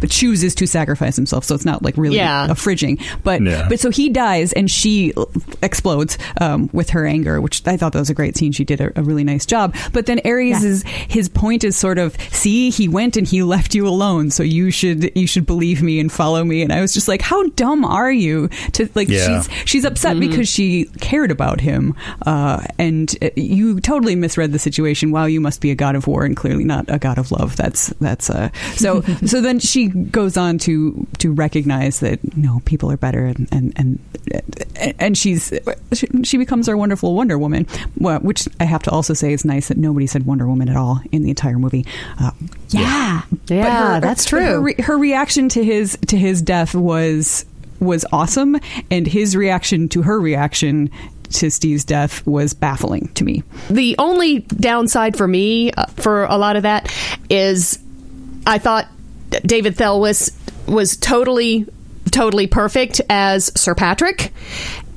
chooses 0.08 0.54
to 0.56 0.66
sacrifice 0.66 1.16
himself, 1.16 1.44
so 1.44 1.54
it's 1.54 1.64
not 1.64 1.82
like 1.82 1.96
really 1.96 2.16
Yeah. 2.16 2.46
a 2.46 2.54
fridging. 2.54 3.00
But 3.22 3.42
Yeah. 3.42 3.66
but 3.68 3.80
so 3.80 3.90
he 3.90 4.08
dies 4.08 4.52
and 4.52 4.70
she 4.70 5.12
explodes 5.62 6.18
um, 6.40 6.70
with 6.72 6.90
her 6.90 7.06
anger, 7.06 7.40
which 7.40 7.66
I 7.66 7.76
thought 7.76 7.92
that 7.92 7.98
was 7.98 8.10
a 8.10 8.14
great 8.14 8.36
scene. 8.36 8.52
She 8.52 8.64
did 8.64 8.80
a, 8.80 8.98
a 8.98 9.02
really 9.02 9.24
nice 9.24 9.46
job. 9.46 9.74
But 9.92 10.06
then 10.06 10.20
Ares 10.24 10.62
is 10.64 10.82
his 11.08 11.28
point 11.28 11.64
is 11.64 11.76
sort 11.76 11.98
of 11.98 12.16
see 12.32 12.70
he 12.70 12.88
went 12.88 13.16
and 13.16 13.26
he 13.26 13.42
left 13.42 13.74
you 13.74 13.86
alone, 13.86 14.30
so 14.30 14.42
you 14.42 14.70
should 14.70 15.10
you 15.16 15.26
should 15.26 15.46
believe 15.46 15.82
me 15.82 16.00
and 16.00 16.10
follow 16.10 16.29
follow 16.30 16.44
me, 16.44 16.62
and 16.62 16.72
I 16.72 16.80
was 16.80 16.94
just 16.94 17.08
like, 17.08 17.22
how 17.22 17.42
dumb 17.50 17.84
are 17.84 18.10
you? 18.12 18.48
To 18.72 18.88
like, 18.94 19.08
Yeah. 19.08 19.42
she's 19.42 19.68
she's 19.68 19.84
upset 19.84 20.20
because 20.20 20.48
she 20.48 20.84
cared 21.00 21.30
about 21.30 21.60
him, 21.60 21.94
uh, 22.26 22.62
and 22.78 23.14
uh, 23.20 23.30
you 23.36 23.80
totally 23.80 24.14
misread 24.14 24.52
the 24.52 24.58
situation. 24.58 25.10
Wow, 25.10 25.24
you 25.26 25.40
must 25.40 25.60
be 25.60 25.70
a 25.70 25.74
god 25.74 25.96
of 25.96 26.06
war 26.06 26.24
and 26.24 26.36
clearly 26.36 26.64
not 26.64 26.84
a 26.88 26.98
god 26.98 27.18
of 27.18 27.32
love. 27.32 27.56
That's 27.56 27.88
that's 28.00 28.30
uh, 28.30 28.50
so 28.74 29.00
so. 29.26 29.40
Then 29.40 29.58
she 29.58 29.88
goes 29.88 30.36
on 30.36 30.58
to 30.58 31.06
to 31.18 31.32
recognize 31.32 32.00
that 32.00 32.20
no, 32.36 32.60
people 32.64 32.90
are 32.92 32.96
better, 32.96 33.24
and 33.26 33.48
and 33.50 33.72
and, 33.76 33.98
and 34.98 35.18
she's 35.18 35.52
she 36.22 36.36
becomes 36.36 36.68
our 36.68 36.76
wonderful 36.76 37.14
Wonder 37.14 37.38
Woman, 37.38 37.66
well, 37.98 38.20
which 38.20 38.46
I 38.60 38.64
have 38.64 38.82
to 38.84 38.90
also 38.90 39.14
say 39.14 39.32
is 39.32 39.44
nice 39.44 39.68
that 39.68 39.76
nobody 39.78 40.06
said 40.06 40.26
Wonder 40.26 40.46
Woman 40.46 40.68
at 40.68 40.76
all 40.76 41.00
in 41.10 41.22
the 41.22 41.30
entire 41.30 41.58
movie. 41.58 41.84
Uh, 42.20 42.30
Yeah. 42.68 43.22
Yeah, 43.48 43.98
that's 44.00 44.30
but 44.30 44.40
Her, 44.40 44.46
true. 44.52 44.60
re- 44.60 44.74
her 44.82 44.96
reaction 44.96 45.48
to 45.50 45.64
his 45.64 45.98
to 46.10 46.16
his 46.16 46.42
death 46.42 46.74
was 46.74 47.44
was 47.80 48.04
awesome, 48.12 48.58
and 48.90 49.06
his 49.06 49.34
reaction 49.34 49.88
to 49.88 50.02
her 50.02 50.20
reaction 50.20 50.90
to 51.30 51.50
Steve's 51.50 51.84
death 51.84 52.26
was 52.26 52.52
baffling 52.52 53.08
to 53.14 53.24
me. 53.24 53.42
the 53.70 53.94
only 53.98 54.40
downside 54.40 55.16
for 55.16 55.26
me 55.28 55.70
uh, 55.72 55.86
for 55.86 56.24
a 56.24 56.36
lot 56.36 56.56
of 56.56 56.64
that 56.64 56.92
is 57.30 57.78
I 58.46 58.58
thought 58.58 58.88
David 59.46 59.76
Thewlis 59.76 60.30
was 60.68 60.96
totally, 60.96 61.66
totally 62.10 62.46
perfect 62.46 63.00
as 63.08 63.52
Sir 63.60 63.74
Patrick. 63.74 64.32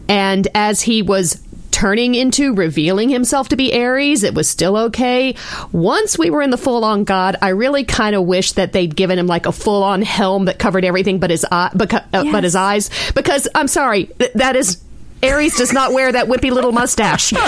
And 0.09 0.47
as 0.53 0.81
he 0.81 1.01
was 1.01 1.41
turning 1.73 2.15
into 2.15 2.53
revealing 2.53 3.09
himself 3.09 3.49
to 3.49 3.55
be 3.57 3.73
Ares, 3.77 4.23
it 4.23 4.33
was 4.33 4.47
still 4.47 4.77
okay. 4.77 5.35
Once 5.73 6.17
we 6.17 6.29
were 6.29 6.41
in 6.41 6.51
the 6.51 6.57
full 6.57 6.85
on 6.85 7.03
God, 7.03 7.35
I 7.41 7.49
really 7.49 7.83
kind 7.83 8.15
of 8.15 8.23
wish 8.23 8.53
that 8.53 8.71
they'd 8.71 8.95
given 8.95 9.19
him 9.19 9.27
like 9.27 9.45
a 9.45 9.51
full 9.51 9.83
on 9.83 10.01
helm 10.03 10.45
that 10.45 10.59
covered 10.59 10.85
everything 10.85 11.19
but 11.19 11.29
his 11.31 11.45
eye, 11.51 11.71
beca- 11.73 12.05
uh, 12.13 12.31
but 12.31 12.43
his 12.45 12.55
eyes. 12.55 12.89
Because 13.13 13.47
I'm 13.55 13.67
sorry, 13.67 14.05
th- 14.05 14.31
that 14.35 14.55
is. 14.55 14.81
Ares 15.23 15.55
does 15.55 15.71
not 15.71 15.93
wear 15.93 16.11
that 16.11 16.27
whippy 16.27 16.51
little 16.51 16.73
mustache. 16.73 17.31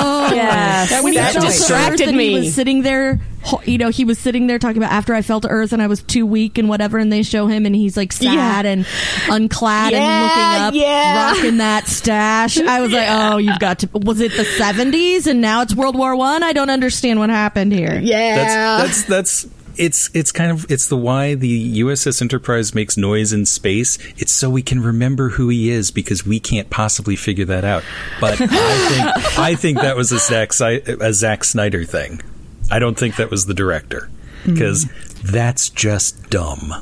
Oh, 0.00 0.30
Yes. 0.32 1.02
When 1.02 1.12
he 1.12 1.18
That 1.18 1.32
fell 1.32 1.42
to 1.42 1.48
distracted 1.48 2.14
me. 2.14 2.28
He 2.28 2.34
was 2.40 2.54
sitting 2.54 2.82
there, 2.82 3.16
ho- 3.16 3.22
you 3.64 3.78
know, 3.78 3.88
he 3.88 4.04
was 4.04 4.18
sitting 4.18 4.46
there 4.46 4.58
talking 4.58 4.78
about 4.78 4.92
after 4.92 5.14
I 5.14 5.22
fell 5.22 5.40
to 5.40 5.48
Earth 5.48 5.72
and 5.72 5.80
I 5.80 5.86
was 5.86 6.02
too 6.02 6.26
weak 6.26 6.58
and 6.58 6.68
whatever, 6.68 6.98
and 6.98 7.10
they 7.12 7.22
show 7.22 7.46
him 7.46 7.64
and 7.66 7.74
he's 7.74 7.96
like 7.96 8.12
sad 8.12 8.64
Yeah. 8.64 8.70
and 8.70 8.84
unclad 9.28 9.92
Yeah, 9.92 9.98
and 10.02 10.24
looking 10.24 10.80
up, 10.82 10.86
yeah. 10.86 11.32
rocking 11.32 11.56
that 11.58 11.86
stash. 11.86 12.58
I 12.58 12.80
was 12.80 12.92
like, 12.92 13.06
oh, 13.08 13.38
you've 13.38 13.58
got 13.60 13.78
to. 13.80 13.88
Was 13.94 14.20
it 14.20 14.32
the 14.36 14.44
seventies 14.44 15.26
and 15.26 15.40
now 15.40 15.62
it's 15.62 15.74
World 15.74 15.96
War 15.96 16.14
One? 16.16 16.42
I? 16.42 16.48
I 16.48 16.52
don't 16.54 16.70
understand 16.70 17.18
what 17.18 17.28
happened 17.28 17.72
here. 17.72 18.00
Yeah. 18.02 18.78
That's 18.78 19.02
that's 19.04 19.44
that's 19.44 19.54
it's 19.76 20.10
it's 20.14 20.32
kind 20.32 20.50
of 20.50 20.68
it's 20.70 20.88
the 20.88 20.96
why 20.96 21.34
the 21.34 21.80
USS 21.82 22.20
Enterprise 22.22 22.74
makes 22.74 22.96
noise 22.96 23.32
in 23.34 23.44
space. 23.46 23.98
It's 24.16 24.32
so 24.32 24.48
we 24.50 24.62
can 24.62 24.80
remember 24.82 25.28
who 25.28 25.50
he 25.50 25.68
is 25.70 25.90
because 25.90 26.24
we 26.26 26.40
can't 26.40 26.68
possibly 26.70 27.14
figure 27.16 27.44
that 27.44 27.64
out. 27.64 27.84
But 28.20 28.40
I 28.40 28.46
think 28.88 29.38
I 29.38 29.54
think 29.54 29.78
that 29.80 29.94
was 29.96 30.10
a 30.10 30.18
Zack 30.18 30.52
a 30.60 31.12
Zack 31.12 31.44
Snyder 31.44 31.84
thing. 31.84 32.22
I 32.70 32.78
don't 32.78 32.98
think 32.98 33.16
that 33.16 33.30
was 33.30 33.46
the 33.46 33.54
director 33.54 34.08
because 34.46 34.86
that's 35.22 35.68
just 35.68 36.30
dumb. 36.30 36.72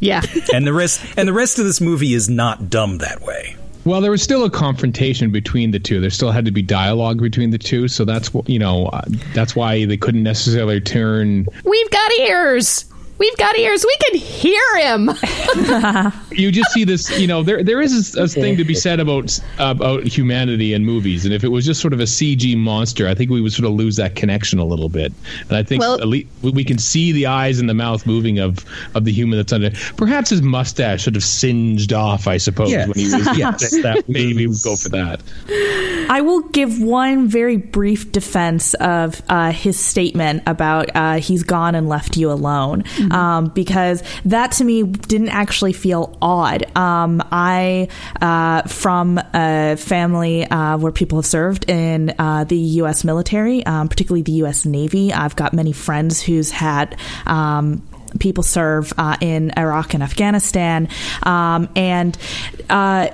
yeah. 0.00 0.22
And 0.54 0.66
the 0.66 0.72
rest 0.72 1.00
and 1.16 1.28
the 1.28 1.32
rest 1.32 1.58
of 1.58 1.64
this 1.64 1.80
movie 1.80 2.14
is 2.14 2.28
not 2.28 2.70
dumb 2.70 2.98
that 2.98 3.22
way. 3.22 3.56
Well, 3.84 4.00
there 4.00 4.10
was 4.10 4.22
still 4.22 4.44
a 4.44 4.50
confrontation 4.50 5.30
between 5.30 5.70
the 5.70 5.78
two. 5.78 6.00
There 6.00 6.10
still 6.10 6.30
had 6.30 6.44
to 6.44 6.50
be 6.50 6.60
dialogue 6.62 7.20
between 7.22 7.50
the 7.50 7.58
two, 7.58 7.88
so 7.88 8.04
that's 8.04 8.30
you 8.46 8.58
know. 8.58 8.86
Uh, 8.86 9.02
that's 9.34 9.56
why 9.56 9.84
they 9.86 9.96
couldn't 9.96 10.22
necessarily 10.22 10.80
turn. 10.80 11.46
We've 11.64 11.90
got 11.90 12.12
ears. 12.20 12.84
We've 13.18 13.36
got 13.36 13.58
ears. 13.58 13.84
We 13.84 13.96
can 14.10 14.18
hear 14.20 14.76
him. 14.78 15.10
You 16.38 16.52
just 16.52 16.70
see 16.70 16.84
this. 16.84 17.18
You 17.18 17.26
know, 17.26 17.42
there 17.42 17.64
there 17.64 17.80
is 17.80 18.14
a, 18.16 18.22
a 18.22 18.28
thing 18.28 18.56
to 18.58 18.64
be 18.64 18.74
said 18.74 19.00
about 19.00 19.40
about 19.58 20.04
humanity 20.04 20.72
in 20.72 20.84
movies, 20.84 21.24
and 21.24 21.34
if 21.34 21.42
it 21.42 21.48
was 21.48 21.66
just 21.66 21.80
sort 21.80 21.92
of 21.92 21.98
a 21.98 22.04
CG 22.04 22.56
monster, 22.56 23.08
I 23.08 23.14
think 23.14 23.28
we 23.30 23.40
would 23.40 23.52
sort 23.52 23.66
of 23.66 23.72
lose 23.72 23.96
that 23.96 24.14
connection 24.14 24.60
a 24.60 24.64
little 24.64 24.88
bit. 24.88 25.12
And 25.48 25.56
I 25.56 25.64
think 25.64 25.80
Well- 25.80 26.00
at 26.00 26.06
least 26.06 26.28
we 26.42 26.50
we 26.52 26.62
can 26.64 26.78
see 26.78 27.10
the 27.10 27.26
eyes 27.26 27.58
and 27.58 27.68
the 27.68 27.74
mouth 27.74 28.06
moving 28.06 28.38
of 28.38 28.64
of 28.94 29.04
the 29.04 29.10
human 29.10 29.36
that's 29.36 29.52
under. 29.52 29.70
Perhaps 29.96 30.30
his 30.30 30.42
mustache 30.42 31.02
should 31.02 31.16
have 31.16 31.24
singed 31.24 31.92
off. 31.92 32.28
I 32.28 32.36
suppose 32.36 32.70
Yes. 32.70 32.86
when 32.86 32.96
he 32.98 33.04
was 33.12 33.28
Yes. 33.38 33.70
that 33.82 34.08
maybe 34.08 34.46
we'd 34.46 34.62
go 34.62 34.76
for 34.76 34.90
that. 34.90 35.20
I 36.10 36.20
will 36.20 36.42
give 36.42 36.80
one 36.80 37.26
very 37.26 37.56
brief 37.56 38.12
defense 38.12 38.74
of 38.74 39.20
uh, 39.28 39.50
his 39.50 39.78
statement 39.78 40.44
about 40.46 40.88
uh, 40.94 41.14
he's 41.18 41.42
gone 41.42 41.74
and 41.74 41.88
left 41.88 42.16
you 42.16 42.30
alone, 42.30 42.84
um, 43.12 43.48
because 43.48 44.02
that 44.24 44.52
to 44.52 44.64
me 44.64 44.82
didn't 44.82 45.28
actually 45.28 45.72
feel 45.72 46.16
odd. 46.20 46.64
Um, 46.76 47.22
I, 47.30 47.88
uh, 48.20 48.62
from 48.62 49.20
a 49.34 49.76
family 49.76 50.44
uh, 50.44 50.78
where 50.78 50.92
people 50.92 51.18
have 51.18 51.26
served 51.26 51.68
in 51.68 52.14
uh, 52.18 52.44
the 52.44 52.56
U.S. 52.56 53.04
military, 53.04 53.64
um, 53.66 53.88
particularly 53.88 54.22
the 54.22 54.32
U.S. 54.32 54.64
Navy, 54.64 55.12
I've 55.12 55.36
got 55.36 55.52
many 55.52 55.72
friends 55.72 56.22
who's 56.22 56.50
had. 56.50 56.98
Um, 57.26 57.86
people 58.20 58.42
serve 58.42 58.92
uh, 58.96 59.16
in 59.20 59.52
Iraq 59.56 59.94
and 59.94 60.02
Afghanistan, 60.02 60.88
um, 61.22 61.68
and. 61.76 62.16
Uh, 62.68 63.08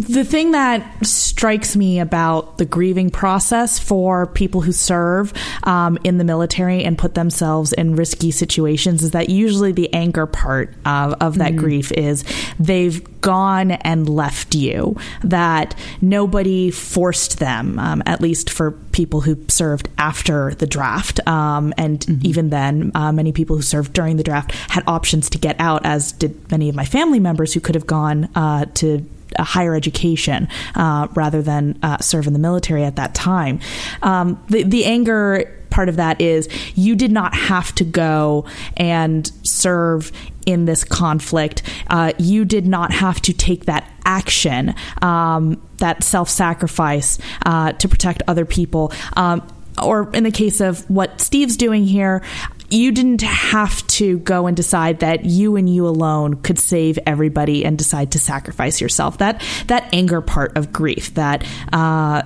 the 0.00 0.24
thing 0.24 0.50
that 0.52 1.06
strikes 1.06 1.76
me 1.76 2.00
about 2.00 2.58
the 2.58 2.64
grieving 2.64 3.10
process 3.10 3.78
for 3.78 4.26
people 4.26 4.60
who 4.60 4.72
serve 4.72 5.32
um, 5.62 5.98
in 6.02 6.18
the 6.18 6.24
military 6.24 6.82
and 6.82 6.98
put 6.98 7.14
themselves 7.14 7.72
in 7.72 7.94
risky 7.94 8.32
situations 8.32 9.04
is 9.04 9.12
that 9.12 9.30
usually 9.30 9.70
the 9.70 9.92
anger 9.94 10.26
part 10.26 10.74
of, 10.84 11.14
of 11.20 11.38
that 11.38 11.54
grief 11.54 11.92
is 11.92 12.24
they've 12.58 13.20
gone 13.20 13.70
and 13.70 14.08
left 14.08 14.54
you, 14.54 14.96
that 15.22 15.74
nobody 16.00 16.70
forced 16.70 17.38
them, 17.38 17.78
um, 17.78 18.02
at 18.04 18.20
least 18.20 18.50
for 18.50 18.72
people 18.92 19.20
who 19.20 19.38
served 19.48 19.88
after 19.96 20.54
the 20.56 20.66
draft. 20.66 21.26
Um, 21.26 21.72
and 21.78 22.24
even 22.24 22.50
then, 22.50 22.90
uh, 22.94 23.12
many 23.12 23.32
people 23.32 23.56
who 23.56 23.62
served 23.62 23.92
during 23.92 24.16
the 24.16 24.24
draft 24.24 24.52
had 24.52 24.84
options 24.86 25.30
to 25.30 25.38
get 25.38 25.56
out, 25.58 25.86
as 25.86 26.12
did 26.12 26.50
many 26.50 26.68
of 26.68 26.74
my 26.74 26.84
family 26.84 27.20
members 27.20 27.54
who 27.54 27.60
could 27.60 27.76
have 27.76 27.86
gone 27.86 28.28
uh, 28.34 28.66
to 28.74 29.06
a 29.38 29.44
higher 29.44 29.74
education 29.74 30.48
uh, 30.74 31.08
rather 31.14 31.42
than 31.42 31.78
uh, 31.82 31.98
serve 31.98 32.26
in 32.26 32.32
the 32.32 32.38
military 32.38 32.84
at 32.84 32.96
that 32.96 33.14
time. 33.14 33.60
Um, 34.02 34.42
the 34.48 34.62
the 34.62 34.84
anger 34.84 35.60
part 35.74 35.88
of 35.88 35.96
that 35.96 36.20
is 36.20 36.48
you 36.76 36.94
did 36.94 37.10
not 37.10 37.34
have 37.34 37.74
to 37.74 37.84
go 37.84 38.46
and 38.76 39.30
serve 39.42 40.12
in 40.46 40.66
this 40.66 40.84
conflict. 40.84 41.62
Uh, 41.88 42.12
you 42.18 42.44
did 42.44 42.66
not 42.66 42.92
have 42.92 43.20
to 43.22 43.32
take 43.32 43.64
that 43.66 43.90
action, 44.04 44.74
um, 45.02 45.60
that 45.78 46.02
self 46.04 46.28
sacrifice 46.30 47.18
uh, 47.44 47.72
to 47.72 47.88
protect 47.88 48.22
other 48.28 48.44
people. 48.44 48.92
Um, 49.16 49.46
or 49.82 50.08
in 50.14 50.22
the 50.22 50.30
case 50.30 50.60
of 50.60 50.88
what 50.88 51.20
Steve's 51.20 51.56
doing 51.56 51.84
here, 51.84 52.22
you 52.70 52.92
didn't 52.92 53.22
have 53.22 53.86
to 53.88 54.18
go 54.20 54.46
and 54.46 54.56
decide 54.56 55.00
that 55.00 55.24
you 55.24 55.56
and 55.56 55.72
you 55.72 55.86
alone 55.86 56.34
could 56.42 56.58
save 56.58 56.98
everybody 57.06 57.64
and 57.64 57.78
decide 57.78 58.12
to 58.12 58.18
sacrifice 58.18 58.80
yourself. 58.80 59.18
That 59.18 59.42
that 59.66 59.88
anger 59.92 60.20
part 60.20 60.56
of 60.56 60.72
grief 60.72 61.14
that. 61.14 61.46
Uh, 61.72 62.22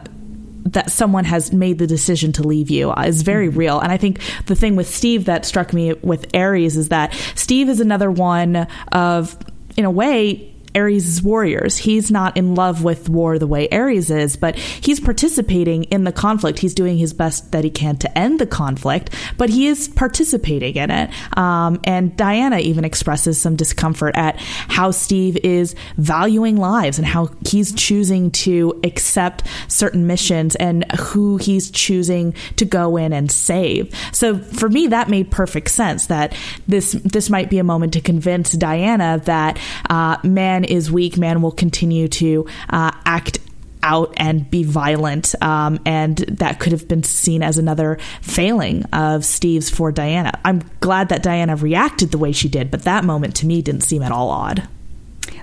that 0.72 0.90
someone 0.90 1.24
has 1.24 1.50
made 1.50 1.78
the 1.78 1.86
decision 1.86 2.30
to 2.30 2.42
leave 2.42 2.68
you 2.68 2.90
uh, 2.90 3.04
is 3.06 3.22
very 3.22 3.48
real. 3.48 3.80
And 3.80 3.90
I 3.90 3.96
think 3.96 4.20
the 4.46 4.54
thing 4.54 4.76
with 4.76 4.86
Steve 4.86 5.24
that 5.24 5.46
struck 5.46 5.72
me 5.72 5.94
with 5.94 6.26
Ares 6.34 6.76
is 6.76 6.90
that 6.90 7.14
Steve 7.34 7.70
is 7.70 7.80
another 7.80 8.10
one 8.10 8.66
of, 8.92 9.38
in 9.78 9.86
a 9.86 9.90
way, 9.90 10.54
Ares' 10.74 11.22
warriors. 11.22 11.76
He's 11.76 12.10
not 12.10 12.36
in 12.36 12.54
love 12.54 12.84
with 12.84 13.08
war 13.08 13.38
the 13.38 13.46
way 13.46 13.68
Ares 13.70 14.10
is, 14.10 14.36
but 14.36 14.56
he's 14.56 15.00
participating 15.00 15.84
in 15.84 16.04
the 16.04 16.12
conflict. 16.12 16.58
He's 16.58 16.74
doing 16.74 16.98
his 16.98 17.12
best 17.12 17.52
that 17.52 17.64
he 17.64 17.70
can 17.70 17.96
to 17.98 18.18
end 18.18 18.38
the 18.38 18.46
conflict, 18.46 19.14
but 19.36 19.50
he 19.50 19.66
is 19.66 19.88
participating 19.88 20.76
in 20.76 20.90
it. 20.90 21.10
Um, 21.36 21.80
and 21.84 22.16
Diana 22.16 22.58
even 22.58 22.84
expresses 22.84 23.40
some 23.40 23.56
discomfort 23.56 24.16
at 24.16 24.36
how 24.38 24.90
Steve 24.90 25.36
is 25.44 25.74
valuing 25.96 26.56
lives 26.56 26.98
and 26.98 27.06
how 27.06 27.30
he's 27.46 27.72
choosing 27.72 28.30
to 28.30 28.80
accept 28.84 29.44
certain 29.68 30.06
missions 30.06 30.54
and 30.56 30.90
who 30.92 31.36
he's 31.36 31.70
choosing 31.70 32.34
to 32.56 32.64
go 32.64 32.96
in 32.96 33.12
and 33.12 33.30
save. 33.30 33.94
So 34.12 34.38
for 34.38 34.68
me, 34.68 34.88
that 34.88 35.08
made 35.08 35.30
perfect 35.30 35.70
sense 35.70 36.06
that 36.06 36.34
this 36.66 36.92
this 36.92 37.30
might 37.30 37.50
be 37.50 37.58
a 37.58 37.64
moment 37.64 37.92
to 37.94 38.00
convince 38.00 38.52
Diana 38.52 39.20
that 39.24 39.58
uh, 39.88 40.16
man 40.22 40.57
is 40.64 40.90
weak, 40.90 41.16
man 41.16 41.42
will 41.42 41.52
continue 41.52 42.08
to 42.08 42.46
uh, 42.70 42.92
act 43.04 43.38
out 43.82 44.12
and 44.16 44.50
be 44.50 44.64
violent, 44.64 45.34
um, 45.42 45.78
and 45.86 46.18
that 46.18 46.58
could 46.58 46.72
have 46.72 46.88
been 46.88 47.02
seen 47.02 47.42
as 47.42 47.58
another 47.58 47.98
failing 48.20 48.84
of 48.92 49.24
Steve's 49.24 49.70
for 49.70 49.92
Diana. 49.92 50.32
I'm 50.44 50.62
glad 50.80 51.08
that 51.10 51.22
Diana 51.22 51.56
reacted 51.56 52.10
the 52.10 52.18
way 52.18 52.32
she 52.32 52.48
did, 52.48 52.70
but 52.70 52.82
that 52.82 53.04
moment 53.04 53.36
to 53.36 53.46
me 53.46 53.62
didn't 53.62 53.82
seem 53.82 54.02
at 54.02 54.12
all 54.12 54.30
odd. 54.30 54.68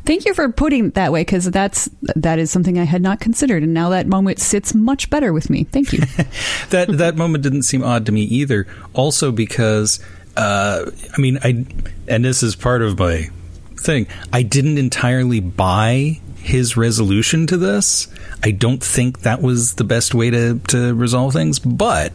Thank 0.06 0.26
you 0.26 0.36
for 0.36 0.52
putting 0.52 0.88
it 0.88 0.94
that 0.94 1.12
way 1.12 1.22
because 1.22 1.46
that's 1.46 1.90
that 2.16 2.38
is 2.38 2.52
something 2.52 2.78
I 2.78 2.84
had 2.84 3.02
not 3.02 3.20
considered, 3.20 3.64
and 3.64 3.74
now 3.74 3.90
that 3.90 4.06
moment 4.06 4.40
sits 4.40 4.76
much 4.76 5.10
better 5.10 5.34
with 5.34 5.50
me. 5.50 5.64
Thank 5.64 5.94
you. 5.94 6.00
that 6.70 6.88
that 6.90 7.16
moment 7.16 7.44
didn't 7.44 7.64
seem 7.64 7.84
odd 7.84 8.06
to 8.06 8.12
me 8.12 8.22
either. 8.22 8.68
Also 8.94 9.32
because 9.32 10.00
uh, 10.38 10.92
I 11.16 11.22
mean, 11.22 11.40
I 11.44 11.66
and 12.08 12.24
this 12.24 12.44
is 12.44 12.56
part 12.56 12.82
of 12.82 13.00
my 13.00 13.30
thing. 13.86 14.08
I 14.34 14.42
didn't 14.42 14.78
entirely 14.78 15.40
buy 15.40 16.20
his 16.38 16.78
resolution 16.78 17.48
to 17.48 17.58
this. 17.58 18.08
I 18.44 18.52
don't 18.52 18.84
think 18.84 19.22
that 19.22 19.42
was 19.42 19.76
the 19.76 19.84
best 19.84 20.14
way 20.14 20.30
to, 20.30 20.60
to 20.68 20.94
resolve 20.94 21.34
things, 21.34 21.60
but 21.60 22.14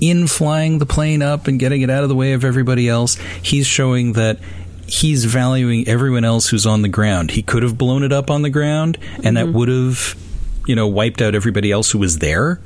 in 0.00 0.26
flying 0.26 0.78
the 0.78 0.86
plane 0.86 1.22
up 1.22 1.46
and 1.48 1.58
getting 1.58 1.82
it 1.82 1.90
out 1.90 2.02
of 2.02 2.08
the 2.08 2.14
way 2.14 2.32
of 2.32 2.44
everybody 2.44 2.88
else, 2.88 3.16
he's 3.42 3.66
showing 3.66 4.12
that 4.14 4.38
he's 4.86 5.24
valuing 5.24 5.86
everyone 5.88 6.24
else 6.24 6.48
who's 6.48 6.66
on 6.66 6.82
the 6.82 6.88
ground. 6.88 7.32
He 7.32 7.42
could 7.42 7.62
have 7.62 7.76
blown 7.76 8.02
it 8.02 8.12
up 8.12 8.30
on 8.30 8.42
the 8.42 8.50
ground, 8.50 8.98
and 9.22 9.36
that 9.36 9.46
mm-hmm. 9.46 9.56
would 9.56 9.68
have, 9.68 10.16
you 10.68 10.76
know, 10.76 10.86
wiped 10.86 11.22
out 11.22 11.34
everybody 11.34 11.72
else 11.72 11.90
who 11.90 11.98
was 11.98 12.18
there. 12.18 12.60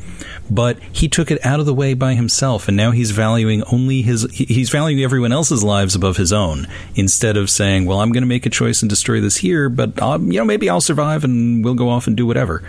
But 0.50 0.78
he 0.92 1.08
took 1.08 1.30
it 1.30 1.44
out 1.46 1.60
of 1.60 1.66
the 1.66 1.72
way 1.72 1.94
by 1.94 2.14
himself, 2.14 2.66
and 2.66 2.76
now 2.76 2.90
he's 2.90 3.12
valuing 3.12 3.62
only 3.72 4.02
his, 4.02 4.30
he's 4.32 4.70
valuing 4.70 5.02
everyone 5.02 5.32
else's 5.32 5.62
lives 5.62 5.94
above 5.94 6.16
his 6.16 6.32
own, 6.32 6.66
instead 6.96 7.36
of 7.36 7.48
saying, 7.48 7.86
"Well, 7.86 8.00
I'm 8.00 8.12
going 8.12 8.24
to 8.24 8.28
make 8.28 8.44
a 8.44 8.50
choice 8.50 8.82
and 8.82 8.90
destroy 8.90 9.20
this 9.20 9.36
here, 9.36 9.68
but 9.68 10.02
um, 10.02 10.32
you 10.32 10.38
know, 10.38 10.44
maybe 10.44 10.68
I'll 10.68 10.80
survive 10.80 11.24
and 11.24 11.64
we'll 11.64 11.74
go 11.74 11.88
off 11.88 12.08
and 12.08 12.16
do 12.16 12.26
whatever." 12.26 12.62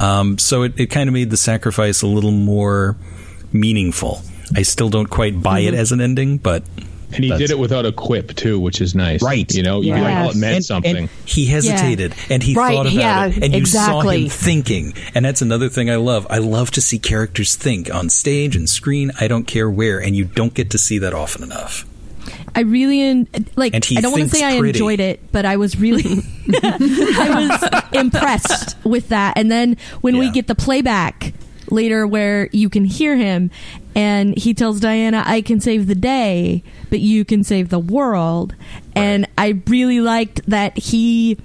Um, 0.00 0.38
so 0.38 0.62
it, 0.62 0.72
it 0.80 0.86
kind 0.86 1.08
of 1.08 1.12
made 1.12 1.28
the 1.30 1.36
sacrifice 1.36 2.00
a 2.00 2.06
little 2.06 2.30
more 2.30 2.96
meaningful. 3.52 4.22
I 4.56 4.62
still 4.62 4.88
don't 4.88 5.10
quite 5.10 5.42
buy 5.42 5.60
it 5.60 5.74
as 5.74 5.92
an 5.92 6.00
ending, 6.00 6.38
but 6.38 6.64
And 7.12 7.24
he 7.24 7.30
That's- 7.30 7.48
did 7.48 7.50
it 7.50 7.58
without 7.58 7.86
a 7.86 7.92
quip 7.92 8.34
too, 8.36 8.58
which 8.60 8.80
is 8.80 8.94
nice. 8.94 9.22
Right. 9.22 9.52
You 9.52 9.62
know, 9.62 9.80
you 9.80 9.88
Yes. 9.88 9.98
can 10.00 10.14
tell 10.22 10.30
it 10.30 10.36
meant 10.36 10.56
and, 10.56 10.64
something. 10.64 10.96
and 10.96 11.08
he 11.24 11.46
hesitated 11.46 12.14
and 12.28 12.42
he 12.42 12.54
Right, 12.54 12.74
thought 12.74 12.86
about 12.86 12.92
yeah, 12.94 13.26
it 13.26 13.42
and 13.42 13.54
you 13.54 13.66
saw 13.66 14.00
him 14.00 14.28
thinking 14.28 14.94
and 15.14 15.24
that's 15.24 15.42
another 15.42 15.68
thing 15.68 15.90
i 15.90 15.96
love 15.96 16.26
i 16.30 16.38
love 16.38 16.70
to 16.72 16.80
see 16.80 16.98
characters 16.98 17.56
think 17.56 17.92
on 17.92 18.08
stage 18.10 18.56
and 18.56 18.68
screen 18.68 19.10
i 19.20 19.26
don't 19.28 19.44
care 19.46 19.68
where 19.70 19.98
and 19.98 20.16
you 20.16 20.24
don't 20.24 20.54
get 20.54 20.70
to 20.70 20.78
see 20.78 20.98
that 20.98 21.14
often 21.14 21.42
enough 21.42 21.86
I 22.54 22.60
really 22.60 23.00
en- 23.00 23.28
like. 23.56 23.74
And 23.74 23.84
he 23.84 23.96
I 23.96 24.00
don't 24.00 24.12
want 24.12 24.24
to 24.24 24.28
thinks 24.28 24.38
say 24.40 24.44
I 24.44 24.52
enjoyed 24.66 25.00
it, 25.00 25.20
but 25.32 25.44
I 25.46 25.56
was 25.56 25.78
really, 25.80 26.02
I 26.62 27.48
was 27.92 27.92
impressed 27.92 28.76
with 28.84 29.08
that. 29.08 29.36
And 29.38 29.50
then 29.50 29.76
when 30.00 30.18
we 30.18 30.30
get 30.30 30.46
the 30.46 30.54
playback 30.54 31.32
later, 31.70 32.06
where 32.06 32.48
you 32.52 32.68
can 32.68 32.84
hear 32.84 33.16
him, 33.16 33.50
and 33.94 34.36
he 34.36 34.54
tells 34.54 34.80
Diana, 34.80 35.22
"I 35.26 35.40
can 35.40 35.60
save 35.60 35.86
the 35.86 35.94
day, 35.94 36.62
but 36.88 37.00
you 37.00 37.24
can 37.24 37.44
save 37.44 37.68
the 37.68 37.78
world," 37.78 38.54
and 38.94 39.26
I 39.38 39.60
really 39.66 40.00
liked 40.00 40.42
that 40.48 40.76
he. 40.78 41.38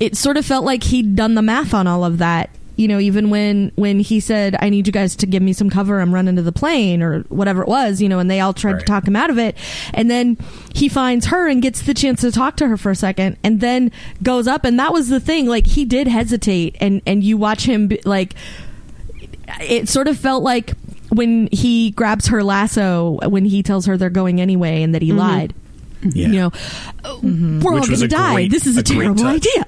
It 0.00 0.16
sort 0.16 0.36
of 0.36 0.44
felt 0.44 0.64
like 0.64 0.84
he'd 0.84 1.14
done 1.14 1.34
the 1.34 1.42
math 1.42 1.72
on 1.72 1.86
all 1.86 2.04
of 2.04 2.18
that 2.18 2.50
you 2.76 2.88
know 2.88 2.98
even 2.98 3.30
when 3.30 3.70
when 3.76 4.00
he 4.00 4.20
said 4.20 4.56
i 4.60 4.68
need 4.68 4.86
you 4.86 4.92
guys 4.92 5.14
to 5.14 5.26
give 5.26 5.42
me 5.42 5.52
some 5.52 5.70
cover 5.70 6.00
i'm 6.00 6.12
running 6.12 6.36
to 6.36 6.42
the 6.42 6.52
plane 6.52 7.02
or 7.02 7.20
whatever 7.28 7.62
it 7.62 7.68
was 7.68 8.02
you 8.02 8.08
know 8.08 8.18
and 8.18 8.30
they 8.30 8.40
all 8.40 8.52
tried 8.52 8.78
to 8.78 8.84
talk 8.84 9.06
him 9.06 9.16
out 9.16 9.30
of 9.30 9.38
it. 9.38 9.56
And 9.92 10.10
then 10.10 10.36
he 10.74 10.88
finds 10.88 11.26
her 11.26 11.48
and 11.48 11.62
gets 11.62 11.82
the 11.82 11.94
chance 11.94 12.20
to 12.22 12.32
talk 12.32 12.56
to 12.56 12.68
her 12.68 12.76
for 12.76 12.90
a 12.90 12.96
second 12.96 13.36
and 13.42 13.60
then 13.60 13.92
goes 14.22 14.46
up 14.46 14.64
and 14.64 14.78
that 14.78 14.92
was 14.92 15.08
the 15.08 15.20
thing 15.20 15.46
like 15.46 15.66
he 15.66 15.84
did 15.84 16.08
hesitate 16.08 16.76
and 16.80 17.02
and 17.06 17.22
you 17.22 17.36
watch 17.36 17.66
him 17.66 17.88
be, 17.88 18.00
like 18.04 18.34
it 19.60 19.88
sort 19.88 20.08
of 20.08 20.16
felt 20.18 20.42
like 20.42 20.72
when 21.10 21.48
he 21.52 21.90
grabs 21.92 22.26
her 22.28 22.42
lasso 22.42 23.18
when 23.28 23.44
he 23.44 23.62
tells 23.62 23.86
her 23.86 23.96
they're 23.96 24.10
going 24.10 24.40
anyway 24.40 24.82
and 24.82 24.94
that 24.94 25.02
he 25.02 25.12
lied. 25.12 25.54
Yeah. 26.02 26.26
You 26.26 26.32
know 26.34 26.46
uh, 27.04 27.18
we're 27.22 27.72
all 27.74 27.80
Which 27.80 27.88
was 27.88 28.00
gonna 28.00 28.08
die. 28.08 28.34
great- 28.34 28.50
this 28.50 28.66
is 28.66 28.76
a, 28.76 28.80
a 28.80 28.82
terrible 28.82 29.26
idea 29.26 29.64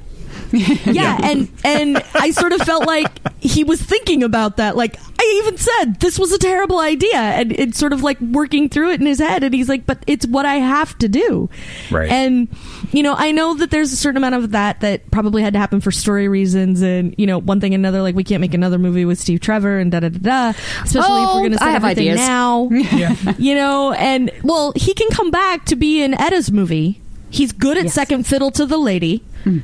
yeah, 0.87 1.19
and 1.23 1.49
and 1.65 2.03
I 2.15 2.31
sort 2.31 2.53
of 2.53 2.61
felt 2.63 2.87
like 2.87 3.09
he 3.43 3.65
was 3.65 3.81
thinking 3.81 4.23
about 4.23 4.57
that. 4.59 4.77
Like 4.77 4.99
I 5.19 5.43
even 5.45 5.57
said, 5.59 6.01
this 6.01 6.19
was 6.19 6.33
a 6.33 6.39
terrible 6.39 6.79
idea, 6.79 7.17
and 7.17 7.53
it's 7.53 7.79
sort 7.79 7.93
of 7.93 8.03
like 8.03 8.21
working 8.21 8.69
through 8.69 8.93
it 8.93 9.01
in 9.01 9.07
his 9.07 9.19
head. 9.19 9.43
And 9.45 9.55
he's 9.55 9.69
like, 9.69 9.87
but 9.87 10.03
it's 10.07 10.27
what 10.27 10.47
I 10.47 10.57
have 10.57 10.97
to 10.99 11.09
do. 11.09 11.49
Right. 11.91 12.11
And 12.11 12.49
you 12.93 13.03
know, 13.03 13.15
I 13.17 13.33
know 13.33 13.55
that 13.55 13.71
there's 13.71 13.93
a 13.93 13.97
certain 13.97 14.17
amount 14.17 14.35
of 14.37 14.51
that 14.53 14.81
that 14.81 15.11
probably 15.11 15.43
had 15.43 15.53
to 15.55 15.59
happen 15.59 15.81
for 15.81 15.91
story 15.91 16.29
reasons, 16.29 16.83
and 16.83 17.15
you 17.19 17.27
know, 17.27 17.39
one 17.39 17.61
thing 17.61 17.75
and 17.75 17.83
another. 17.85 18.03
Like 18.03 18.15
we 18.15 18.25
can't 18.25 18.41
make 18.41 18.55
another 18.55 18.79
movie 18.79 19.05
with 19.05 19.19
Steve 19.19 19.41
Trevor 19.41 19.79
and 19.79 19.91
da 19.93 20.01
da 20.01 20.09
da 20.11 20.19
da. 20.53 20.59
Especially 20.83 21.23
if 21.23 21.29
Oh, 21.29 21.35
we're 21.37 21.49
going 21.49 21.53
to 21.53 21.63
I 21.63 21.67
set 21.67 21.73
have 21.73 21.85
everything 21.85 22.11
ideas. 22.11 22.27
now. 22.27 22.69
you 23.39 23.55
know, 23.55 23.93
and 23.93 24.31
well, 24.43 24.73
he 24.77 24.95
can 24.95 25.09
come 25.11 25.31
back 25.31 25.65
to 25.67 25.77
be 25.77 26.03
in 26.03 26.13
Etta's 26.13 26.51
movie. 26.53 27.01
He's 27.29 27.53
good 27.53 27.77
at 27.77 27.91
second 27.91 28.25
fiddle 28.27 28.51
to 28.53 28.65
the 28.67 28.79
lady. 28.79 29.23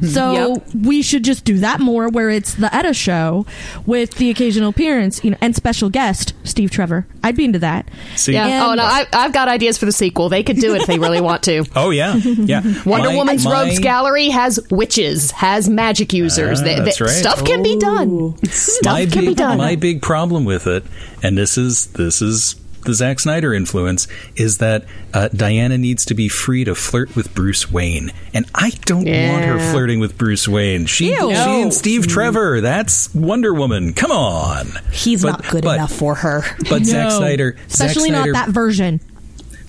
So 0.09 0.55
Yep. 0.55 0.67
we 0.85 1.03
should 1.03 1.25
just 1.25 1.45
do 1.45 1.59
that 1.59 1.81
more 1.81 2.09
where 2.09 2.31
it's 2.31 2.55
the 2.55 2.73
Etta 2.73 2.95
show 2.95 3.47
with 3.85 4.13
the 4.15 4.31
occasional 4.31 4.69
appearance, 4.69 5.25
you 5.25 5.33
know, 5.33 5.37
and 5.41 5.57
special 5.57 5.91
guest 5.91 6.35
Steve 6.45 6.71
Trevor. 6.71 7.05
I'd 7.25 7.35
be 7.35 7.45
into 7.45 7.59
that. 7.61 7.89
See? 8.15 8.35
Yeah. 8.35 8.47
And- 8.47 8.65
oh 8.65 8.75
no, 8.75 8.85
I, 8.85 9.07
I've 9.13 9.33
got 9.33 9.49
ideas 9.49 9.79
for 9.79 9.87
the 9.87 9.91
sequel. 9.93 10.29
They 10.29 10.45
could 10.45 10.59
do 10.59 10.75
it 10.77 10.83
if 10.83 10.87
they 10.87 11.01
really 11.01 11.21
want 11.21 11.43
to. 11.45 11.65
oh 11.77 11.91
yeah 11.91 12.15
yeah 12.15 12.61
Wonder 12.87 13.09
My- 13.11 13.17
Woman's 13.17 13.45
my- 13.45 13.53
Rogues 13.65 13.81
Gallery 13.81 14.29
has 14.29 14.61
witches, 14.71 15.33
has 15.33 15.69
magic 15.69 16.13
users. 16.13 16.61
Ah, 16.61 16.65
They- 16.65 16.75
they- 16.77 16.85
that's 16.85 17.01
right. 17.01 17.11
Stuff 17.11 17.45
can 17.45 17.63
be 17.65 17.77
done. 17.77 18.37
Stuff 18.51 18.93
my 18.93 19.07
can 19.07 19.25
be 19.25 19.35
done. 19.35 19.59
my 19.59 19.75
big 19.75 20.01
problem 20.01 20.45
with 20.45 20.69
it, 20.69 20.85
and 21.25 21.37
this 21.37 21.59
is 21.59 21.87
this 21.89 22.23
is 22.23 22.55
the 22.85 22.95
Zack 22.95 23.21
Snyder 23.21 23.53
influence, 23.55 24.09
is 24.37 24.59
that 24.59 24.85
uh, 25.15 25.29
Diana 25.29 25.79
needs 25.79 26.05
to 26.07 26.15
be 26.15 26.29
free 26.29 26.65
to 26.65 26.75
flirt 26.75 27.15
with 27.17 27.35
Bruce 27.35 27.71
Wayne, 27.71 28.11
and 28.35 28.45
I 28.55 28.71
don't 28.85 29.05
want 29.07 29.45
her 29.45 29.59
flirting 29.73 30.01
with 30.01 30.19
Bruce 30.19 30.47
Wayne. 30.49 30.87
She, 30.87 31.11
Ew. 31.11 31.17
she 31.17 31.33
No. 31.33 31.63
and 31.63 31.73
Steve 31.75 32.07
Trevor, 32.07 32.61
that's 32.61 33.15
Wonder 33.15 33.53
Woman. 33.55 33.93
Come 33.95 34.11
on, 34.13 34.67
He's 34.93 35.23
But- 35.23 35.31
not 35.31 35.49
good 35.49 35.65
but- 35.65 35.75
enough 35.77 35.93
for 35.93 36.17
her. 36.17 36.45
But 36.69 36.85
Zack 36.85 37.09
No. 37.11 37.19
Snyder, 37.19 37.57
Zack 37.69 37.89
especially 37.91 38.09
Snyder, 38.11 38.33
not 38.33 38.47
that 38.47 38.53
version. 38.53 39.01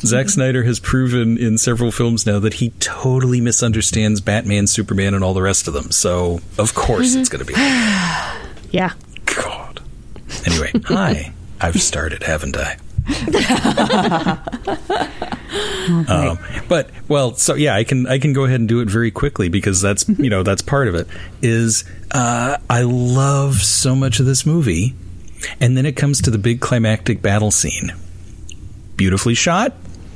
Zack 0.06 0.28
Snyder 0.30 0.64
has 0.64 0.82
proven 0.82 1.38
in 1.38 1.58
several 1.58 1.90
films 1.90 2.26
now 2.26 2.38
that 2.40 2.56
he 2.56 2.72
totally 2.82 3.40
misunderstands 3.40 4.20
Batman, 4.20 4.68
Superman, 4.68 5.14
and 5.14 5.24
all 5.24 5.34
the 5.34 5.42
rest 5.42 5.66
of 5.70 5.74
them. 5.74 5.92
So 5.92 6.42
of 6.58 6.74
course 6.76 7.16
it's 7.16 7.30
going 7.30 7.40
to 7.40 7.46
be 7.46 7.54
yeah. 8.72 8.92
God. 9.26 9.80
Anyway, 10.46 10.72
hi. 10.86 11.32
I've 11.62 11.82
started, 11.82 12.24
haven't 12.24 12.58
I? 12.58 12.76
Um, 16.08 16.40
but 16.70 16.90
well, 17.08 17.36
so 17.36 17.56
yeah, 17.56 17.76
I 17.76 17.84
can 17.84 18.08
I 18.08 18.20
can 18.20 18.34
go 18.34 18.46
ahead 18.46 18.60
and 18.60 18.70
do 18.70 18.80
it 18.80 18.90
very 18.90 19.12
quickly 19.12 19.50
because 19.50 19.82
that's 19.82 20.08
you 20.18 20.30
know 20.30 20.44
that's 20.44 20.62
part 20.62 20.88
of 20.88 20.96
it. 20.96 21.08
Is 21.42 21.84
uh, 22.12 22.58
I 22.70 22.84
love 22.84 23.56
so 23.56 23.96
much 23.96 24.20
of 24.20 24.26
this 24.26 24.46
movie, 24.46 24.94
and 25.60 25.76
then 25.76 25.86
it 25.86 25.96
comes 25.96 26.22
to 26.22 26.32
the 26.32 26.38
big 26.38 26.62
climactic 26.62 27.22
battle 27.22 27.52
scene. 27.52 27.94
Beautifully 28.96 29.34
shot, 29.34 29.74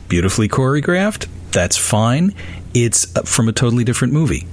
beautifully 0.08 0.48
choreographed. 0.48 1.28
That's 1.52 1.78
fine. 1.78 2.34
It's 2.74 3.16
uh, 3.16 3.24
from 3.24 3.50
a 3.50 3.52
totally 3.54 3.84
different 3.84 4.14
movie, 4.14 4.48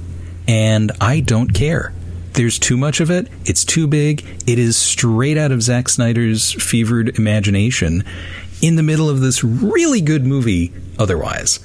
and 0.48 0.90
I 1.01 1.20
don't 1.20 1.52
care. 1.55 1.93
There's 2.35 2.59
too 2.59 2.77
much 2.77 3.01
of 3.01 3.11
it. 3.11 3.28
It's 3.44 3.65
too 3.65 3.86
big. 3.86 4.24
It 4.47 4.59
is 4.59 4.77
straight 4.77 5.39
out 5.39 5.52
of 5.52 5.62
Zack 5.62 5.89
Snyder's 5.89 6.52
fevered 6.52 7.16
imagination 7.16 8.05
in 8.61 8.74
the 8.74 8.82
middle 8.82 9.09
of 9.09 9.20
this 9.20 9.44
really 9.44 10.01
good 10.01 10.27
movie 10.27 10.73
otherwise. 10.98 11.61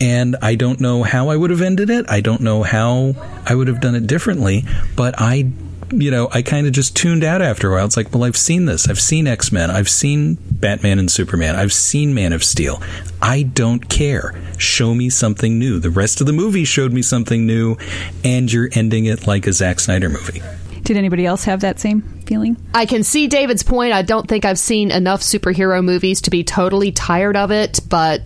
And 0.00 0.36
I 0.42 0.56
don't 0.56 0.80
know 0.80 1.02
how 1.04 1.28
I 1.28 1.36
would 1.36 1.50
have 1.50 1.62
ended 1.62 1.88
it. 1.90 2.06
I 2.08 2.20
don't 2.20 2.40
know 2.40 2.62
how 2.62 3.14
I 3.46 3.54
would 3.54 3.68
have 3.68 3.80
done 3.80 3.94
it 3.94 4.06
differently, 4.06 4.64
but 4.96 5.14
I 5.18 5.52
you 5.90 6.10
know, 6.10 6.28
I 6.32 6.42
kind 6.42 6.66
of 6.66 6.72
just 6.72 6.96
tuned 6.96 7.24
out 7.24 7.42
after 7.42 7.70
a 7.70 7.74
while. 7.74 7.84
It's 7.84 7.96
like, 7.96 8.12
well, 8.12 8.24
I've 8.24 8.36
seen 8.36 8.66
this. 8.66 8.88
I've 8.88 9.00
seen 9.00 9.26
X 9.26 9.52
Men. 9.52 9.70
I've 9.70 9.88
seen 9.88 10.38
Batman 10.50 10.98
and 10.98 11.10
Superman. 11.10 11.56
I've 11.56 11.72
seen 11.72 12.14
Man 12.14 12.32
of 12.32 12.44
Steel. 12.44 12.82
I 13.20 13.42
don't 13.42 13.88
care. 13.88 14.34
Show 14.58 14.94
me 14.94 15.10
something 15.10 15.58
new. 15.58 15.78
The 15.78 15.90
rest 15.90 16.20
of 16.20 16.26
the 16.26 16.32
movie 16.32 16.64
showed 16.64 16.92
me 16.92 17.02
something 17.02 17.46
new, 17.46 17.76
and 18.24 18.52
you're 18.52 18.68
ending 18.72 19.06
it 19.06 19.26
like 19.26 19.46
a 19.46 19.52
Zack 19.52 19.80
Snyder 19.80 20.08
movie. 20.08 20.42
Did 20.82 20.96
anybody 20.96 21.26
else 21.26 21.44
have 21.44 21.60
that 21.60 21.78
same 21.78 22.00
feeling? 22.24 22.56
I 22.72 22.86
can 22.86 23.02
see 23.02 23.26
David's 23.26 23.62
point. 23.62 23.92
I 23.92 24.02
don't 24.02 24.26
think 24.26 24.44
I've 24.44 24.58
seen 24.58 24.90
enough 24.90 25.20
superhero 25.20 25.84
movies 25.84 26.22
to 26.22 26.30
be 26.30 26.44
totally 26.44 26.92
tired 26.92 27.36
of 27.36 27.50
it, 27.50 27.80
but 27.88 28.22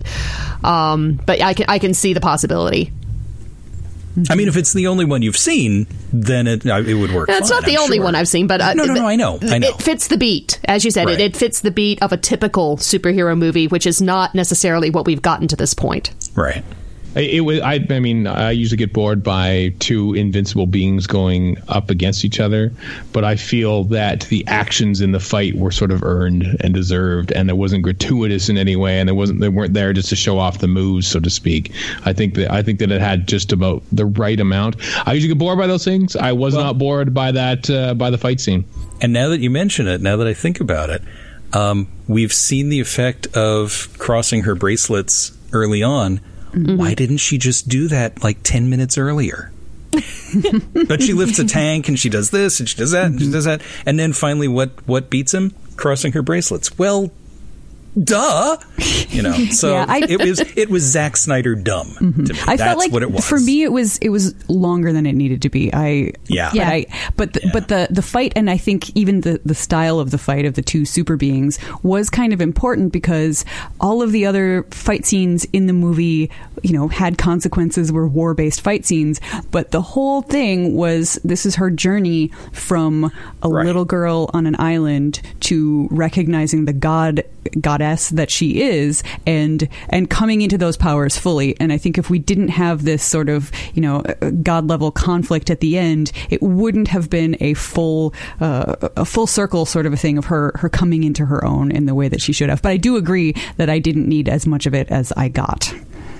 um, 0.63 1.19
but 1.25 1.41
I 1.41 1.53
can 1.53 1.65
I 1.67 1.79
can 1.79 1.93
see 1.93 2.13
the 2.13 2.21
possibility. 2.21 2.93
I 4.29 4.35
mean, 4.35 4.47
if 4.47 4.57
it's 4.57 4.73
the 4.73 4.87
only 4.87 5.05
one 5.05 5.21
you've 5.21 5.37
seen, 5.37 5.87
then 6.11 6.47
it 6.47 6.65
uh, 6.65 6.81
it 6.81 6.93
would 6.93 7.11
work. 7.11 7.29
It's 7.29 7.49
fine, 7.49 7.57
not 7.57 7.65
the 7.65 7.77
I'm 7.77 7.83
only 7.83 7.97
sure. 7.97 8.03
one 8.03 8.15
I've 8.15 8.27
seen, 8.27 8.47
but 8.47 8.61
uh, 8.61 8.73
No, 8.73 8.85
no, 8.85 8.93
no, 8.93 9.07
I 9.07 9.15
know, 9.15 9.39
I 9.41 9.57
know. 9.57 9.69
It 9.69 9.81
fits 9.81 10.07
the 10.07 10.17
beat, 10.17 10.59
as 10.65 10.85
you 10.85 10.91
said. 10.91 11.07
Right. 11.07 11.19
It, 11.19 11.35
it 11.35 11.37
fits 11.37 11.61
the 11.61 11.71
beat 11.71 12.01
of 12.01 12.11
a 12.11 12.17
typical 12.17 12.77
superhero 12.77 13.37
movie, 13.37 13.67
which 13.67 13.87
is 13.87 14.01
not 14.01 14.35
necessarily 14.35 14.89
what 14.89 15.05
we've 15.05 15.21
gotten 15.21 15.47
to 15.47 15.55
this 15.55 15.73
point. 15.73 16.13
Right. 16.35 16.63
I- 17.15 17.19
It 17.21 17.41
was. 17.41 17.59
I, 17.59 17.85
I 17.89 17.99
mean, 17.99 18.25
I 18.27 18.51
usually 18.51 18.77
get 18.77 18.91
bored 18.93 19.21
by 19.23 19.73
two 19.79 20.13
invincible 20.15 20.65
beings 20.65 21.05
going 21.05 21.57
up 21.67 21.89
against 21.89 22.25
each 22.25 22.39
other, 22.39 22.71
but 23.11 23.23
I 23.23 23.35
feel 23.35 23.83
that 23.85 24.21
the 24.29 24.45
actions 24.47 24.99
in 25.01 25.11
the 25.11 25.19
fight 25.19 25.55
were 25.55 25.71
sort 25.71 25.91
of 25.91 26.03
earned 26.03 26.57
and 26.61 26.73
deserved, 26.73 27.31
and 27.31 27.49
it 27.49 27.57
wasn't 27.57 27.83
gratuitous 27.83 28.49
in 28.49 28.57
any 28.57 28.75
way, 28.75 28.99
and 28.99 29.09
it 29.09 29.13
wasn't. 29.13 29.41
They 29.41 29.49
weren't 29.49 29.73
there 29.73 29.93
just 29.93 30.09
to 30.09 30.15
show 30.15 30.39
off 30.39 30.57
the 30.59 30.67
moves, 30.67 31.05
so 31.07 31.19
to 31.19 31.29
speak. 31.29 31.71
I 32.05 32.13
think 32.13 32.33
that 32.35 32.51
I 32.51 32.63
think 32.63 32.79
that 32.79 32.91
it 32.91 33.01
had 33.01 33.27
just 33.27 33.51
about 33.51 33.83
the 33.91 34.05
right 34.05 34.39
amount. 34.39 34.75
I 35.07 35.13
usually 35.13 35.29
get 35.33 35.37
bored 35.37 35.57
by 35.59 35.67
those 35.67 35.83
things. 35.85 36.15
I 36.15 36.31
was 36.31 36.55
not 36.55 36.77
bored 36.79 37.13
by 37.13 37.31
that 37.31 37.69
uh, 37.69 37.93
by 37.93 38.09
the 38.09 38.17
fight 38.17 38.39
scene. 38.41 38.65
And 39.01 39.13
now 39.13 39.29
that 39.29 39.39
you 39.39 39.49
mention 39.49 39.87
it, 39.87 40.01
now 40.01 40.17
that 40.17 40.27
I 40.27 40.33
think 40.33 40.59
about 40.61 40.89
it, 40.89 41.01
um, 41.51 41.87
we've 42.07 42.33
seen 42.33 42.69
the 42.69 42.79
effect 42.79 43.27
of 43.35 43.89
crossing 43.99 44.43
her 44.43 44.55
bracelets 44.55 45.37
early 45.51 45.83
on 45.83 46.21
Mm-hmm. 46.53 46.77
Why 46.77 46.93
didn't 46.93 47.17
she 47.17 47.37
just 47.37 47.67
do 47.67 47.87
that 47.89 48.23
like 48.23 48.37
10 48.43 48.69
minutes 48.69 48.97
earlier? 48.97 49.51
but 50.87 51.01
she 51.01 51.13
lifts 51.13 51.39
a 51.39 51.45
tank 51.45 51.87
and 51.87 51.99
she 51.99 52.09
does 52.09 52.31
this 52.31 52.59
and 52.59 52.67
she 52.67 52.77
does 52.77 52.91
that 52.91 53.07
and 53.07 53.19
she 53.19 53.25
mm-hmm. 53.25 53.33
does 53.33 53.45
that. 53.45 53.61
And 53.85 53.99
then 53.99 54.13
finally, 54.13 54.47
what, 54.47 54.71
what 54.87 55.09
beats 55.09 55.33
him? 55.33 55.53
Crossing 55.75 56.13
her 56.13 56.21
bracelets. 56.21 56.77
Well, 56.77 57.11
duh. 58.01 58.57
You 59.09 59.21
know, 59.21 59.33
so 59.51 59.71
Yeah, 59.73 59.85
I- 59.87 60.05
it 60.07 60.19
was 60.19 60.39
it 60.57 60.69
was 60.69 60.83
Zack 60.83 61.17
Snyder 61.17 61.55
dumb 61.55 61.87
mm-hmm. 61.87 62.23
to 62.25 62.33
me. 62.33 62.39
I 62.47 62.55
That's 62.55 62.61
felt 62.63 62.77
like 62.79 62.91
what 62.91 63.03
it 63.03 63.11
was 63.11 63.27
for 63.27 63.39
me 63.39 63.63
it 63.63 63.71
was 63.71 63.97
it 63.99 64.09
was 64.09 64.33
longer 64.49 64.91
than 64.93 65.05
it 65.05 65.13
needed 65.13 65.41
to 65.43 65.49
be. 65.49 65.73
I 65.73 66.11
Yeah. 66.27 66.49
but 66.49 66.55
Yeah. 66.55 66.69
I 66.69 66.85
but 67.17 67.33
the, 67.33 67.49
but 67.53 67.67
the 67.67 67.87
the 67.89 68.01
fight 68.01 68.33
and 68.35 68.49
I 68.49 68.57
think 68.57 68.95
even 68.95 69.21
the 69.21 69.39
the 69.45 69.55
style 69.55 69.99
of 69.99 70.11
the 70.11 70.17
fight 70.17 70.45
of 70.45 70.55
the 70.55 70.61
two 70.61 70.85
super 70.85 71.17
beings 71.17 71.59
was 71.83 72.09
kind 72.09 72.33
of 72.33 72.41
important 72.41 72.91
because 72.93 73.45
all 73.79 74.01
of 74.01 74.11
the 74.11 74.25
other 74.25 74.63
fight 74.71 75.05
scenes 75.05 75.45
in 75.53 75.67
the 75.67 75.73
movie, 75.73 76.29
you 76.63 76.73
know, 76.73 76.87
had 76.87 77.17
consequences 77.17 77.91
were 77.91 78.07
war 78.07 78.33
based 78.33 78.61
fight 78.61 78.85
scenes, 78.85 79.19
but 79.51 79.71
the 79.71 79.81
whole 79.81 80.21
thing 80.21 80.75
was 80.75 81.19
this 81.23 81.45
is 81.45 81.55
her 81.55 81.69
journey 81.69 82.31
from 82.51 83.11
a 83.43 83.49
Right. 83.49 83.65
little 83.67 83.85
girl 83.85 84.29
on 84.33 84.47
an 84.47 84.55
island 84.57 85.21
to 85.41 85.87
recognizing 85.91 86.65
the 86.65 86.73
god 86.73 87.23
god 87.61 87.81
that 88.09 88.29
she 88.29 88.61
is 88.61 89.03
and 89.25 89.67
and 89.89 90.09
coming 90.09 90.41
into 90.41 90.57
those 90.57 90.77
powers 90.77 91.17
fully 91.17 91.55
and 91.59 91.71
i 91.73 91.77
think 91.77 91.97
if 91.97 92.09
we 92.09 92.19
didn't 92.19 92.49
have 92.49 92.83
this 92.83 93.03
sort 93.03 93.29
of 93.29 93.51
you 93.73 93.81
know 93.81 93.97
uh, 94.01 94.13
uh, 94.21 94.29
god 94.41 94.67
level 94.67 94.91
conflict 94.91 95.49
at 95.49 95.59
the 95.59 95.77
end 95.77 96.11
it 96.29 96.41
wouldn't 96.41 96.87
have 96.87 97.09
been 97.09 97.35
a 97.39 97.53
full 97.53 98.13
uh, 98.39 98.75
a 98.95 99.05
full 99.05 99.27
circle 99.27 99.65
sort 99.65 99.85
of 99.85 99.93
a 99.93 99.97
thing 99.97 100.17
of 100.17 100.25
her 100.25 100.51
her 100.55 100.69
coming 100.69 101.03
into 101.03 101.25
her 101.25 101.43
own 101.43 101.71
in 101.71 101.85
the 101.85 101.95
way 101.95 102.07
that 102.07 102.21
she 102.21 102.33
should 102.33 102.49
have 102.49 102.61
but 102.61 102.69
i 102.69 102.77
do 102.77 102.95
agree 102.95 103.33
that 103.57 103.69
i 103.69 103.79
didn't 103.79 104.07
need 104.07 104.29
as 104.29 104.47
much 104.47 104.65
of 104.65 104.73
it 104.73 104.89
as 104.89 105.11
i 105.17 105.27
got 105.27 105.73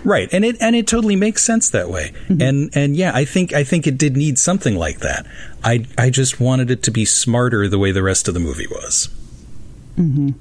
Right, 0.05 0.27
and 0.33 0.43
it 0.43 0.57
and 0.59 0.75
it 0.75 0.85
totally 0.85 1.15
makes 1.15 1.43
sense 1.43 1.69
that 1.69 1.89
way. 1.89 2.11
Mm-hmm. 2.27 2.41
And 2.41 2.69
and 2.75 2.95
yeah, 2.95 3.11
I 3.15 3.23
think 3.23 3.53
I 3.53 3.63
think 3.63 3.87
it 3.87 3.97
did 3.97 4.17
need 4.17 4.37
something 4.37 4.75
like 4.75 4.99
that. 4.99 5.25
I 5.63 5.85
I 5.97 6.09
just 6.09 6.41
wanted 6.41 6.69
it 6.69 6.83
to 6.83 6.91
be 6.91 7.05
smarter 7.05 7.69
the 7.69 7.79
way 7.79 7.91
the 7.91 8.03
rest 8.03 8.27
of 8.27 8.33
the 8.33 8.39
movie 8.41 8.67
was. 8.67 9.09
Mm-hmm. 9.97 10.31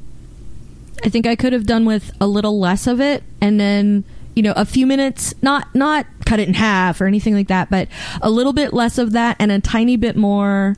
I 1.05 1.09
think 1.09 1.27
I 1.27 1.37
could 1.37 1.53
have 1.53 1.66
done 1.66 1.85
with 1.85 2.12
a 2.20 2.27
little 2.27 2.59
less 2.61 2.87
of 2.87 3.01
it 3.01 3.23
and 3.41 3.59
then 3.59 4.05
you 4.35 4.43
know 4.43 4.53
a 4.57 4.65
few 4.65 4.87
minutes 4.87 5.35
not 5.43 5.74
not 5.74 6.07
cut 6.24 6.41
it 6.41 6.49
in 6.49 6.55
half 6.55 7.01
or 7.01 7.07
anything 7.07 7.35
like 7.35 7.49
that 7.49 7.69
but 7.70 7.89
a 8.23 8.31
little 8.31 8.53
bit 8.53 8.73
less 8.73 8.99
of 8.99 9.12
that 9.12 9.37
and 9.39 9.51
a 9.51 9.61
tiny 9.61 9.97
bit 9.97 10.16
more 10.16 10.77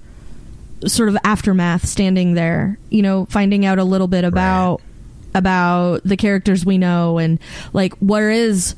sort 0.87 1.09
of 1.09 1.17
aftermath 1.25 1.87
standing 1.87 2.35
there 2.35 2.79
you 2.91 3.03
know 3.03 3.27
finding 3.27 3.65
out 3.65 3.79
a 3.79 3.85
little 3.85 4.09
bit 4.09 4.25
about 4.25 4.81
about 5.35 6.03
the 6.05 6.17
characters 6.17 6.65
we 6.65 6.79
know 6.79 7.19
and 7.19 7.39
like 7.73 7.95
where 7.99 8.31
is 8.31 8.75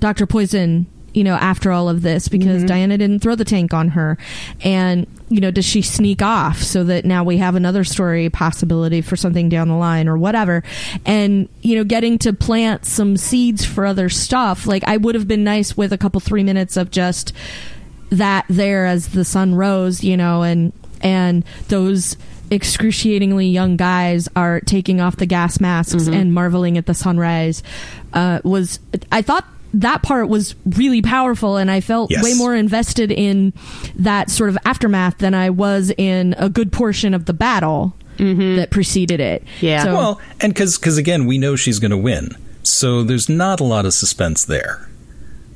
Dr. 0.00 0.26
Poison 0.26 0.86
you 1.12 1.24
know 1.24 1.34
after 1.34 1.72
all 1.72 1.88
of 1.88 2.02
this 2.02 2.28
because 2.28 2.64
Diana 2.64 2.98
didn't 2.98 3.20
throw 3.20 3.34
the 3.34 3.44
tank 3.44 3.74
on 3.74 3.88
her. 3.88 4.18
And 4.62 5.06
you 5.28 5.40
know 5.40 5.50
does 5.50 5.64
she 5.64 5.82
sneak 5.82 6.22
off 6.22 6.58
so 6.58 6.84
that 6.84 7.04
now 7.04 7.24
we 7.24 7.38
have 7.38 7.54
another 7.54 7.84
story 7.84 8.28
possibility 8.30 9.00
for 9.00 9.16
something 9.16 9.48
down 9.48 9.68
the 9.68 9.74
line 9.74 10.08
or 10.08 10.16
whatever? 10.16 10.62
And 11.04 11.48
you 11.62 11.76
know 11.76 11.84
getting 11.84 12.18
to 12.18 12.32
plant 12.32 12.84
some 12.86 13.16
seeds 13.16 13.64
for 13.64 13.86
other 13.86 14.08
stuff 14.08 14.66
like 14.66 14.84
I 14.84 14.96
would 14.96 15.14
have 15.14 15.28
been 15.28 15.44
nice 15.44 15.76
with 15.76 15.92
a 15.92 15.98
couple 15.98 16.20
3 16.20 16.42
minutes 16.42 16.76
of 16.76 16.90
just 16.90 17.32
that 18.10 18.44
there 18.48 18.86
as 18.86 19.08
the 19.08 19.24
sun 19.24 19.54
rose, 19.54 20.04
you 20.04 20.16
know, 20.16 20.42
and 20.42 20.72
and 21.00 21.44
those 21.68 22.16
excruciatingly 22.50 23.46
young 23.46 23.76
guys 23.76 24.28
are 24.34 24.60
taking 24.60 25.00
off 25.00 25.16
the 25.16 25.26
gas 25.26 25.60
masks 25.60 26.08
and 26.08 26.34
marveling 26.34 26.76
at 26.76 26.86
the 26.86 26.94
sunrise 26.94 27.62
uh, 28.12 28.40
was 28.42 28.80
I 29.12 29.22
thought 29.22 29.46
that 29.74 30.02
part 30.02 30.28
was 30.28 30.54
really 30.66 31.02
powerful 31.02 31.56
and 31.56 31.70
I 31.70 31.80
felt 31.80 32.10
Yes. 32.10 32.24
way 32.24 32.34
more 32.34 32.54
invested 32.54 33.10
in 33.12 33.52
that 33.96 34.30
sort 34.30 34.50
of 34.50 34.58
aftermath 34.64 35.18
than 35.18 35.34
I 35.34 35.50
was 35.50 35.92
in 35.96 36.34
a 36.38 36.48
good 36.48 36.72
portion 36.72 37.14
of 37.14 37.26
the 37.26 37.32
battle 37.32 37.94
that 38.18 38.68
preceded 38.70 39.18
it. 39.20 39.42
Yeah. 39.62 39.82
So, 39.84 39.94
Well, 39.94 40.20
and 40.40 40.52
because 40.52 40.76
cuz 40.76 40.98
again, 40.98 41.24
we 41.26 41.38
know 41.38 41.56
she's 41.56 41.78
going 41.78 41.90
to 41.90 41.96
win, 41.96 42.36
so 42.62 43.02
there's 43.02 43.28
not 43.30 43.60
a 43.60 43.64
lot 43.64 43.86
of 43.86 43.94
suspense 43.94 44.44
there. 44.44 44.88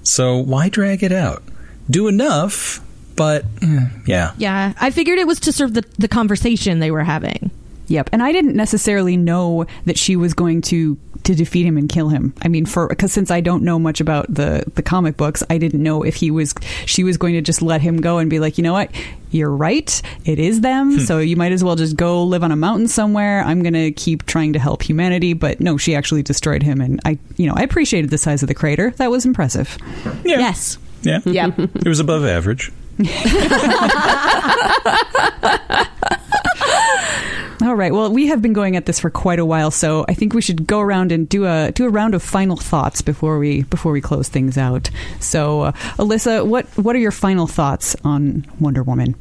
So 0.03 0.39
why 0.39 0.69
drag 0.71 1.03
it 1.03 1.13
out? 1.13 1.43
Do 1.91 2.09
enough, 2.09 2.81
but 3.17 3.45
eh, 3.63 3.87
yeah, 4.07 4.33
yeah, 4.39 4.73
I 4.81 4.91
figured 4.91 5.19
it 5.19 5.27
was 5.27 5.41
to 5.41 5.53
serve 5.53 5.75
the, 5.75 5.85
the 5.99 6.09
conversation 6.09 6.79
they 6.79 6.91
were 6.91 7.05
having. 7.05 7.51
Yep, 7.89 8.09
and 8.13 8.23
I 8.23 8.33
didn't 8.33 8.57
necessarily 8.57 9.17
know 9.19 9.67
that 9.85 9.99
she 9.99 10.17
was 10.17 10.33
going 10.33 10.63
to 10.63 10.97
to 11.25 11.35
defeat 11.35 11.67
him 11.67 11.77
and 11.77 11.89
kill 11.89 12.09
him. 12.09 12.35
I 12.43 12.49
mean, 12.49 12.67
for 12.67 12.89
because 12.89 13.13
since 13.13 13.31
I 13.31 13.41
don't 13.41 13.63
know 13.63 13.79
much 13.79 14.01
about 14.01 14.33
the 14.33 14.65
the 14.75 14.83
comic 14.83 15.17
books, 15.17 15.43
I 15.51 15.59
didn't 15.59 15.83
know 15.83 16.03
if 16.03 16.17
he 16.17 16.31
was 16.31 16.55
she 16.87 17.05
was 17.05 17.17
going 17.17 17.35
to 17.35 17.41
just 17.41 17.63
let 17.63 17.81
him 17.81 18.01
go 18.01 18.19
and 18.19 18.29
be 18.31 18.39
like, 18.41 18.59
you 18.59 18.65
know 18.65 18.73
what, 18.73 18.91
you're 19.31 19.51
right, 19.51 20.01
it 20.25 20.39
is 20.39 20.61
them. 20.61 20.95
Hmm. 20.95 20.99
So 21.01 21.19
you 21.19 21.37
might 21.37 21.53
as 21.53 21.65
well 21.65 21.77
just 21.77 21.97
go 21.97 22.23
live 22.25 22.45
on 22.45 22.53
a 22.53 22.57
mountain 22.57 22.89
somewhere. 22.89 23.43
I'm 23.43 23.63
going 23.63 23.75
to 23.75 23.91
keep 23.93 24.27
trying 24.27 24.53
to 24.53 24.59
help 24.59 24.83
humanity, 24.83 25.33
but 25.33 25.61
no, 25.61 25.77
she 25.77 25.95
actually 25.95 26.23
destroyed 26.23 26.63
him, 26.63 26.81
and 26.81 27.01
I, 27.05 27.19
you 27.37 27.49
know, 27.49 27.55
I 27.57 27.63
appreciated 27.63 28.11
the 28.11 28.19
size 28.19 28.43
of 28.43 28.49
the 28.49 28.55
crater. 28.55 28.91
That 28.99 29.11
was 29.11 29.25
impressive. 29.27 29.77
yeah, 30.25 30.39
Yes. 30.39 30.79
yeah, 31.03 31.21
Yeah. 31.25 31.51
It 31.59 31.89
was 31.89 32.01
above 32.01 32.25
average. 32.25 32.71
All 37.65 37.75
right. 37.75 37.95
Well, 37.95 38.13
we 38.13 38.27
have 38.27 38.43
been 38.43 38.53
going 38.53 38.77
at 38.77 38.85
this 38.85 39.01
for 39.01 39.09
quite 39.09 39.39
a 39.39 39.45
while, 39.45 39.71
so 39.71 40.05
I 40.07 40.13
think 40.13 40.35
we 40.35 40.43
should 40.43 40.67
go 40.67 40.81
around 40.81 41.13
and 41.13 41.27
do 41.27 41.47
a 41.47 41.73
do 41.73 41.87
a 41.87 41.89
round 41.89 42.15
of 42.15 42.23
final 42.23 42.59
thoughts 42.59 43.01
before 43.01 43.39
we 43.39 43.63
before 43.63 43.91
we 43.91 44.03
close 44.03 44.29
things 44.29 44.59
out. 44.59 44.91
So, 45.19 45.63
uh, 45.63 45.73
Alyssa, 45.97 46.47
what 46.47 46.67
what 46.77 46.95
are 46.95 46.99
your 46.99 47.11
final 47.11 47.47
thoughts 47.47 47.97
on 48.05 48.45
Wonder 48.61 48.83
Woman? 48.83 49.15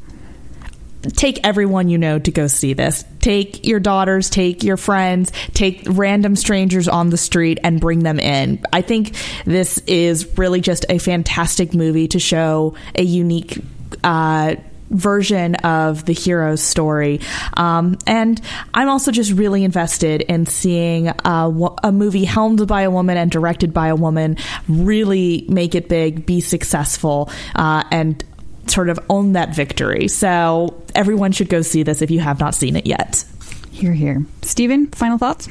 take 1.11 1.45
everyone 1.45 1.90
you 1.90 1.98
know 1.98 2.18
to 2.18 2.32
go 2.32 2.48
see 2.48 2.74
this. 2.74 3.03
Take 3.20 3.68
your 3.68 3.80
daughters, 3.80 4.30
take 4.30 4.64
your 4.64 4.78
friends, 4.78 5.32
take 5.53 5.84
random 5.86 6.38
strangers 6.38 6.88
on 6.88 7.10
the 7.10 7.18
street 7.18 7.60
and 7.61 7.80
bring 7.82 8.03
them 8.03 8.20
in. 8.22 8.64
I 8.72 8.82
think 8.82 9.15
this 9.45 9.80
is 9.80 10.38
really 10.38 10.61
just 10.61 10.86
a 10.90 10.98
fantastic 10.99 11.74
movie 11.74 12.07
to 12.07 12.20
show 12.20 12.76
a 12.95 13.03
unique 13.03 13.60
uh, 14.03 14.56
version 14.94 15.56
of 15.56 16.06
the 16.06 16.14
hero's 16.14 16.61
story. 16.61 17.20
Um, 17.56 17.98
and 18.07 18.40
I'm 18.74 18.90
also 18.90 19.11
just 19.11 19.32
really 19.32 19.64
invested 19.64 20.22
in 20.22 20.45
seeing 20.45 21.10
uh, 21.10 21.49
wo- 21.49 21.76
a 21.84 21.91
movie 21.91 22.26
helmed 22.26 22.65
by 22.68 22.84
a 22.84 22.91
woman 22.91 23.18
and 23.18 23.30
directed 23.30 23.74
by 23.74 23.88
a 23.88 23.95
woman 23.95 24.38
really 24.68 25.45
make 25.49 25.76
it 25.76 25.90
big, 25.90 26.26
be 26.26 26.40
successful, 26.40 27.30
uh, 27.56 27.84
and 27.91 28.24
sort 28.68 28.90
of 28.90 28.99
own 29.10 29.34
that 29.34 29.53
victory. 29.56 30.07
So 30.07 30.82
everyone 30.95 31.32
should 31.34 31.49
go 31.49 31.61
see 31.61 31.84
this 31.84 32.02
if 32.02 32.10
you 32.10 32.20
have 32.20 32.40
not 32.40 32.56
seen 32.56 32.76
it 32.76 32.86
yet. 32.86 33.26
Here, 33.72 33.94
here. 33.94 34.26
Steven, 34.41 34.88
final 34.88 35.18
thoughts? 35.18 35.49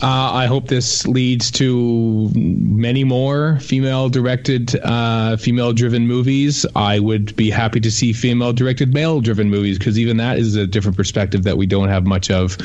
Uh, 0.00 0.32
I 0.32 0.46
hope 0.46 0.68
this 0.68 1.06
leads 1.06 1.50
to 1.52 2.30
many 2.34 3.04
more 3.04 3.58
female 3.60 4.08
directed, 4.08 4.74
uh, 4.82 5.36
female 5.36 5.72
driven 5.74 6.06
movies. 6.06 6.64
I 6.74 6.98
would 6.98 7.36
be 7.36 7.50
happy 7.50 7.78
to 7.80 7.90
see 7.90 8.12
female 8.14 8.52
directed, 8.54 8.94
male 8.94 9.20
driven 9.20 9.50
movies 9.50 9.78
because 9.78 9.98
even 9.98 10.16
that 10.16 10.38
is 10.38 10.56
a 10.56 10.66
different 10.66 10.96
perspective 10.96 11.42
that 11.44 11.58
we 11.58 11.66
don't 11.66 11.88
have 11.88 12.06
much 12.06 12.30
of. 12.30 12.56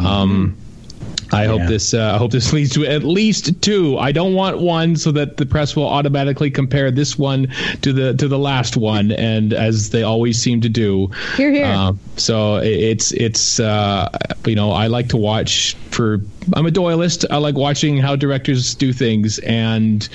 Um, 0.00 0.56
I 1.32 1.44
hope 1.44 1.60
this. 1.68 1.94
Uh, 1.94 2.12
I 2.14 2.18
hope 2.18 2.32
this 2.32 2.52
leads 2.54 2.70
to 2.74 2.84
at 2.86 3.04
least 3.04 3.60
two. 3.62 3.96
I 3.98 4.10
don't 4.10 4.34
want 4.34 4.58
one 4.58 4.96
so 4.96 5.12
that 5.12 5.36
the 5.36 5.46
press 5.46 5.76
will 5.76 5.86
automatically 5.86 6.50
compare 6.50 6.90
this 6.90 7.16
one 7.16 7.46
to 7.82 7.92
the 7.92 8.14
to 8.14 8.26
the 8.26 8.38
last 8.38 8.76
one, 8.76 9.12
and 9.12 9.52
as 9.52 9.90
they 9.90 10.02
always 10.02 10.40
seem 10.42 10.60
to 10.62 10.68
do. 10.68 11.08
Here, 11.36 11.52
here. 11.52 11.66
Uh, 11.66 11.92
so 12.16 12.56
it- 12.56 12.68
it's 12.80 13.12
it's 13.12 13.60
uh, 13.60 14.08
you 14.44 14.56
know 14.56 14.72
I 14.72 14.88
like 14.88 15.08
to 15.10 15.16
watch 15.16 15.74
for 15.90 16.20
I'm 16.54 16.66
a 16.66 16.70
Doyleist. 16.70 17.24
I 17.30 17.36
like 17.36 17.54
watching 17.54 17.98
how 17.98 18.16
directors 18.16 18.74
do 18.74 18.92
things, 18.92 19.38
and 19.40 20.08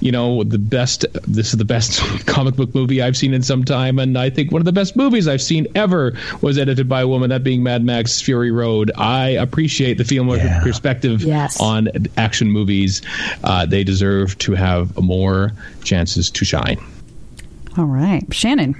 you 0.00 0.10
know 0.12 0.42
the 0.44 0.58
best. 0.58 1.06
This 1.26 1.52
is 1.52 1.58
the 1.58 1.64
best 1.64 2.00
comic 2.26 2.56
book 2.56 2.74
movie 2.74 3.00
I've 3.02 3.16
seen 3.16 3.32
in 3.34 3.42
some 3.42 3.64
time, 3.64 3.98
and 3.98 4.18
I 4.18 4.30
think 4.30 4.50
one 4.52 4.60
of 4.60 4.66
the 4.66 4.72
best 4.72 4.96
movies 4.96 5.28
I've 5.28 5.42
seen 5.42 5.66
ever 5.74 6.14
was 6.40 6.58
edited 6.58 6.88
by 6.88 7.02
a 7.02 7.08
woman. 7.08 7.30
That 7.30 7.44
being 7.44 7.62
Mad 7.62 7.84
Max 7.84 8.20
Fury 8.20 8.50
Road. 8.50 8.90
I 8.96 9.28
appreciate 9.30 9.98
the 9.98 10.04
female 10.04 10.36
Yeah. 10.36 10.62
perspective 10.62 11.22
Yes. 11.22 11.60
on 11.60 11.88
action 12.16 12.50
movies. 12.50 13.02
Uh, 13.44 13.64
they 13.66 13.84
deserve 13.84 14.36
to 14.38 14.54
have 14.54 14.96
more 15.00 15.52
chances 15.84 16.30
to 16.30 16.44
shine. 16.44 16.78
All 17.76 17.84
right. 17.84 18.24
Shannon. 18.34 18.74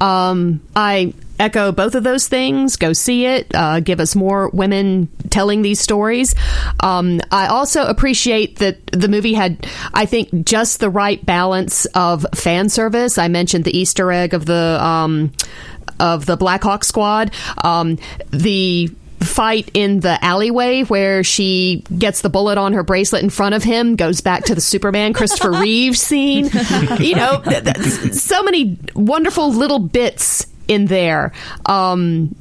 Um, 0.00 0.60
I 0.74 1.12
echo 1.40 1.72
both 1.72 1.94
of 1.94 2.04
those 2.04 2.28
things. 2.28 2.76
Go 2.76 2.92
see 2.92 3.26
it. 3.26 3.52
Uh, 3.54 3.80
give 3.80 3.98
us 3.98 4.14
more 4.14 4.48
women 4.50 5.08
telling 5.30 5.62
these 5.62 5.80
stories. 5.80 6.34
Um, 6.80 7.20
I 7.32 7.46
also 7.46 7.84
appreciate 7.86 8.56
that 8.58 8.86
the 8.88 9.08
movie 9.08 9.34
had, 9.34 9.66
I 9.94 10.06
think, 10.06 10.44
just 10.44 10.80
the 10.80 10.90
right 10.90 11.24
balance 11.24 11.86
of 11.86 12.26
fan 12.34 12.68
service. 12.68 13.18
I 13.18 13.28
mentioned 13.28 13.64
the 13.64 13.76
Easter 13.76 14.12
egg 14.12 14.34
of 14.34 14.46
the 14.46 14.78
um, 14.80 15.32
of 15.98 16.26
the 16.26 16.36
Black 16.36 16.62
Hawk 16.62 16.84
Squad. 16.84 17.32
Um, 17.62 17.98
the 18.30 18.90
fight 19.20 19.70
in 19.74 20.00
the 20.00 20.22
alleyway 20.24 20.82
where 20.82 21.22
she 21.22 21.84
gets 21.98 22.22
the 22.22 22.30
bullet 22.30 22.56
on 22.56 22.72
her 22.72 22.82
bracelet 22.82 23.22
in 23.22 23.28
front 23.28 23.54
of 23.54 23.62
him 23.62 23.94
goes 23.94 24.22
back 24.22 24.44
to 24.44 24.54
the 24.54 24.60
Superman 24.62 25.12
Christopher 25.12 25.52
Reeve 25.60 25.96
scene. 25.96 26.48
You 26.98 27.16
know, 27.16 27.42
so 28.12 28.42
many 28.42 28.78
wonderful 28.94 29.52
little 29.52 29.78
bits 29.78 30.46
in 30.70 30.86
there. 30.86 31.32
Um, 31.66 32.34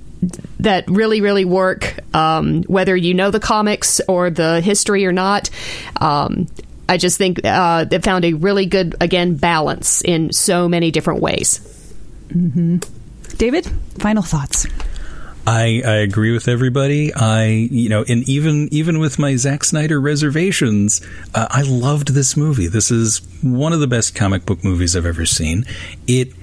that 0.60 0.86
really, 0.90 1.22
really 1.22 1.46
work, 1.46 1.96
um, 2.14 2.64
whether 2.64 2.96
you 2.96 3.14
know 3.14 3.32
the 3.32 3.40
comics 3.40 4.02
or 4.08 4.30
the 4.30 4.60
history 4.60 5.06
or 5.06 5.14
not. 5.14 5.50
Um, 5.96 6.48
I 6.90 6.98
just 6.98 7.18
think 7.18 7.40
uh, 7.46 7.86
they 7.86 8.00
found 8.00 8.26
a 8.26 8.34
really 8.34 8.66
good, 8.66 8.96
again, 9.00 9.36
balance 9.36 10.02
in 10.02 10.34
so 10.34 10.68
many 10.68 10.92
different 10.92 11.22
ways. 11.22 11.60
David, 13.38 13.66
final 13.98 14.24
thoughts. 14.24 14.68
I, 15.48 15.82
I 15.86 15.96
agree 15.96 16.32
with 16.32 16.48
everybody. 16.48 17.14
I 17.14 17.46
you 17.46 17.90
know, 17.90 18.04
and 18.08 18.28
even 18.30 18.70
even 18.72 19.00
with 19.00 19.18
my 19.18 19.36
Zack 19.36 19.64
Snyder 19.64 20.00
reservations, 20.00 21.02
uh, 21.34 21.48
I 21.50 21.64
loved 21.64 22.10
this 22.10 22.38
movie. 22.38 22.68
This 22.68 22.92
is 22.92 23.20
one 23.42 23.74
of 23.74 23.80
the 23.80 23.88
best 23.88 24.14
comic 24.14 24.46
book 24.46 24.64
movies 24.64 24.96
I've 24.96 25.08
ever 25.08 25.26
seen. 25.26 25.66
It 26.08 26.34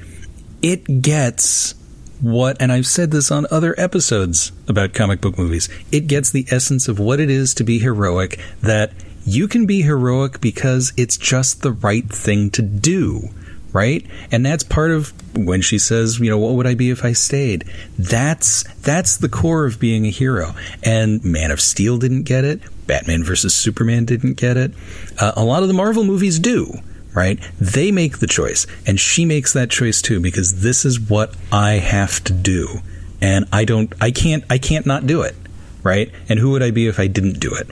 it 0.66 1.01
gets 1.01 1.76
what, 2.20 2.56
and 2.60 2.72
I've 2.72 2.88
said 2.88 3.12
this 3.12 3.30
on 3.30 3.47
other 3.52 3.72
episodes 3.78 4.51
about 4.66 4.94
comic 4.94 5.20
book 5.20 5.38
movies. 5.38 5.68
It 5.93 6.09
gets 6.09 6.30
the 6.30 6.44
essence 6.51 6.88
of 6.88 6.98
what 6.98 7.20
it 7.20 7.30
is 7.30 7.55
to 7.55 7.64
be 7.64 7.78
heroic. 7.78 8.40
That 8.62 8.93
you 9.24 9.47
can 9.47 9.64
be 9.64 9.82
heroic 9.82 10.40
because 10.40 10.93
it's 10.97 11.16
just 11.16 11.62
the 11.62 11.70
right 11.70 12.09
thing 12.09 12.51
to 12.51 12.62
do 12.62 13.30
right? 13.72 14.06
And 14.32 14.47
that's 14.47 14.62
part 14.62 14.90
of 14.90 15.12
when 15.36 15.60
she 15.60 15.78
says, 15.78 16.18
you 16.18 16.30
know, 16.30 16.38
what 16.38 16.55
would 16.55 16.66
I 16.66 16.74
be 16.74 16.88
if 16.88 17.05
I 17.05 17.12
stayed? 17.12 17.64
That's 17.98 18.62
that's 18.76 19.18
the 19.18 19.28
core 19.28 19.66
of 19.66 19.78
being 19.78 20.06
a 20.06 20.10
hero. 20.10 20.55
And 20.82 21.22
Man 21.22 21.51
of 21.51 21.60
Steel 21.60 21.98
didn't 21.98 22.22
get 22.22 22.43
it. 22.43 22.62
Batman 22.86 23.22
versus 23.22 23.55
Superman 23.55 24.06
didn't 24.06 24.38
get 24.38 24.56
it. 24.56 24.72
Uh, 25.20 25.32
a 25.36 25.44
lot 25.44 25.60
of 25.60 25.68
the 25.68 25.74
Marvel 25.74 26.05
movies 26.05 26.38
do. 26.38 26.72
Right? 27.16 27.40
They 27.59 27.90
make 27.90 28.18
the 28.18 28.26
choice, 28.26 28.66
and 28.86 29.01
she 29.01 29.24
makes 29.24 29.55
that 29.55 29.70
choice 29.70 30.02
too 30.02 30.20
because 30.20 30.60
this 30.60 30.84
is 30.84 31.01
what 31.01 31.34
I 31.51 31.72
have 31.72 32.22
to 32.24 32.32
do, 32.32 32.80
and 33.20 33.47
I 33.51 33.64
don't, 33.64 33.93
I 34.01 34.10
can't, 34.10 34.44
I 34.51 34.59
can't 34.59 34.84
not 34.84 35.06
do 35.06 35.22
it, 35.22 35.34
right? 35.82 36.12
And 36.28 36.38
who 36.38 36.51
would 36.51 36.62
I 36.62 36.70
be 36.70 36.86
if 36.86 37.01
I 37.01 37.06
didn't 37.06 37.40
do 37.40 37.55
it? 37.55 37.68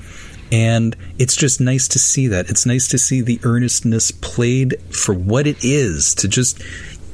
And 0.51 0.97
it's 1.19 1.37
just 1.37 1.61
nice 1.61 1.89
to 1.89 1.99
see 1.99 2.29
that. 2.29 2.49
It's 2.49 2.65
nice 2.65 2.89
to 2.89 2.99
see 2.99 3.21
the 3.21 3.39
earnestness 3.43 4.11
played 4.12 4.77
for 4.91 5.15
what 5.15 5.47
it 5.47 5.62
is. 5.62 6.15
To 6.16 6.29
just, 6.29 6.62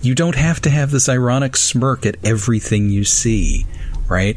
you 0.03 0.15
don't 0.15 0.37
have 0.37 0.61
to 0.63 0.71
have 0.71 0.91
this 0.91 1.09
ironic 1.09 1.57
smirk 1.57 2.07
at 2.07 2.17
everything 2.25 2.91
you 2.91 3.05
see, 3.05 3.67
right? 4.09 4.37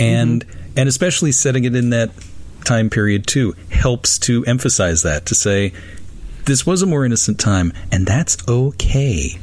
And 0.00 0.44
mm-hmm. 0.44 0.78
and 0.78 0.88
especially 0.88 1.32
setting 1.32 1.64
it 1.64 1.76
in 1.76 1.90
that 1.90 2.10
time 2.64 2.90
period 2.90 3.26
too 3.26 3.54
helps 3.70 4.18
to 4.20 4.44
emphasize 4.44 5.02
that 5.02 5.26
to 5.26 5.34
say 5.34 5.72
this 6.48 6.66
was 6.66 6.82
a 6.82 6.86
more 6.86 7.04
innocent 7.04 7.38
time, 7.38 7.72
and 7.92 8.06
that's 8.06 8.36
okay. 8.48 9.38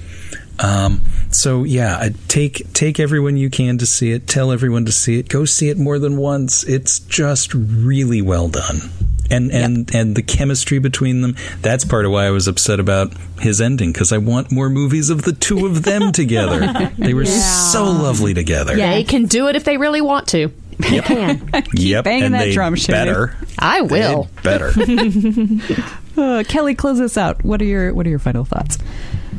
Um, 0.60 1.02
so 1.32 1.64
yeah, 1.64 1.98
I 1.98 2.12
take 2.28 2.74
take 2.74 3.00
everyone 3.00 3.38
you 3.38 3.50
can 3.50 3.78
to 3.78 3.86
see 3.86 4.12
it. 4.12 4.28
Tell 4.28 4.52
everyone 4.52 4.86
to 4.86 4.92
see 4.92 5.20
it. 5.20 5.30
Go 5.30 5.46
see 5.46 5.70
it 5.70 5.78
more 5.78 6.00
than 6.00 6.18
once. 6.18 6.64
It's 6.64 7.00
just 7.00 7.54
really 7.54 8.22
well 8.22 8.50
done. 8.50 8.82
And 9.30 9.52
and 9.52 9.94
and 9.94 10.16
the 10.16 10.22
chemistry 10.22 10.80
between 10.80 11.22
them. 11.22 11.36
That's 11.62 11.84
part 11.86 12.06
of 12.06 12.12
why 12.12 12.26
I 12.26 12.32
was 12.32 12.48
upset 12.48 12.80
about 12.80 13.14
his 13.40 13.60
ending 13.62 13.92
because 13.92 14.12
I 14.12 14.18
want 14.18 14.52
more 14.52 14.70
movies 14.70 15.10
of 15.10 15.24
the 15.24 15.34
two 15.34 15.66
of 15.66 15.84
them 15.84 16.12
together. 16.14 16.92
They 16.98 17.14
were 17.14 17.26
so 17.26 17.86
lovely 17.86 18.34
together. 18.34 18.78
Yeah, 18.78 18.92
they 18.92 19.04
can 19.04 19.26
do 19.26 19.48
it 19.48 19.56
if 19.56 19.64
they 19.64 19.78
really 19.78 20.02
want 20.02 20.28
to. 20.30 20.52
They 20.78 21.00
can. 21.02 21.50
yep. 21.74 22.04
banging 22.04 22.24
and 22.26 22.34
that 22.34 22.46
they 22.46 22.54
drum, 22.54 22.76
Shane. 22.76 22.94
better. 22.94 23.36
I 23.58 23.82
will. 23.82 24.24
They 24.24 24.42
better. 24.44 24.72
Uh, 26.18 26.44
Kelly, 26.48 26.76
close 26.76 27.00
us 27.02 27.18
out. 27.18 27.44
What 27.44 27.62
are 27.62 27.66
your 27.66 27.94
What 27.94 28.06
are 28.06 28.10
your 28.10 28.20
final 28.20 28.46
thoughts? 28.46 28.78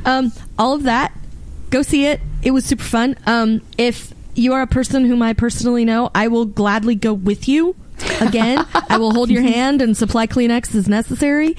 Um, 0.05 0.33
all 0.59 0.75
of 0.75 0.85
that. 0.85 1.13
Go 1.71 1.83
see 1.83 2.07
it. 2.07 2.21
It 2.43 2.53
was 2.53 2.65
super 2.65 2.85
fun. 2.85 3.17
Um, 3.27 3.61
if 3.77 4.15
you 4.35 4.53
are 4.53 4.63
a 4.63 4.67
person 4.67 5.05
whom 5.05 5.23
I 5.23 5.33
personally 5.33 5.85
know, 5.85 6.11
I 6.15 6.29
will 6.29 6.45
gladly 6.45 6.95
go 6.95 7.13
with 7.13 7.49
you. 7.49 7.75
Again, 8.21 8.65
I 8.89 8.99
will 8.99 9.13
hold 9.13 9.31
your 9.31 9.43
hand 9.43 9.83
and 9.83 9.97
supply 9.97 10.27
Kleenex 10.27 10.75
as 10.75 10.89
necessary. 10.89 11.57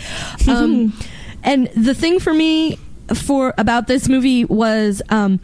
Um, 0.48 0.94
and 1.44 1.68
the 1.76 1.94
thing 1.94 2.20
for 2.20 2.34
me 2.34 2.78
for 3.14 3.54
about 3.58 3.88
this 3.88 4.08
movie 4.08 4.46
was 4.46 5.02
um, 5.10 5.40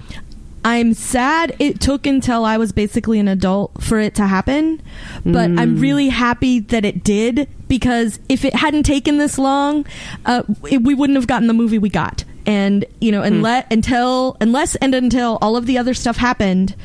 I'm 0.66 0.94
sad 0.94 1.56
it 1.60 1.82
took 1.82 2.06
until 2.06 2.46
I 2.46 2.58
was 2.58 2.72
basically 2.72 3.20
an 3.20 3.28
adult 3.28 3.84
for 3.84 4.00
it 4.00 4.16
to 4.16 4.28
happen, 4.28 4.82
but 5.26 5.50
I'm 5.60 5.80
really 5.80 6.10
happy 6.10 6.60
that 6.60 6.86
it 6.86 7.04
did 7.04 7.50
because 7.68 8.20
if 8.30 8.46
it 8.46 8.56
hadn't 8.56 8.84
taken 8.84 9.18
this 9.18 9.38
long, 9.38 9.86
uh, 10.26 10.44
it, 10.70 10.82
we 10.82 10.94
wouldn't 10.94 11.18
have 11.18 11.28
gotten 11.28 11.48
the 11.48 11.54
movie 11.54 11.80
we 11.80 11.90
got. 11.90 12.24
And 12.46 12.86
you 13.00 13.12
know, 13.12 13.22
unless 13.22 13.66
until 13.72 14.38
unless 14.42 14.76
and 14.76 14.94
until 14.94 15.38
all 15.42 15.56
of 15.58 15.66
the 15.66 15.78
other 15.78 15.94
stuff 15.94 16.18
happened, 16.18 16.76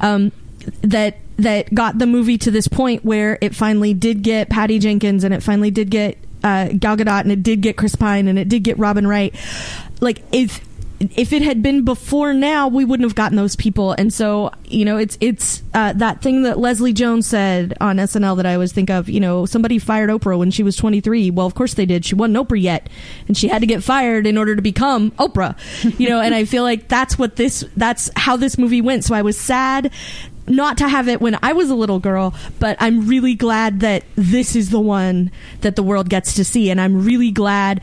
um, 0.00 0.32
that 0.82 1.16
that 1.36 1.72
got 1.74 1.98
the 1.98 2.06
movie 2.06 2.38
to 2.38 2.50
this 2.50 2.68
point 2.68 3.04
where 3.04 3.38
it 3.40 3.54
finally 3.54 3.94
did 3.94 4.22
get 4.22 4.50
Patty 4.50 4.78
Jenkins 4.78 5.24
and 5.24 5.32
it 5.32 5.42
finally 5.42 5.70
did 5.70 5.90
get 5.90 6.18
uh, 6.42 6.68
Gal 6.68 6.96
Gadot 6.96 7.22
and 7.22 7.32
it 7.32 7.42
did 7.42 7.60
get 7.60 7.76
Chris 7.76 7.94
Pine 7.94 8.28
and 8.28 8.38
it 8.38 8.48
did 8.48 8.62
get 8.64 8.78
Robin 8.78 9.06
Wright. 9.06 9.34
Like 10.00 10.22
if 10.32 10.60
if 11.00 11.32
it 11.32 11.42
had 11.42 11.62
been 11.62 11.84
before 11.84 12.34
now, 12.34 12.66
we 12.66 12.84
wouldn't 12.84 13.08
have 13.08 13.14
gotten 13.14 13.36
those 13.36 13.54
people. 13.54 13.92
And 13.92 14.12
so, 14.12 14.50
you 14.64 14.84
know, 14.84 14.96
it's 14.96 15.16
it's 15.20 15.62
uh, 15.72 15.92
that 15.94 16.22
thing 16.22 16.42
that 16.42 16.58
Leslie 16.58 16.92
Jones 16.92 17.26
said 17.26 17.74
on 17.80 17.98
SNL 17.98 18.36
that 18.36 18.46
I 18.46 18.54
always 18.54 18.72
think 18.72 18.90
of. 18.90 19.08
You 19.08 19.20
know, 19.20 19.46
somebody 19.46 19.78
fired 19.78 20.10
Oprah 20.10 20.38
when 20.38 20.50
she 20.50 20.62
was 20.62 20.76
23. 20.76 21.30
Well, 21.30 21.46
of 21.46 21.54
course 21.54 21.74
they 21.74 21.86
did. 21.86 22.04
She 22.04 22.16
wasn't 22.16 22.36
Oprah 22.36 22.60
yet, 22.60 22.88
and 23.28 23.36
she 23.36 23.46
had 23.48 23.60
to 23.60 23.66
get 23.66 23.84
fired 23.84 24.26
in 24.26 24.36
order 24.36 24.56
to 24.56 24.62
become 24.62 25.12
Oprah. 25.12 25.56
You 25.98 26.08
know, 26.08 26.20
and 26.20 26.34
I 26.34 26.44
feel 26.44 26.62
like 26.64 26.88
that's 26.88 27.18
what 27.18 27.36
this 27.36 27.64
that's 27.76 28.10
how 28.16 28.36
this 28.36 28.58
movie 28.58 28.80
went. 28.80 29.04
So 29.04 29.14
I 29.14 29.22
was 29.22 29.38
sad 29.38 29.92
not 30.48 30.78
to 30.78 30.88
have 30.88 31.08
it 31.08 31.20
when 31.20 31.38
I 31.42 31.52
was 31.52 31.70
a 31.70 31.74
little 31.74 31.98
girl, 31.98 32.34
but 32.58 32.76
I'm 32.80 33.06
really 33.06 33.34
glad 33.34 33.80
that 33.80 34.04
this 34.16 34.56
is 34.56 34.70
the 34.70 34.80
one 34.80 35.30
that 35.60 35.76
the 35.76 35.82
world 35.82 36.08
gets 36.08 36.34
to 36.34 36.44
see. 36.44 36.70
And 36.70 36.80
I'm 36.80 37.04
really 37.04 37.30
glad 37.30 37.82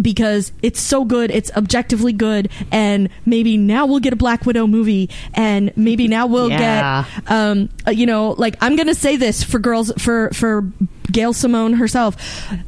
because 0.00 0.52
it's 0.62 0.80
so 0.80 1.04
good, 1.04 1.30
it's 1.30 1.50
objectively 1.56 2.12
good, 2.12 2.48
and 2.70 3.08
maybe 3.26 3.56
now 3.56 3.86
we'll 3.86 4.00
get 4.00 4.12
a 4.12 4.16
Black 4.16 4.46
Widow 4.46 4.66
movie, 4.66 5.10
and 5.34 5.72
maybe 5.76 6.08
now 6.08 6.26
we'll 6.26 6.50
Yeah. 6.50 7.04
get, 7.26 7.30
um, 7.32 7.68
uh, 7.86 7.90
you 7.90 8.06
know, 8.06 8.30
like 8.38 8.56
I'm 8.60 8.76
gonna 8.76 8.94
say 8.94 9.16
this 9.16 9.42
for 9.42 9.58
girls, 9.58 9.92
for 9.98 10.30
for 10.32 10.70
Gail 11.10 11.32
Simone 11.34 11.74
herself, 11.74 12.16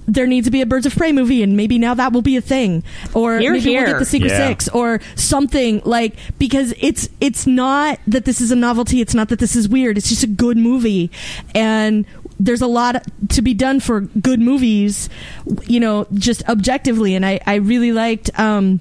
there 0.06 0.26
needs 0.26 0.46
to 0.46 0.50
be 0.50 0.60
a 0.60 0.66
Birds 0.66 0.84
of 0.86 0.94
Prey 0.94 1.12
movie, 1.12 1.42
and 1.42 1.56
maybe 1.56 1.78
now 1.78 1.94
that 1.94 2.12
will 2.12 2.20
be 2.22 2.36
a 2.36 2.40
thing, 2.42 2.82
or 3.14 3.38
Hear, 3.38 3.52
maybe 3.52 3.64
we'll 3.70 3.74
hear. 3.78 3.86
get 3.86 3.98
the 3.98 4.04
Secret 4.04 4.30
Yeah. 4.30 4.48
Six, 4.48 4.68
or 4.68 5.00
something 5.14 5.80
like 5.84 6.14
because 6.38 6.74
it's 6.80 7.08
it's 7.20 7.46
not 7.46 7.98
that 8.06 8.24
this 8.26 8.40
is 8.40 8.50
a 8.50 8.56
novelty, 8.56 9.00
it's 9.00 9.14
not 9.14 9.28
that 9.30 9.38
this 9.38 9.56
is 9.56 9.68
weird, 9.68 9.96
it's 9.96 10.08
just 10.08 10.24
a 10.24 10.26
good 10.28 10.56
movie, 10.58 11.10
and 11.54 12.04
there's 12.38 12.62
a 12.62 12.66
lot 12.66 13.06
to 13.30 13.42
be 13.42 13.54
done 13.54 13.80
for 13.80 14.00
good 14.00 14.40
movies, 14.40 15.08
you 15.64 15.80
know, 15.80 16.06
just 16.14 16.46
objectively. 16.48 17.14
And 17.14 17.24
I, 17.24 17.40
I 17.46 17.56
really 17.56 17.92
liked 17.92 18.30
um, 18.38 18.80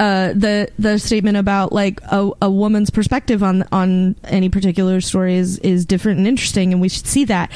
uh, 0.00 0.32
the 0.32 0.66
the 0.78 0.98
statement 0.98 1.36
about 1.36 1.72
like 1.74 2.00
a, 2.10 2.30
a 2.40 2.50
woman's 2.50 2.88
perspective 2.88 3.42
on 3.42 3.64
on 3.70 4.16
any 4.24 4.48
particular 4.48 4.98
story 5.02 5.36
is 5.36 5.58
is 5.58 5.84
different 5.84 6.16
and 6.16 6.26
interesting, 6.26 6.72
and 6.72 6.80
we 6.80 6.88
should 6.88 7.06
see 7.06 7.26
that. 7.26 7.50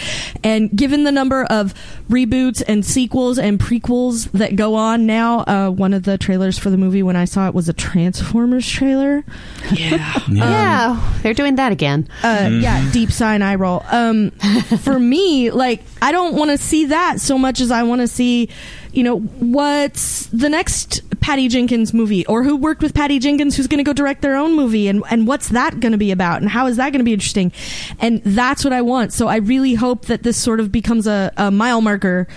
And 0.44 0.70
given 0.76 1.04
the 1.04 1.12
number 1.12 1.44
of 1.44 1.72
reboots 2.10 2.62
and 2.68 2.84
sequels 2.84 3.38
and 3.38 3.58
prequels 3.58 4.30
that 4.32 4.56
go 4.56 4.74
on 4.74 5.06
now, 5.06 5.38
uh, 5.40 5.70
one 5.70 5.94
of 5.94 6.02
the 6.02 6.18
trailers 6.18 6.58
for 6.58 6.68
the 6.68 6.76
movie 6.76 7.02
when 7.02 7.16
I 7.16 7.24
saw 7.24 7.48
it 7.48 7.54
was 7.54 7.70
a 7.70 7.72
Transformers 7.72 8.68
trailer. 8.68 9.24
yeah, 9.72 10.18
yeah, 10.30 11.18
they're 11.22 11.32
doing 11.32 11.56
that 11.56 11.72
again. 11.72 12.06
uh, 12.22 12.50
yeah, 12.52 12.90
deep 12.92 13.10
sign 13.10 13.40
eye 13.40 13.54
roll. 13.54 13.82
Um, 13.90 14.30
for 14.82 14.98
me, 14.98 15.50
like 15.50 15.82
I 16.02 16.12
don't 16.12 16.34
want 16.34 16.50
to 16.50 16.58
see 16.58 16.84
that 16.86 17.22
so 17.22 17.38
much 17.38 17.62
as 17.62 17.70
I 17.70 17.84
want 17.84 18.02
to 18.02 18.06
see, 18.06 18.50
you 18.92 19.02
know, 19.02 19.20
what's 19.20 20.26
the 20.26 20.50
next 20.50 21.00
Patty 21.24 21.48
Jenkins 21.48 21.94
movie, 21.94 22.26
or 22.26 22.44
who 22.44 22.54
worked 22.54 22.82
with 22.82 22.92
Patty 22.92 23.18
Jenkins, 23.18 23.56
who's 23.56 23.66
going 23.66 23.78
to 23.78 23.82
go 23.82 23.94
direct 23.94 24.20
their 24.20 24.36
own 24.36 24.54
movie, 24.54 24.88
and 24.88 25.02
and 25.08 25.26
what's 25.26 25.48
that 25.48 25.80
going 25.80 25.92
to 25.92 25.96
be 25.96 26.10
about, 26.10 26.42
and 26.42 26.50
how 26.50 26.66
is 26.66 26.76
that 26.76 26.90
going 26.90 26.98
to 26.98 27.04
be 27.04 27.14
interesting, 27.14 27.50
and 27.98 28.20
that's 28.24 28.62
what 28.62 28.74
I 28.74 28.82
want. 28.82 29.10
So 29.14 29.26
I 29.26 29.36
really 29.36 29.72
hope 29.72 30.04
that 30.04 30.22
this 30.22 30.36
sort 30.36 30.60
of 30.60 30.70
becomes 30.70 31.06
a, 31.06 31.32
a 31.38 31.50
mile 31.50 31.80
marker. 31.80 32.28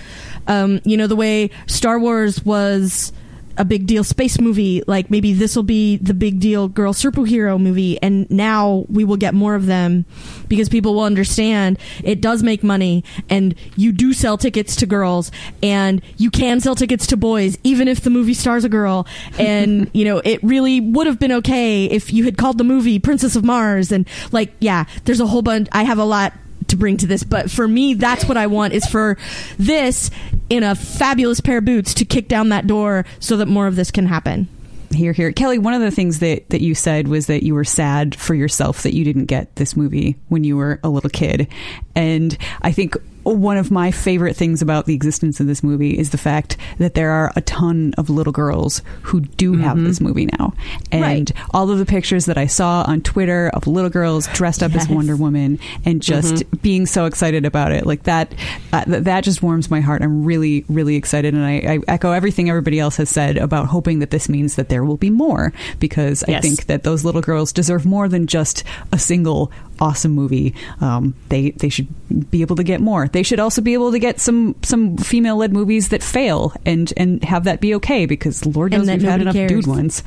Um, 0.46 0.80
you 0.84 0.96
know, 0.96 1.06
the 1.06 1.16
way 1.16 1.50
Star 1.66 1.98
Wars 1.98 2.42
was 2.46 3.12
a 3.58 3.64
big 3.64 3.86
deal 3.86 4.04
space 4.04 4.40
movie 4.40 4.82
like 4.86 5.10
maybe 5.10 5.32
this 5.32 5.54
will 5.56 5.62
be 5.62 5.96
the 5.98 6.14
big 6.14 6.40
deal 6.40 6.68
girl 6.68 6.92
superhero 6.92 7.60
movie 7.60 8.00
and 8.02 8.30
now 8.30 8.86
we 8.88 9.04
will 9.04 9.16
get 9.16 9.34
more 9.34 9.54
of 9.54 9.66
them 9.66 10.04
because 10.48 10.68
people 10.68 10.94
will 10.94 11.02
understand 11.02 11.78
it 12.02 12.20
does 12.20 12.42
make 12.42 12.62
money 12.62 13.04
and 13.28 13.54
you 13.76 13.92
do 13.92 14.12
sell 14.12 14.38
tickets 14.38 14.76
to 14.76 14.86
girls 14.86 15.30
and 15.62 16.00
you 16.16 16.30
can 16.30 16.60
sell 16.60 16.74
tickets 16.74 17.06
to 17.06 17.16
boys 17.16 17.58
even 17.64 17.88
if 17.88 18.00
the 18.00 18.10
movie 18.10 18.34
stars 18.34 18.64
a 18.64 18.68
girl. 18.68 19.06
And 19.38 19.90
you 19.94 20.04
know 20.04 20.18
it 20.24 20.42
really 20.42 20.80
would 20.80 21.06
have 21.06 21.18
been 21.18 21.32
okay 21.32 21.84
if 21.86 22.12
you 22.12 22.24
had 22.24 22.38
called 22.38 22.58
the 22.58 22.64
movie 22.64 22.98
princess 22.98 23.36
of 23.36 23.44
mars 23.44 23.92
and 23.92 24.08
like 24.32 24.52
yeah 24.60 24.84
there's 25.04 25.20
a 25.20 25.26
whole 25.26 25.42
bunch 25.42 25.68
i 25.72 25.82
have 25.82 25.98
a 25.98 26.04
lot 26.04 26.32
to 26.68 26.76
bring 26.76 26.96
to 26.98 27.06
this, 27.06 27.24
but 27.24 27.50
for 27.50 27.66
me, 27.66 27.94
that's 27.94 28.24
what 28.24 28.36
I 28.36 28.46
want 28.46 28.72
is 28.72 28.86
for 28.86 29.16
this 29.58 30.10
in 30.50 30.62
a 30.62 30.74
fabulous 30.74 31.40
pair 31.40 31.58
of 31.58 31.64
boots 31.64 31.94
to 31.94 32.04
kick 32.04 32.28
down 32.28 32.50
that 32.50 32.66
door 32.66 33.04
so 33.20 33.36
that 33.38 33.46
more 33.46 33.66
of 33.66 33.76
this 33.76 33.90
can 33.90 34.06
happen. 34.06 34.48
Here, 34.90 35.12
here. 35.12 35.32
Kelly, 35.32 35.58
one 35.58 35.74
of 35.74 35.82
the 35.82 35.90
things 35.90 36.20
that, 36.20 36.48
that 36.48 36.62
you 36.62 36.74
said 36.74 37.08
was 37.08 37.26
that 37.26 37.42
you 37.42 37.54
were 37.54 37.64
sad 37.64 38.14
for 38.14 38.34
yourself 38.34 38.84
that 38.84 38.94
you 38.94 39.04
didn't 39.04 39.26
get 39.26 39.54
this 39.56 39.76
movie 39.76 40.16
when 40.28 40.44
you 40.44 40.56
were 40.56 40.80
a 40.82 40.88
little 40.88 41.10
kid. 41.10 41.48
And 41.94 42.36
I 42.62 42.72
think 42.72 42.96
one 43.24 43.56
of 43.56 43.70
my 43.70 43.90
favorite 43.90 44.36
things 44.36 44.62
about 44.62 44.86
the 44.86 44.94
existence 44.94 45.40
of 45.40 45.46
this 45.46 45.62
movie 45.62 45.98
is 45.98 46.10
the 46.10 46.18
fact 46.18 46.56
that 46.78 46.94
there 46.94 47.10
are 47.10 47.32
a 47.36 47.40
ton 47.42 47.92
of 47.98 48.08
little 48.10 48.32
girls 48.32 48.82
who 49.02 49.20
do 49.20 49.54
have 49.56 49.78
this 49.82 50.00
movie 50.00 50.26
now. 50.38 50.54
And 50.92 51.02
Right. 51.02 51.32
all 51.50 51.70
of 51.70 51.78
the 51.78 51.86
pictures 51.86 52.26
that 52.26 52.38
I 52.38 52.46
saw 52.46 52.84
on 52.86 53.00
Twitter 53.02 53.50
of 53.54 53.66
little 53.66 53.90
girls 53.90 54.26
dressed 54.32 54.62
up 54.62 54.74
as 54.74 54.88
Wonder 54.88 55.16
Woman 55.16 55.58
and 55.84 56.00
just 56.00 56.44
being 56.62 56.86
so 56.86 57.04
excited 57.06 57.44
about 57.44 57.72
it, 57.72 57.86
like 57.86 58.04
that, 58.04 58.34
uh, 58.72 58.84
th- 58.84 59.04
that 59.04 59.24
just 59.24 59.42
warms 59.42 59.70
my 59.70 59.80
heart. 59.80 60.02
I'm 60.02 60.24
really, 60.24 60.64
really 60.68 60.96
excited. 60.96 61.34
And 61.34 61.44
I, 61.44 61.54
I 61.56 61.78
echo 61.88 62.12
everything 62.12 62.48
everybody 62.48 62.78
else 62.80 62.96
has 62.96 63.10
said 63.10 63.36
about 63.36 63.66
hoping 63.66 63.98
that 63.98 64.10
this 64.10 64.28
means 64.28 64.54
that 64.56 64.68
there 64.68 64.84
will 64.84 64.96
be 64.96 65.10
more 65.10 65.52
because 65.78 66.22
I 66.24 66.40
think 66.40 66.66
that 66.66 66.82
those 66.84 67.04
little 67.04 67.20
girls 67.20 67.52
deserve 67.52 67.84
more 67.84 68.08
than 68.08 68.26
just 68.26 68.64
a 68.92 68.98
single 68.98 69.50
awesome 69.80 70.12
movie. 70.12 70.54
Um, 70.80 71.14
they 71.28 71.50
they 71.52 71.68
should 71.68 71.88
be 72.30 72.40
able 72.42 72.56
to 72.56 72.62
get 72.64 72.80
more. 72.80 73.08
They 73.08 73.22
should 73.22 73.38
also 73.40 73.60
be 73.62 73.74
able 73.74 73.92
to 73.92 73.98
get 73.98 74.20
some 74.20 74.54
some 74.62 74.96
female 74.96 75.36
led 75.36 75.52
movies 75.52 75.88
that 75.90 76.02
fail 76.02 76.52
and 76.66 76.92
and 76.96 77.22
have 77.24 77.44
that 77.44 77.60
be 77.60 77.74
okay 77.76 78.06
because 78.06 78.44
Lord 78.46 78.72
knows 78.72 78.88
we've 78.88 79.02
had 79.02 79.20
enough 79.20 79.34
cares. 79.34 79.50
dude 79.50 79.66
ones. 79.66 80.02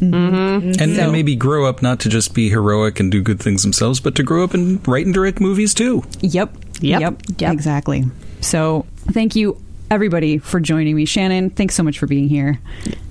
and, 0.00 0.74
So- 0.76 0.84
and 0.84 1.12
maybe 1.12 1.36
grow 1.36 1.66
up 1.66 1.82
not 1.82 2.00
to 2.00 2.08
just 2.08 2.34
be 2.34 2.48
heroic 2.50 3.00
and 3.00 3.10
do 3.10 3.22
good 3.22 3.40
things 3.40 3.62
themselves, 3.62 4.00
but 4.00 4.14
to 4.16 4.22
grow 4.22 4.44
up 4.44 4.54
and 4.54 4.86
write 4.88 5.04
and 5.06 5.14
direct 5.14 5.40
movies 5.40 5.74
too. 5.74 6.02
Yep. 6.20 6.56
Yep. 6.80 7.00
Yep. 7.38 7.52
Exactly. 7.52 8.04
So 8.40 8.86
thank 9.12 9.36
you 9.36 9.56
everybody 9.90 10.38
for 10.38 10.58
joining 10.58 10.96
me. 10.96 11.04
Shannon, 11.04 11.50
thanks 11.50 11.74
so 11.74 11.82
much 11.82 11.98
for 11.98 12.06
being 12.06 12.28
here. 12.28 12.58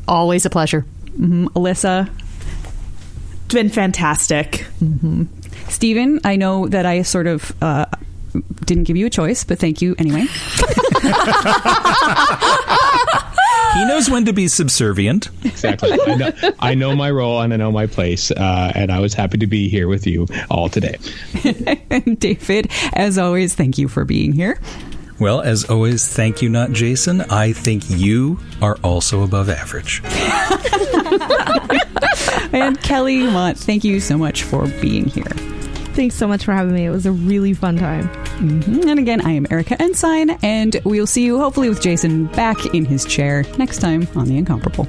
Always 0.08 0.46
a 0.46 0.50
pleasure. 0.50 0.82
hmm 1.16 1.48
Alyssa, 1.50 2.10
It's 3.46 3.54
been 3.54 3.70
fantastic. 3.70 4.66
Steven, 5.72 6.20
I 6.24 6.36
know 6.36 6.68
that 6.68 6.86
I 6.86 7.02
sort 7.02 7.28
of 7.28 7.56
uh, 7.62 7.86
didn't 8.66 8.84
give 8.84 8.98
you 8.98 9.06
a 9.06 9.10
choice, 9.10 9.44
but 9.44 9.58
thank 9.58 9.82
you 9.82 9.96
anyway. 9.98 10.26
He 13.74 13.86
knows 13.86 14.10
when 14.10 14.26
to 14.26 14.34
be 14.34 14.50
subservient. 14.50 15.30
Exactly. 15.46 15.94
I 15.94 16.16
know, 16.16 16.32
I 16.60 16.76
know 16.76 16.94
my 16.94 17.10
role 17.10 17.40
and 17.40 17.54
I 17.54 17.58
know 17.58 17.72
my 17.72 17.88
place, 17.88 18.30
uh, 18.30 18.72
and 18.76 18.92
I 18.92 19.00
was 19.00 19.14
happy 19.14 19.38
to 19.38 19.48
be 19.48 19.70
here 19.70 19.88
with 19.88 20.06
you 20.06 20.28
all 20.50 20.68
today. 20.68 20.98
David, 22.20 22.70
as 22.92 23.18
always, 23.18 23.56
thank 23.56 23.78
you 23.78 23.88
for 23.88 24.04
being 24.04 24.34
here. 24.34 24.60
Well, 25.20 25.40
as 25.40 25.70
always, 25.70 26.06
thank 26.06 26.42
you, 26.42 26.50
not 26.50 26.74
Jason. 26.74 27.22
I 27.22 27.54
think 27.54 27.90
you 27.90 28.40
are 28.62 28.78
also 28.84 29.24
above 29.24 29.50
average. 29.50 30.04
And 32.54 32.82
Kelly 32.82 33.20
Mott, 33.24 33.56
thank 33.58 33.86
you 33.86 34.02
so 34.02 34.18
much 34.18 34.44
for 34.44 34.68
being 34.82 35.06
here. 35.06 35.32
Thanks 36.02 36.16
so 36.16 36.28
much 36.28 36.46
for 36.46 36.52
having 36.52 36.74
me. 36.74 36.84
It 36.84 36.90
was 36.90 37.06
a 37.06 37.12
really 37.12 37.54
fun 37.54 37.78
time. 37.78 38.10
Mhm. 38.40 38.88
And 38.88 39.00
again, 39.00 39.22
I 39.22 39.34
am 39.34 39.46
Erika 39.52 39.80
Ensign, 39.80 40.32
and 40.42 40.82
we'll 40.84 41.06
see 41.06 41.24
you 41.24 41.38
hopefully 41.38 41.70
with 41.70 41.80
Jason 41.80 42.26
back 42.26 42.58
in 42.74 42.86
his 42.86 43.06
chair 43.06 43.46
next 43.60 43.82
time 43.82 44.08
on 44.16 44.26
The 44.26 44.36
Incomparable. 44.36 44.88